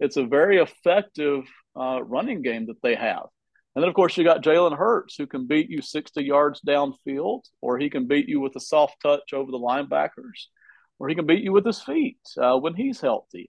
It's 0.00 0.16
a 0.16 0.26
very 0.26 0.58
effective 0.58 1.44
uh, 1.78 2.02
running 2.02 2.42
game 2.42 2.66
that 2.66 2.82
they 2.82 2.94
have. 2.94 3.26
And 3.74 3.82
then, 3.82 3.88
of 3.88 3.94
course, 3.94 4.16
you 4.16 4.24
got 4.24 4.42
Jalen 4.42 4.76
Hurts, 4.76 5.16
who 5.16 5.26
can 5.26 5.46
beat 5.46 5.70
you 5.70 5.80
60 5.80 6.22
yards 6.22 6.60
downfield, 6.66 7.42
or 7.60 7.78
he 7.78 7.88
can 7.88 8.06
beat 8.06 8.28
you 8.28 8.40
with 8.40 8.54
a 8.56 8.60
soft 8.60 8.96
touch 9.02 9.32
over 9.32 9.50
the 9.50 9.58
linebackers, 9.58 10.48
or 10.98 11.08
he 11.08 11.14
can 11.14 11.26
beat 11.26 11.42
you 11.42 11.52
with 11.52 11.64
his 11.64 11.80
feet 11.80 12.18
uh, 12.36 12.58
when 12.58 12.74
he's 12.74 13.00
healthy. 13.00 13.48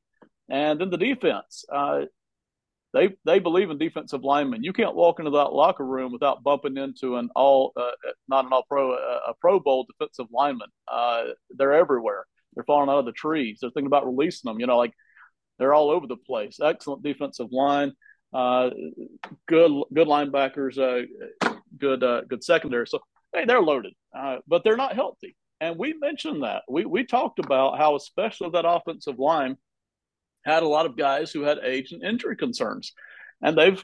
And 0.49 0.79
then 0.79 0.89
the 0.89 0.97
defense. 0.97 1.65
Uh, 2.93 2.99
they 2.99 3.15
they 3.25 3.39
believe 3.39 3.69
in 3.69 3.77
defensive 3.77 4.23
linemen. 4.23 4.63
You 4.63 4.73
can't 4.73 4.95
walk 4.95 5.19
into 5.19 5.31
that 5.31 5.53
locker 5.53 5.85
room 5.85 6.11
without 6.11 6.43
bumping 6.43 6.77
into 6.77 7.17
an 7.17 7.29
all 7.35 7.73
uh, 7.75 7.91
not 8.27 8.45
an 8.45 8.53
all 8.53 8.65
pro 8.67 8.93
a 8.93 9.33
Pro 9.39 9.59
Bowl 9.59 9.85
defensive 9.85 10.27
lineman. 10.31 10.69
Uh, 10.87 11.25
they're 11.51 11.73
everywhere. 11.73 12.25
They're 12.53 12.63
falling 12.63 12.89
out 12.89 12.99
of 12.99 13.05
the 13.05 13.11
trees. 13.11 13.59
They're 13.61 13.71
thinking 13.71 13.87
about 13.87 14.05
releasing 14.05 14.49
them. 14.49 14.59
You 14.59 14.67
know, 14.67 14.77
like 14.77 14.93
they're 15.59 15.73
all 15.73 15.89
over 15.89 16.07
the 16.07 16.17
place. 16.17 16.59
Excellent 16.61 17.03
defensive 17.03 17.51
line. 17.51 17.93
Uh, 18.33 18.71
good 19.47 19.71
good 19.93 20.07
linebackers. 20.07 20.77
Uh, 20.77 21.51
good 21.77 22.03
uh, 22.03 22.21
good 22.27 22.43
secondary. 22.43 22.87
So 22.87 22.99
hey, 23.33 23.45
they're 23.45 23.61
loaded, 23.61 23.93
uh, 24.17 24.37
but 24.47 24.63
they're 24.63 24.77
not 24.77 24.95
healthy. 24.95 25.35
And 25.61 25.77
we 25.77 25.93
mentioned 25.93 26.43
that. 26.43 26.63
We 26.69 26.85
we 26.85 27.05
talked 27.05 27.39
about 27.39 27.77
how 27.77 27.95
especially 27.95 28.49
that 28.51 28.67
offensive 28.67 29.19
line 29.19 29.57
had 30.45 30.63
a 30.63 30.67
lot 30.67 30.85
of 30.85 30.97
guys 30.97 31.31
who 31.31 31.41
had 31.41 31.59
age 31.63 31.91
and 31.91 32.03
injury 32.03 32.35
concerns, 32.35 32.93
and 33.41 33.57
they've 33.57 33.83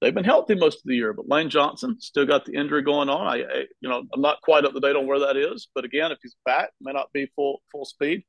they've 0.00 0.14
been 0.14 0.24
healthy 0.24 0.54
most 0.54 0.76
of 0.78 0.84
the 0.86 0.96
year. 0.96 1.12
But 1.12 1.28
Lane 1.28 1.50
Johnson 1.50 1.96
still 2.00 2.26
got 2.26 2.44
the 2.44 2.54
injury 2.54 2.82
going 2.82 3.08
on. 3.08 3.26
I, 3.26 3.42
I 3.42 3.64
you 3.80 3.88
know 3.88 4.02
I'm 4.12 4.20
not 4.20 4.42
quite 4.42 4.64
up 4.64 4.72
to 4.74 4.80
date 4.80 4.96
on 4.96 5.06
where 5.06 5.20
that 5.20 5.36
is, 5.36 5.68
but 5.74 5.84
again, 5.84 6.12
if 6.12 6.18
he's 6.22 6.36
back, 6.44 6.70
may 6.80 6.92
not 6.92 7.12
be 7.12 7.30
full 7.34 7.62
full 7.72 7.84
speed. 7.84 8.22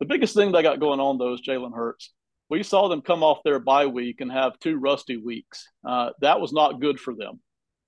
The 0.00 0.06
biggest 0.06 0.34
thing 0.34 0.52
they 0.52 0.62
got 0.62 0.80
going 0.80 1.00
on 1.00 1.18
though 1.18 1.34
is 1.34 1.42
Jalen 1.42 1.74
Hurts. 1.74 2.12
we 2.48 2.62
saw 2.62 2.88
them 2.88 3.02
come 3.02 3.22
off 3.22 3.44
their 3.44 3.58
bye 3.58 3.86
week 3.86 4.20
and 4.20 4.30
have 4.32 4.58
two 4.58 4.76
rusty 4.76 5.16
weeks. 5.16 5.66
Uh, 5.86 6.10
that 6.20 6.40
was 6.40 6.52
not 6.52 6.80
good 6.80 6.98
for 6.98 7.14
them. 7.14 7.40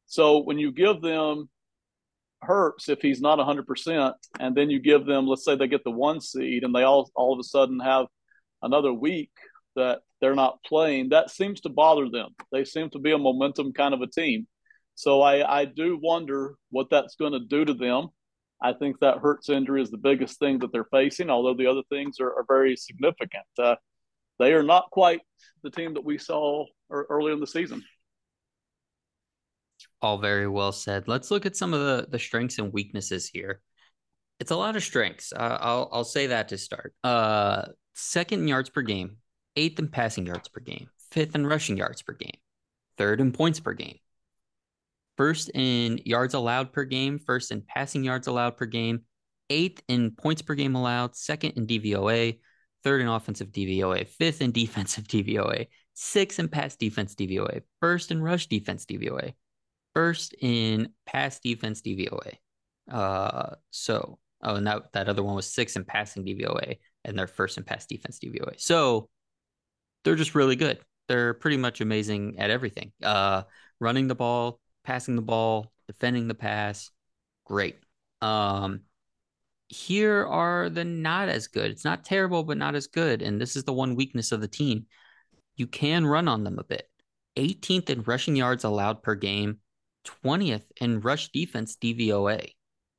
So 0.07 0.39
when 0.39 0.59
you 0.59 0.71
give 0.71 1.01
them 1.01 1.49
Hurts 2.45 2.89
if 2.89 3.01
he's 3.01 3.21
not 3.21 3.39
100%, 3.39 4.13
and 4.39 4.55
then 4.55 4.71
you 4.71 4.79
give 4.79 5.07
them, 5.07 5.27
let's 5.27 5.45
say 5.45 5.57
they 5.57 5.67
get 5.67 5.85
the 5.85 5.91
one 5.91 6.21
seed 6.21 6.63
and 6.63 6.75
they 6.75 6.83
all 6.83 7.11
all 7.15 7.33
of 7.33 7.39
a 7.39 7.45
sudden 7.45 7.81
have 7.81 8.07
another 8.65 8.93
week 8.93 9.31
that 9.77 10.01
they're 10.21 10.35
not 10.35 10.63
playing, 10.65 11.11
that 11.11 11.31
seems 11.31 11.61
to 11.63 11.69
bother 11.69 12.09
them. 12.09 12.31
They 12.51 12.65
seem 12.65 12.91
to 12.91 12.99
be 12.99 13.13
a 13.13 13.19
momentum 13.19 13.73
kind 13.73 13.95
of 13.95 14.01
a 14.01 14.07
team. 14.07 14.47
So 14.95 15.23
I, 15.23 15.61
I 15.61 15.65
do 15.65 15.99
wonder 16.01 16.55
what 16.71 16.89
that's 16.91 17.17
going 17.17 17.33
to 17.33 17.41
do 17.41 17.65
to 17.65 17.75
them. 17.75 18.09
I 18.63 18.73
think 18.73 19.01
that 19.01 19.19
Hurts 19.19 19.49
injury 19.49 19.83
is 19.83 19.91
the 19.91 19.99
biggest 19.99 20.39
thing 20.39 20.61
that 20.61 20.73
they're 20.73 20.89
facing, 20.91 21.29
although 21.29 21.55
the 21.55 21.67
other 21.67 21.83
things 21.91 22.21
are, 22.21 22.31
are 22.31 22.45
very 22.49 22.77
significant. 22.77 23.45
Uh, 23.59 23.77
they 24.39 24.53
are 24.53 24.63
not 24.63 24.91
quite 24.91 25.21
the 25.63 25.71
team 25.71 25.95
that 25.95 26.05
we 26.05 26.19
saw 26.19 26.65
early 26.91 27.33
in 27.33 27.41
the 27.41 27.47
season. 27.47 27.83
All 30.01 30.19
very 30.19 30.49
well 30.49 30.73
said. 30.73 31.09
Let's 31.09 31.31
look 31.31 31.47
at 31.47 31.57
some 31.57 31.75
of 31.75 31.81
the, 31.81 32.07
the 32.11 32.19
strengths 32.19 32.59
and 32.59 32.73
weaknesses 32.73 33.29
here. 33.29 33.61
It's 34.41 34.51
a 34.51 34.57
lot 34.57 34.77
of 34.77 34.83
strengths. 34.83 35.33
Uh, 35.33 35.59
I'll 35.61 35.89
I'll 35.93 36.05
say 36.05 36.29
that 36.29 36.49
to 36.49 36.59
start. 36.59 36.95
Uh, 37.03 37.67
second 37.95 38.41
in 38.41 38.49
yards 38.49 38.71
per 38.71 38.83
game, 38.83 39.17
eighth 39.57 39.79
in 39.79 39.89
passing 39.89 40.27
yards 40.27 40.49
per 40.49 40.61
game, 40.61 40.89
fifth 41.11 41.35
in 41.35 41.47
rushing 41.47 41.77
yards 41.77 42.03
per 42.03 42.13
game, 42.13 42.39
third 42.99 43.21
in 43.21 43.33
points 43.33 43.61
per 43.61 43.73
game, 43.73 43.99
first 45.17 45.51
in 45.55 46.01
yards 46.05 46.35
allowed 46.35 46.73
per 46.73 46.85
game, 46.85 47.19
first 47.19 47.51
in 47.51 47.63
passing 47.63 48.05
yards 48.05 48.27
allowed 48.27 48.57
per 48.57 48.67
game, 48.67 49.03
eighth 49.51 49.83
in 49.89 50.11
points 50.11 50.43
per 50.43 50.55
game 50.55 50.75
allowed, 50.75 51.17
second 51.17 51.53
in 51.53 51.67
DVOA, 51.67 52.39
third 52.83 53.01
in 53.01 53.09
offensive 53.09 53.51
DVOA, 53.51 54.07
fifth 54.07 54.43
in 54.43 54.53
defensive 54.53 55.05
DVOA, 55.05 55.69
sixth 55.95 56.39
in 56.39 56.49
pass 56.49 56.77
defense 56.77 57.15
DVOA, 57.15 57.63
first 57.81 58.11
in 58.11 58.23
rush 58.23 58.47
defense 58.47 58.85
DVOA, 58.85 59.35
first 59.95 60.35
in 60.41 60.89
pass 61.07 61.41
defense 61.41 61.81
DVOA. 61.81 62.35
Uh, 62.91 63.55
so 63.71 64.19
oh, 64.43 64.57
and 64.57 64.67
that 64.67 64.93
that 64.93 65.09
other 65.09 65.23
one 65.23 65.35
was 65.35 65.51
sixth 65.51 65.77
in 65.77 65.85
passing 65.85 66.25
DVOA, 66.25 66.79
and 67.05 67.19
they're 67.19 67.27
first 67.27 67.59
in 67.59 67.65
pass 67.65 67.87
defense 67.87 68.19
DVOA. 68.19 68.59
So 68.59 69.09
they're 70.05 70.15
just 70.15 70.35
really 70.35 70.57
good. 70.57 70.79
They're 71.09 71.35
pretty 71.35 71.57
much 71.57 71.81
amazing 71.81 72.39
at 72.39 72.51
everything. 72.51 72.93
Uh, 73.03 73.43
running 73.81 74.09
the 74.09 74.15
ball, 74.15 74.61
passing 74.85 75.17
the 75.17 75.23
ball, 75.23 75.73
defending 75.87 76.29
the 76.29 76.35
pass, 76.35 76.91
great. 77.45 77.77
Um, 78.23 78.81
here 79.69 80.27
are 80.27 80.69
the 80.69 80.85
not 80.85 81.29
as 81.29 81.49
good. 81.49 81.71
It's 81.71 81.85
not 81.85 82.05
terrible, 82.05 82.43
but 82.45 82.59
not 82.59 82.75
as 82.75 82.87
good. 82.87 83.23
And 83.23 83.41
this 83.41 83.57
is 83.57 83.65
the 83.65 83.73
one 83.73 83.97
weakness 83.97 84.33
of 84.33 84.41
the 84.41 84.49
team. 84.49 84.87
You 85.57 85.67
can 85.67 86.07
run 86.07 86.29
on 86.29 86.45
them 86.45 86.59
a 86.59 86.65
bit. 86.65 86.89
18th 87.37 87.91
in 87.91 88.03
rushing 88.03 88.37
yards 88.37 88.65
allowed 88.65 89.03
per 89.03 89.15
game, 89.15 89.59
20th 90.25 90.65
in 90.81 91.01
rush 91.01 91.31
defense 91.31 91.77
DVOA. 91.77 92.51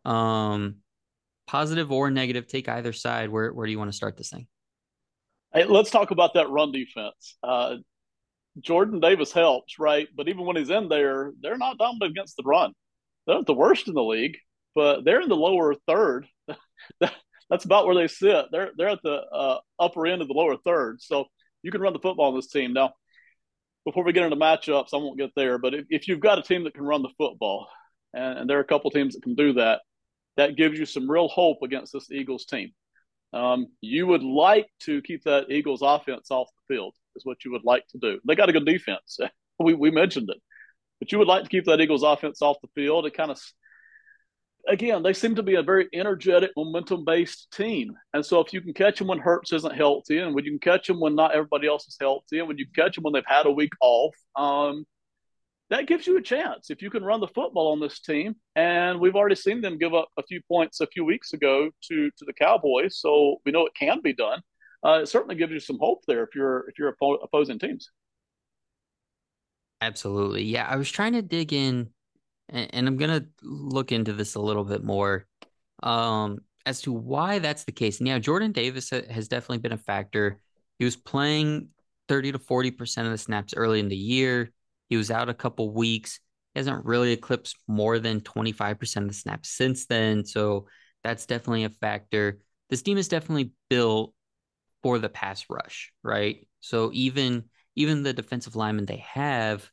Um, 0.04 0.78
positive 1.48 1.92
or 1.92 2.12
negative, 2.12 2.48
take 2.48 2.70
either 2.70 2.94
side. 2.94 3.30
Where 3.30 3.54
where 3.54 3.66
do 3.66 3.72
you 3.72 3.80
want 3.80 3.92
to 3.92 3.98
start 3.98 4.18
this 4.18 4.30
thing? 4.30 4.48
Hey, 5.54 5.66
let's 5.66 5.92
talk 5.92 6.12
about 6.12 6.34
that 6.34 6.50
run 6.50 6.72
defense. 6.72 7.38
Uh, 7.42 7.78
Jordan 8.60 9.00
Davis 9.00 9.32
helps, 9.32 9.80
right? 9.80 10.08
But 10.16 10.28
even 10.28 10.46
when 10.46 10.56
he's 10.56 10.70
in 10.70 10.90
there, 10.90 11.32
they're 11.42 11.58
not 11.58 11.78
dominant 11.78 12.12
against 12.12 12.38
the 12.38 12.44
run. 12.44 12.74
They're 13.28 13.44
the 13.44 13.54
worst 13.54 13.88
in 13.88 13.94
the 13.94 14.04
league, 14.04 14.38
but 14.74 15.04
they're 15.04 15.22
in 15.22 15.30
the 15.30 15.36
lower 15.36 15.76
third. 15.88 16.28
That's 17.50 17.66
about 17.66 17.86
where 17.86 17.96
they 17.96 18.08
sit. 18.08 18.46
They're 18.52 18.72
they're 18.78 18.90
at 18.90 19.04
the 19.04 19.22
uh, 19.32 19.60
upper 19.80 20.08
end 20.08 20.22
of 20.22 20.28
the 20.28 20.34
lower 20.34 20.58
third. 20.58 21.02
So 21.02 21.26
you 21.64 21.72
can 21.72 21.82
run 21.82 21.94
the 21.94 22.00
football 22.00 22.30
on 22.30 22.36
this 22.36 22.48
team. 22.48 22.74
Now, 22.74 22.94
before 23.86 24.04
we 24.04 24.14
get 24.14 24.24
into 24.24 24.36
matchups, 24.36 24.94
I 24.94 24.98
won't 24.98 25.18
get 25.18 25.32
there. 25.36 25.58
But 25.58 25.74
if, 25.74 25.86
if 25.90 26.08
you've 26.08 26.20
got 26.20 26.40
a 26.40 26.44
team 26.44 26.64
that 26.64 26.74
can 26.74 26.84
run 26.84 27.02
the 27.02 27.10
football, 27.18 27.68
and, 28.14 28.40
and 28.40 28.50
there 28.50 28.58
are 28.58 28.62
a 28.62 28.66
couple 28.66 28.90
teams 28.92 29.14
that 29.14 29.24
can 29.24 29.36
do 29.36 29.54
that, 29.54 29.82
that 30.38 30.56
gives 30.56 30.78
you 30.78 30.86
some 30.86 31.10
real 31.10 31.28
hope 31.28 31.60
against 31.64 31.94
this 31.94 32.12
Eagles 32.12 32.46
team. 32.46 32.72
Um, 33.34 33.68
you 33.82 34.08
would 34.08 34.24
like 34.24 34.70
to 34.82 35.02
keep 35.02 35.24
that 35.24 35.52
Eagles 35.52 35.82
offense 35.82 36.32
off 36.32 36.48
the 36.56 36.74
field 36.74 36.94
is 37.16 37.26
what 37.26 37.44
you 37.44 37.52
would 37.52 37.66
like 37.66 37.86
to 37.90 37.98
do. 37.98 38.20
They 38.26 38.36
got 38.36 38.50
a 38.50 38.54
good 38.54 38.66
defense. 38.66 39.20
we, 39.60 39.74
we 39.74 39.92
mentioned 39.92 40.30
it. 40.30 40.42
But 41.00 41.12
you 41.12 41.18
would 41.18 41.28
like 41.28 41.44
to 41.44 41.50
keep 41.50 41.66
that 41.66 41.82
Eagles 41.82 42.04
offense 42.04 42.42
off 42.42 42.58
the 42.62 42.70
field. 42.74 43.06
It 43.06 43.14
kind 43.14 43.32
of, 43.32 43.40
again, 44.68 45.04
they 45.04 45.12
seem 45.12 45.36
to 45.36 45.44
be 45.44 45.56
a 45.56 45.64
very 45.64 45.90
energetic, 45.94 46.52
momentum 46.56 47.04
based 47.04 47.52
team. 47.52 47.94
And 48.14 48.26
so 48.26 48.40
if 48.40 48.54
you 48.54 48.62
can 48.62 48.74
catch 48.74 49.00
them 49.00 49.08
when 49.08 49.20
Hurts 49.20 49.52
isn't 49.52 49.76
healthy, 49.76 50.20
and 50.20 50.34
when 50.34 50.46
you 50.46 50.52
can 50.52 50.60
catch 50.60 50.88
them 50.88 51.02
when 51.02 51.16
not 51.16 51.34
everybody 51.34 51.68
else 51.68 51.88
is 51.88 51.98
healthy, 52.00 52.40
and 52.40 52.48
when 52.48 52.58
you 52.58 52.66
catch 52.74 52.96
them 52.96 53.04
when 53.04 53.14
they've 53.14 53.24
had 53.26 53.46
a 53.46 53.52
week 53.52 53.74
off, 53.82 54.16
um, 54.38 54.86
that 55.70 55.88
gives 55.88 56.06
you 56.06 56.18
a 56.18 56.22
chance 56.22 56.70
if 56.70 56.82
you 56.82 56.90
can 56.90 57.04
run 57.04 57.20
the 57.20 57.28
football 57.28 57.72
on 57.72 57.80
this 57.80 58.00
team. 58.00 58.36
And 58.56 59.00
we've 59.00 59.16
already 59.16 59.36
seen 59.36 59.62
them 59.62 59.78
give 59.78 59.94
up 59.94 60.10
a 60.18 60.24
few 60.24 60.42
points 60.48 60.80
a 60.82 60.88
few 60.88 61.06
weeks 61.06 61.34
ago 61.34 61.70
to 61.90 62.10
to 62.18 62.26
the 62.26 62.34
Cowboys, 62.34 63.00
so 63.00 63.38
we 63.46 63.52
know 63.52 63.66
it 63.66 63.74
can 63.76 64.02
be 64.02 64.14
done 64.14 64.42
uh, 64.86 65.00
it 65.02 65.08
certainly 65.08 65.36
gives 65.36 65.52
you 65.52 65.60
some 65.60 65.80
hope 65.80 66.04
there 66.08 66.24
if 66.24 66.36
you're 66.36 66.70
if 66.70 66.78
you're 66.78 66.94
oppo- 66.94 67.18
opposing 67.24 67.58
teams. 67.58 67.90
Absolutely, 69.82 70.44
yeah. 70.44 70.68
I 70.70 70.76
was 70.76 70.92
trying 70.92 71.14
to 71.14 71.24
dig 71.24 71.54
in, 71.54 71.90
and, 72.50 72.70
and 72.74 72.88
I'm 72.88 72.98
gonna 72.98 73.26
look 73.42 73.92
into 73.92 74.14
this 74.14 74.36
a 74.36 74.40
little 74.40 74.64
bit 74.64 74.84
more 74.84 75.26
um, 75.82 76.40
as 76.68 76.82
to 76.84 76.92
why 76.92 77.40
that's 77.40 77.64
the 77.64 77.72
case. 77.72 78.00
Now, 78.00 78.20
Jordan 78.20 78.52
Davis 78.52 78.92
has 78.92 79.28
definitely 79.28 79.58
been 79.58 79.72
a 79.72 79.78
factor. 79.78 80.40
He 80.78 80.86
was 80.86 80.96
playing 80.96 81.70
30 82.08 82.34
to 82.34 82.40
40 82.40 82.72
percent 82.72 83.08
of 83.08 83.12
the 83.12 83.18
snaps 83.18 83.56
early 83.56 83.80
in 83.80 83.90
the 83.90 83.98
year. 83.98 84.52
He 84.90 84.98
was 84.98 85.12
out 85.12 85.30
a 85.30 85.34
couple 85.34 85.74
weeks. 85.74 86.20
He 86.54 86.60
hasn't 86.60 86.86
really 86.86 87.12
eclipsed 87.12 87.58
more 87.68 88.00
than 88.00 88.22
25 88.22 88.80
percent 88.80 89.04
of 89.06 89.10
the 89.10 89.18
snaps 89.18 89.50
since 89.50 89.86
then. 89.86 90.26
So 90.26 90.68
that's 91.04 91.26
definitely 91.26 91.66
a 91.66 91.70
factor. 91.70 92.40
This 92.70 92.82
team 92.82 92.98
is 92.98 93.08
definitely 93.08 93.52
built 93.70 94.14
for 94.82 95.00
the 95.00 95.10
pass 95.10 95.46
rush, 95.50 95.92
right? 96.04 96.48
So 96.62 96.92
even 96.94 97.46
even 97.76 98.04
the 98.04 98.14
defensive 98.14 98.56
linemen 98.56 98.86
they 98.86 99.04
have, 99.14 99.70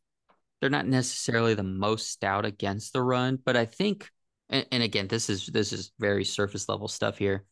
they're 0.60 0.70
not 0.70 0.86
necessarily 0.86 1.54
the 1.54 1.62
most 1.62 2.10
stout 2.10 2.44
against 2.44 2.92
the 2.92 3.02
run, 3.02 3.38
but 3.44 3.56
I 3.56 3.64
think 3.64 4.10
and, 4.48 4.66
and 4.70 4.82
again, 4.82 5.08
this 5.08 5.28
is 5.30 5.46
this 5.46 5.72
is 5.72 5.92
very 5.98 6.24
surface 6.24 6.68
level 6.68 6.88
stuff 6.88 7.18
here. 7.18 7.44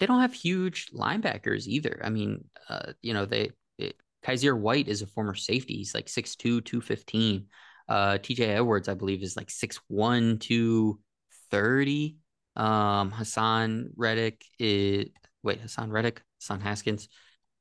They 0.00 0.06
don't 0.06 0.20
have 0.20 0.34
huge 0.34 0.90
linebackers 0.92 1.66
either. 1.66 2.00
I 2.04 2.10
mean, 2.10 2.44
uh, 2.68 2.92
you 3.02 3.14
know, 3.14 3.24
they 3.24 3.50
it, 3.78 3.96
Kyzir 4.24 4.58
White 4.58 4.88
is 4.88 5.02
a 5.02 5.06
former 5.06 5.34
safety. 5.34 5.74
He's 5.76 5.94
like 5.94 6.06
6'2, 6.06 6.64
215. 6.64 7.46
Uh, 7.88 8.18
TJ 8.18 8.40
Edwards, 8.40 8.88
I 8.88 8.94
believe, 8.94 9.22
is 9.22 9.36
like 9.36 9.48
6'1, 9.48 10.40
230. 10.40 12.16
Um, 12.56 13.12
Haason 13.12 13.90
Reddick 13.96 14.44
is 14.58 15.08
wait, 15.42 15.60
Hassan 15.60 15.90
Reddick, 15.90 16.22
Son 16.38 16.60
Haskins. 16.60 17.08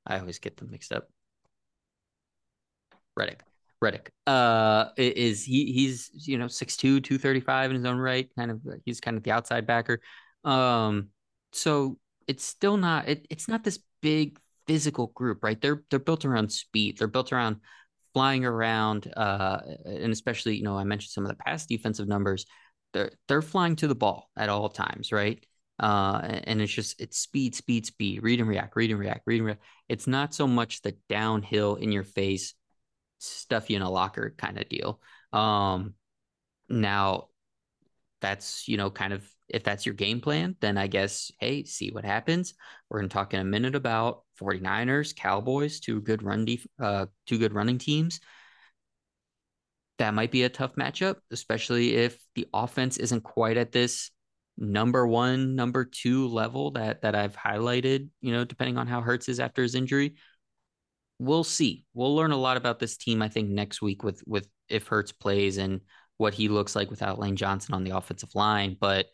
I 0.05 0.19
always 0.19 0.39
get 0.39 0.57
them 0.57 0.71
mixed 0.71 0.91
up. 0.91 1.07
Reddick. 3.15 3.43
Reddick. 3.81 4.11
Uh 4.25 4.85
is 4.97 5.43
he 5.43 5.71
he's 5.71 6.09
you 6.27 6.37
know 6.37 6.45
6'2, 6.45 6.77
235 7.03 7.71
in 7.71 7.75
his 7.75 7.85
own 7.85 7.97
right. 7.97 8.29
Kind 8.35 8.51
of 8.51 8.61
he's 8.85 8.99
kind 8.99 9.17
of 9.17 9.23
the 9.23 9.31
outside 9.31 9.67
backer. 9.67 9.99
Um 10.43 11.09
so 11.51 11.97
it's 12.27 12.43
still 12.43 12.77
not 12.77 13.07
it, 13.07 13.27
it's 13.29 13.47
not 13.47 13.63
this 13.63 13.79
big 14.01 14.39
physical 14.67 15.07
group, 15.07 15.43
right? 15.43 15.59
They're 15.59 15.83
they're 15.89 15.99
built 15.99 16.25
around 16.25 16.51
speed. 16.51 16.97
They're 16.97 17.07
built 17.07 17.31
around 17.33 17.57
flying 18.13 18.45
around 18.45 19.11
uh 19.15 19.59
and 19.85 20.11
especially, 20.11 20.55
you 20.55 20.63
know, 20.63 20.77
I 20.77 20.83
mentioned 20.83 21.11
some 21.11 21.23
of 21.25 21.29
the 21.29 21.43
past 21.45 21.69
defensive 21.69 22.07
numbers. 22.07 22.45
They're 22.93 23.11
they're 23.27 23.41
flying 23.41 23.75
to 23.77 23.87
the 23.87 23.95
ball 23.95 24.29
at 24.37 24.49
all 24.49 24.69
times, 24.69 25.11
right? 25.11 25.43
Uh, 25.79 26.39
and 26.45 26.61
it's 26.61 26.73
just 26.73 26.99
it's 26.99 27.19
speed, 27.19 27.53
speed, 27.55 27.85
speed, 27.85 28.23
read 28.23 28.39
and 28.39 28.49
react, 28.49 28.75
read 28.75 28.89
and 28.89 28.99
react, 28.99 29.21
read 29.25 29.37
and 29.37 29.45
react. 29.45 29.63
It's 29.87 30.07
not 30.07 30.33
so 30.33 30.47
much 30.47 30.81
the 30.81 30.95
downhill 31.07 31.75
in 31.75 31.91
your 31.91 32.03
face, 32.03 32.55
stuff 33.19 33.69
you 33.69 33.75
in 33.75 33.83
a 33.83 33.89
locker 33.89 34.33
kind 34.37 34.57
of 34.57 34.67
deal. 34.69 34.99
Um, 35.33 35.93
now 36.69 37.27
that's 38.21 38.67
you 38.67 38.77
know 38.77 38.89
kind 38.89 39.13
of 39.13 39.29
if 39.49 39.63
that's 39.63 39.85
your 39.85 39.95
game 39.95 40.19
plan, 40.21 40.55
then 40.59 40.77
I 40.77 40.87
guess 40.87 41.31
hey, 41.39 41.63
see 41.63 41.91
what 41.91 42.05
happens. 42.05 42.53
We're 42.89 42.99
gonna 42.99 43.09
talk 43.09 43.33
in 43.33 43.39
a 43.39 43.45
minute 43.45 43.75
about 43.75 44.23
49ers, 44.39 45.15
Cowboys, 45.15 45.79
two 45.79 46.01
good 46.01 46.23
run 46.23 46.45
def- 46.45 46.67
uh 46.79 47.07
two 47.25 47.37
good 47.37 47.53
running 47.53 47.77
teams. 47.77 48.19
That 49.99 50.13
might 50.13 50.31
be 50.31 50.43
a 50.43 50.49
tough 50.49 50.75
matchup, 50.75 51.15
especially 51.31 51.95
if 51.95 52.17
the 52.35 52.47
offense 52.53 52.97
isn't 52.97 53.21
quite 53.21 53.57
at 53.57 53.71
this 53.71 54.11
number 54.57 55.07
one, 55.07 55.55
number 55.55 55.85
two 55.85 56.27
level 56.27 56.71
that 56.71 57.01
that 57.01 57.15
I've 57.15 57.35
highlighted, 57.35 58.09
you 58.21 58.31
know, 58.31 58.43
depending 58.43 58.77
on 58.77 58.87
how 58.87 59.01
Hurts 59.01 59.29
is 59.29 59.39
after 59.39 59.63
his 59.63 59.75
injury. 59.75 60.15
We'll 61.19 61.43
see. 61.43 61.85
We'll 61.93 62.15
learn 62.15 62.31
a 62.31 62.37
lot 62.37 62.57
about 62.57 62.79
this 62.79 62.97
team, 62.97 63.21
I 63.21 63.29
think, 63.29 63.49
next 63.49 63.81
week 63.81 64.03
with 64.03 64.21
with 64.27 64.47
if 64.69 64.87
Hurts 64.87 65.11
plays 65.11 65.57
and 65.57 65.81
what 66.17 66.33
he 66.33 66.47
looks 66.49 66.75
like 66.75 66.89
without 66.89 67.19
Lane 67.19 67.35
Johnson 67.35 67.73
on 67.73 67.83
the 67.83 67.95
offensive 67.95 68.33
line. 68.35 68.75
But 68.79 69.07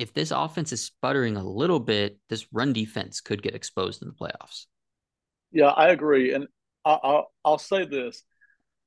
if 0.00 0.12
this 0.14 0.30
offense 0.30 0.72
is 0.72 0.82
sputtering 0.82 1.36
a 1.36 1.44
little 1.44 1.80
bit, 1.80 2.18
this 2.28 2.46
run 2.52 2.72
defense 2.72 3.20
could 3.20 3.42
get 3.42 3.54
exposed 3.54 4.02
in 4.02 4.08
the 4.08 4.14
playoffs. 4.14 4.66
Yeah, 5.52 5.68
I 5.68 5.88
agree, 5.88 6.32
and 6.32 6.46
I, 6.84 6.98
I'll, 7.02 7.32
I'll 7.44 7.58
say 7.58 7.84
this: 7.84 8.22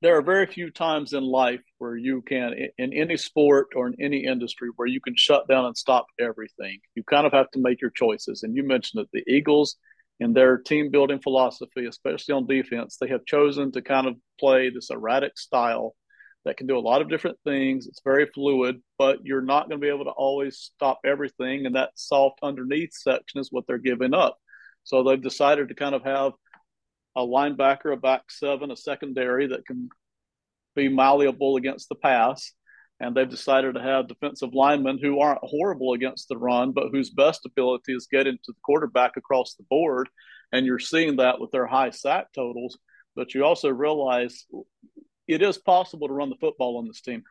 there 0.01 0.17
are 0.17 0.21
very 0.21 0.45
few 0.45 0.71
times 0.71 1.13
in 1.13 1.23
life 1.23 1.61
where 1.77 1.95
you 1.95 2.21
can, 2.21 2.53
in 2.77 2.93
any 2.93 3.17
sport 3.17 3.67
or 3.75 3.87
in 3.87 3.95
any 3.99 4.25
industry, 4.25 4.69
where 4.75 4.87
you 4.87 4.99
can 5.01 5.15
shut 5.15 5.47
down 5.47 5.65
and 5.65 5.77
stop 5.77 6.07
everything. 6.19 6.79
You 6.95 7.03
kind 7.03 7.27
of 7.27 7.33
have 7.33 7.51
to 7.51 7.59
make 7.59 7.81
your 7.81 7.91
choices. 7.91 8.43
And 8.43 8.55
you 8.55 8.63
mentioned 8.63 9.01
that 9.01 9.11
the 9.11 9.23
Eagles, 9.31 9.77
and 10.19 10.35
their 10.35 10.57
team 10.57 10.89
building 10.91 11.19
philosophy, 11.19 11.85
especially 11.85 12.33
on 12.33 12.47
defense, 12.47 12.97
they 12.97 13.07
have 13.09 13.25
chosen 13.25 13.71
to 13.71 13.81
kind 13.81 14.07
of 14.07 14.15
play 14.39 14.69
this 14.69 14.89
erratic 14.89 15.37
style 15.37 15.95
that 16.45 16.57
can 16.57 16.67
do 16.67 16.77
a 16.77 16.79
lot 16.79 17.01
of 17.01 17.09
different 17.09 17.37
things. 17.45 17.87
It's 17.87 18.01
very 18.03 18.25
fluid, 18.27 18.81
but 18.97 19.19
you're 19.23 19.41
not 19.41 19.69
going 19.69 19.79
to 19.79 19.85
be 19.85 19.93
able 19.93 20.05
to 20.05 20.11
always 20.11 20.57
stop 20.57 20.99
everything. 21.05 21.65
And 21.65 21.75
that 21.75 21.91
soft 21.95 22.39
underneath 22.43 22.93
section 22.93 23.39
is 23.39 23.51
what 23.51 23.65
they're 23.67 23.77
giving 23.77 24.13
up. 24.13 24.37
So 24.83 25.03
they've 25.03 25.21
decided 25.21 25.69
to 25.69 25.75
kind 25.75 25.95
of 25.95 26.03
have 26.03 26.33
a 27.15 27.21
linebacker, 27.21 27.93
a 27.93 27.97
back 27.97 28.23
seven, 28.29 28.71
a 28.71 28.75
secondary 28.75 29.47
that 29.47 29.65
can 29.65 29.89
be 30.75 30.89
malleable 30.89 31.55
against 31.55 31.87
the 31.89 31.95
pass. 31.95 32.51
And 32.99 33.15
they've 33.15 33.29
decided 33.29 33.75
to 33.75 33.81
have 33.81 34.07
defensive 34.07 34.53
linemen 34.53 34.99
who 35.01 35.19
aren't 35.19 35.43
horrible 35.43 35.93
against 35.93 36.27
the 36.27 36.37
run, 36.37 36.71
but 36.71 36.89
whose 36.91 37.09
best 37.09 37.45
ability 37.45 37.93
is 37.93 38.07
getting 38.11 38.37
to 38.43 38.51
the 38.51 38.59
quarterback 38.63 39.17
across 39.17 39.55
the 39.55 39.65
board. 39.69 40.09
And 40.51 40.65
you're 40.65 40.79
seeing 40.79 41.17
that 41.17 41.39
with 41.39 41.51
their 41.51 41.67
high 41.67 41.89
sack 41.89 42.27
totals. 42.33 42.77
But 43.15 43.33
you 43.33 43.45
also 43.45 43.69
realize 43.69 44.45
it 45.27 45.41
is 45.41 45.57
possible 45.57 46.07
to 46.07 46.13
run 46.13 46.29
the 46.29 46.35
football 46.35 46.77
on 46.77 46.87
this 46.87 47.01
team. 47.01 47.23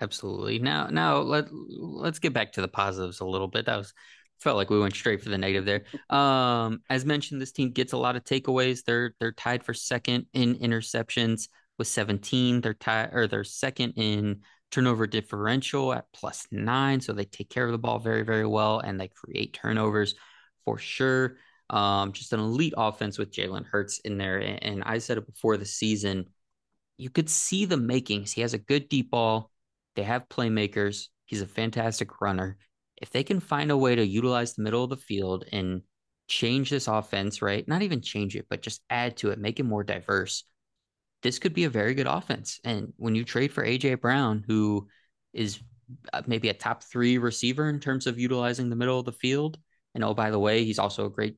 Absolutely. 0.00 0.58
Now, 0.58 0.86
now 0.86 1.18
let 1.18 1.46
let's 1.52 2.18
get 2.18 2.32
back 2.32 2.52
to 2.52 2.60
the 2.60 2.68
positives 2.68 3.20
a 3.20 3.24
little 3.24 3.48
bit. 3.48 3.66
That 3.66 3.78
was 3.78 3.92
felt 4.40 4.56
like 4.56 4.70
we 4.70 4.78
went 4.78 4.94
straight 4.94 5.22
for 5.22 5.30
the 5.30 5.38
negative 5.38 5.64
there. 5.64 6.16
Um, 6.16 6.80
as 6.88 7.04
mentioned, 7.04 7.40
this 7.40 7.52
team 7.52 7.72
gets 7.72 7.92
a 7.92 7.96
lot 7.96 8.14
of 8.14 8.24
takeaways. 8.24 8.84
They're 8.84 9.14
they're 9.18 9.32
tied 9.32 9.64
for 9.64 9.74
second 9.74 10.26
in 10.32 10.54
interceptions 10.56 11.48
with 11.78 11.88
17. 11.88 12.60
They're 12.60 12.74
tied 12.74 13.10
or 13.12 13.26
they're 13.26 13.44
second 13.44 13.94
in 13.96 14.42
turnover 14.70 15.06
differential 15.06 15.92
at 15.92 16.06
plus 16.12 16.46
nine. 16.50 17.00
So 17.00 17.12
they 17.12 17.24
take 17.24 17.50
care 17.50 17.64
of 17.64 17.72
the 17.72 17.78
ball 17.78 17.98
very, 17.98 18.22
very 18.22 18.46
well 18.46 18.80
and 18.80 19.00
they 19.00 19.08
create 19.08 19.52
turnovers 19.52 20.14
for 20.64 20.78
sure. 20.78 21.38
Um, 21.70 22.12
just 22.12 22.32
an 22.32 22.40
elite 22.40 22.74
offense 22.76 23.18
with 23.18 23.32
Jalen 23.32 23.66
Hurts 23.66 23.98
in 24.00 24.18
there. 24.18 24.38
And, 24.38 24.62
and 24.62 24.84
I 24.84 24.98
said 24.98 25.18
it 25.18 25.26
before 25.26 25.56
the 25.56 25.66
season, 25.66 26.26
you 26.96 27.10
could 27.10 27.30
see 27.30 27.64
the 27.64 27.76
makings. 27.76 28.32
He 28.32 28.40
has 28.40 28.54
a 28.54 28.58
good 28.58 28.88
deep 28.88 29.10
ball. 29.10 29.50
They 29.94 30.02
have 30.02 30.28
playmakers. 30.28 31.08
He's 31.26 31.42
a 31.42 31.46
fantastic 31.46 32.20
runner. 32.20 32.58
If 32.96 33.10
they 33.10 33.22
can 33.22 33.40
find 33.40 33.70
a 33.70 33.76
way 33.76 33.94
to 33.94 34.06
utilize 34.06 34.54
the 34.54 34.62
middle 34.62 34.82
of 34.82 34.90
the 34.90 34.96
field 34.96 35.44
and 35.52 35.82
change 36.26 36.70
this 36.70 36.88
offense, 36.88 37.42
right? 37.42 37.66
Not 37.66 37.82
even 37.82 38.00
change 38.00 38.36
it, 38.36 38.46
but 38.48 38.62
just 38.62 38.82
add 38.90 39.16
to 39.18 39.30
it, 39.30 39.38
make 39.38 39.60
it 39.60 39.64
more 39.64 39.84
diverse. 39.84 40.44
This 41.22 41.38
could 41.38 41.54
be 41.54 41.64
a 41.64 41.70
very 41.70 41.94
good 41.94 42.06
offense. 42.06 42.60
And 42.64 42.92
when 42.96 43.14
you 43.14 43.24
trade 43.24 43.52
for 43.52 43.64
AJ 43.64 44.00
Brown, 44.00 44.44
who 44.46 44.88
is 45.32 45.60
uh, 46.12 46.22
maybe 46.26 46.48
a 46.48 46.54
top 46.54 46.84
three 46.84 47.18
receiver 47.18 47.68
in 47.68 47.80
terms 47.80 48.06
of 48.06 48.18
utilizing 48.18 48.68
the 48.68 48.76
middle 48.76 48.98
of 48.98 49.06
the 49.06 49.12
field, 49.12 49.58
and 49.94 50.04
oh, 50.04 50.14
by 50.14 50.30
the 50.30 50.38
way, 50.38 50.64
he's 50.64 50.78
also 50.78 51.06
a 51.06 51.10
great 51.10 51.36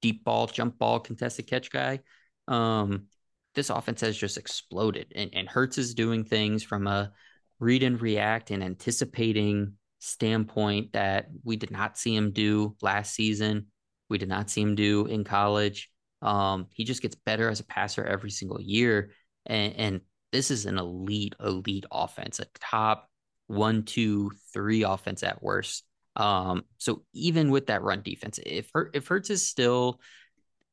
deep 0.00 0.24
ball, 0.24 0.46
jump 0.46 0.78
ball, 0.78 1.00
contested 1.00 1.46
catch 1.46 1.70
guy. 1.70 2.00
Um, 2.46 3.06
this 3.54 3.70
offense 3.70 4.00
has 4.02 4.16
just 4.16 4.38
exploded, 4.38 5.12
and, 5.14 5.30
and 5.32 5.48
Hurts 5.48 5.78
is 5.78 5.94
doing 5.94 6.24
things 6.24 6.62
from 6.62 6.86
a 6.86 7.12
read 7.60 7.82
and 7.82 8.00
react 8.00 8.50
and 8.50 8.62
anticipating 8.62 9.74
standpoint 9.98 10.92
that 10.92 11.26
we 11.42 11.56
did 11.56 11.70
not 11.70 11.98
see 11.98 12.14
him 12.14 12.30
do 12.30 12.76
last 12.82 13.14
season. 13.14 13.66
We 14.08 14.18
did 14.18 14.28
not 14.28 14.48
see 14.48 14.62
him 14.62 14.74
do 14.74 15.06
in 15.06 15.24
college. 15.24 15.90
Um, 16.22 16.66
he 16.70 16.84
just 16.84 17.02
gets 17.02 17.16
better 17.16 17.48
as 17.48 17.60
a 17.60 17.64
passer 17.64 18.04
every 18.04 18.30
single 18.30 18.60
year, 18.60 19.12
and, 19.46 19.74
and 19.76 20.00
this 20.32 20.50
is 20.50 20.66
an 20.66 20.78
elite, 20.78 21.34
elite 21.40 21.86
offense, 21.90 22.38
a 22.38 22.46
top 22.60 23.08
one, 23.46 23.82
two, 23.82 24.30
three 24.52 24.82
offense 24.82 25.22
at 25.22 25.42
worst. 25.42 25.84
Um, 26.18 26.64
so 26.78 27.04
even 27.14 27.50
with 27.50 27.68
that 27.68 27.82
run 27.82 28.02
defense, 28.02 28.38
if 28.44 28.70
if 28.92 29.06
Hurts 29.06 29.30
is 29.30 29.46
still 29.46 30.00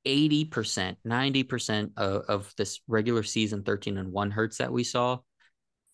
80%, 0.05 0.97
90% 1.05 1.91
of, 1.97 2.21
of 2.27 2.53
this 2.57 2.79
regular 2.87 3.23
season 3.23 3.63
13 3.63 3.97
and 3.97 4.11
1 4.11 4.31
Hurts 4.31 4.57
that 4.57 4.71
we 4.71 4.83
saw, 4.83 5.19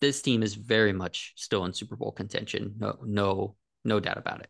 this 0.00 0.20
team 0.20 0.42
is 0.42 0.54
very 0.54 0.92
much 0.92 1.32
still 1.36 1.64
in 1.64 1.72
Super 1.72 1.96
Bowl 1.96 2.12
contention. 2.12 2.74
No, 2.78 2.98
no, 3.04 3.56
no 3.84 4.00
doubt 4.00 4.18
about 4.18 4.40
it. 4.40 4.48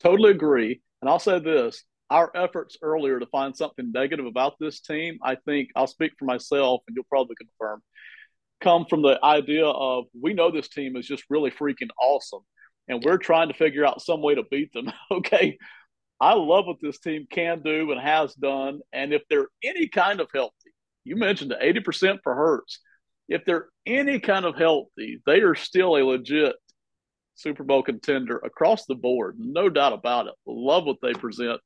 Totally 0.00 0.32
agree. 0.32 0.82
And 1.00 1.08
I'll 1.08 1.18
say 1.18 1.38
this 1.38 1.84
our 2.10 2.30
efforts 2.34 2.76
earlier 2.82 3.18
to 3.18 3.26
find 3.26 3.56
something 3.56 3.90
negative 3.90 4.26
about 4.26 4.58
this 4.60 4.80
team, 4.80 5.18
I 5.22 5.34
think 5.34 5.70
I'll 5.74 5.86
speak 5.86 6.12
for 6.18 6.26
myself 6.26 6.82
and 6.86 6.94
you'll 6.94 7.06
probably 7.08 7.36
confirm, 7.36 7.82
come 8.60 8.84
from 8.84 9.00
the 9.00 9.18
idea 9.24 9.64
of 9.64 10.04
we 10.20 10.34
know 10.34 10.50
this 10.50 10.68
team 10.68 10.96
is 10.96 11.06
just 11.06 11.24
really 11.30 11.50
freaking 11.50 11.88
awesome 11.98 12.42
and 12.88 13.02
we're 13.04 13.18
trying 13.18 13.48
to 13.48 13.54
figure 13.54 13.86
out 13.86 14.02
some 14.02 14.22
way 14.22 14.34
to 14.34 14.44
beat 14.50 14.72
them. 14.72 14.92
okay. 15.10 15.58
I 16.20 16.34
love 16.34 16.66
what 16.66 16.76
this 16.80 16.98
team 16.98 17.26
can 17.28 17.62
do 17.62 17.90
and 17.90 18.00
has 18.00 18.34
done. 18.34 18.80
And 18.92 19.12
if 19.12 19.22
they're 19.28 19.48
any 19.62 19.88
kind 19.88 20.20
of 20.20 20.28
healthy, 20.32 20.70
you 21.04 21.16
mentioned 21.16 21.50
the 21.50 21.56
80% 21.56 22.18
for 22.22 22.34
Hurts. 22.34 22.78
If 23.28 23.44
they're 23.44 23.68
any 23.86 24.20
kind 24.20 24.44
of 24.44 24.56
healthy, 24.56 25.20
they 25.26 25.40
are 25.40 25.54
still 25.54 25.96
a 25.96 26.04
legit 26.04 26.54
Super 27.34 27.64
Bowl 27.64 27.82
contender 27.82 28.38
across 28.38 28.86
the 28.86 28.94
board. 28.94 29.36
No 29.38 29.68
doubt 29.68 29.94
about 29.94 30.26
it. 30.28 30.34
Love 30.46 30.84
what 30.84 30.98
they 31.02 31.12
present. 31.12 31.60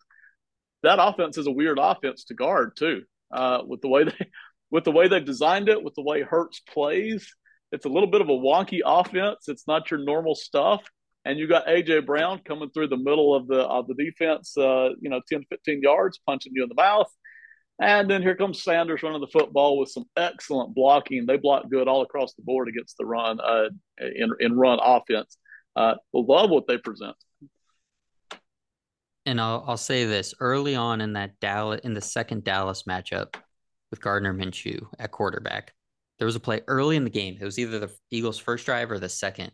That 0.82 0.98
offense 1.00 1.36
is 1.36 1.46
a 1.46 1.52
weird 1.52 1.78
offense 1.78 2.24
to 2.24 2.34
guard 2.34 2.76
too. 2.78 3.02
Uh, 3.30 3.62
with 3.66 3.80
the 3.80 3.88
way 3.88 4.04
they 4.04 4.30
with 4.70 4.84
the 4.84 4.92
way 4.92 5.08
they've 5.08 5.24
designed 5.24 5.68
it, 5.68 5.82
with 5.82 5.94
the 5.94 6.02
way 6.02 6.22
Hurts 6.22 6.60
plays, 6.60 7.34
it's 7.72 7.84
a 7.84 7.90
little 7.90 8.10
bit 8.10 8.20
of 8.20 8.28
a 8.28 8.32
wonky 8.32 8.80
offense. 8.84 9.48
It's 9.48 9.66
not 9.66 9.90
your 9.90 10.00
normal 10.00 10.34
stuff 10.34 10.82
and 11.26 11.40
you 11.40 11.48
got 11.48 11.66
AJ 11.66 12.06
Brown 12.06 12.40
coming 12.44 12.70
through 12.70 12.86
the 12.86 12.96
middle 12.96 13.34
of 13.34 13.48
the 13.48 13.60
of 13.60 13.88
the 13.88 13.94
defense, 13.94 14.56
uh, 14.56 14.90
you 15.00 15.10
know, 15.10 15.20
10, 15.28 15.42
15 15.50 15.82
yards, 15.82 16.20
punching 16.24 16.52
you 16.54 16.62
in 16.62 16.68
the 16.68 16.76
mouth. 16.76 17.10
And 17.80 18.08
then 18.08 18.22
here 18.22 18.36
comes 18.36 18.62
Sanders 18.62 19.02
running 19.02 19.20
the 19.20 19.26
football 19.26 19.78
with 19.78 19.90
some 19.90 20.04
excellent 20.16 20.74
blocking. 20.74 21.26
They 21.26 21.36
block 21.36 21.68
good 21.68 21.88
all 21.88 22.02
across 22.02 22.32
the 22.34 22.42
board 22.42 22.68
against 22.68 22.96
the 22.96 23.04
run 23.04 23.40
uh, 23.40 23.68
in 23.98 24.30
in 24.38 24.56
run 24.56 24.78
offense. 24.80 25.36
Uh, 25.74 25.94
love 26.14 26.48
what 26.50 26.68
they 26.68 26.78
present. 26.78 27.16
And 29.26 29.40
I'll 29.40 29.64
I'll 29.66 29.76
say 29.76 30.04
this 30.04 30.32
early 30.38 30.76
on 30.76 31.00
in 31.00 31.14
that 31.14 31.40
Dallas 31.40 31.80
in 31.82 31.92
the 31.92 32.00
second 32.00 32.44
Dallas 32.44 32.84
matchup 32.84 33.34
with 33.90 34.00
Gardner 34.00 34.32
Minshew 34.32 34.86
at 35.00 35.10
quarterback, 35.10 35.74
there 36.20 36.26
was 36.26 36.36
a 36.36 36.40
play 36.40 36.62
early 36.68 36.94
in 36.94 37.02
the 37.02 37.10
game. 37.10 37.36
It 37.40 37.44
was 37.44 37.58
either 37.58 37.80
the 37.80 37.90
Eagles' 38.12 38.38
first 38.38 38.64
drive 38.64 38.92
or 38.92 39.00
the 39.00 39.08
second 39.08 39.50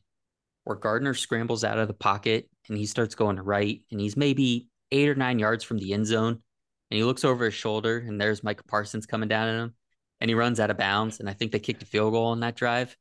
where 0.65 0.77
Gardner 0.77 1.15
scrambles 1.15 1.65
out 1.65 1.79
of 1.79 1.89
the 1.89 1.95
pocket 1.95 2.49
and 2.69 2.79
he 2.79 2.87
starts 2.87 3.15
going 3.15 3.39
right, 3.39 3.81
and 3.91 4.01
he's 4.01 4.17
maybe 4.17 4.69
eight 4.91 5.09
or 5.09 5.15
nine 5.15 5.39
yards 5.39 5.65
from 5.65 5.79
the 5.79 5.93
end 5.93 6.07
zone, 6.07 6.43
and 6.91 6.97
he 6.97 7.05
looks 7.05 7.25
over 7.25 7.47
his 7.47 7.55
shoulder, 7.55 7.99
and 7.99 8.21
there's 8.21 8.45
Micah 8.45 8.65
Parsons 8.65 9.07
coming 9.07 9.29
down 9.29 9.49
at 9.49 9.61
him, 9.61 9.75
and 10.21 10.31
he 10.31 10.35
runs 10.35 10.61
out 10.61 10.71
of 10.71 10.77
bounds, 10.77 11.19
and 11.19 11.29
I 11.29 11.33
think 11.33 11.51
they 11.51 11.59
kicked 11.59 11.83
a 11.83 11.87
field 11.87 12.13
goal 12.13 12.27
on 12.27 12.41
that 12.41 12.57
drive. 12.57 12.97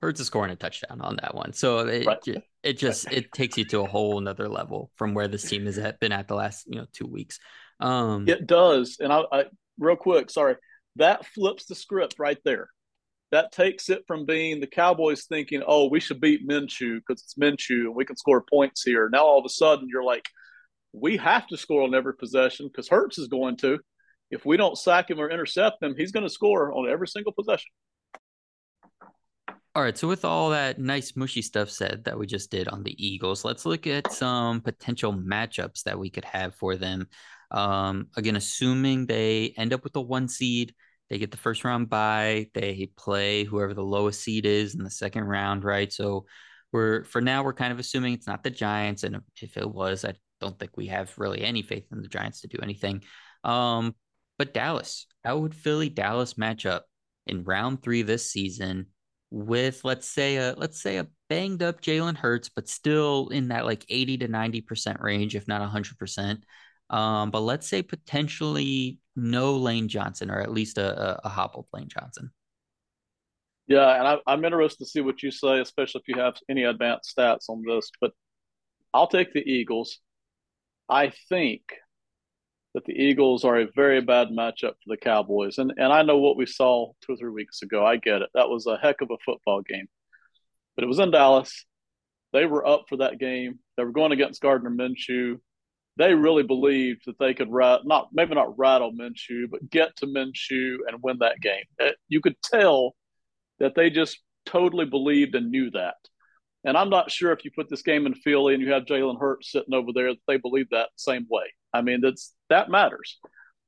Hurts 0.00 0.20
is 0.20 0.26
scoring 0.26 0.50
a 0.50 0.56
touchdown 0.56 1.00
on 1.00 1.16
that 1.22 1.34
one, 1.34 1.52
so 1.52 1.80
it 1.80 2.06
right. 2.06 2.18
it 2.62 2.78
just 2.78 3.10
it 3.12 3.32
takes 3.32 3.58
you 3.58 3.64
to 3.66 3.80
a 3.80 3.86
whole 3.86 4.18
another 4.18 4.48
level 4.48 4.92
from 4.96 5.12
where 5.12 5.26
this 5.26 5.48
team 5.48 5.66
has 5.66 5.78
been 6.00 6.12
at 6.12 6.28
the 6.28 6.36
last 6.36 6.66
you 6.68 6.78
know 6.78 6.86
two 6.92 7.06
weeks. 7.06 7.40
Um, 7.80 8.28
it 8.28 8.46
does, 8.46 8.98
and 9.00 9.12
I, 9.12 9.22
I 9.32 9.44
real 9.78 9.96
quick, 9.96 10.30
sorry, 10.30 10.54
that 10.96 11.26
flips 11.26 11.64
the 11.64 11.74
script 11.74 12.16
right 12.18 12.38
there 12.44 12.68
that 13.30 13.52
takes 13.52 13.90
it 13.90 14.04
from 14.06 14.24
being 14.24 14.60
the 14.60 14.66
Cowboys 14.66 15.24
thinking, 15.24 15.62
oh, 15.66 15.88
we 15.88 16.00
should 16.00 16.20
beat 16.20 16.48
Minshew 16.48 17.00
because 17.06 17.22
it's 17.22 17.34
Minshew 17.34 17.84
and 17.84 17.94
we 17.94 18.04
can 18.04 18.16
score 18.16 18.42
points 18.42 18.82
here. 18.82 19.08
Now 19.10 19.24
all 19.24 19.38
of 19.38 19.44
a 19.44 19.50
sudden 19.50 19.88
you're 19.90 20.04
like, 20.04 20.26
we 20.92 21.16
have 21.18 21.46
to 21.48 21.56
score 21.56 21.82
on 21.82 21.94
every 21.94 22.14
possession 22.14 22.68
because 22.68 22.88
Hurts 22.88 23.18
is 23.18 23.28
going 23.28 23.56
to. 23.58 23.78
If 24.30 24.44
we 24.44 24.56
don't 24.56 24.76
sack 24.76 25.10
him 25.10 25.20
or 25.20 25.30
intercept 25.30 25.82
him, 25.82 25.94
he's 25.96 26.12
going 26.12 26.26
to 26.26 26.32
score 26.32 26.72
on 26.72 26.88
every 26.88 27.08
single 27.08 27.32
possession. 27.32 27.70
All 29.74 29.82
right. 29.82 29.96
So, 29.96 30.08
with 30.08 30.24
all 30.24 30.50
that 30.50 30.78
nice, 30.78 31.14
mushy 31.14 31.40
stuff 31.40 31.70
said 31.70 32.04
that 32.04 32.18
we 32.18 32.26
just 32.26 32.50
did 32.50 32.68
on 32.68 32.82
the 32.82 32.96
Eagles, 32.98 33.44
let's 33.44 33.64
look 33.64 33.86
at 33.86 34.12
some 34.12 34.60
potential 34.60 35.12
matchups 35.12 35.84
that 35.84 35.98
we 35.98 36.10
could 36.10 36.24
have 36.24 36.54
for 36.56 36.76
them. 36.76 37.06
Um, 37.50 38.08
again, 38.16 38.36
assuming 38.36 39.06
they 39.06 39.54
end 39.56 39.72
up 39.72 39.84
with 39.84 39.96
a 39.96 40.00
one 40.00 40.28
seed, 40.28 40.74
they 41.10 41.18
get 41.18 41.30
the 41.30 41.36
first 41.36 41.64
round 41.64 41.88
bye. 41.88 42.48
They 42.54 42.90
play 42.96 43.44
whoever 43.44 43.74
the 43.74 43.82
lowest 43.82 44.22
seed 44.22 44.46
is 44.46 44.74
in 44.74 44.84
the 44.84 44.90
second 44.90 45.24
round, 45.24 45.64
right? 45.64 45.92
So 45.92 46.26
we're 46.72 47.04
for 47.04 47.20
now 47.20 47.42
we're 47.42 47.54
kind 47.54 47.72
of 47.72 47.78
assuming 47.78 48.14
it's 48.14 48.26
not 48.26 48.42
the 48.42 48.50
Giants, 48.50 49.02
and 49.04 49.20
if 49.40 49.56
it 49.56 49.68
was, 49.68 50.04
I 50.04 50.14
don't 50.40 50.58
think 50.58 50.76
we 50.76 50.86
have 50.88 51.12
really 51.16 51.42
any 51.42 51.62
faith 51.62 51.86
in 51.90 52.02
the 52.02 52.08
Giants 52.08 52.42
to 52.42 52.48
do 52.48 52.58
anything. 52.62 53.02
Um, 53.44 53.94
but 54.38 54.54
Dallas, 54.54 55.06
how 55.24 55.38
would 55.38 55.54
Philly 55.54 55.88
Dallas 55.88 56.38
match 56.38 56.66
up 56.66 56.86
in 57.26 57.44
round 57.44 57.82
three 57.82 58.02
this 58.02 58.30
season 58.30 58.86
with 59.30 59.82
let's 59.84 60.08
say 60.08 60.36
a 60.36 60.54
let's 60.56 60.80
say 60.80 60.98
a 60.98 61.06
banged 61.28 61.62
up 61.62 61.80
Jalen 61.80 62.16
Hurts, 62.16 62.48
but 62.48 62.68
still 62.68 63.28
in 63.28 63.48
that 63.48 63.64
like 63.64 63.84
80 63.88 64.18
to 64.18 64.28
90 64.28 64.60
percent 64.62 65.00
range, 65.00 65.36
if 65.36 65.48
not 65.48 65.60
100 65.60 65.98
percent. 65.98 66.44
Um, 66.90 67.30
but 67.30 67.40
let's 67.40 67.68
say 67.68 67.82
potentially 67.82 68.98
no 69.18 69.56
Lane 69.56 69.88
Johnson, 69.88 70.30
or 70.30 70.40
at 70.40 70.52
least 70.52 70.78
a, 70.78 71.00
a, 71.00 71.20
a 71.24 71.28
hobbled 71.28 71.66
Lane 71.72 71.88
Johnson. 71.88 72.30
Yeah, 73.66 73.98
and 73.98 74.20
I, 74.26 74.32
am 74.32 74.44
interested 74.44 74.84
to 74.84 74.90
see 74.90 75.02
what 75.02 75.22
you 75.22 75.30
say, 75.30 75.60
especially 75.60 76.00
if 76.00 76.16
you 76.16 76.22
have 76.22 76.36
any 76.48 76.64
advanced 76.64 77.14
stats 77.16 77.50
on 77.50 77.62
this. 77.66 77.90
But 78.00 78.12
I'll 78.94 79.08
take 79.08 79.32
the 79.34 79.46
Eagles. 79.46 79.98
I 80.88 81.12
think 81.28 81.62
that 82.72 82.86
the 82.86 82.94
Eagles 82.94 83.44
are 83.44 83.60
a 83.60 83.68
very 83.74 84.00
bad 84.00 84.28
matchup 84.28 84.72
for 84.72 84.88
the 84.88 84.96
Cowboys. 84.96 85.58
And 85.58 85.72
and 85.76 85.92
I 85.92 86.02
know 86.02 86.18
what 86.18 86.36
we 86.36 86.46
saw 86.46 86.92
two 87.02 87.12
or 87.12 87.16
three 87.16 87.30
weeks 87.30 87.62
ago. 87.62 87.84
I 87.84 87.96
get 87.96 88.22
it. 88.22 88.30
That 88.34 88.48
was 88.48 88.66
a 88.66 88.78
heck 88.78 89.00
of 89.02 89.10
a 89.10 89.18
football 89.24 89.62
game. 89.62 89.88
But 90.74 90.84
it 90.84 90.88
was 90.88 90.98
in 90.98 91.10
Dallas. 91.10 91.66
They 92.32 92.46
were 92.46 92.66
up 92.66 92.84
for 92.88 92.98
that 92.98 93.18
game. 93.18 93.58
They 93.76 93.84
were 93.84 93.92
going 93.92 94.12
against 94.12 94.40
Gardner 94.40 94.70
Minshew. 94.70 95.40
They 95.98 96.14
really 96.14 96.44
believed 96.44 97.02
that 97.06 97.18
they 97.18 97.34
could 97.34 97.50
rat, 97.50 97.80
not 97.84 98.08
maybe 98.12 98.34
not 98.34 98.56
rattle 98.56 98.92
Minshew, 98.92 99.50
but 99.50 99.68
get 99.68 99.96
to 99.96 100.06
Minshew 100.06 100.76
and 100.86 101.02
win 101.02 101.18
that 101.18 101.40
game. 101.40 101.64
Uh, 101.80 101.90
you 102.08 102.20
could 102.20 102.40
tell 102.42 102.94
that 103.58 103.74
they 103.74 103.90
just 103.90 104.20
totally 104.46 104.84
believed 104.84 105.34
and 105.34 105.50
knew 105.50 105.70
that. 105.72 105.96
And 106.64 106.76
I'm 106.76 106.90
not 106.90 107.10
sure 107.10 107.32
if 107.32 107.44
you 107.44 107.50
put 107.50 107.68
this 107.68 107.82
game 107.82 108.06
in 108.06 108.14
Philly 108.14 108.54
and 108.54 108.62
you 108.62 108.72
have 108.72 108.84
Jalen 108.84 109.20
Hurts 109.20 109.50
sitting 109.50 109.74
over 109.74 109.90
there, 109.92 110.12
they 110.26 110.36
believe 110.36 110.70
that 110.70 110.90
same 110.96 111.26
way. 111.28 111.44
I 111.72 111.82
mean, 111.82 112.00
that's 112.00 112.34
that 112.48 112.70
matters. 112.70 113.18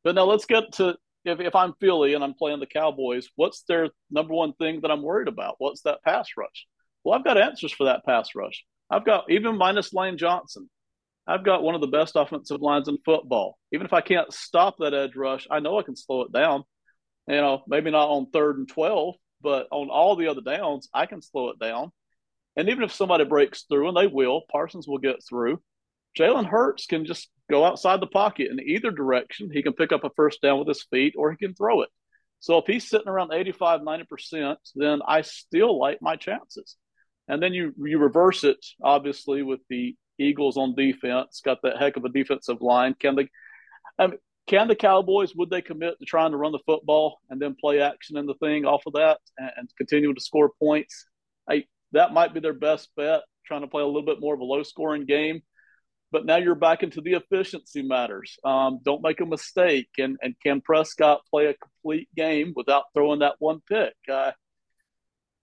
But 0.05 0.15
now 0.15 0.25
let's 0.25 0.47
get 0.47 0.73
to 0.75 0.97
if, 1.25 1.41
if 1.41 1.55
I'm 1.55 1.75
Philly 1.81 2.15
and 2.15 2.25
I'm 2.25 2.35
playing 2.35 2.61
the 2.61 2.67
Cowboys, 2.67 3.29
what's 3.37 3.63
their 3.63 3.91
number 4.11 4.35
one 4.35 4.55
thing 4.55 4.81
that 4.83 4.91
I'm 4.91 5.03
worried 5.03 5.29
about? 5.29 5.57
What's 5.59 5.83
that 5.83 6.03
pass 6.03 6.29
rush? 6.37 6.67
Well, 7.05 7.19
I've 7.19 7.25
got 7.25 7.39
answers 7.39 7.73
for 7.73 7.85
that 7.85 8.05
pass 8.05 8.31
rush. 8.35 8.65
I've 8.91 9.05
got 9.05 9.31
even 9.31 9.57
minus 9.57 9.93
Lane 9.93 10.19
Johnson. 10.19 10.69
I've 11.31 11.45
got 11.45 11.63
one 11.63 11.77
of 11.77 11.81
the 11.81 11.87
best 11.87 12.17
offensive 12.17 12.61
lines 12.61 12.89
in 12.89 12.99
football. 13.05 13.57
Even 13.73 13.87
if 13.87 13.93
I 13.93 14.01
can't 14.01 14.33
stop 14.33 14.77
that 14.79 14.95
edge 14.95 15.15
rush, 15.15 15.47
I 15.49 15.61
know 15.61 15.79
I 15.79 15.85
can 15.85 15.95
slow 15.95 16.23
it 16.23 16.33
down. 16.33 16.65
You 17.29 17.37
know, 17.37 17.63
maybe 17.69 17.93
not 17.93 18.09
on 18.09 18.31
third 18.33 18.59
and 18.59 18.69
12, 18.69 19.15
but 19.41 19.69
on 19.71 19.91
all 19.91 20.17
the 20.17 20.27
other 20.27 20.41
downs, 20.41 20.89
I 20.93 21.07
can 21.07 21.23
slow 21.23 21.51
it 21.51 21.61
down. 21.61 21.93
And 22.57 22.69
even 22.69 22.83
if 22.83 22.93
somebody 22.93 23.25
breaks 23.25 23.63
through, 23.63 23.87
and 23.87 23.97
they 23.97 24.09
will, 24.09 24.43
Parsons 24.51 24.89
will 24.89 24.99
get 24.99 25.23
through. 25.29 25.63
Jalen 26.19 26.47
Hurts 26.47 26.87
can 26.87 27.07
just 27.07 27.31
go 27.49 27.65
outside 27.65 28.01
the 28.01 28.09
pocket 28.09 28.49
in 28.51 28.59
either 28.59 28.91
direction. 28.91 29.51
He 29.53 29.63
can 29.63 29.75
pick 29.75 29.93
up 29.93 30.03
a 30.03 30.11
first 30.17 30.43
down 30.43 30.59
with 30.59 30.67
his 30.67 30.83
feet 30.91 31.15
or 31.17 31.31
he 31.31 31.37
can 31.37 31.55
throw 31.55 31.83
it. 31.83 31.91
So 32.41 32.59
if 32.59 32.67
he's 32.67 32.89
sitting 32.89 33.07
around 33.07 33.33
85, 33.33 33.83
90%, 33.83 34.57
then 34.75 35.01
I 35.07 35.21
still 35.23 35.79
like 35.79 36.03
my 36.03 36.17
chances. 36.17 36.77
And 37.29 37.41
then 37.41 37.53
you 37.53 37.73
you 37.79 37.99
reverse 37.99 38.43
it, 38.43 38.59
obviously, 38.83 39.43
with 39.43 39.61
the 39.69 39.95
Eagles 40.21 40.57
on 40.57 40.75
defense, 40.75 41.41
got 41.45 41.63
that 41.63 41.79
heck 41.79 41.97
of 41.97 42.05
a 42.05 42.09
defensive 42.09 42.61
line. 42.61 42.95
Can 43.01 43.17
they 43.17 43.29
can 44.47 44.69
the 44.69 44.75
Cowboys 44.75 45.35
would 45.37 45.51
they 45.51 45.63
commit 45.63 45.99
to 45.99 46.05
trying 46.05 46.33
to 46.33 46.37
run 46.37 46.53
the 46.53 46.59
football 46.67 47.21
and 47.31 47.41
then 47.41 47.55
play 47.61 47.81
action 47.81 48.17
in 48.17 48.27
the 48.27 48.35
thing 48.35 48.65
off 48.65 48.83
of 48.87 48.95
that 48.95 49.21
and, 49.39 49.51
and 49.57 49.69
continue 49.77 50.13
to 50.13 50.21
score 50.21 50.51
points? 50.59 51.07
I 51.49 51.65
that 51.93 52.13
might 52.13 52.35
be 52.35 52.41
their 52.41 52.53
best 52.53 52.89
bet, 52.97 53.21
trying 53.47 53.63
to 53.63 53.69
play 53.69 53.83
a 53.83 53.87
little 53.87 54.03
bit 54.03 54.21
more 54.21 54.35
of 54.35 54.41
a 54.41 54.45
low 54.45 54.63
scoring 54.63 55.07
game. 55.07 55.43
But 56.13 56.27
now 56.27 56.37
you're 56.37 56.57
back 56.57 56.83
into 56.83 57.01
the 57.01 57.13
efficiency 57.13 57.83
matters. 57.83 58.37
Um, 58.45 58.81
don't 58.85 59.03
make 59.03 59.21
a 59.21 59.27
mistake. 59.27 59.91
And, 59.99 60.17
and 60.21 60.35
can 60.45 60.61
Prescott 60.61 61.21
play 61.31 61.47
a 61.47 61.55
complete 61.55 62.09
game 62.17 62.53
without 62.57 62.85
throwing 62.93 63.21
that 63.21 63.37
one 63.39 63.61
pick? 63.69 63.95
Uh, 64.11 64.33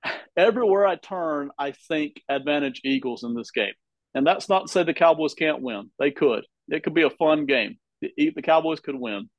everywhere 0.38 0.86
I 0.86 0.98
turn, 0.98 1.52
I 1.58 1.72
think 1.72 2.22
advantage 2.28 2.82
Eagles 2.84 3.24
in 3.24 3.34
this 3.34 3.52
game. 3.52 3.74
And 4.18 4.26
that's 4.26 4.50
not 4.50 4.66
to 4.66 4.68
say 4.68 4.82
the 4.82 4.96
Cowboys 4.96 5.36
can't 5.36 5.62
win. 5.62 5.92
They 6.00 6.10
could. 6.10 6.44
It 6.70 6.84
could 6.84 6.96
be 6.96 7.04
a 7.04 7.10
fun 7.12 7.46
game. 7.46 7.78
The, 8.02 8.32
the 8.36 8.42
Cowboys 8.42 8.80
could 8.80 8.96
win. 8.96 9.30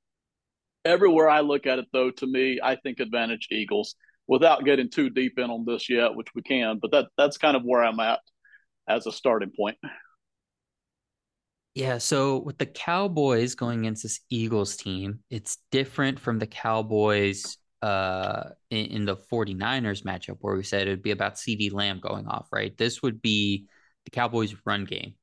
Everywhere 0.84 1.28
I 1.28 1.40
look 1.40 1.66
at 1.66 1.80
it, 1.80 1.86
though, 1.92 2.12
to 2.12 2.26
me, 2.28 2.60
I 2.62 2.76
think 2.76 3.00
advantage 3.00 3.48
Eagles 3.50 3.96
without 4.28 4.64
getting 4.64 4.88
too 4.88 5.10
deep 5.10 5.36
in 5.36 5.50
on 5.50 5.64
this 5.66 5.90
yet, 5.90 6.14
which 6.14 6.28
we 6.32 6.42
can. 6.42 6.78
But 6.80 6.92
that 6.92 7.06
that's 7.16 7.38
kind 7.38 7.56
of 7.56 7.64
where 7.64 7.82
I'm 7.82 7.98
at 7.98 8.20
as 8.88 9.08
a 9.08 9.12
starting 9.12 9.50
point. 9.58 9.78
Yeah, 11.74 11.98
so 11.98 12.38
with 12.38 12.58
the 12.58 12.66
Cowboys 12.66 13.56
going 13.56 13.80
against 13.80 14.04
this 14.04 14.20
Eagles 14.30 14.76
team, 14.76 15.20
it's 15.28 15.58
different 15.72 16.20
from 16.20 16.38
the 16.38 16.46
Cowboys 16.46 17.56
uh 17.82 18.50
in, 18.70 18.86
in, 18.86 19.04
the 19.04 19.16
49ers 19.16 20.02
matchup 20.02 20.38
where 20.40 20.56
we 20.56 20.64
said 20.64 20.82
it'd 20.82 21.00
be 21.00 21.12
about 21.12 21.36
CeeDee 21.36 21.72
Lamb 21.72 22.00
going 22.00 22.26
off, 22.26 22.48
right? 22.52 22.76
This 22.76 23.02
would 23.02 23.22
be 23.22 23.66
the 24.08 24.16
Cowboys 24.16 24.54
run 24.64 24.84
game. 24.84 25.14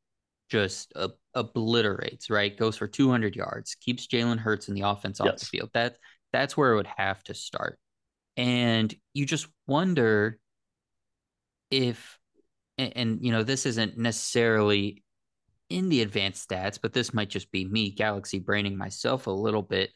Just 0.49 0.93
uh, 0.95 1.07
obliterates, 1.33 2.29
right? 2.29 2.55
Goes 2.55 2.77
for 2.77 2.87
200 2.87 3.35
yards, 3.35 3.75
keeps 3.75 4.05
Jalen 4.05 4.37
Hurts 4.37 4.69
in 4.69 4.75
the 4.75 4.81
offense 4.81 5.19
off 5.19 5.27
yes. 5.31 5.39
the 5.39 5.45
field. 5.47 5.69
That 5.73 5.97
that's 6.31 6.55
where 6.55 6.73
it 6.73 6.75
would 6.75 6.87
have 6.97 7.23
to 7.23 7.33
start. 7.33 7.79
And 8.37 8.93
you 9.13 9.25
just 9.25 9.47
wonder 9.65 10.37
if 11.71 12.19
and, 12.77 12.93
and 12.95 13.19
you 13.21 13.31
know, 13.31 13.41
this 13.41 13.65
isn't 13.65 13.97
necessarily 13.97 15.03
in 15.69 15.89
the 15.89 16.03
advanced 16.03 16.47
stats, 16.47 16.77
but 16.79 16.93
this 16.93 17.11
might 17.11 17.29
just 17.29 17.51
be 17.51 17.65
me 17.65 17.89
galaxy 17.89 18.37
braining 18.37 18.77
myself 18.77 19.25
a 19.25 19.31
little 19.31 19.63
bit. 19.63 19.89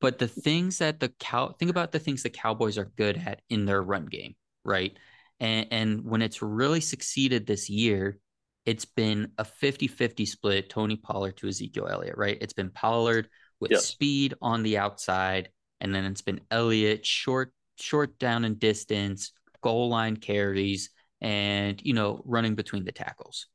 But 0.00 0.18
the 0.18 0.28
things 0.28 0.78
that 0.78 1.00
the 1.00 1.08
cow 1.18 1.54
think 1.58 1.70
about 1.70 1.90
the 1.90 1.98
things 1.98 2.22
the 2.22 2.30
Cowboys 2.30 2.78
are 2.78 2.92
good 2.96 3.18
at 3.18 3.42
in 3.50 3.64
their 3.64 3.82
run 3.82 4.06
game, 4.06 4.36
right? 4.64 4.96
And 5.40 5.66
and 5.70 6.04
when 6.04 6.22
it's 6.22 6.42
really 6.42 6.80
succeeded 6.80 7.46
this 7.46 7.68
year, 7.68 8.18
it's 8.66 8.84
been 8.84 9.32
a 9.38 9.44
50-50 9.44 10.28
split 10.28 10.70
Tony 10.70 10.96
Pollard 10.96 11.36
to 11.38 11.48
Ezekiel 11.48 11.88
Elliott, 11.90 12.16
right? 12.16 12.38
It's 12.40 12.52
been 12.52 12.70
Pollard 12.70 13.28
with 13.58 13.78
speed 13.80 14.34
on 14.42 14.62
the 14.62 14.78
outside, 14.78 15.50
and 15.80 15.94
then 15.94 16.04
it's 16.04 16.22
been 16.22 16.40
Elliott 16.50 17.04
short 17.04 17.52
short 17.76 18.18
down 18.18 18.44
in 18.44 18.56
distance, 18.56 19.32
goal 19.62 19.88
line 19.88 20.16
carries, 20.16 20.90
and 21.20 21.80
you 21.82 21.94
know, 21.94 22.22
running 22.24 22.54
between 22.54 22.84
the 22.84 22.92
tackles. 22.92 23.46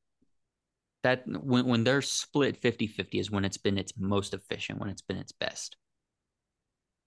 That 1.03 1.23
when, 1.27 1.67
when 1.67 1.83
they're 1.83 2.01
split 2.01 2.59
50-50 2.59 3.19
is 3.19 3.29
when 3.29 3.45
it's 3.45 3.57
been 3.57 3.77
its 3.77 3.93
most 3.95 4.33
efficient 4.33 4.79
when 4.79 4.89
it's 4.89 5.03
been 5.03 5.17
its 5.17 5.31
best 5.31 5.77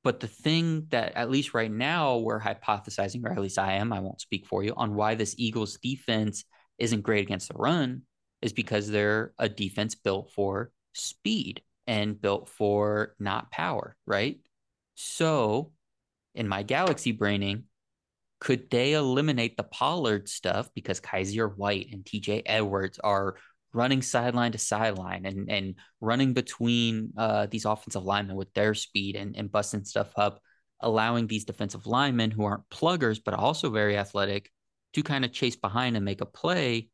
but 0.08 0.20
the 0.20 0.26
thing 0.26 0.86
that 0.88 1.12
at 1.16 1.30
least 1.30 1.52
right 1.52 1.70
now 1.70 2.16
we're 2.16 2.40
hypothesizing 2.40 3.22
or 3.26 3.30
at 3.30 3.38
least 3.38 3.58
i 3.58 3.74
am 3.74 3.92
i 3.92 4.00
won't 4.00 4.22
speak 4.22 4.46
for 4.46 4.64
you 4.64 4.72
on 4.74 4.94
why 4.94 5.14
this 5.14 5.34
eagles 5.36 5.76
defense 5.82 6.44
isn't 6.78 7.02
great 7.02 7.26
against 7.26 7.48
the 7.48 7.58
run 7.58 8.00
is 8.40 8.54
because 8.54 8.88
they're 8.88 9.34
a 9.38 9.50
defense 9.50 9.94
built 9.94 10.32
for 10.32 10.70
speed 10.94 11.60
and 11.86 12.18
built 12.22 12.48
for 12.48 13.14
not 13.18 13.50
power 13.50 13.96
right? 14.06 14.38
So 14.94 15.72
in 16.34 16.48
my 16.48 16.62
galaxy 16.62 17.12
braining 17.12 17.64
could 18.40 18.70
they 18.70 18.92
eliminate 18.94 19.56
the 19.56 19.64
Pollard 19.64 20.28
stuff 20.28 20.70
because 20.74 21.00
Kyzir 21.00 21.54
White 21.56 21.88
and 21.92 22.04
TJ 22.04 22.42
Edwards 22.46 22.98
are 23.02 23.36
running 23.72 24.02
sideline 24.02 24.52
to 24.52 24.58
sideline 24.58 25.26
and 25.26 25.50
and 25.50 25.74
running 26.00 26.32
between 26.32 27.12
uh, 27.16 27.46
these 27.50 27.64
offensive 27.64 28.04
linemen 28.04 28.36
with 28.36 28.52
their 28.54 28.74
speed 28.74 29.16
and, 29.16 29.36
and 29.36 29.52
busting 29.52 29.84
stuff 29.84 30.12
up, 30.16 30.40
allowing 30.80 31.26
these 31.26 31.44
defensive 31.44 31.86
linemen 31.86 32.30
who 32.30 32.44
aren't 32.44 32.68
pluggers 32.70 33.18
but 33.18 33.34
also 33.34 33.70
very 33.70 33.96
athletic 33.96 34.50
to 34.94 35.02
kind 35.02 35.24
of 35.24 35.32
chase 35.32 35.56
behind 35.56 35.96
and 35.96 36.04
make 36.04 36.20
a 36.20 36.26
play. 36.26 36.88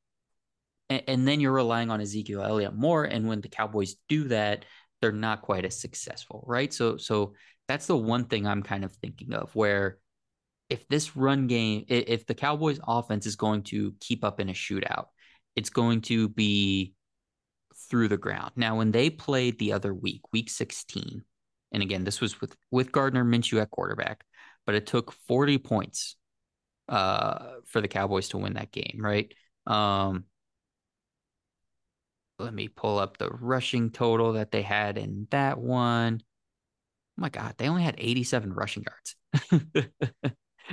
And, 0.91 1.03
and 1.07 1.29
then 1.29 1.41
you're 1.41 1.53
relying 1.53 1.91
on 1.91 2.01
Ezekiel 2.01 2.43
Elliott 2.43 2.75
more. 2.75 3.05
And 3.05 3.29
when 3.29 3.41
the 3.41 3.49
Cowboys 3.49 3.95
do 4.09 4.25
that, 4.29 4.65
they're 5.01 5.13
not 5.13 5.43
quite 5.43 5.65
as 5.65 5.81
successful, 5.81 6.45
right? 6.47 6.73
So 6.73 6.97
so 6.97 7.35
that's 7.69 7.87
the 7.87 7.97
one 7.97 8.25
thing 8.25 8.47
I'm 8.47 8.63
kind 8.63 8.85
of 8.85 8.93
thinking 8.93 9.33
of 9.33 9.55
where 9.55 9.99
if 10.71 10.89
this 10.89 11.17
run 11.17 11.47
game, 11.47 11.85
if 11.89 12.27
the 12.27 12.35
Cowboys 12.35 12.81
offense 12.87 13.27
is 13.27 13.37
going 13.37 13.63
to 13.65 13.95
keep 14.01 14.25
up 14.25 14.41
in 14.41 14.49
a 14.49 14.53
shootout, 14.53 15.07
it's 15.57 15.71
going 15.71 16.01
to 16.03 16.29
be 16.29 16.95
through 17.89 18.09
the 18.09 18.17
ground. 18.17 18.53
Now, 18.57 18.77
when 18.77 18.91
they 18.91 19.11
played 19.11 19.59
the 19.59 19.73
other 19.73 19.93
week, 19.93 20.23
week 20.33 20.51
16, 20.51 21.23
and 21.73 21.83
again, 21.83 22.05
this 22.05 22.21
was 22.21 22.41
with 22.41 22.57
with 22.71 22.93
Gardner 22.93 23.25
Minshew 23.25 23.61
at 23.61 23.71
quarterback, 23.71 24.25
but 24.67 24.75
it 24.75 24.87
took 24.87 25.13
40 25.27 25.59
points 25.59 26.17
uh, 26.89 27.55
for 27.67 27.81
the 27.81 27.89
Cowboys 27.89 28.29
to 28.31 28.39
win 28.39 28.55
that 28.55 28.71
game, 28.71 28.99
right? 29.01 29.33
Um, 29.67 30.25
let 32.39 32.55
me 32.55 32.69
pull 32.69 32.99
up 32.99 33.17
the 33.17 33.29
rushing 33.29 33.91
total 33.91 34.35
that 34.35 34.51
they 34.51 34.63
had 34.63 34.99
in 34.99 35.27
that 35.31 35.59
one. 35.59 36.21
Oh 36.23 37.23
my 37.23 37.29
God, 37.29 37.55
they 37.59 37.69
only 37.69 37.83
had 37.83 37.95
87 37.99 38.53
rushing 38.53 38.85
yards. 38.85 39.65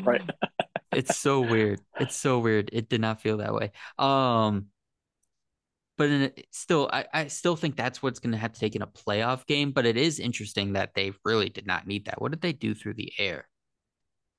right. 0.04 0.22
it's 0.92 1.18
so 1.18 1.42
weird. 1.42 1.80
It's 2.00 2.16
so 2.16 2.40
weird. 2.40 2.70
It 2.74 2.90
did 2.90 3.02
not 3.02 3.22
feel 3.22 3.38
that 3.38 3.54
way. 3.54 3.72
Um, 3.98 4.68
but 6.02 6.10
in, 6.10 6.32
still, 6.50 6.90
I, 6.92 7.06
I 7.14 7.28
still 7.28 7.56
think 7.56 7.76
that's 7.76 8.02
what's 8.02 8.18
going 8.18 8.32
to 8.32 8.38
have 8.40 8.54
to 8.54 8.60
take 8.60 8.76
in 8.76 8.82
a 8.82 8.88
playoff 8.88 9.46
game. 9.46 9.70
But 9.70 9.86
it 9.86 9.98
is 9.98 10.20
interesting 10.20 10.74
that 10.74 10.96
they 10.96 11.12
really 11.24 11.50
did 11.50 11.68
not 11.68 11.86
need 11.86 12.06
that. 12.06 12.20
What 12.20 12.32
did 12.32 12.42
they 12.42 12.54
do 12.54 12.74
through 12.74 12.96
the 12.96 13.14
air? 13.20 13.48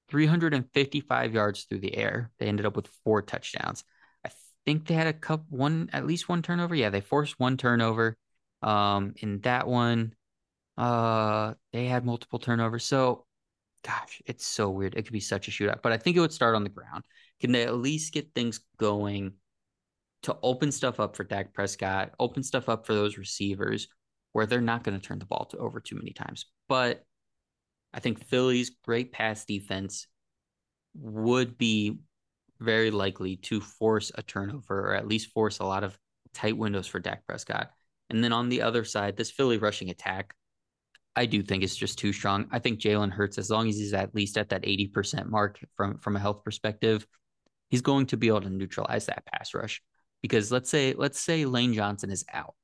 355 0.08 1.32
yards 1.32 1.62
through 1.62 1.78
the 1.78 1.96
air. 1.96 2.32
They 2.40 2.48
ended 2.48 2.66
up 2.66 2.74
with 2.74 2.88
four 3.04 3.22
touchdowns. 3.22 3.84
I 4.26 4.30
think 4.66 4.88
they 4.88 4.94
had 4.94 5.06
a 5.06 5.12
cup 5.12 5.44
one, 5.50 5.88
at 5.92 6.04
least 6.04 6.28
one 6.28 6.42
turnover. 6.42 6.74
Yeah, 6.74 6.90
they 6.90 7.00
forced 7.00 7.38
one 7.38 7.56
turnover. 7.56 8.16
Um, 8.60 9.14
in 9.18 9.38
that 9.42 9.68
one, 9.68 10.16
uh, 10.76 11.54
they 11.72 11.86
had 11.86 12.04
multiple 12.04 12.40
turnovers. 12.40 12.84
So, 12.84 13.24
gosh, 13.84 14.20
it's 14.26 14.44
so 14.44 14.68
weird. 14.68 14.96
It 14.96 15.04
could 15.04 15.12
be 15.12 15.20
such 15.20 15.46
a 15.46 15.52
shootout, 15.52 15.80
but 15.80 15.92
I 15.92 15.96
think 15.96 16.16
it 16.16 16.20
would 16.20 16.32
start 16.32 16.56
on 16.56 16.64
the 16.64 16.70
ground. 16.70 17.04
Can 17.40 17.52
they 17.52 17.62
at 17.62 17.76
least 17.76 18.12
get 18.12 18.34
things 18.34 18.58
going 18.78 19.34
to 20.22 20.36
open 20.42 20.70
stuff 20.70 21.00
up 21.00 21.16
for 21.16 21.24
Dak 21.24 21.52
Prescott, 21.52 22.12
open 22.18 22.42
stuff 22.42 22.68
up 22.68 22.86
for 22.86 22.94
those 22.94 23.18
receivers 23.18 23.88
where 24.32 24.46
they're 24.46 24.60
not 24.60 24.84
going 24.84 24.98
to 24.98 25.04
turn 25.04 25.18
the 25.18 25.26
ball 25.26 25.46
to 25.46 25.58
over 25.58 25.80
too 25.80 25.96
many 25.96 26.12
times. 26.12 26.46
But 26.68 27.04
I 27.92 28.00
think 28.00 28.24
Philly's 28.24 28.70
great 28.84 29.12
pass 29.12 29.44
defense 29.44 30.06
would 30.94 31.58
be 31.58 31.98
very 32.60 32.90
likely 32.90 33.36
to 33.36 33.60
force 33.60 34.12
a 34.14 34.22
turnover 34.22 34.90
or 34.90 34.94
at 34.94 35.08
least 35.08 35.32
force 35.32 35.58
a 35.58 35.64
lot 35.64 35.84
of 35.84 35.98
tight 36.32 36.56
windows 36.56 36.86
for 36.86 37.00
Dak 37.00 37.26
Prescott. 37.26 37.70
And 38.08 38.22
then 38.22 38.32
on 38.32 38.48
the 38.48 38.62
other 38.62 38.84
side, 38.84 39.16
this 39.16 39.30
Philly 39.30 39.58
rushing 39.58 39.90
attack, 39.90 40.34
I 41.16 41.26
do 41.26 41.42
think 41.42 41.62
it's 41.62 41.76
just 41.76 41.98
too 41.98 42.12
strong. 42.12 42.46
I 42.50 42.58
think 42.58 42.80
Jalen 42.80 43.10
Hurts, 43.10 43.38
as 43.38 43.50
long 43.50 43.68
as 43.68 43.76
he's 43.76 43.92
at 43.92 44.14
least 44.14 44.38
at 44.38 44.50
that 44.50 44.62
80% 44.62 45.28
mark 45.28 45.58
from, 45.76 45.98
from 45.98 46.16
a 46.16 46.20
health 46.20 46.44
perspective, 46.44 47.06
he's 47.68 47.82
going 47.82 48.06
to 48.06 48.16
be 48.16 48.28
able 48.28 48.42
to 48.42 48.50
neutralize 48.50 49.06
that 49.06 49.26
pass 49.26 49.54
rush. 49.54 49.82
Because 50.22 50.52
let's 50.52 50.70
say, 50.70 50.94
let's 50.96 51.20
say 51.20 51.44
Lane 51.44 51.74
Johnson 51.74 52.10
is 52.10 52.24
out 52.32 52.54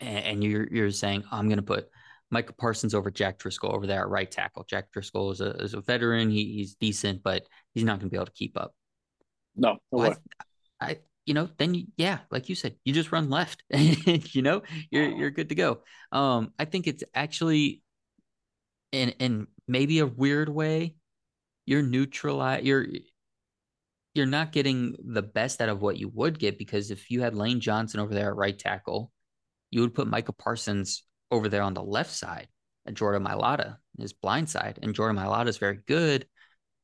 and, 0.00 0.24
and 0.24 0.44
you're 0.44 0.68
you're 0.70 0.90
saying, 0.90 1.24
I'm 1.30 1.48
gonna 1.48 1.62
put 1.62 1.88
Micah 2.30 2.52
Parsons 2.52 2.94
over 2.94 3.10
Jack 3.10 3.38
Driscoll 3.38 3.74
over 3.74 3.86
there 3.86 4.00
at 4.00 4.08
right 4.08 4.30
tackle. 4.30 4.64
Jack 4.68 4.90
Driscoll 4.92 5.30
is 5.30 5.40
a, 5.40 5.50
is 5.56 5.74
a 5.74 5.80
veteran. 5.80 6.30
He, 6.30 6.54
he's 6.54 6.74
decent, 6.74 7.22
but 7.22 7.44
he's 7.72 7.84
not 7.84 7.98
going 7.98 8.08
to 8.08 8.10
be 8.10 8.16
able 8.16 8.26
to 8.26 8.32
keep 8.32 8.58
up. 8.58 8.74
No, 9.54 9.72
no 9.72 9.78
well, 9.92 10.16
I, 10.80 10.86
I, 10.86 10.98
you 11.24 11.34
know, 11.34 11.48
then 11.56 11.74
you, 11.74 11.86
yeah, 11.96 12.18
like 12.30 12.48
you 12.48 12.54
said, 12.54 12.76
you 12.84 12.92
just 12.92 13.12
run 13.12 13.30
left. 13.30 13.62
you 13.72 14.42
know, 14.42 14.62
you're 14.90 15.08
you're 15.08 15.30
good 15.30 15.50
to 15.50 15.54
go. 15.54 15.80
Um, 16.12 16.52
I 16.58 16.64
think 16.64 16.86
it's 16.86 17.04
actually, 17.14 17.82
in 18.92 19.10
in 19.10 19.46
maybe 19.66 20.00
a 20.00 20.06
weird 20.06 20.48
way, 20.48 20.96
you're 21.64 21.82
neutralize. 21.82 22.64
You're 22.64 22.86
you're 24.16 24.26
not 24.26 24.52
getting 24.52 24.96
the 24.98 25.22
best 25.22 25.60
out 25.60 25.68
of 25.68 25.82
what 25.82 25.98
you 25.98 26.08
would 26.08 26.38
get 26.38 26.58
because 26.58 26.90
if 26.90 27.10
you 27.10 27.20
had 27.20 27.34
Lane 27.34 27.60
Johnson 27.60 28.00
over 28.00 28.14
there 28.14 28.28
at 28.28 28.36
right 28.36 28.58
tackle, 28.58 29.12
you 29.70 29.80
would 29.80 29.94
put 29.94 30.08
Micah 30.08 30.32
Parsons 30.32 31.04
over 31.30 31.48
there 31.48 31.62
on 31.62 31.74
the 31.74 31.82
left 31.82 32.12
side 32.12 32.48
and 32.84 32.96
Jordan 32.96 33.24
Mailata 33.24 33.76
his 33.98 34.12
blind 34.12 34.48
side. 34.48 34.78
And 34.82 34.94
Jordan 34.94 35.16
Mailata 35.16 35.48
is 35.48 35.58
very 35.58 35.78
good, 35.86 36.26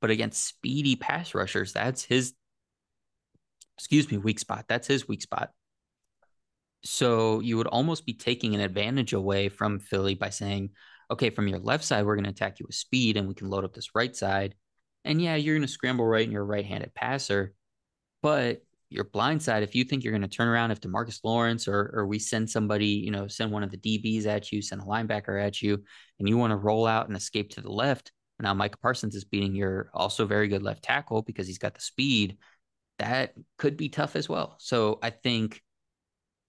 but 0.00 0.10
against 0.10 0.46
speedy 0.46 0.96
pass 0.96 1.34
rushers, 1.34 1.72
that's 1.72 2.04
his 2.04 2.34
excuse 3.78 4.10
me, 4.10 4.18
weak 4.18 4.38
spot. 4.38 4.66
That's 4.68 4.86
his 4.86 5.08
weak 5.08 5.22
spot. 5.22 5.50
So 6.84 7.40
you 7.40 7.56
would 7.56 7.66
almost 7.66 8.06
be 8.06 8.12
taking 8.12 8.54
an 8.54 8.60
advantage 8.60 9.12
away 9.12 9.48
from 9.48 9.78
Philly 9.78 10.14
by 10.14 10.30
saying, 10.30 10.70
okay, 11.10 11.30
from 11.30 11.48
your 11.48 11.58
left 11.58 11.84
side, 11.84 12.04
we're 12.04 12.16
going 12.16 12.24
to 12.24 12.30
attack 12.30 12.60
you 12.60 12.66
with 12.66 12.74
speed 12.74 13.16
and 13.16 13.28
we 13.28 13.34
can 13.34 13.48
load 13.48 13.64
up 13.64 13.72
this 13.72 13.94
right 13.94 14.14
side. 14.14 14.54
And 15.04 15.20
yeah, 15.20 15.36
you're 15.36 15.56
going 15.56 15.66
to 15.66 15.72
scramble 15.72 16.04
right 16.06 16.22
and 16.22 16.32
you're 16.32 16.42
a 16.42 16.46
right 16.46 16.64
handed 16.64 16.94
passer, 16.94 17.54
but 18.22 18.62
your 18.92 19.04
blind 19.04 19.42
side, 19.42 19.62
if 19.62 19.74
you 19.74 19.84
think 19.84 20.04
you're 20.04 20.12
going 20.12 20.22
to 20.22 20.28
turn 20.28 20.48
around 20.48 20.70
if 20.70 20.80
Demarcus 20.80 21.20
Lawrence 21.24 21.66
or 21.66 21.90
or 21.94 22.06
we 22.06 22.18
send 22.18 22.48
somebody, 22.48 22.86
you 22.86 23.10
know, 23.10 23.26
send 23.26 23.50
one 23.50 23.62
of 23.62 23.70
the 23.70 23.78
DBs 23.78 24.26
at 24.26 24.52
you, 24.52 24.62
send 24.62 24.82
a 24.82 24.84
linebacker 24.84 25.42
at 25.42 25.62
you, 25.62 25.82
and 26.18 26.28
you 26.28 26.36
want 26.36 26.50
to 26.50 26.56
roll 26.56 26.86
out 26.86 27.08
and 27.08 27.16
escape 27.16 27.50
to 27.50 27.60
the 27.60 27.72
left. 27.72 28.12
Now 28.38 28.54
Micah 28.54 28.78
Parsons 28.78 29.14
is 29.14 29.24
beating 29.24 29.54
your 29.54 29.90
also 29.94 30.26
very 30.26 30.48
good 30.48 30.62
left 30.62 30.82
tackle 30.82 31.22
because 31.22 31.46
he's 31.46 31.58
got 31.58 31.74
the 31.74 31.80
speed. 31.80 32.38
That 32.98 33.34
could 33.56 33.76
be 33.76 33.88
tough 33.88 34.16
as 34.16 34.28
well. 34.28 34.56
So 34.58 34.98
I 35.02 35.10
think, 35.10 35.62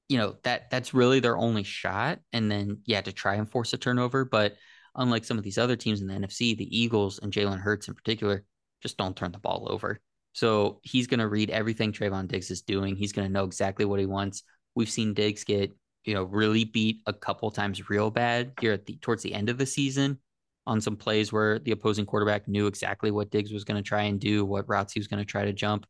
you 0.09 0.17
know, 0.17 0.35
that 0.43 0.69
that's 0.69 0.93
really 0.93 1.19
their 1.19 1.38
only 1.38 1.63
shot. 1.63 2.19
And 2.34 2.51
then 2.51 2.80
yeah, 2.85 3.01
to 3.01 3.11
try 3.11 3.35
and 3.35 3.49
force 3.49 3.73
a 3.73 3.77
turnover. 3.77 4.25
But 4.25 4.55
unlike 4.95 5.26
some 5.26 5.38
of 5.38 5.44
these 5.44 5.57
other 5.57 5.76
teams 5.76 6.02
in 6.02 6.07
the 6.07 6.14
NFC, 6.14 6.56
the 6.56 6.78
Eagles 6.78 7.20
and 7.20 7.32
Jalen 7.32 7.60
Hurts 7.60 7.88
in 7.88 7.94
particular 7.94 8.44
just 8.82 8.98
don't 8.98 9.15
turn 9.15 9.32
the 9.32 9.40
ball 9.40 9.68
over. 9.70 9.99
So 10.34 10.80
he's 10.84 11.07
going 11.07 11.20
to 11.20 11.28
read 11.28 11.49
everything 11.49 11.91
Trevon 11.91 12.28
Diggs 12.28 12.52
is 12.52 12.61
doing. 12.61 12.95
He's 12.95 13.14
going 13.14 13.28
to 13.28 13.34
know 13.34 13.45
exactly 13.45 13.86
what 13.86 13.99
he 13.99 14.06
wants. 14.06 14.44
We've 14.76 14.90
seen 14.90 15.14
Diggs 15.14 15.44
get, 15.44 15.72
you 16.06 16.14
know, 16.14 16.24
really 16.24 16.65
beat 16.65 17.02
a 17.06 17.14
couple 17.14 17.49
times 17.52 17.90
real 17.90 18.10
bad 18.11 18.53
here 18.60 18.74
at 18.74 18.86
the 18.86 18.98
towards 18.98 19.24
the 19.24 19.34
end 19.34 19.49
of 19.49 19.57
the 19.57 19.65
season 19.65 20.20
on 20.65 20.82
some 20.82 20.95
plays 20.95 21.32
where 21.32 21.60
the 21.60 21.72
opposing 21.72 22.06
quarterback 22.06 22.48
knew 22.48 22.68
exactly 22.68 23.11
what 23.11 23.30
Diggs 23.30 23.52
was 23.52 23.64
going 23.64 23.82
to 23.82 23.88
try 23.88 24.03
and 24.03 24.20
do, 24.20 24.45
what 24.45 24.68
routes 24.68 24.94
he 24.94 24.99
was 24.99 25.07
going 25.07 25.20
to 25.20 25.26
try 25.26 25.45
to 25.45 25.53
jump. 25.53 25.86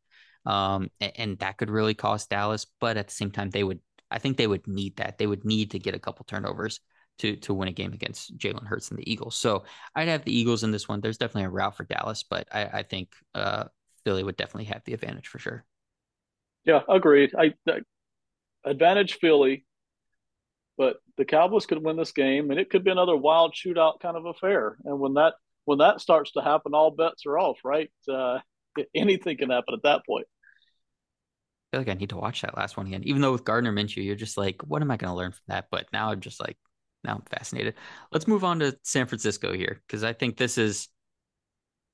Um, 0.46 0.90
and, 1.00 1.12
and 1.16 1.38
that 1.38 1.56
could 1.56 1.70
really 1.70 1.94
cost 1.94 2.28
Dallas. 2.28 2.66
But 2.80 2.96
at 2.96 3.08
the 3.08 3.14
same 3.14 3.30
time, 3.30 3.50
they 3.50 3.64
would, 3.64 3.80
I 4.10 4.18
think 4.18 4.36
they 4.36 4.46
would 4.46 4.66
need 4.66 4.96
that. 4.96 5.16
They 5.16 5.26
would 5.26 5.44
need 5.44 5.70
to 5.70 5.78
get 5.78 5.94
a 5.94 5.98
couple 5.98 6.24
turnovers 6.24 6.80
to 7.18 7.36
to 7.36 7.54
win 7.54 7.68
a 7.68 7.72
game 7.72 7.92
against 7.92 8.36
Jalen 8.36 8.66
Hurts 8.66 8.90
and 8.90 8.98
the 8.98 9.10
Eagles. 9.10 9.36
So 9.36 9.64
I'd 9.94 10.08
have 10.08 10.24
the 10.24 10.36
Eagles 10.36 10.64
in 10.64 10.70
this 10.70 10.88
one. 10.88 11.00
There's 11.00 11.18
definitely 11.18 11.46
a 11.46 11.50
route 11.50 11.76
for 11.76 11.84
Dallas, 11.84 12.22
but 12.22 12.48
I, 12.52 12.64
I 12.64 12.82
think 12.82 13.12
uh, 13.34 13.64
Philly 14.04 14.22
would 14.22 14.36
definitely 14.36 14.64
have 14.66 14.82
the 14.84 14.94
advantage 14.94 15.28
for 15.28 15.38
sure. 15.38 15.64
Yeah, 16.64 16.80
agreed. 16.88 17.34
I, 17.38 17.54
I 17.68 17.80
advantage 18.64 19.18
Philly, 19.20 19.66
but 20.76 20.96
the 21.16 21.24
Cowboys 21.24 21.66
could 21.66 21.82
win 21.82 21.96
this 21.96 22.12
game, 22.12 22.50
and 22.50 22.58
it 22.58 22.70
could 22.70 22.84
be 22.84 22.90
another 22.90 23.16
wild 23.16 23.54
shootout 23.54 24.00
kind 24.00 24.16
of 24.16 24.26
affair. 24.26 24.76
And 24.84 24.98
when 24.98 25.14
that 25.14 25.34
when 25.66 25.78
that 25.78 26.00
starts 26.00 26.32
to 26.32 26.42
happen, 26.42 26.74
all 26.74 26.90
bets 26.90 27.26
are 27.26 27.38
off. 27.38 27.58
Right? 27.64 27.90
Uh, 28.10 28.38
anything 28.94 29.36
can 29.36 29.50
happen 29.50 29.74
at 29.74 29.82
that 29.82 30.04
point. 30.06 30.26
I 31.72 31.76
feel 31.76 31.80
like 31.80 31.96
I 31.96 31.98
need 31.98 32.10
to 32.10 32.16
watch 32.16 32.42
that 32.42 32.56
last 32.56 32.76
one 32.76 32.86
again. 32.86 33.02
Even 33.04 33.20
though 33.20 33.32
with 33.32 33.44
Gardner 33.44 33.72
Minshew, 33.72 34.04
you're 34.04 34.14
just 34.14 34.36
like, 34.36 34.62
what 34.62 34.82
am 34.82 34.90
I 34.90 34.96
going 34.96 35.10
to 35.10 35.16
learn 35.16 35.32
from 35.32 35.42
that? 35.48 35.66
But 35.70 35.86
now 35.92 36.10
I'm 36.10 36.20
just 36.20 36.40
like, 36.40 36.56
now 37.04 37.16
I'm 37.16 37.38
fascinated. 37.38 37.74
Let's 38.12 38.26
move 38.26 38.44
on 38.44 38.60
to 38.60 38.76
San 38.82 39.06
Francisco 39.06 39.52
here 39.52 39.80
because 39.86 40.04
I 40.04 40.12
think 40.12 40.36
this 40.36 40.58
is 40.58 40.88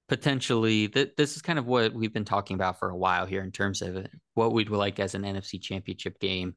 potentially 0.08 0.88
th- 0.88 1.14
this 1.16 1.36
is 1.36 1.42
kind 1.42 1.58
of 1.58 1.66
what 1.66 1.92
we've 1.92 2.12
been 2.12 2.24
talking 2.24 2.54
about 2.54 2.78
for 2.78 2.90
a 2.90 2.96
while 2.96 3.26
here 3.26 3.42
in 3.42 3.52
terms 3.52 3.82
of 3.82 4.06
what 4.34 4.52
we'd 4.52 4.68
like 4.68 4.98
as 4.98 5.14
an 5.14 5.22
NFC 5.22 5.60
championship 5.60 6.18
game. 6.20 6.56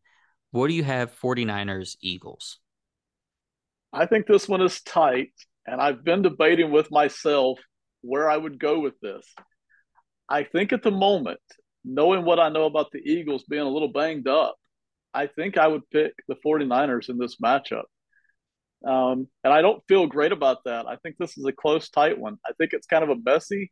What 0.52 0.68
do 0.68 0.74
you 0.74 0.84
have 0.84 1.18
49ers 1.20 1.96
Eagles? 2.02 2.60
I 3.92 4.06
think 4.06 4.26
this 4.26 4.48
one 4.48 4.62
is 4.62 4.82
tight 4.82 5.34
and 5.68 5.80
I've 5.80 6.04
been 6.04 6.22
debating 6.22 6.72
with 6.72 6.92
myself 6.92 7.60
where 8.02 8.30
I 8.30 8.38
would 8.38 8.60
go 8.60 8.80
with 8.80 9.00
this. 9.02 9.26
I 10.28 10.44
think 10.44 10.74
at 10.74 10.84
the 10.84 10.92
moment, 10.92 11.40
knowing 11.86 12.26
what 12.26 12.40
I 12.40 12.50
know 12.50 12.66
about 12.66 12.92
the 12.92 13.00
Eagles 13.00 13.44
being 13.44 13.62
a 13.62 13.70
little 13.70 13.92
banged 13.92 14.28
up, 14.28 14.56
I 15.14 15.28
think 15.28 15.58
I 15.58 15.68
would 15.68 15.88
pick 15.92 16.14
the 16.28 16.36
49ers 16.46 17.10
in 17.10 17.18
this 17.18 17.38
matchup. 17.38 17.84
Um, 18.86 19.28
and 19.44 19.54
I 19.54 19.62
don't 19.62 19.84
feel 19.88 20.08
great 20.08 20.32
about 20.32 20.66
that. 20.66 20.88
I 20.88 20.98
think 20.98 21.16
this 21.18 21.38
is 21.38 21.46
a 21.46 21.54
close, 21.54 21.90
tight 21.90 22.20
one. 22.20 22.38
I 22.46 22.52
think 22.58 22.74
it's 22.74 22.88
kind 22.88 23.04
of 23.04 23.10
a 23.10 23.16
messy, 23.24 23.72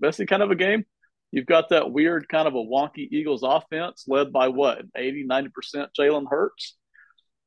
messy 0.00 0.26
kind 0.26 0.42
of 0.42 0.50
a 0.50 0.56
game. 0.56 0.84
You've 1.30 1.46
got 1.46 1.70
that 1.70 1.90
weird 1.90 2.28
kind 2.28 2.46
of 2.46 2.54
a 2.54 2.58
wonky 2.58 3.08
Eagles 3.10 3.42
offense 3.42 4.04
led 4.06 4.32
by 4.32 4.48
what, 4.48 4.82
80, 4.96 5.26
90% 5.26 5.48
Jalen 5.98 6.26
Hurts. 6.28 6.76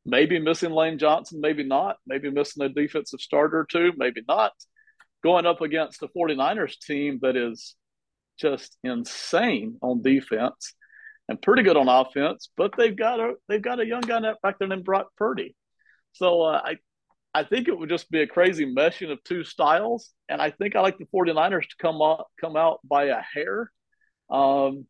Maybe 0.05 0.39
missing 0.39 0.71
Lane 0.71 0.97
Johnson, 0.97 1.41
maybe 1.41 1.63
not. 1.63 1.97
Maybe 2.07 2.29
missing 2.29 2.63
a 2.63 2.69
defensive 2.69 3.19
starter 3.19 3.59
or 3.59 3.65
two, 3.65 3.91
maybe 3.97 4.21
not. 4.27 4.53
Going 5.23 5.45
up 5.45 5.61
against 5.61 5.99
the 5.99 6.07
49ers 6.15 6.79
team 6.79 7.19
that 7.21 7.35
is 7.35 7.75
just 8.39 8.77
insane 8.83 9.77
on 9.81 10.01
defense 10.01 10.73
and 11.27 11.41
pretty 11.41 11.63
good 11.63 11.77
on 11.77 11.87
offense, 11.87 12.49
but 12.55 12.73
they've 12.77 12.95
got 12.95 13.19
a 13.19 13.33
they've 13.47 13.61
got 13.61 13.79
a 13.79 13.85
young 13.85 14.01
guy 14.01 14.19
back 14.43 14.59
there 14.59 14.67
named 14.67 14.83
Brock 14.83 15.07
Purdy. 15.17 15.55
So 16.15 16.41
uh, 16.41 16.61
I 16.63 16.77
I 17.35 17.43
think 17.43 17.67
it 17.67 17.77
would 17.77 17.89
just 17.89 18.09
be 18.09 18.21
a 18.21 18.27
crazy 18.27 18.65
meshing 18.65 19.11
of 19.11 19.21
two 19.25 19.43
styles. 19.43 20.11
And 20.29 20.41
I 20.41 20.51
think 20.51 20.75
I 20.75 20.79
like 20.79 20.97
the 20.97 21.07
49ers 21.13 21.67
to 21.67 21.75
come 21.81 22.01
out, 22.01 22.27
come 22.39 22.55
out 22.55 22.79
by 22.85 23.05
a 23.07 23.19
hair. 23.19 23.71
Um, 24.29 24.85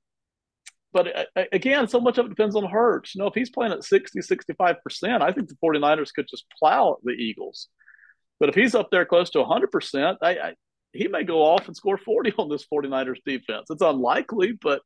but 0.93 1.27
uh, 1.35 1.43
again, 1.51 1.87
so 1.87 1.99
much 1.99 2.19
of 2.19 2.27
it 2.27 2.29
depends 2.29 2.55
on 2.55 2.69
Hurts. 2.69 3.15
You 3.15 3.21
know, 3.21 3.27
if 3.27 3.33
he's 3.33 3.49
playing 3.49 3.73
at 3.73 3.83
60, 3.83 4.19
65%, 4.19 5.21
I 5.21 5.31
think 5.31 5.49
the 5.49 5.55
49ers 5.55 6.13
could 6.13 6.27
just 6.29 6.45
plow 6.59 6.97
the 7.03 7.13
Eagles. 7.13 7.67
But 8.39 8.49
if 8.49 8.55
he's 8.55 8.75
up 8.75 8.91
there 8.91 9.05
close 9.05 9.31
to 9.31 9.39
100%, 9.39 10.17
I, 10.21 10.29
I, 10.29 10.53
he 10.93 11.07
may 11.07 11.23
go 11.23 11.43
off 11.43 11.65
and 11.65 11.75
score 11.75 11.97
40 11.97 12.33
on 12.37 12.47
this 12.47 12.65
49ers 12.71 13.23
defense. 13.25 13.71
It's 13.71 13.81
unlikely, 13.81 14.53
but 14.61 14.83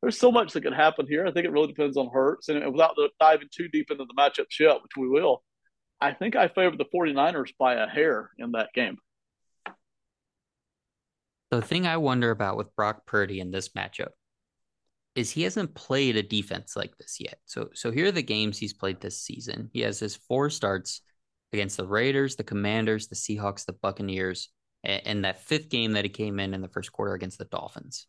there's 0.00 0.18
so 0.18 0.32
much 0.32 0.54
that 0.54 0.62
could 0.62 0.72
happen 0.72 1.06
here. 1.06 1.26
I 1.26 1.32
think 1.32 1.44
it 1.44 1.52
really 1.52 1.68
depends 1.68 1.98
on 1.98 2.08
Hurts. 2.10 2.48
And 2.48 2.72
without 2.72 2.96
diving 3.20 3.48
too 3.54 3.68
deep 3.68 3.90
into 3.90 4.06
the 4.06 4.14
matchup 4.18 4.46
yet, 4.58 4.82
which 4.82 4.96
we 4.96 5.08
will, 5.08 5.42
I 6.04 6.12
think 6.12 6.36
I 6.36 6.48
favored 6.48 6.78
the 6.78 6.84
49ers 6.84 7.52
by 7.58 7.76
a 7.76 7.86
hair 7.86 8.30
in 8.36 8.52
that 8.52 8.68
game. 8.74 8.98
The 11.50 11.62
thing 11.62 11.86
I 11.86 11.96
wonder 11.96 12.30
about 12.30 12.58
with 12.58 12.76
Brock 12.76 13.06
Purdy 13.06 13.40
in 13.40 13.50
this 13.50 13.70
matchup 13.70 14.10
is 15.14 15.30
he 15.30 15.44
hasn't 15.44 15.74
played 15.74 16.16
a 16.16 16.22
defense 16.22 16.76
like 16.76 16.94
this 16.98 17.16
yet. 17.20 17.38
So 17.46 17.70
so 17.72 17.90
here 17.90 18.08
are 18.08 18.12
the 18.12 18.22
games 18.22 18.58
he's 18.58 18.74
played 18.74 19.00
this 19.00 19.22
season. 19.22 19.70
He 19.72 19.80
has 19.80 19.98
his 19.98 20.14
four 20.14 20.50
starts 20.50 21.00
against 21.54 21.78
the 21.78 21.86
Raiders, 21.86 22.36
the 22.36 22.44
Commanders, 22.44 23.06
the 23.06 23.14
Seahawks, 23.14 23.64
the 23.64 23.72
Buccaneers, 23.72 24.50
and, 24.82 25.02
and 25.06 25.24
that 25.24 25.44
fifth 25.44 25.70
game 25.70 25.92
that 25.92 26.04
he 26.04 26.10
came 26.10 26.38
in 26.38 26.52
in 26.52 26.60
the 26.60 26.68
first 26.68 26.92
quarter 26.92 27.14
against 27.14 27.38
the 27.38 27.46
Dolphins. 27.46 28.08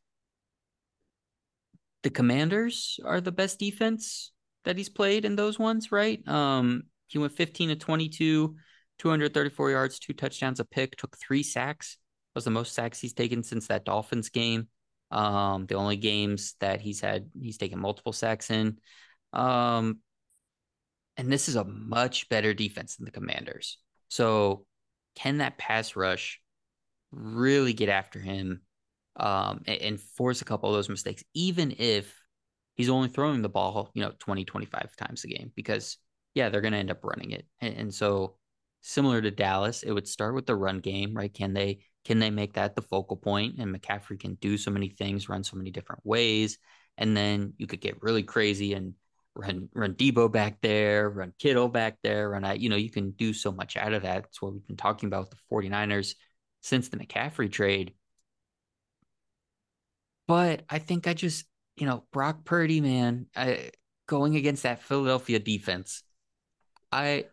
The 2.03 2.09
Commanders 2.09 2.99
are 3.05 3.22
the 3.22 3.31
best 3.31 3.57
defense 3.57 4.34
that 4.65 4.77
he's 4.77 4.89
played 4.89 5.23
in 5.23 5.38
those 5.38 5.57
ones, 5.57 5.93
right? 5.93 6.27
Um, 6.27 6.84
he 7.07 7.18
went 7.18 7.34
15 7.34 7.69
to 7.69 7.76
22, 7.76 8.56
234 8.99 9.72
yards, 9.72 9.99
two 9.99 10.14
touchdowns, 10.14 10.60
a 10.60 10.65
pick, 10.65 10.95
took 10.95 11.18
three 11.18 11.44
sacks. 11.44 11.98
That 12.34 12.38
was 12.38 12.45
the 12.45 12.52
most 12.52 12.73
sacks 12.73 12.99
he's 12.99 13.14
taken 13.14 13.44
since 13.44 13.68
that 13.68 13.86
Dolphins 13.86 14.30
game. 14.30 14.68
Um, 15.11 15.65
the 15.68 15.76
only 15.76 15.98
games 15.98 16.56
that 16.60 16.82
he's 16.82 16.99
had, 16.99 17.30
he's 17.40 17.57
taken 17.57 17.80
multiple 17.80 18.14
sacks 18.14 18.49
in. 18.49 18.80
Um, 19.34 19.99
and 21.18 21.32
this 21.32 21.48
is 21.48 21.56
a 21.56 21.64
much 21.64 22.27
better 22.30 22.53
defense 22.53 22.95
than 22.95 23.06
the 23.06 23.11
Commanders. 23.11 23.77
So, 24.10 24.65
can 25.15 25.38
that 25.38 25.57
pass 25.57 25.95
rush 25.95 26.41
really 27.11 27.73
get 27.73 27.90
after 27.90 28.19
him 28.19 28.61
um, 29.15 29.61
and, 29.65 29.82
and 29.82 29.99
force 29.99 30.41
a 30.41 30.45
couple 30.45 30.69
of 30.69 30.76
those 30.76 30.90
mistakes, 30.90 31.23
even 31.34 31.73
if 31.77 32.14
he's 32.76 32.90
only 32.90 33.07
throwing 33.07 33.41
the 33.41 33.49
ball, 33.49 33.91
you 33.94 34.02
know, 34.02 34.11
20, 34.19 34.44
25 34.44 34.95
times 34.98 35.23
a 35.23 35.27
game? 35.27 35.52
Because, 35.56 35.98
yeah, 36.35 36.49
they're 36.49 36.61
going 36.61 36.73
to 36.73 36.79
end 36.79 36.91
up 36.91 37.03
running 37.03 37.31
it. 37.31 37.45
And, 37.59 37.75
and 37.75 37.93
so, 37.93 38.35
similar 38.81 39.21
to 39.21 39.31
Dallas, 39.31 39.81
it 39.81 39.91
would 39.91 40.07
start 40.07 40.35
with 40.35 40.45
the 40.45 40.55
run 40.55 40.79
game, 40.79 41.15
right? 41.15 41.33
Can 41.33 41.53
they 41.53 41.79
can 42.03 42.19
they 42.19 42.29
make 42.29 42.53
that 42.53 42.75
the 42.75 42.83
focal 42.83 43.17
point? 43.17 43.55
And 43.57 43.75
McCaffrey 43.75 44.19
can 44.19 44.35
do 44.35 44.57
so 44.57 44.69
many 44.69 44.89
things, 44.89 45.27
run 45.27 45.43
so 45.43 45.57
many 45.57 45.71
different 45.71 46.05
ways, 46.05 46.59
and 46.97 47.17
then 47.17 47.53
you 47.57 47.65
could 47.65 47.81
get 47.81 48.03
really 48.03 48.21
crazy 48.21 48.73
and 48.73 48.93
run 49.35 49.69
run 49.73 49.95
Deebo 49.95 50.31
back 50.31 50.61
there, 50.61 51.09
run 51.09 51.33
Kittle 51.39 51.69
back 51.69 51.97
there, 52.03 52.29
run 52.29 52.45
out. 52.45 52.59
You 52.59 52.69
know, 52.69 52.75
you 52.75 52.91
can 52.91 53.11
do 53.11 53.33
so 53.33 53.51
much 53.51 53.75
out 53.77 53.93
of 53.93 54.03
that. 54.03 54.25
It's 54.25 54.41
what 54.41 54.53
we've 54.53 54.67
been 54.67 54.77
talking 54.77 55.07
about 55.07 55.29
with 55.29 55.31
the 55.31 55.55
49ers 55.55 56.15
since 56.61 56.89
the 56.89 56.97
McCaffrey 56.97 57.51
trade. 57.51 57.93
But 60.27 60.63
I 60.69 60.79
think 60.79 61.07
I 61.07 61.13
just, 61.13 61.45
you 61.75 61.85
know, 61.85 62.03
Brock 62.11 62.45
Purdy, 62.45 62.81
man, 62.81 63.27
I, 63.35 63.71
going 64.07 64.35
against 64.35 64.63
that 64.63 64.81
Philadelphia 64.81 65.39
defense, 65.39 66.03
I 66.95 67.26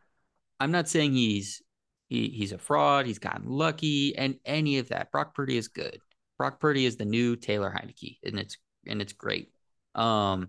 I'm 0.59 0.72
not 0.72 0.89
saying 0.89 1.12
he's 1.12 1.62
he, 2.09 2.28
he's 2.28 2.52
a 2.52 2.59
fraud, 2.59 3.06
he's 3.06 3.20
gotten 3.20 3.48
lucky, 3.48 4.16
and 4.16 4.39
any 4.44 4.78
of 4.78 4.89
that. 4.89 5.10
Brock 5.12 5.34
Purdy 5.34 5.56
is 5.56 5.68
good. 5.68 5.98
Brock 6.36 6.60
Purdy 6.60 6.84
is 6.84 6.97
the 6.97 7.05
new 7.05 7.36
Taylor 7.36 7.70
Heinicke, 7.70 8.18
and 8.24 8.39
it's 8.39 8.59
and 8.86 9.01
it's 9.01 9.12
great. 9.12 9.52
Um, 9.94 10.48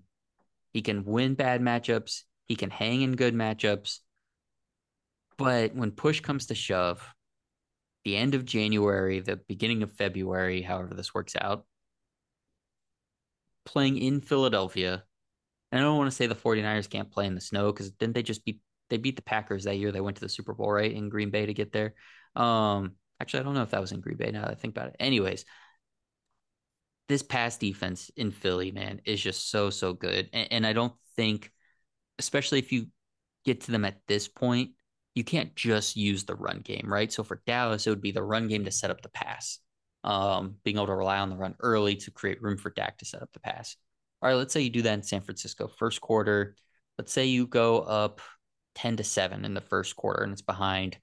he 0.73 0.81
can 0.81 1.05
win 1.05 1.35
bad 1.35 1.61
matchups. 1.61 2.23
He 2.47 2.55
can 2.55 2.71
hang 2.71 3.01
in 3.01 3.15
good 3.15 3.35
matchups. 3.35 3.99
But 5.37 5.75
when 5.75 5.91
push 5.91 6.19
comes 6.19 6.47
to 6.47 6.55
shove, 6.55 7.07
the 8.05 8.17
end 8.17 8.33
of 8.33 8.45
January, 8.45 9.19
the 9.19 9.37
beginning 9.37 9.83
of 9.83 9.93
February, 9.93 10.61
however 10.61 10.95
this 10.95 11.13
works 11.13 11.35
out, 11.39 11.65
playing 13.65 13.97
in 13.97 14.21
Philadelphia. 14.21 15.03
And 15.71 15.81
I 15.81 15.83
don't 15.83 15.97
want 15.97 16.09
to 16.09 16.15
say 16.15 16.27
the 16.27 16.35
49ers 16.35 16.89
can't 16.89 17.11
play 17.11 17.25
in 17.27 17.35
the 17.35 17.41
snow 17.41 17.71
because 17.71 17.91
didn't 17.91 18.15
they 18.15 18.23
just 18.23 18.43
beat 18.45 18.59
they 18.89 18.97
beat 18.97 19.15
the 19.15 19.21
Packers 19.21 19.63
that 19.63 19.77
year? 19.77 19.91
They 19.91 20.01
went 20.01 20.17
to 20.17 20.21
the 20.21 20.29
Super 20.29 20.53
Bowl, 20.53 20.71
right? 20.71 20.91
In 20.91 21.09
Green 21.09 21.29
Bay 21.29 21.45
to 21.45 21.53
get 21.53 21.71
there. 21.71 21.93
Um, 22.35 22.93
actually, 23.19 23.41
I 23.41 23.43
don't 23.43 23.53
know 23.53 23.63
if 23.63 23.71
that 23.71 23.81
was 23.81 23.91
in 23.91 24.01
Green 24.01 24.17
Bay 24.17 24.31
now 24.31 24.41
that 24.41 24.51
I 24.51 24.55
think 24.55 24.75
about 24.75 24.89
it. 24.89 24.95
Anyways, 24.99 25.45
this 27.09 27.23
pass 27.23 27.57
defense 27.57 28.11
in 28.15 28.31
Philly, 28.31 28.71
man, 28.71 29.01
is 29.05 29.21
just 29.21 29.49
so 29.49 29.69
so 29.69 29.93
good, 29.93 30.29
and, 30.33 30.47
and, 30.51 30.67
I 30.67 30.73
don't 30.73 30.93
think, 31.15 31.51
especially 32.17 32.59
if 32.59 32.71
you 32.71 32.87
get 33.45 33.61
to 33.61 33.71
them 33.71 33.85
at 33.85 33.99
this 34.07 34.27
point, 34.27 34.71
you 35.15 35.23
can't 35.23 35.55
just 35.55 35.95
use 35.95 36.23
the 36.23 36.35
run 36.35 36.59
game, 36.59 36.85
right? 36.87 37.11
So 37.11 37.23
for 37.23 37.41
Dallas, 37.45 37.85
it 37.85 37.89
would 37.89 38.01
be 38.01 38.11
the 38.11 38.23
run 38.23 38.47
game 38.47 38.65
to 38.65 38.71
set 38.71 38.89
up 38.89 39.01
the 39.01 39.09
pass, 39.09 39.59
um, 40.03 40.55
being 40.63 40.77
able 40.77 40.87
to 40.87 40.95
rely 40.95 41.19
on 41.19 41.29
the 41.29 41.35
run 41.35 41.55
early 41.59 41.95
to 41.97 42.11
create 42.11 42.41
room 42.41 42.57
for 42.57 42.69
Dak 42.71 42.97
to 42.99 43.05
set 43.05 43.21
up 43.21 43.31
the 43.33 43.39
pass. 43.39 43.75
All 44.21 44.29
right, 44.29 44.35
let's 44.35 44.53
say 44.53 44.61
you 44.61 44.69
do 44.69 44.83
that 44.83 44.93
in 44.93 45.03
San 45.03 45.21
Francisco, 45.21 45.67
first 45.67 46.01
quarter. 46.01 46.55
Let's 46.97 47.11
say 47.11 47.25
you 47.25 47.45
go 47.45 47.79
up 47.79 48.21
ten 48.75 48.97
to 48.97 49.03
seven 49.03 49.45
in 49.45 49.53
the 49.53 49.61
first 49.61 49.95
quarter, 49.95 50.23
and 50.23 50.33
it's 50.33 50.41
behind. 50.41 50.97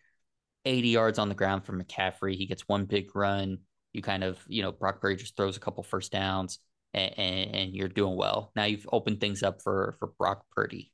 80 0.67 0.89
yards 0.89 1.19
on 1.19 1.31
the 1.31 1.35
ground 1.35 1.65
from 1.65 1.83
McCaffrey. 1.83 2.35
He 2.35 2.45
gets 2.45 2.69
one 2.69 2.85
big 2.85 3.17
run 3.17 3.61
you 3.93 4.03
kind 4.03 4.23
of, 4.25 4.39
you 4.47 4.63
know, 4.63 4.73
Brock 4.73 5.01
Purdy 5.01 5.17
just 5.17 5.37
throws 5.37 5.57
a 5.57 5.61
couple 5.61 5.83
first 5.83 6.13
downs 6.13 6.59
and, 6.95 7.19
and, 7.19 7.55
and 7.55 7.75
you're 7.75 7.89
doing 7.89 8.17
well. 8.17 8.53
Now 8.55 8.65
you've 8.65 8.89
opened 8.91 9.21
things 9.21 9.43
up 9.43 9.63
for 9.63 9.97
for 9.99 10.09
Brock 10.19 10.45
Purdy. 10.53 10.93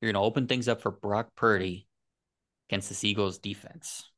You're 0.00 0.12
going 0.12 0.20
to 0.20 0.26
open 0.26 0.46
things 0.46 0.68
up 0.68 0.80
for 0.80 0.90
Brock 0.90 1.28
Purdy 1.36 1.86
against 2.68 2.88
the 2.88 3.08
Eagles 3.08 3.38
defense 3.38 4.10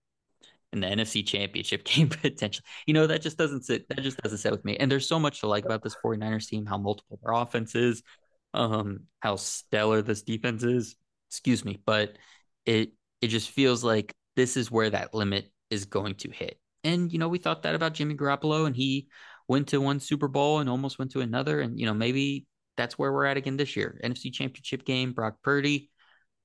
in 0.72 0.80
the 0.80 0.86
NFC 0.86 1.26
Championship 1.26 1.84
game 1.84 2.08
potentially. 2.08 2.64
You 2.86 2.94
know, 2.94 3.06
that 3.06 3.22
just 3.22 3.38
doesn't 3.38 3.64
sit 3.64 3.88
that 3.88 4.00
just 4.02 4.18
doesn't 4.18 4.38
sit 4.38 4.52
with 4.52 4.64
me. 4.64 4.76
And 4.76 4.90
there's 4.90 5.08
so 5.08 5.18
much 5.18 5.40
to 5.40 5.46
like 5.46 5.64
about 5.64 5.82
this 5.82 5.96
49ers 6.04 6.48
team, 6.48 6.66
how 6.66 6.78
multiple 6.78 7.18
their 7.22 7.34
offense 7.34 7.74
is, 7.74 8.02
um, 8.54 9.00
how 9.20 9.36
stellar 9.36 10.00
this 10.00 10.22
defense 10.22 10.62
is. 10.62 10.96
Excuse 11.30 11.64
me, 11.64 11.80
but 11.86 12.16
it 12.66 12.92
it 13.20 13.28
just 13.28 13.50
feels 13.50 13.84
like 13.84 14.14
this 14.36 14.56
is 14.56 14.70
where 14.70 14.90
that 14.90 15.14
limit 15.14 15.50
is 15.70 15.84
going 15.84 16.14
to 16.16 16.30
hit. 16.30 16.58
And, 16.84 17.12
you 17.12 17.18
know, 17.18 17.28
we 17.28 17.38
thought 17.38 17.62
that 17.62 17.74
about 17.74 17.94
Jimmy 17.94 18.14
Garoppolo, 18.14 18.66
and 18.66 18.74
he 18.74 19.08
went 19.48 19.68
to 19.68 19.80
one 19.80 20.00
Super 20.00 20.28
Bowl 20.28 20.60
and 20.60 20.70
almost 20.70 20.98
went 20.98 21.10
to 21.12 21.20
another. 21.20 21.60
And, 21.60 21.78
you 21.78 21.86
know, 21.86 21.94
maybe 21.94 22.46
that's 22.76 22.98
where 22.98 23.12
we're 23.12 23.26
at 23.26 23.36
again 23.36 23.56
this 23.56 23.76
year. 23.76 24.00
NFC 24.02 24.32
Championship 24.32 24.84
game, 24.84 25.12
Brock 25.12 25.36
Purdy 25.42 25.90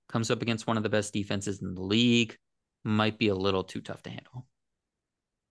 comes 0.09 0.29
up 0.29 0.41
against 0.41 0.67
one 0.67 0.77
of 0.77 0.83
the 0.83 0.89
best 0.89 1.13
defenses 1.13 1.61
in 1.61 1.73
the 1.73 1.81
league. 1.81 2.37
Might 2.83 3.17
be 3.17 3.29
a 3.29 3.35
little 3.35 3.63
too 3.63 3.81
tough 3.81 4.03
to 4.03 4.09
handle. 4.09 4.45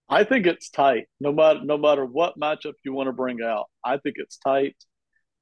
I 0.09 0.24
think 0.24 0.47
it's 0.47 0.69
tight. 0.69 1.06
No 1.19 1.32
matter 1.32 1.61
no 1.65 1.78
matter 1.78 2.05
what 2.05 2.39
matchup 2.39 2.74
you 2.85 2.93
want 2.93 3.09
to 3.09 3.12
bring 3.12 3.43
out, 3.43 3.66
I 3.82 3.97
think 3.97 4.16
it's 4.19 4.36
tight. 4.36 4.77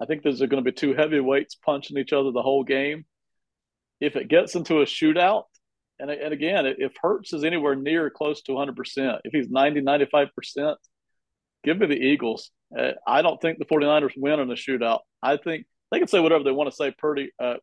I 0.01 0.06
think 0.06 0.23
there's 0.23 0.39
going 0.39 0.51
to 0.51 0.62
be 0.62 0.73
two 0.73 0.94
heavyweights 0.94 1.56
punching 1.56 1.98
each 1.98 2.12
other 2.12 2.31
the 2.31 2.43
whole 2.43 2.64
game. 2.64 3.05
If 4.02 4.16
it 4.16 4.26
gets 4.26 4.56
into 4.56 4.80
a 4.80 4.84
shootout, 4.84 5.44
and, 6.00 6.10
and 6.10 6.32
again, 6.32 6.66
if 6.66 6.92
Hurts 7.00 7.32
is 7.32 7.44
anywhere 7.44 7.76
near 7.76 8.10
close 8.10 8.42
to 8.42 8.52
100%, 8.52 9.20
if 9.22 9.32
he's 9.32 9.48
90, 9.48 9.82
95%, 9.82 10.74
give 11.62 11.78
me 11.78 11.86
the 11.86 11.94
Eagles. 11.94 12.50
Uh, 12.76 12.92
I 13.06 13.22
don't 13.22 13.40
think 13.40 13.58
the 13.58 13.64
49ers 13.64 14.10
win 14.16 14.40
in 14.40 14.50
a 14.50 14.54
shootout. 14.54 15.00
I 15.22 15.36
think 15.36 15.66
they 15.92 16.00
can 16.00 16.08
say 16.08 16.18
whatever 16.18 16.42
they 16.42 16.50
want 16.50 16.68
to 16.68 16.74
say 16.74 16.90
Purdy 16.90 17.30
uh, 17.40 17.54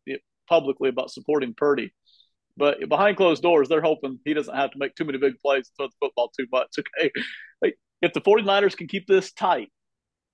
publicly 0.48 0.88
about 0.88 1.10
supporting 1.10 1.52
Purdy. 1.54 1.92
But 2.56 2.88
behind 2.88 3.18
closed 3.18 3.42
doors, 3.42 3.68
they're 3.68 3.82
hoping 3.82 4.18
he 4.24 4.32
doesn't 4.32 4.54
have 4.56 4.70
to 4.70 4.78
make 4.78 4.94
too 4.94 5.04
many 5.04 5.18
big 5.18 5.34
plays 5.44 5.68
and 5.68 5.76
throw 5.76 5.88
the 5.88 6.06
football 6.06 6.32
too 6.34 6.46
much. 6.50 6.68
Okay. 7.62 7.74
If 8.00 8.14
the 8.14 8.22
49ers 8.22 8.74
can 8.74 8.88
keep 8.88 9.06
this 9.06 9.30
tight, 9.32 9.70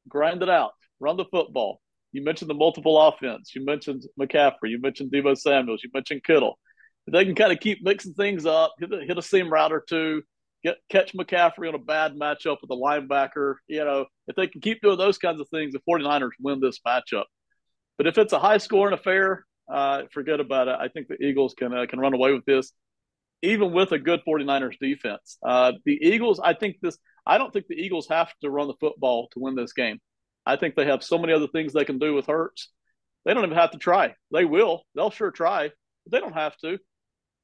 grind 0.09 0.45
it 0.45 0.49
out, 0.49 0.71
run 1.01 1.17
the 1.17 1.25
football. 1.25 1.81
You 2.17 2.25
mentioned 2.25 2.51
the 2.51 2.55
multiple 2.55 3.01
offense. 3.01 3.55
You 3.55 3.65
mentioned 3.65 4.05
McCaffrey. 4.21 4.71
You 4.71 4.81
mentioned 4.81 5.13
Deebo 5.13 5.37
Samuels. 5.37 5.83
You 5.85 5.91
mentioned 5.95 6.25
Kittle 6.25 6.59
if 7.07 7.13
they 7.13 7.25
can 7.25 7.35
kind 7.35 7.53
of 7.53 7.61
keep 7.61 7.83
mixing 7.83 8.15
things 8.15 8.47
up, 8.47 8.75
hit 8.79 8.93
a, 8.93 9.05
hit 9.05 9.19
a 9.19 9.23
seam 9.23 9.53
route 9.53 9.73
or 9.73 9.85
two, 9.89 10.23
get 10.65 10.77
catch 10.91 11.15
McCaffrey 11.15 11.69
on 11.69 11.75
a 11.75 11.79
bad 11.79 12.15
matchup 12.17 12.59
with 12.61 12.71
a 12.71 12.75
linebacker, 12.77 13.55
you 13.69 13.85
know, 13.85 14.07
if 14.27 14.37
they 14.37 14.49
can 14.49 14.61
keep 14.61 14.83
doing 14.83 14.99
those 14.99 15.19
kinds 15.19 15.41
of 15.41 15.49
things, 15.49 15.73
the 15.73 15.81
49ers 15.89 16.31
win 16.41 16.61
this 16.61 16.81
matchup. 16.87 17.25
But 17.97 18.07
if 18.07 18.19
it's 18.19 18.33
a 18.33 18.39
high 18.39 18.59
scoring 18.59 18.93
affair, 18.93 19.45
uh, 19.73 20.03
forget 20.13 20.41
about 20.41 20.69
it. 20.69 20.77
I 20.79 20.89
think 20.89 21.09
the 21.09 21.23
Eagles 21.23 21.55
can 21.55 21.73
uh, 21.73 21.87
can 21.87 22.01
run 22.01 22.15
away 22.15 22.33
with 22.33 22.45
this, 22.45 22.73
even 23.43 23.73
with 23.73 23.93
a 23.93 23.99
good 23.99 24.21
49ers 24.27 24.79
defense. 24.81 25.39
Uh, 25.45 25.73
the 25.85 25.99
Eagles, 26.03 26.41
I 26.43 26.55
think 26.55 26.77
this. 26.83 26.99
I 27.25 27.39
don't 27.39 27.53
think 27.53 27.67
the 27.67 27.75
Eagles 27.75 28.07
have 28.09 28.33
to 28.43 28.51
run 28.51 28.69
the 28.69 28.75
football 28.79 29.29
to 29.33 29.41
win 29.41 29.57
this 29.57 29.73
game. 29.73 29.99
I 30.47 30.57
think 30.57 30.75
they 30.75 30.87
have 30.87 31.03
so 31.03 31.19
many 31.19 31.33
other 31.33 31.49
things 31.49 31.73
they 31.73 31.85
can 31.85 31.99
do 31.99 32.15
with 32.15 32.27
Hurts. 32.27 32.71
They 33.25 33.35
don't 33.35 33.45
even 33.45 33.59
have 33.59 33.73
to 33.73 33.79
try. 33.79 34.15
They 34.33 34.45
will. 34.45 34.83
They'll 34.95 35.11
sure 35.11 35.33
try, 35.33 35.71
but 36.05 36.13
they 36.13 36.21
don't 36.21 36.33
have 36.33 36.57
to 36.59 36.79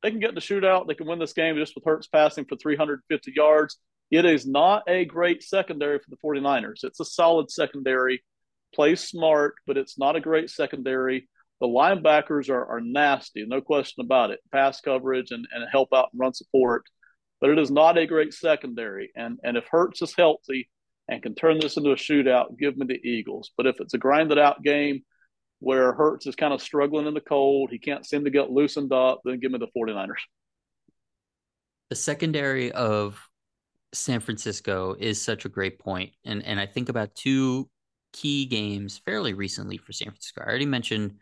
they 0.02 0.10
can 0.10 0.20
get 0.20 0.30
in 0.30 0.34
the 0.34 0.40
shootout. 0.40 0.86
They 0.86 0.94
can 0.94 1.06
win 1.06 1.18
this 1.18 1.32
game 1.32 1.56
just 1.56 1.74
with 1.74 1.84
Hurts 1.84 2.08
passing 2.08 2.44
for 2.44 2.56
350 2.56 3.32
yards. 3.34 3.78
It 4.10 4.24
is 4.24 4.46
not 4.46 4.82
a 4.88 5.04
great 5.04 5.42
secondary 5.42 5.98
for 5.98 6.10
the 6.10 6.16
49ers. 6.22 6.84
It's 6.84 7.00
a 7.00 7.04
solid 7.04 7.50
secondary, 7.50 8.22
plays 8.74 9.00
smart, 9.00 9.54
but 9.66 9.78
it's 9.78 9.98
not 9.98 10.16
a 10.16 10.20
great 10.20 10.50
secondary. 10.50 11.28
The 11.60 11.68
linebackers 11.68 12.50
are, 12.50 12.66
are 12.66 12.80
nasty, 12.80 13.44
no 13.46 13.60
question 13.60 14.04
about 14.04 14.32
it. 14.32 14.40
Pass 14.50 14.80
coverage 14.80 15.30
and, 15.30 15.46
and 15.52 15.64
help 15.70 15.90
out 15.94 16.08
and 16.12 16.20
run 16.20 16.34
support. 16.34 16.84
But 17.40 17.50
it 17.50 17.58
is 17.58 17.70
not 17.70 17.96
a 17.96 18.06
great 18.06 18.34
secondary. 18.34 19.10
And 19.16 19.38
and 19.42 19.56
if 19.56 19.64
Hurts 19.70 20.02
is 20.02 20.14
healthy 20.16 20.68
and 21.12 21.22
can 21.22 21.34
turn 21.34 21.58
this 21.60 21.76
into 21.76 21.92
a 21.92 21.96
shootout, 21.96 22.58
give 22.58 22.76
me 22.76 22.86
the 22.86 23.00
Eagles. 23.08 23.50
But 23.56 23.66
if 23.66 23.80
it's 23.80 23.94
a 23.94 23.98
grinded 23.98 24.38
out 24.38 24.62
game, 24.62 25.02
where 25.62 25.92
Hurts 25.92 26.26
is 26.26 26.34
kind 26.34 26.52
of 26.52 26.60
struggling 26.60 27.06
in 27.06 27.14
the 27.14 27.20
cold. 27.20 27.70
He 27.70 27.78
can't 27.78 28.04
seem 28.04 28.24
to 28.24 28.30
get 28.30 28.50
loosened 28.50 28.92
up. 28.92 29.20
Then 29.24 29.38
give 29.38 29.52
me 29.52 29.58
the 29.58 29.68
49ers. 29.68 30.14
The 31.88 31.94
secondary 31.94 32.72
of 32.72 33.20
San 33.94 34.18
Francisco 34.18 34.96
is 34.98 35.22
such 35.22 35.44
a 35.44 35.48
great 35.48 35.78
point. 35.78 36.12
And 36.24 36.44
and 36.44 36.58
I 36.58 36.66
think 36.66 36.88
about 36.88 37.14
two 37.14 37.70
key 38.12 38.46
games 38.46 38.98
fairly 39.04 39.34
recently 39.34 39.76
for 39.76 39.92
San 39.92 40.08
Francisco. 40.08 40.42
I 40.42 40.48
already 40.48 40.66
mentioned 40.66 41.14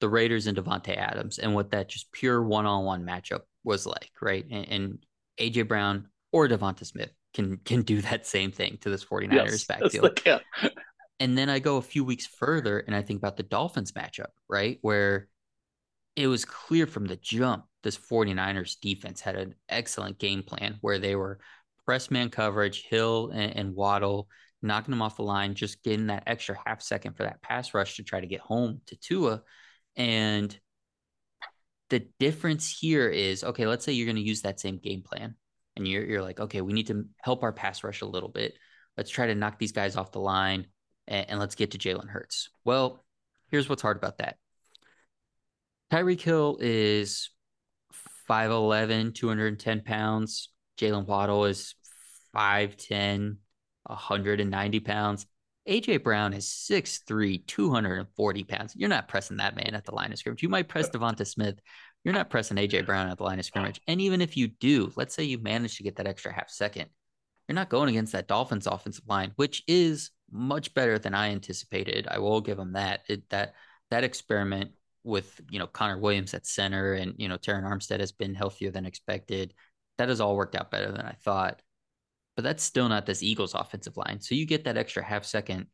the 0.00 0.10
Raiders 0.10 0.46
and 0.46 0.58
Davante 0.58 0.96
Adams 0.96 1.38
and 1.38 1.54
what 1.54 1.70
that 1.70 1.88
just 1.88 2.12
pure 2.12 2.42
one-on-one 2.42 3.04
matchup 3.04 3.42
was 3.64 3.86
like, 3.86 4.10
right? 4.20 4.44
And, 4.50 4.68
and 4.68 4.98
AJ 5.38 5.68
Brown 5.68 6.08
or 6.32 6.48
Devonta 6.48 6.84
Smith 6.84 7.12
can 7.34 7.58
can 7.58 7.82
do 7.82 8.00
that 8.02 8.26
same 8.26 8.52
thing 8.52 8.78
to 8.80 8.90
this 8.90 9.04
49ers 9.04 9.32
yes, 9.32 9.64
backfield. 9.64 10.20
And 11.20 11.36
then 11.36 11.50
I 11.50 11.58
go 11.58 11.76
a 11.76 11.82
few 11.82 12.02
weeks 12.02 12.26
further 12.26 12.78
and 12.78 12.96
I 12.96 13.02
think 13.02 13.18
about 13.18 13.36
the 13.36 13.42
Dolphins 13.42 13.92
matchup, 13.92 14.30
right? 14.48 14.78
Where 14.80 15.28
it 16.16 16.26
was 16.26 16.44
clear 16.44 16.86
from 16.86 17.04
the 17.04 17.16
jump 17.16 17.64
this 17.82 17.96
49ers 17.96 18.80
defense 18.80 19.20
had 19.20 19.36
an 19.36 19.54
excellent 19.68 20.18
game 20.18 20.42
plan 20.42 20.78
where 20.80 20.98
they 20.98 21.14
were 21.14 21.38
press 21.84 22.10
man 22.10 22.30
coverage, 22.30 22.84
Hill 22.88 23.30
and, 23.34 23.56
and 23.56 23.74
Waddle 23.74 24.28
knocking 24.62 24.92
them 24.92 25.02
off 25.02 25.16
the 25.16 25.22
line, 25.22 25.54
just 25.54 25.82
getting 25.82 26.08
that 26.08 26.24
extra 26.26 26.56
half 26.66 26.82
second 26.82 27.16
for 27.16 27.22
that 27.22 27.42
pass 27.42 27.72
rush 27.74 27.96
to 27.96 28.02
try 28.02 28.20
to 28.20 28.26
get 28.26 28.40
home 28.40 28.80
to 28.86 28.96
Tua. 28.96 29.42
And 29.96 30.58
the 31.88 32.06
difference 32.18 32.70
here 32.70 33.08
is 33.08 33.44
okay, 33.44 33.66
let's 33.66 33.84
say 33.84 33.92
you're 33.92 34.06
going 34.06 34.16
to 34.16 34.22
use 34.22 34.42
that 34.42 34.60
same 34.60 34.78
game 34.78 35.02
plan 35.02 35.34
and 35.76 35.86
you're, 35.86 36.04
you're 36.04 36.22
like, 36.22 36.40
okay, 36.40 36.60
we 36.60 36.72
need 36.72 36.88
to 36.88 37.04
help 37.22 37.42
our 37.42 37.52
pass 37.52 37.84
rush 37.84 38.00
a 38.00 38.06
little 38.06 38.28
bit. 38.28 38.54
Let's 38.96 39.10
try 39.10 39.26
to 39.26 39.34
knock 39.34 39.58
these 39.58 39.72
guys 39.72 39.96
off 39.96 40.12
the 40.12 40.20
line 40.20 40.66
and, 41.06 41.30
and 41.30 41.40
let's 41.40 41.54
get 41.54 41.72
to 41.72 41.78
Jalen 41.78 42.08
Hurts. 42.08 42.50
Well, 42.64 43.04
here's 43.50 43.68
what's 43.68 43.82
hard 43.82 43.96
about 43.96 44.18
that. 44.18 44.36
Tyreek 45.92 46.20
Hill 46.20 46.58
is 46.60 47.30
5'11, 48.28 49.14
210 49.14 49.80
pounds. 49.80 50.50
Jaylen 50.78 51.06
Waddle 51.06 51.46
is 51.46 51.74
5'10, 52.36 53.36
190 53.84 54.80
pounds. 54.80 55.26
AJ 55.68 56.02
Brown 56.02 56.32
is 56.32 56.46
6'3, 56.46 57.46
240 57.46 58.44
pounds. 58.44 58.74
You're 58.76 58.88
not 58.88 59.08
pressing 59.08 59.38
that 59.38 59.56
man 59.56 59.74
at 59.74 59.84
the 59.84 59.94
line 59.94 60.12
of 60.12 60.18
scrimmage. 60.18 60.42
You 60.42 60.48
might 60.48 60.68
press 60.68 60.86
uh, 60.86 60.90
Devonta 60.90 61.26
Smith. 61.26 61.60
You're 62.04 62.14
not 62.14 62.30
pressing 62.30 62.56
AJ 62.56 62.86
Brown 62.86 63.08
at 63.08 63.18
the 63.18 63.24
line 63.24 63.38
of 63.38 63.44
scrimmage. 63.44 63.80
And 63.86 64.00
even 64.00 64.20
if 64.20 64.36
you 64.36 64.48
do, 64.48 64.92
let's 64.96 65.14
say 65.14 65.24
you 65.24 65.38
manage 65.38 65.76
to 65.76 65.82
get 65.82 65.96
that 65.96 66.06
extra 66.06 66.32
half 66.32 66.50
second, 66.50 66.86
you're 67.46 67.54
not 67.54 67.68
going 67.68 67.90
against 67.90 68.12
that 68.12 68.28
Dolphins 68.28 68.66
offensive 68.66 69.06
line, 69.06 69.32
which 69.36 69.62
is 69.66 70.10
much 70.30 70.72
better 70.72 70.98
than 70.98 71.14
I 71.14 71.30
anticipated. 71.30 72.06
I 72.10 72.18
will 72.18 72.40
give 72.40 72.56
them 72.56 72.72
that. 72.72 73.00
It, 73.08 73.28
that 73.30 73.54
that 73.90 74.04
experiment 74.04 74.70
with 75.02 75.40
you 75.50 75.58
know 75.58 75.66
Connor 75.66 75.98
Williams 75.98 76.34
at 76.34 76.46
center 76.46 76.94
and 76.94 77.14
you 77.18 77.28
know 77.28 77.36
Terron 77.36 77.64
Armstead 77.64 78.00
has 78.00 78.12
been 78.12 78.34
healthier 78.34 78.70
than 78.70 78.86
expected. 78.86 79.52
That 79.98 80.08
has 80.08 80.20
all 80.20 80.36
worked 80.36 80.54
out 80.54 80.70
better 80.70 80.90
than 80.92 81.04
I 81.04 81.16
thought 81.24 81.60
but 82.40 82.44
that's 82.44 82.64
still 82.64 82.88
not 82.88 83.04
this 83.04 83.22
Eagles 83.22 83.54
offensive 83.54 83.98
line. 83.98 84.18
So 84.18 84.34
you 84.34 84.46
get 84.46 84.64
that 84.64 84.78
extra 84.78 85.04
half 85.04 85.26
second 85.26 85.66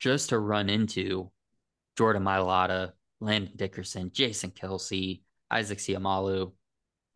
just 0.00 0.30
to 0.30 0.38
run 0.38 0.70
into 0.70 1.30
Jordan 1.98 2.24
Mailata, 2.24 2.92
Landon 3.20 3.52
Dickerson, 3.56 4.10
Jason 4.10 4.50
Kelce, 4.50 5.20
Isaac 5.50 5.78
Seumalo, 5.78 6.52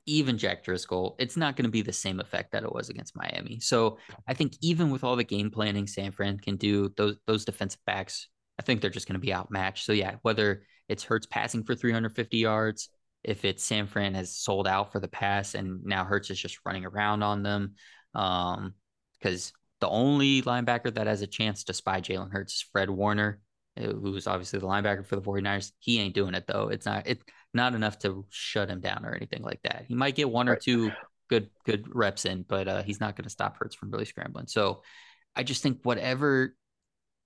even 0.06 0.38
Jack 0.38 0.64
Driscoll. 0.64 1.16
It's 1.18 1.36
not 1.36 1.56
going 1.56 1.64
to 1.64 1.70
be 1.70 1.82
the 1.82 1.92
same 1.92 2.20
effect 2.20 2.52
that 2.52 2.64
it 2.64 2.72
was 2.72 2.88
against 2.88 3.16
Miami. 3.16 3.60
So 3.60 3.98
I 4.26 4.34
think 4.34 4.55
even 4.62 4.90
with 4.90 5.05
all 5.05 5.16
the 5.16 5.24
game 5.24 5.50
planning 5.50 5.86
San 5.86 6.10
Fran 6.12 6.38
can 6.38 6.56
do, 6.56 6.92
those 6.96 7.16
those 7.26 7.44
defensive 7.44 7.80
backs, 7.86 8.28
I 8.59 8.62
think 8.62 8.80
they're 8.80 8.90
just 8.90 9.06
going 9.06 9.20
to 9.20 9.26
be 9.26 9.34
outmatched. 9.34 9.84
So 9.84 9.92
yeah, 9.92 10.16
whether 10.22 10.62
it's 10.88 11.05
Hurts 11.05 11.26
passing 11.26 11.62
for 11.64 11.74
350 11.74 12.38
yards, 12.38 12.88
if 13.22 13.44
it's 13.44 13.64
San 13.64 13.86
Fran 13.86 14.14
has 14.14 14.36
sold 14.36 14.66
out 14.66 14.92
for 14.92 15.00
the 15.00 15.09
pass 15.09 15.55
and 15.55 15.84
now 15.84 16.05
Hurts 16.05 16.30
is 16.30 16.40
just 16.40 16.59
running 16.64 16.86
around 16.86 17.22
on 17.22 17.42
them, 17.42 17.74
um, 18.14 18.74
because 19.20 19.52
the 19.80 19.88
only 19.88 20.42
linebacker 20.42 20.92
that 20.94 21.06
has 21.06 21.22
a 21.22 21.26
chance 21.26 21.64
to 21.64 21.74
spy 21.74 22.00
Jalen 22.00 22.32
Hurts 22.32 22.55
is 22.55 22.66
Fred 22.72 22.90
Warner, 22.90 23.40
uh, 23.76 23.92
who's 23.92 24.26
obviously 24.26 24.59
the 24.59 24.66
linebacker 24.66 25.06
for 25.06 25.16
the 25.16 25.22
49ers. 25.22 25.72
He 25.78 26.00
ain't 26.00 26.14
doing 26.14 26.34
it 26.34 26.46
though. 26.46 26.68
It's 26.68 26.86
not 26.86 27.06
it's 27.06 27.22
not 27.59 27.74
enough 27.74 27.98
to 28.01 28.24
shut 28.30 28.70
him 28.70 28.80
down 28.80 29.05
or 29.05 29.14
anything 29.14 29.43
like 29.43 29.60
that. 29.62 29.85
He 29.86 29.94
might 29.94 30.14
get 30.14 30.30
one 30.30 30.48
or 30.48 30.56
two 30.56 30.90
good 31.28 31.51
good 31.64 31.94
reps 31.94 32.24
in, 32.24 32.44
but 32.48 32.66
uh, 32.66 32.82
he's 32.82 33.01
not 33.01 33.16
going 33.16 33.24
to 33.24 33.30
stop 33.30 33.59
Hurts 33.59 33.74
from 33.74 33.90
really 33.90 34.06
scrambling. 34.06 34.47
So 34.47 34.82
I 35.36 35.43
just 35.43 35.62
think 35.62 35.80
whatever 35.82 36.55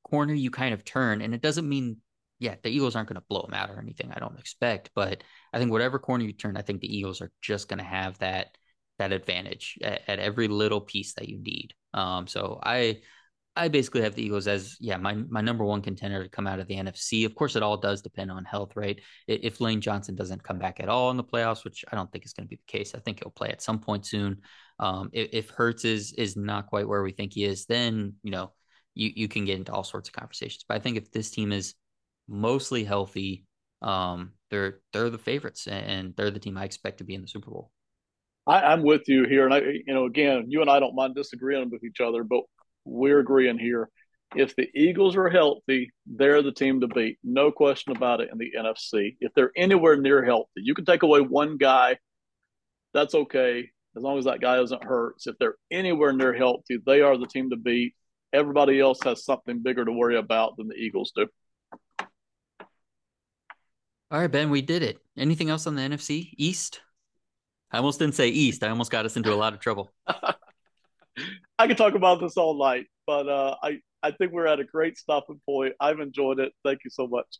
corner 0.02 0.34
you 0.34 0.50
kind 0.50 0.74
of 0.74 0.84
turn, 0.84 1.22
and 1.22 1.34
it 1.34 1.42
doesn't 1.42 1.68
mean 1.68 1.98
yeah, 2.42 2.56
the 2.60 2.70
Eagles 2.70 2.96
aren't 2.96 3.08
going 3.08 3.20
to 3.20 3.26
blow 3.28 3.44
him 3.46 3.54
out 3.54 3.70
or 3.70 3.78
anything. 3.78 4.10
I 4.12 4.18
don't 4.18 4.38
expect, 4.38 4.90
but 4.96 5.22
I 5.52 5.58
think 5.60 5.70
whatever 5.70 6.00
corner 6.00 6.24
you 6.24 6.32
turn, 6.32 6.56
I 6.56 6.62
think 6.62 6.80
the 6.80 6.92
Eagles 6.92 7.20
are 7.20 7.30
just 7.40 7.68
going 7.68 7.78
to 7.78 7.84
have 7.84 8.18
that 8.18 8.56
that 8.98 9.12
advantage 9.12 9.78
at, 9.82 10.02
at 10.08 10.18
every 10.18 10.48
little 10.48 10.80
piece 10.80 11.14
that 11.14 11.28
you 11.28 11.38
need. 11.40 11.72
Um, 11.94 12.26
so 12.26 12.58
I 12.60 13.02
I 13.54 13.68
basically 13.68 14.00
have 14.02 14.14
the 14.14 14.22
Eagles 14.22 14.46
as 14.46 14.76
yeah 14.80 14.96
my 14.96 15.14
my 15.14 15.42
number 15.42 15.64
one 15.64 15.82
contender 15.82 16.22
to 16.22 16.28
come 16.28 16.46
out 16.46 16.58
of 16.58 16.68
the 16.68 16.76
NFC. 16.76 17.26
Of 17.26 17.34
course, 17.34 17.54
it 17.54 17.62
all 17.62 17.76
does 17.76 18.00
depend 18.00 18.30
on 18.30 18.44
health, 18.44 18.76
right? 18.76 18.98
If 19.26 19.60
Lane 19.60 19.82
Johnson 19.82 20.14
doesn't 20.14 20.42
come 20.42 20.58
back 20.58 20.80
at 20.80 20.88
all 20.88 21.10
in 21.10 21.18
the 21.18 21.24
playoffs, 21.24 21.64
which 21.64 21.84
I 21.92 21.96
don't 21.96 22.10
think 22.10 22.24
is 22.24 22.32
going 22.32 22.46
to 22.46 22.48
be 22.48 22.56
the 22.56 22.78
case, 22.78 22.94
I 22.94 23.00
think 23.00 23.20
he'll 23.20 23.30
play 23.30 23.50
at 23.50 23.60
some 23.60 23.78
point 23.78 24.06
soon. 24.06 24.40
Um, 24.78 25.10
if, 25.12 25.28
if 25.32 25.50
Hurts 25.50 25.84
is 25.84 26.12
is 26.14 26.34
not 26.34 26.68
quite 26.68 26.88
where 26.88 27.02
we 27.02 27.12
think 27.12 27.34
he 27.34 27.44
is, 27.44 27.66
then 27.66 28.14
you 28.22 28.30
know 28.30 28.52
you 28.94 29.10
you 29.14 29.28
can 29.28 29.44
get 29.44 29.58
into 29.58 29.72
all 29.72 29.84
sorts 29.84 30.08
of 30.08 30.14
conversations. 30.14 30.64
But 30.66 30.76
I 30.76 30.80
think 30.80 30.96
if 30.96 31.12
this 31.12 31.30
team 31.30 31.52
is 31.52 31.74
mostly 32.26 32.84
healthy, 32.84 33.44
um, 33.82 34.32
they're 34.50 34.80
they're 34.94 35.10
the 35.10 35.18
favorites 35.18 35.66
and 35.66 36.14
they're 36.16 36.30
the 36.30 36.40
team 36.40 36.56
I 36.56 36.64
expect 36.64 36.98
to 36.98 37.04
be 37.04 37.14
in 37.14 37.20
the 37.20 37.28
Super 37.28 37.50
Bowl. 37.50 37.70
I, 38.46 38.72
am 38.72 38.82
with 38.82 39.02
you 39.08 39.24
here, 39.24 39.44
and 39.44 39.54
I, 39.54 39.58
you 39.58 39.94
know, 39.94 40.06
again, 40.06 40.46
you 40.48 40.62
and 40.62 40.70
I 40.70 40.80
don't 40.80 40.96
mind 40.96 41.14
disagreeing 41.14 41.70
with 41.70 41.84
each 41.84 42.00
other, 42.00 42.24
but 42.24 42.40
we're 42.84 43.20
agreeing 43.20 43.58
here. 43.58 43.88
If 44.34 44.56
the 44.56 44.68
Eagles 44.74 45.16
are 45.16 45.28
healthy, 45.28 45.92
they're 46.06 46.42
the 46.42 46.52
team 46.52 46.80
to 46.80 46.88
beat, 46.88 47.18
no 47.22 47.52
question 47.52 47.94
about 47.94 48.20
it. 48.20 48.30
In 48.32 48.38
the 48.38 48.52
NFC, 48.58 49.16
if 49.20 49.32
they're 49.34 49.52
anywhere 49.56 49.96
near 49.96 50.24
healthy, 50.24 50.48
you 50.62 50.74
can 50.74 50.86
take 50.86 51.02
away 51.02 51.20
one 51.20 51.58
guy, 51.58 51.98
that's 52.94 53.14
okay 53.14 53.70
as 53.96 54.02
long 54.02 54.18
as 54.18 54.24
that 54.24 54.40
guy 54.40 54.56
doesn't 54.56 54.84
hurt. 54.84 55.20
So 55.20 55.30
if 55.30 55.38
they're 55.38 55.56
anywhere 55.70 56.12
near 56.12 56.32
healthy, 56.32 56.78
they 56.84 57.02
are 57.02 57.16
the 57.18 57.26
team 57.26 57.50
to 57.50 57.56
beat. 57.56 57.94
Everybody 58.32 58.80
else 58.80 59.02
has 59.04 59.24
something 59.24 59.62
bigger 59.62 59.84
to 59.84 59.92
worry 59.92 60.16
about 60.16 60.56
than 60.56 60.68
the 60.68 60.74
Eagles 60.74 61.12
do. 61.14 61.26
All 64.10 64.20
right, 64.20 64.30
Ben, 64.30 64.50
we 64.50 64.62
did 64.62 64.82
it. 64.82 64.98
Anything 65.16 65.50
else 65.50 65.66
on 65.66 65.74
the 65.74 65.82
NFC 65.82 66.30
East? 66.36 66.80
I 67.70 67.78
almost 67.78 67.98
didn't 67.98 68.14
say 68.14 68.28
East. 68.28 68.62
I 68.62 68.68
almost 68.68 68.90
got 68.90 69.06
us 69.06 69.16
into 69.16 69.32
a 69.32 69.36
lot 69.36 69.54
of 69.54 69.60
trouble. 69.60 69.92
I 71.62 71.68
could 71.68 71.76
talk 71.76 71.94
about 71.94 72.20
this 72.20 72.36
all 72.36 72.58
night, 72.58 72.86
but 73.06 73.28
uh, 73.28 73.54
I 73.62 73.78
I 74.02 74.10
think 74.10 74.32
we're 74.32 74.48
at 74.48 74.58
a 74.58 74.64
great 74.64 74.98
stopping 74.98 75.40
point. 75.46 75.74
I've 75.78 76.00
enjoyed 76.00 76.40
it. 76.40 76.52
Thank 76.64 76.80
you 76.84 76.90
so 76.90 77.06
much. 77.06 77.38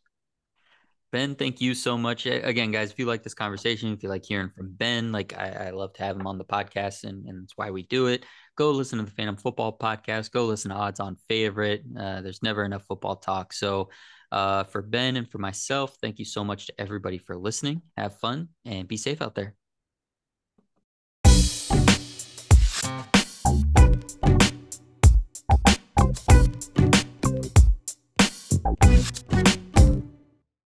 Ben, 1.11 1.35
thank 1.35 1.61
you 1.61 1.75
so 1.75 1.99
much. 1.99 2.25
Again, 2.27 2.71
guys, 2.71 2.93
if 2.93 3.01
you 3.01 3.07
like 3.07 3.25
this 3.25 3.35
conversation, 3.35 3.93
if 3.93 4.01
you 4.01 4.09
like 4.09 4.25
hearing 4.25 4.51
from 4.57 4.75
Ben, 4.75 5.11
like 5.11 5.37
I, 5.37 5.67
I 5.67 5.71
love 5.71 5.93
to 5.95 6.05
have 6.05 6.15
him 6.15 6.29
on 6.29 6.39
the 6.39 6.45
podcast, 6.45 7.03
and, 7.03 7.27
and 7.27 7.43
that's 7.43 7.57
why 7.57 7.73
we 7.73 7.83
do 7.83 8.07
it. 8.07 8.25
Go 8.57 8.71
listen 8.71 9.01
to 9.01 9.05
the 9.05 9.11
Phantom 9.11 9.37
Football 9.37 9.77
podcast. 9.77 10.31
Go 10.31 10.45
listen 10.45 10.71
to 10.71 10.77
Odds 10.77 11.01
On 11.01 11.17
Favorite. 11.29 11.83
Uh, 11.99 12.21
there's 12.21 12.45
never 12.45 12.63
enough 12.63 12.85
football 12.87 13.17
talk. 13.17 13.53
So, 13.53 13.91
uh, 14.31 14.63
for 14.63 14.83
Ben 14.83 15.17
and 15.17 15.29
for 15.29 15.39
myself, 15.39 15.97
thank 16.01 16.21
you 16.21 16.25
so 16.25 16.45
much 16.45 16.67
to 16.69 16.81
everybody 16.81 17.19
for 17.19 17.37
listening. 17.37 17.83
Have 17.97 18.21
fun 18.21 18.51
and 18.65 18.87
be 18.87 18.97
safe 18.97 19.21
out 19.21 19.35
there. 19.35 19.57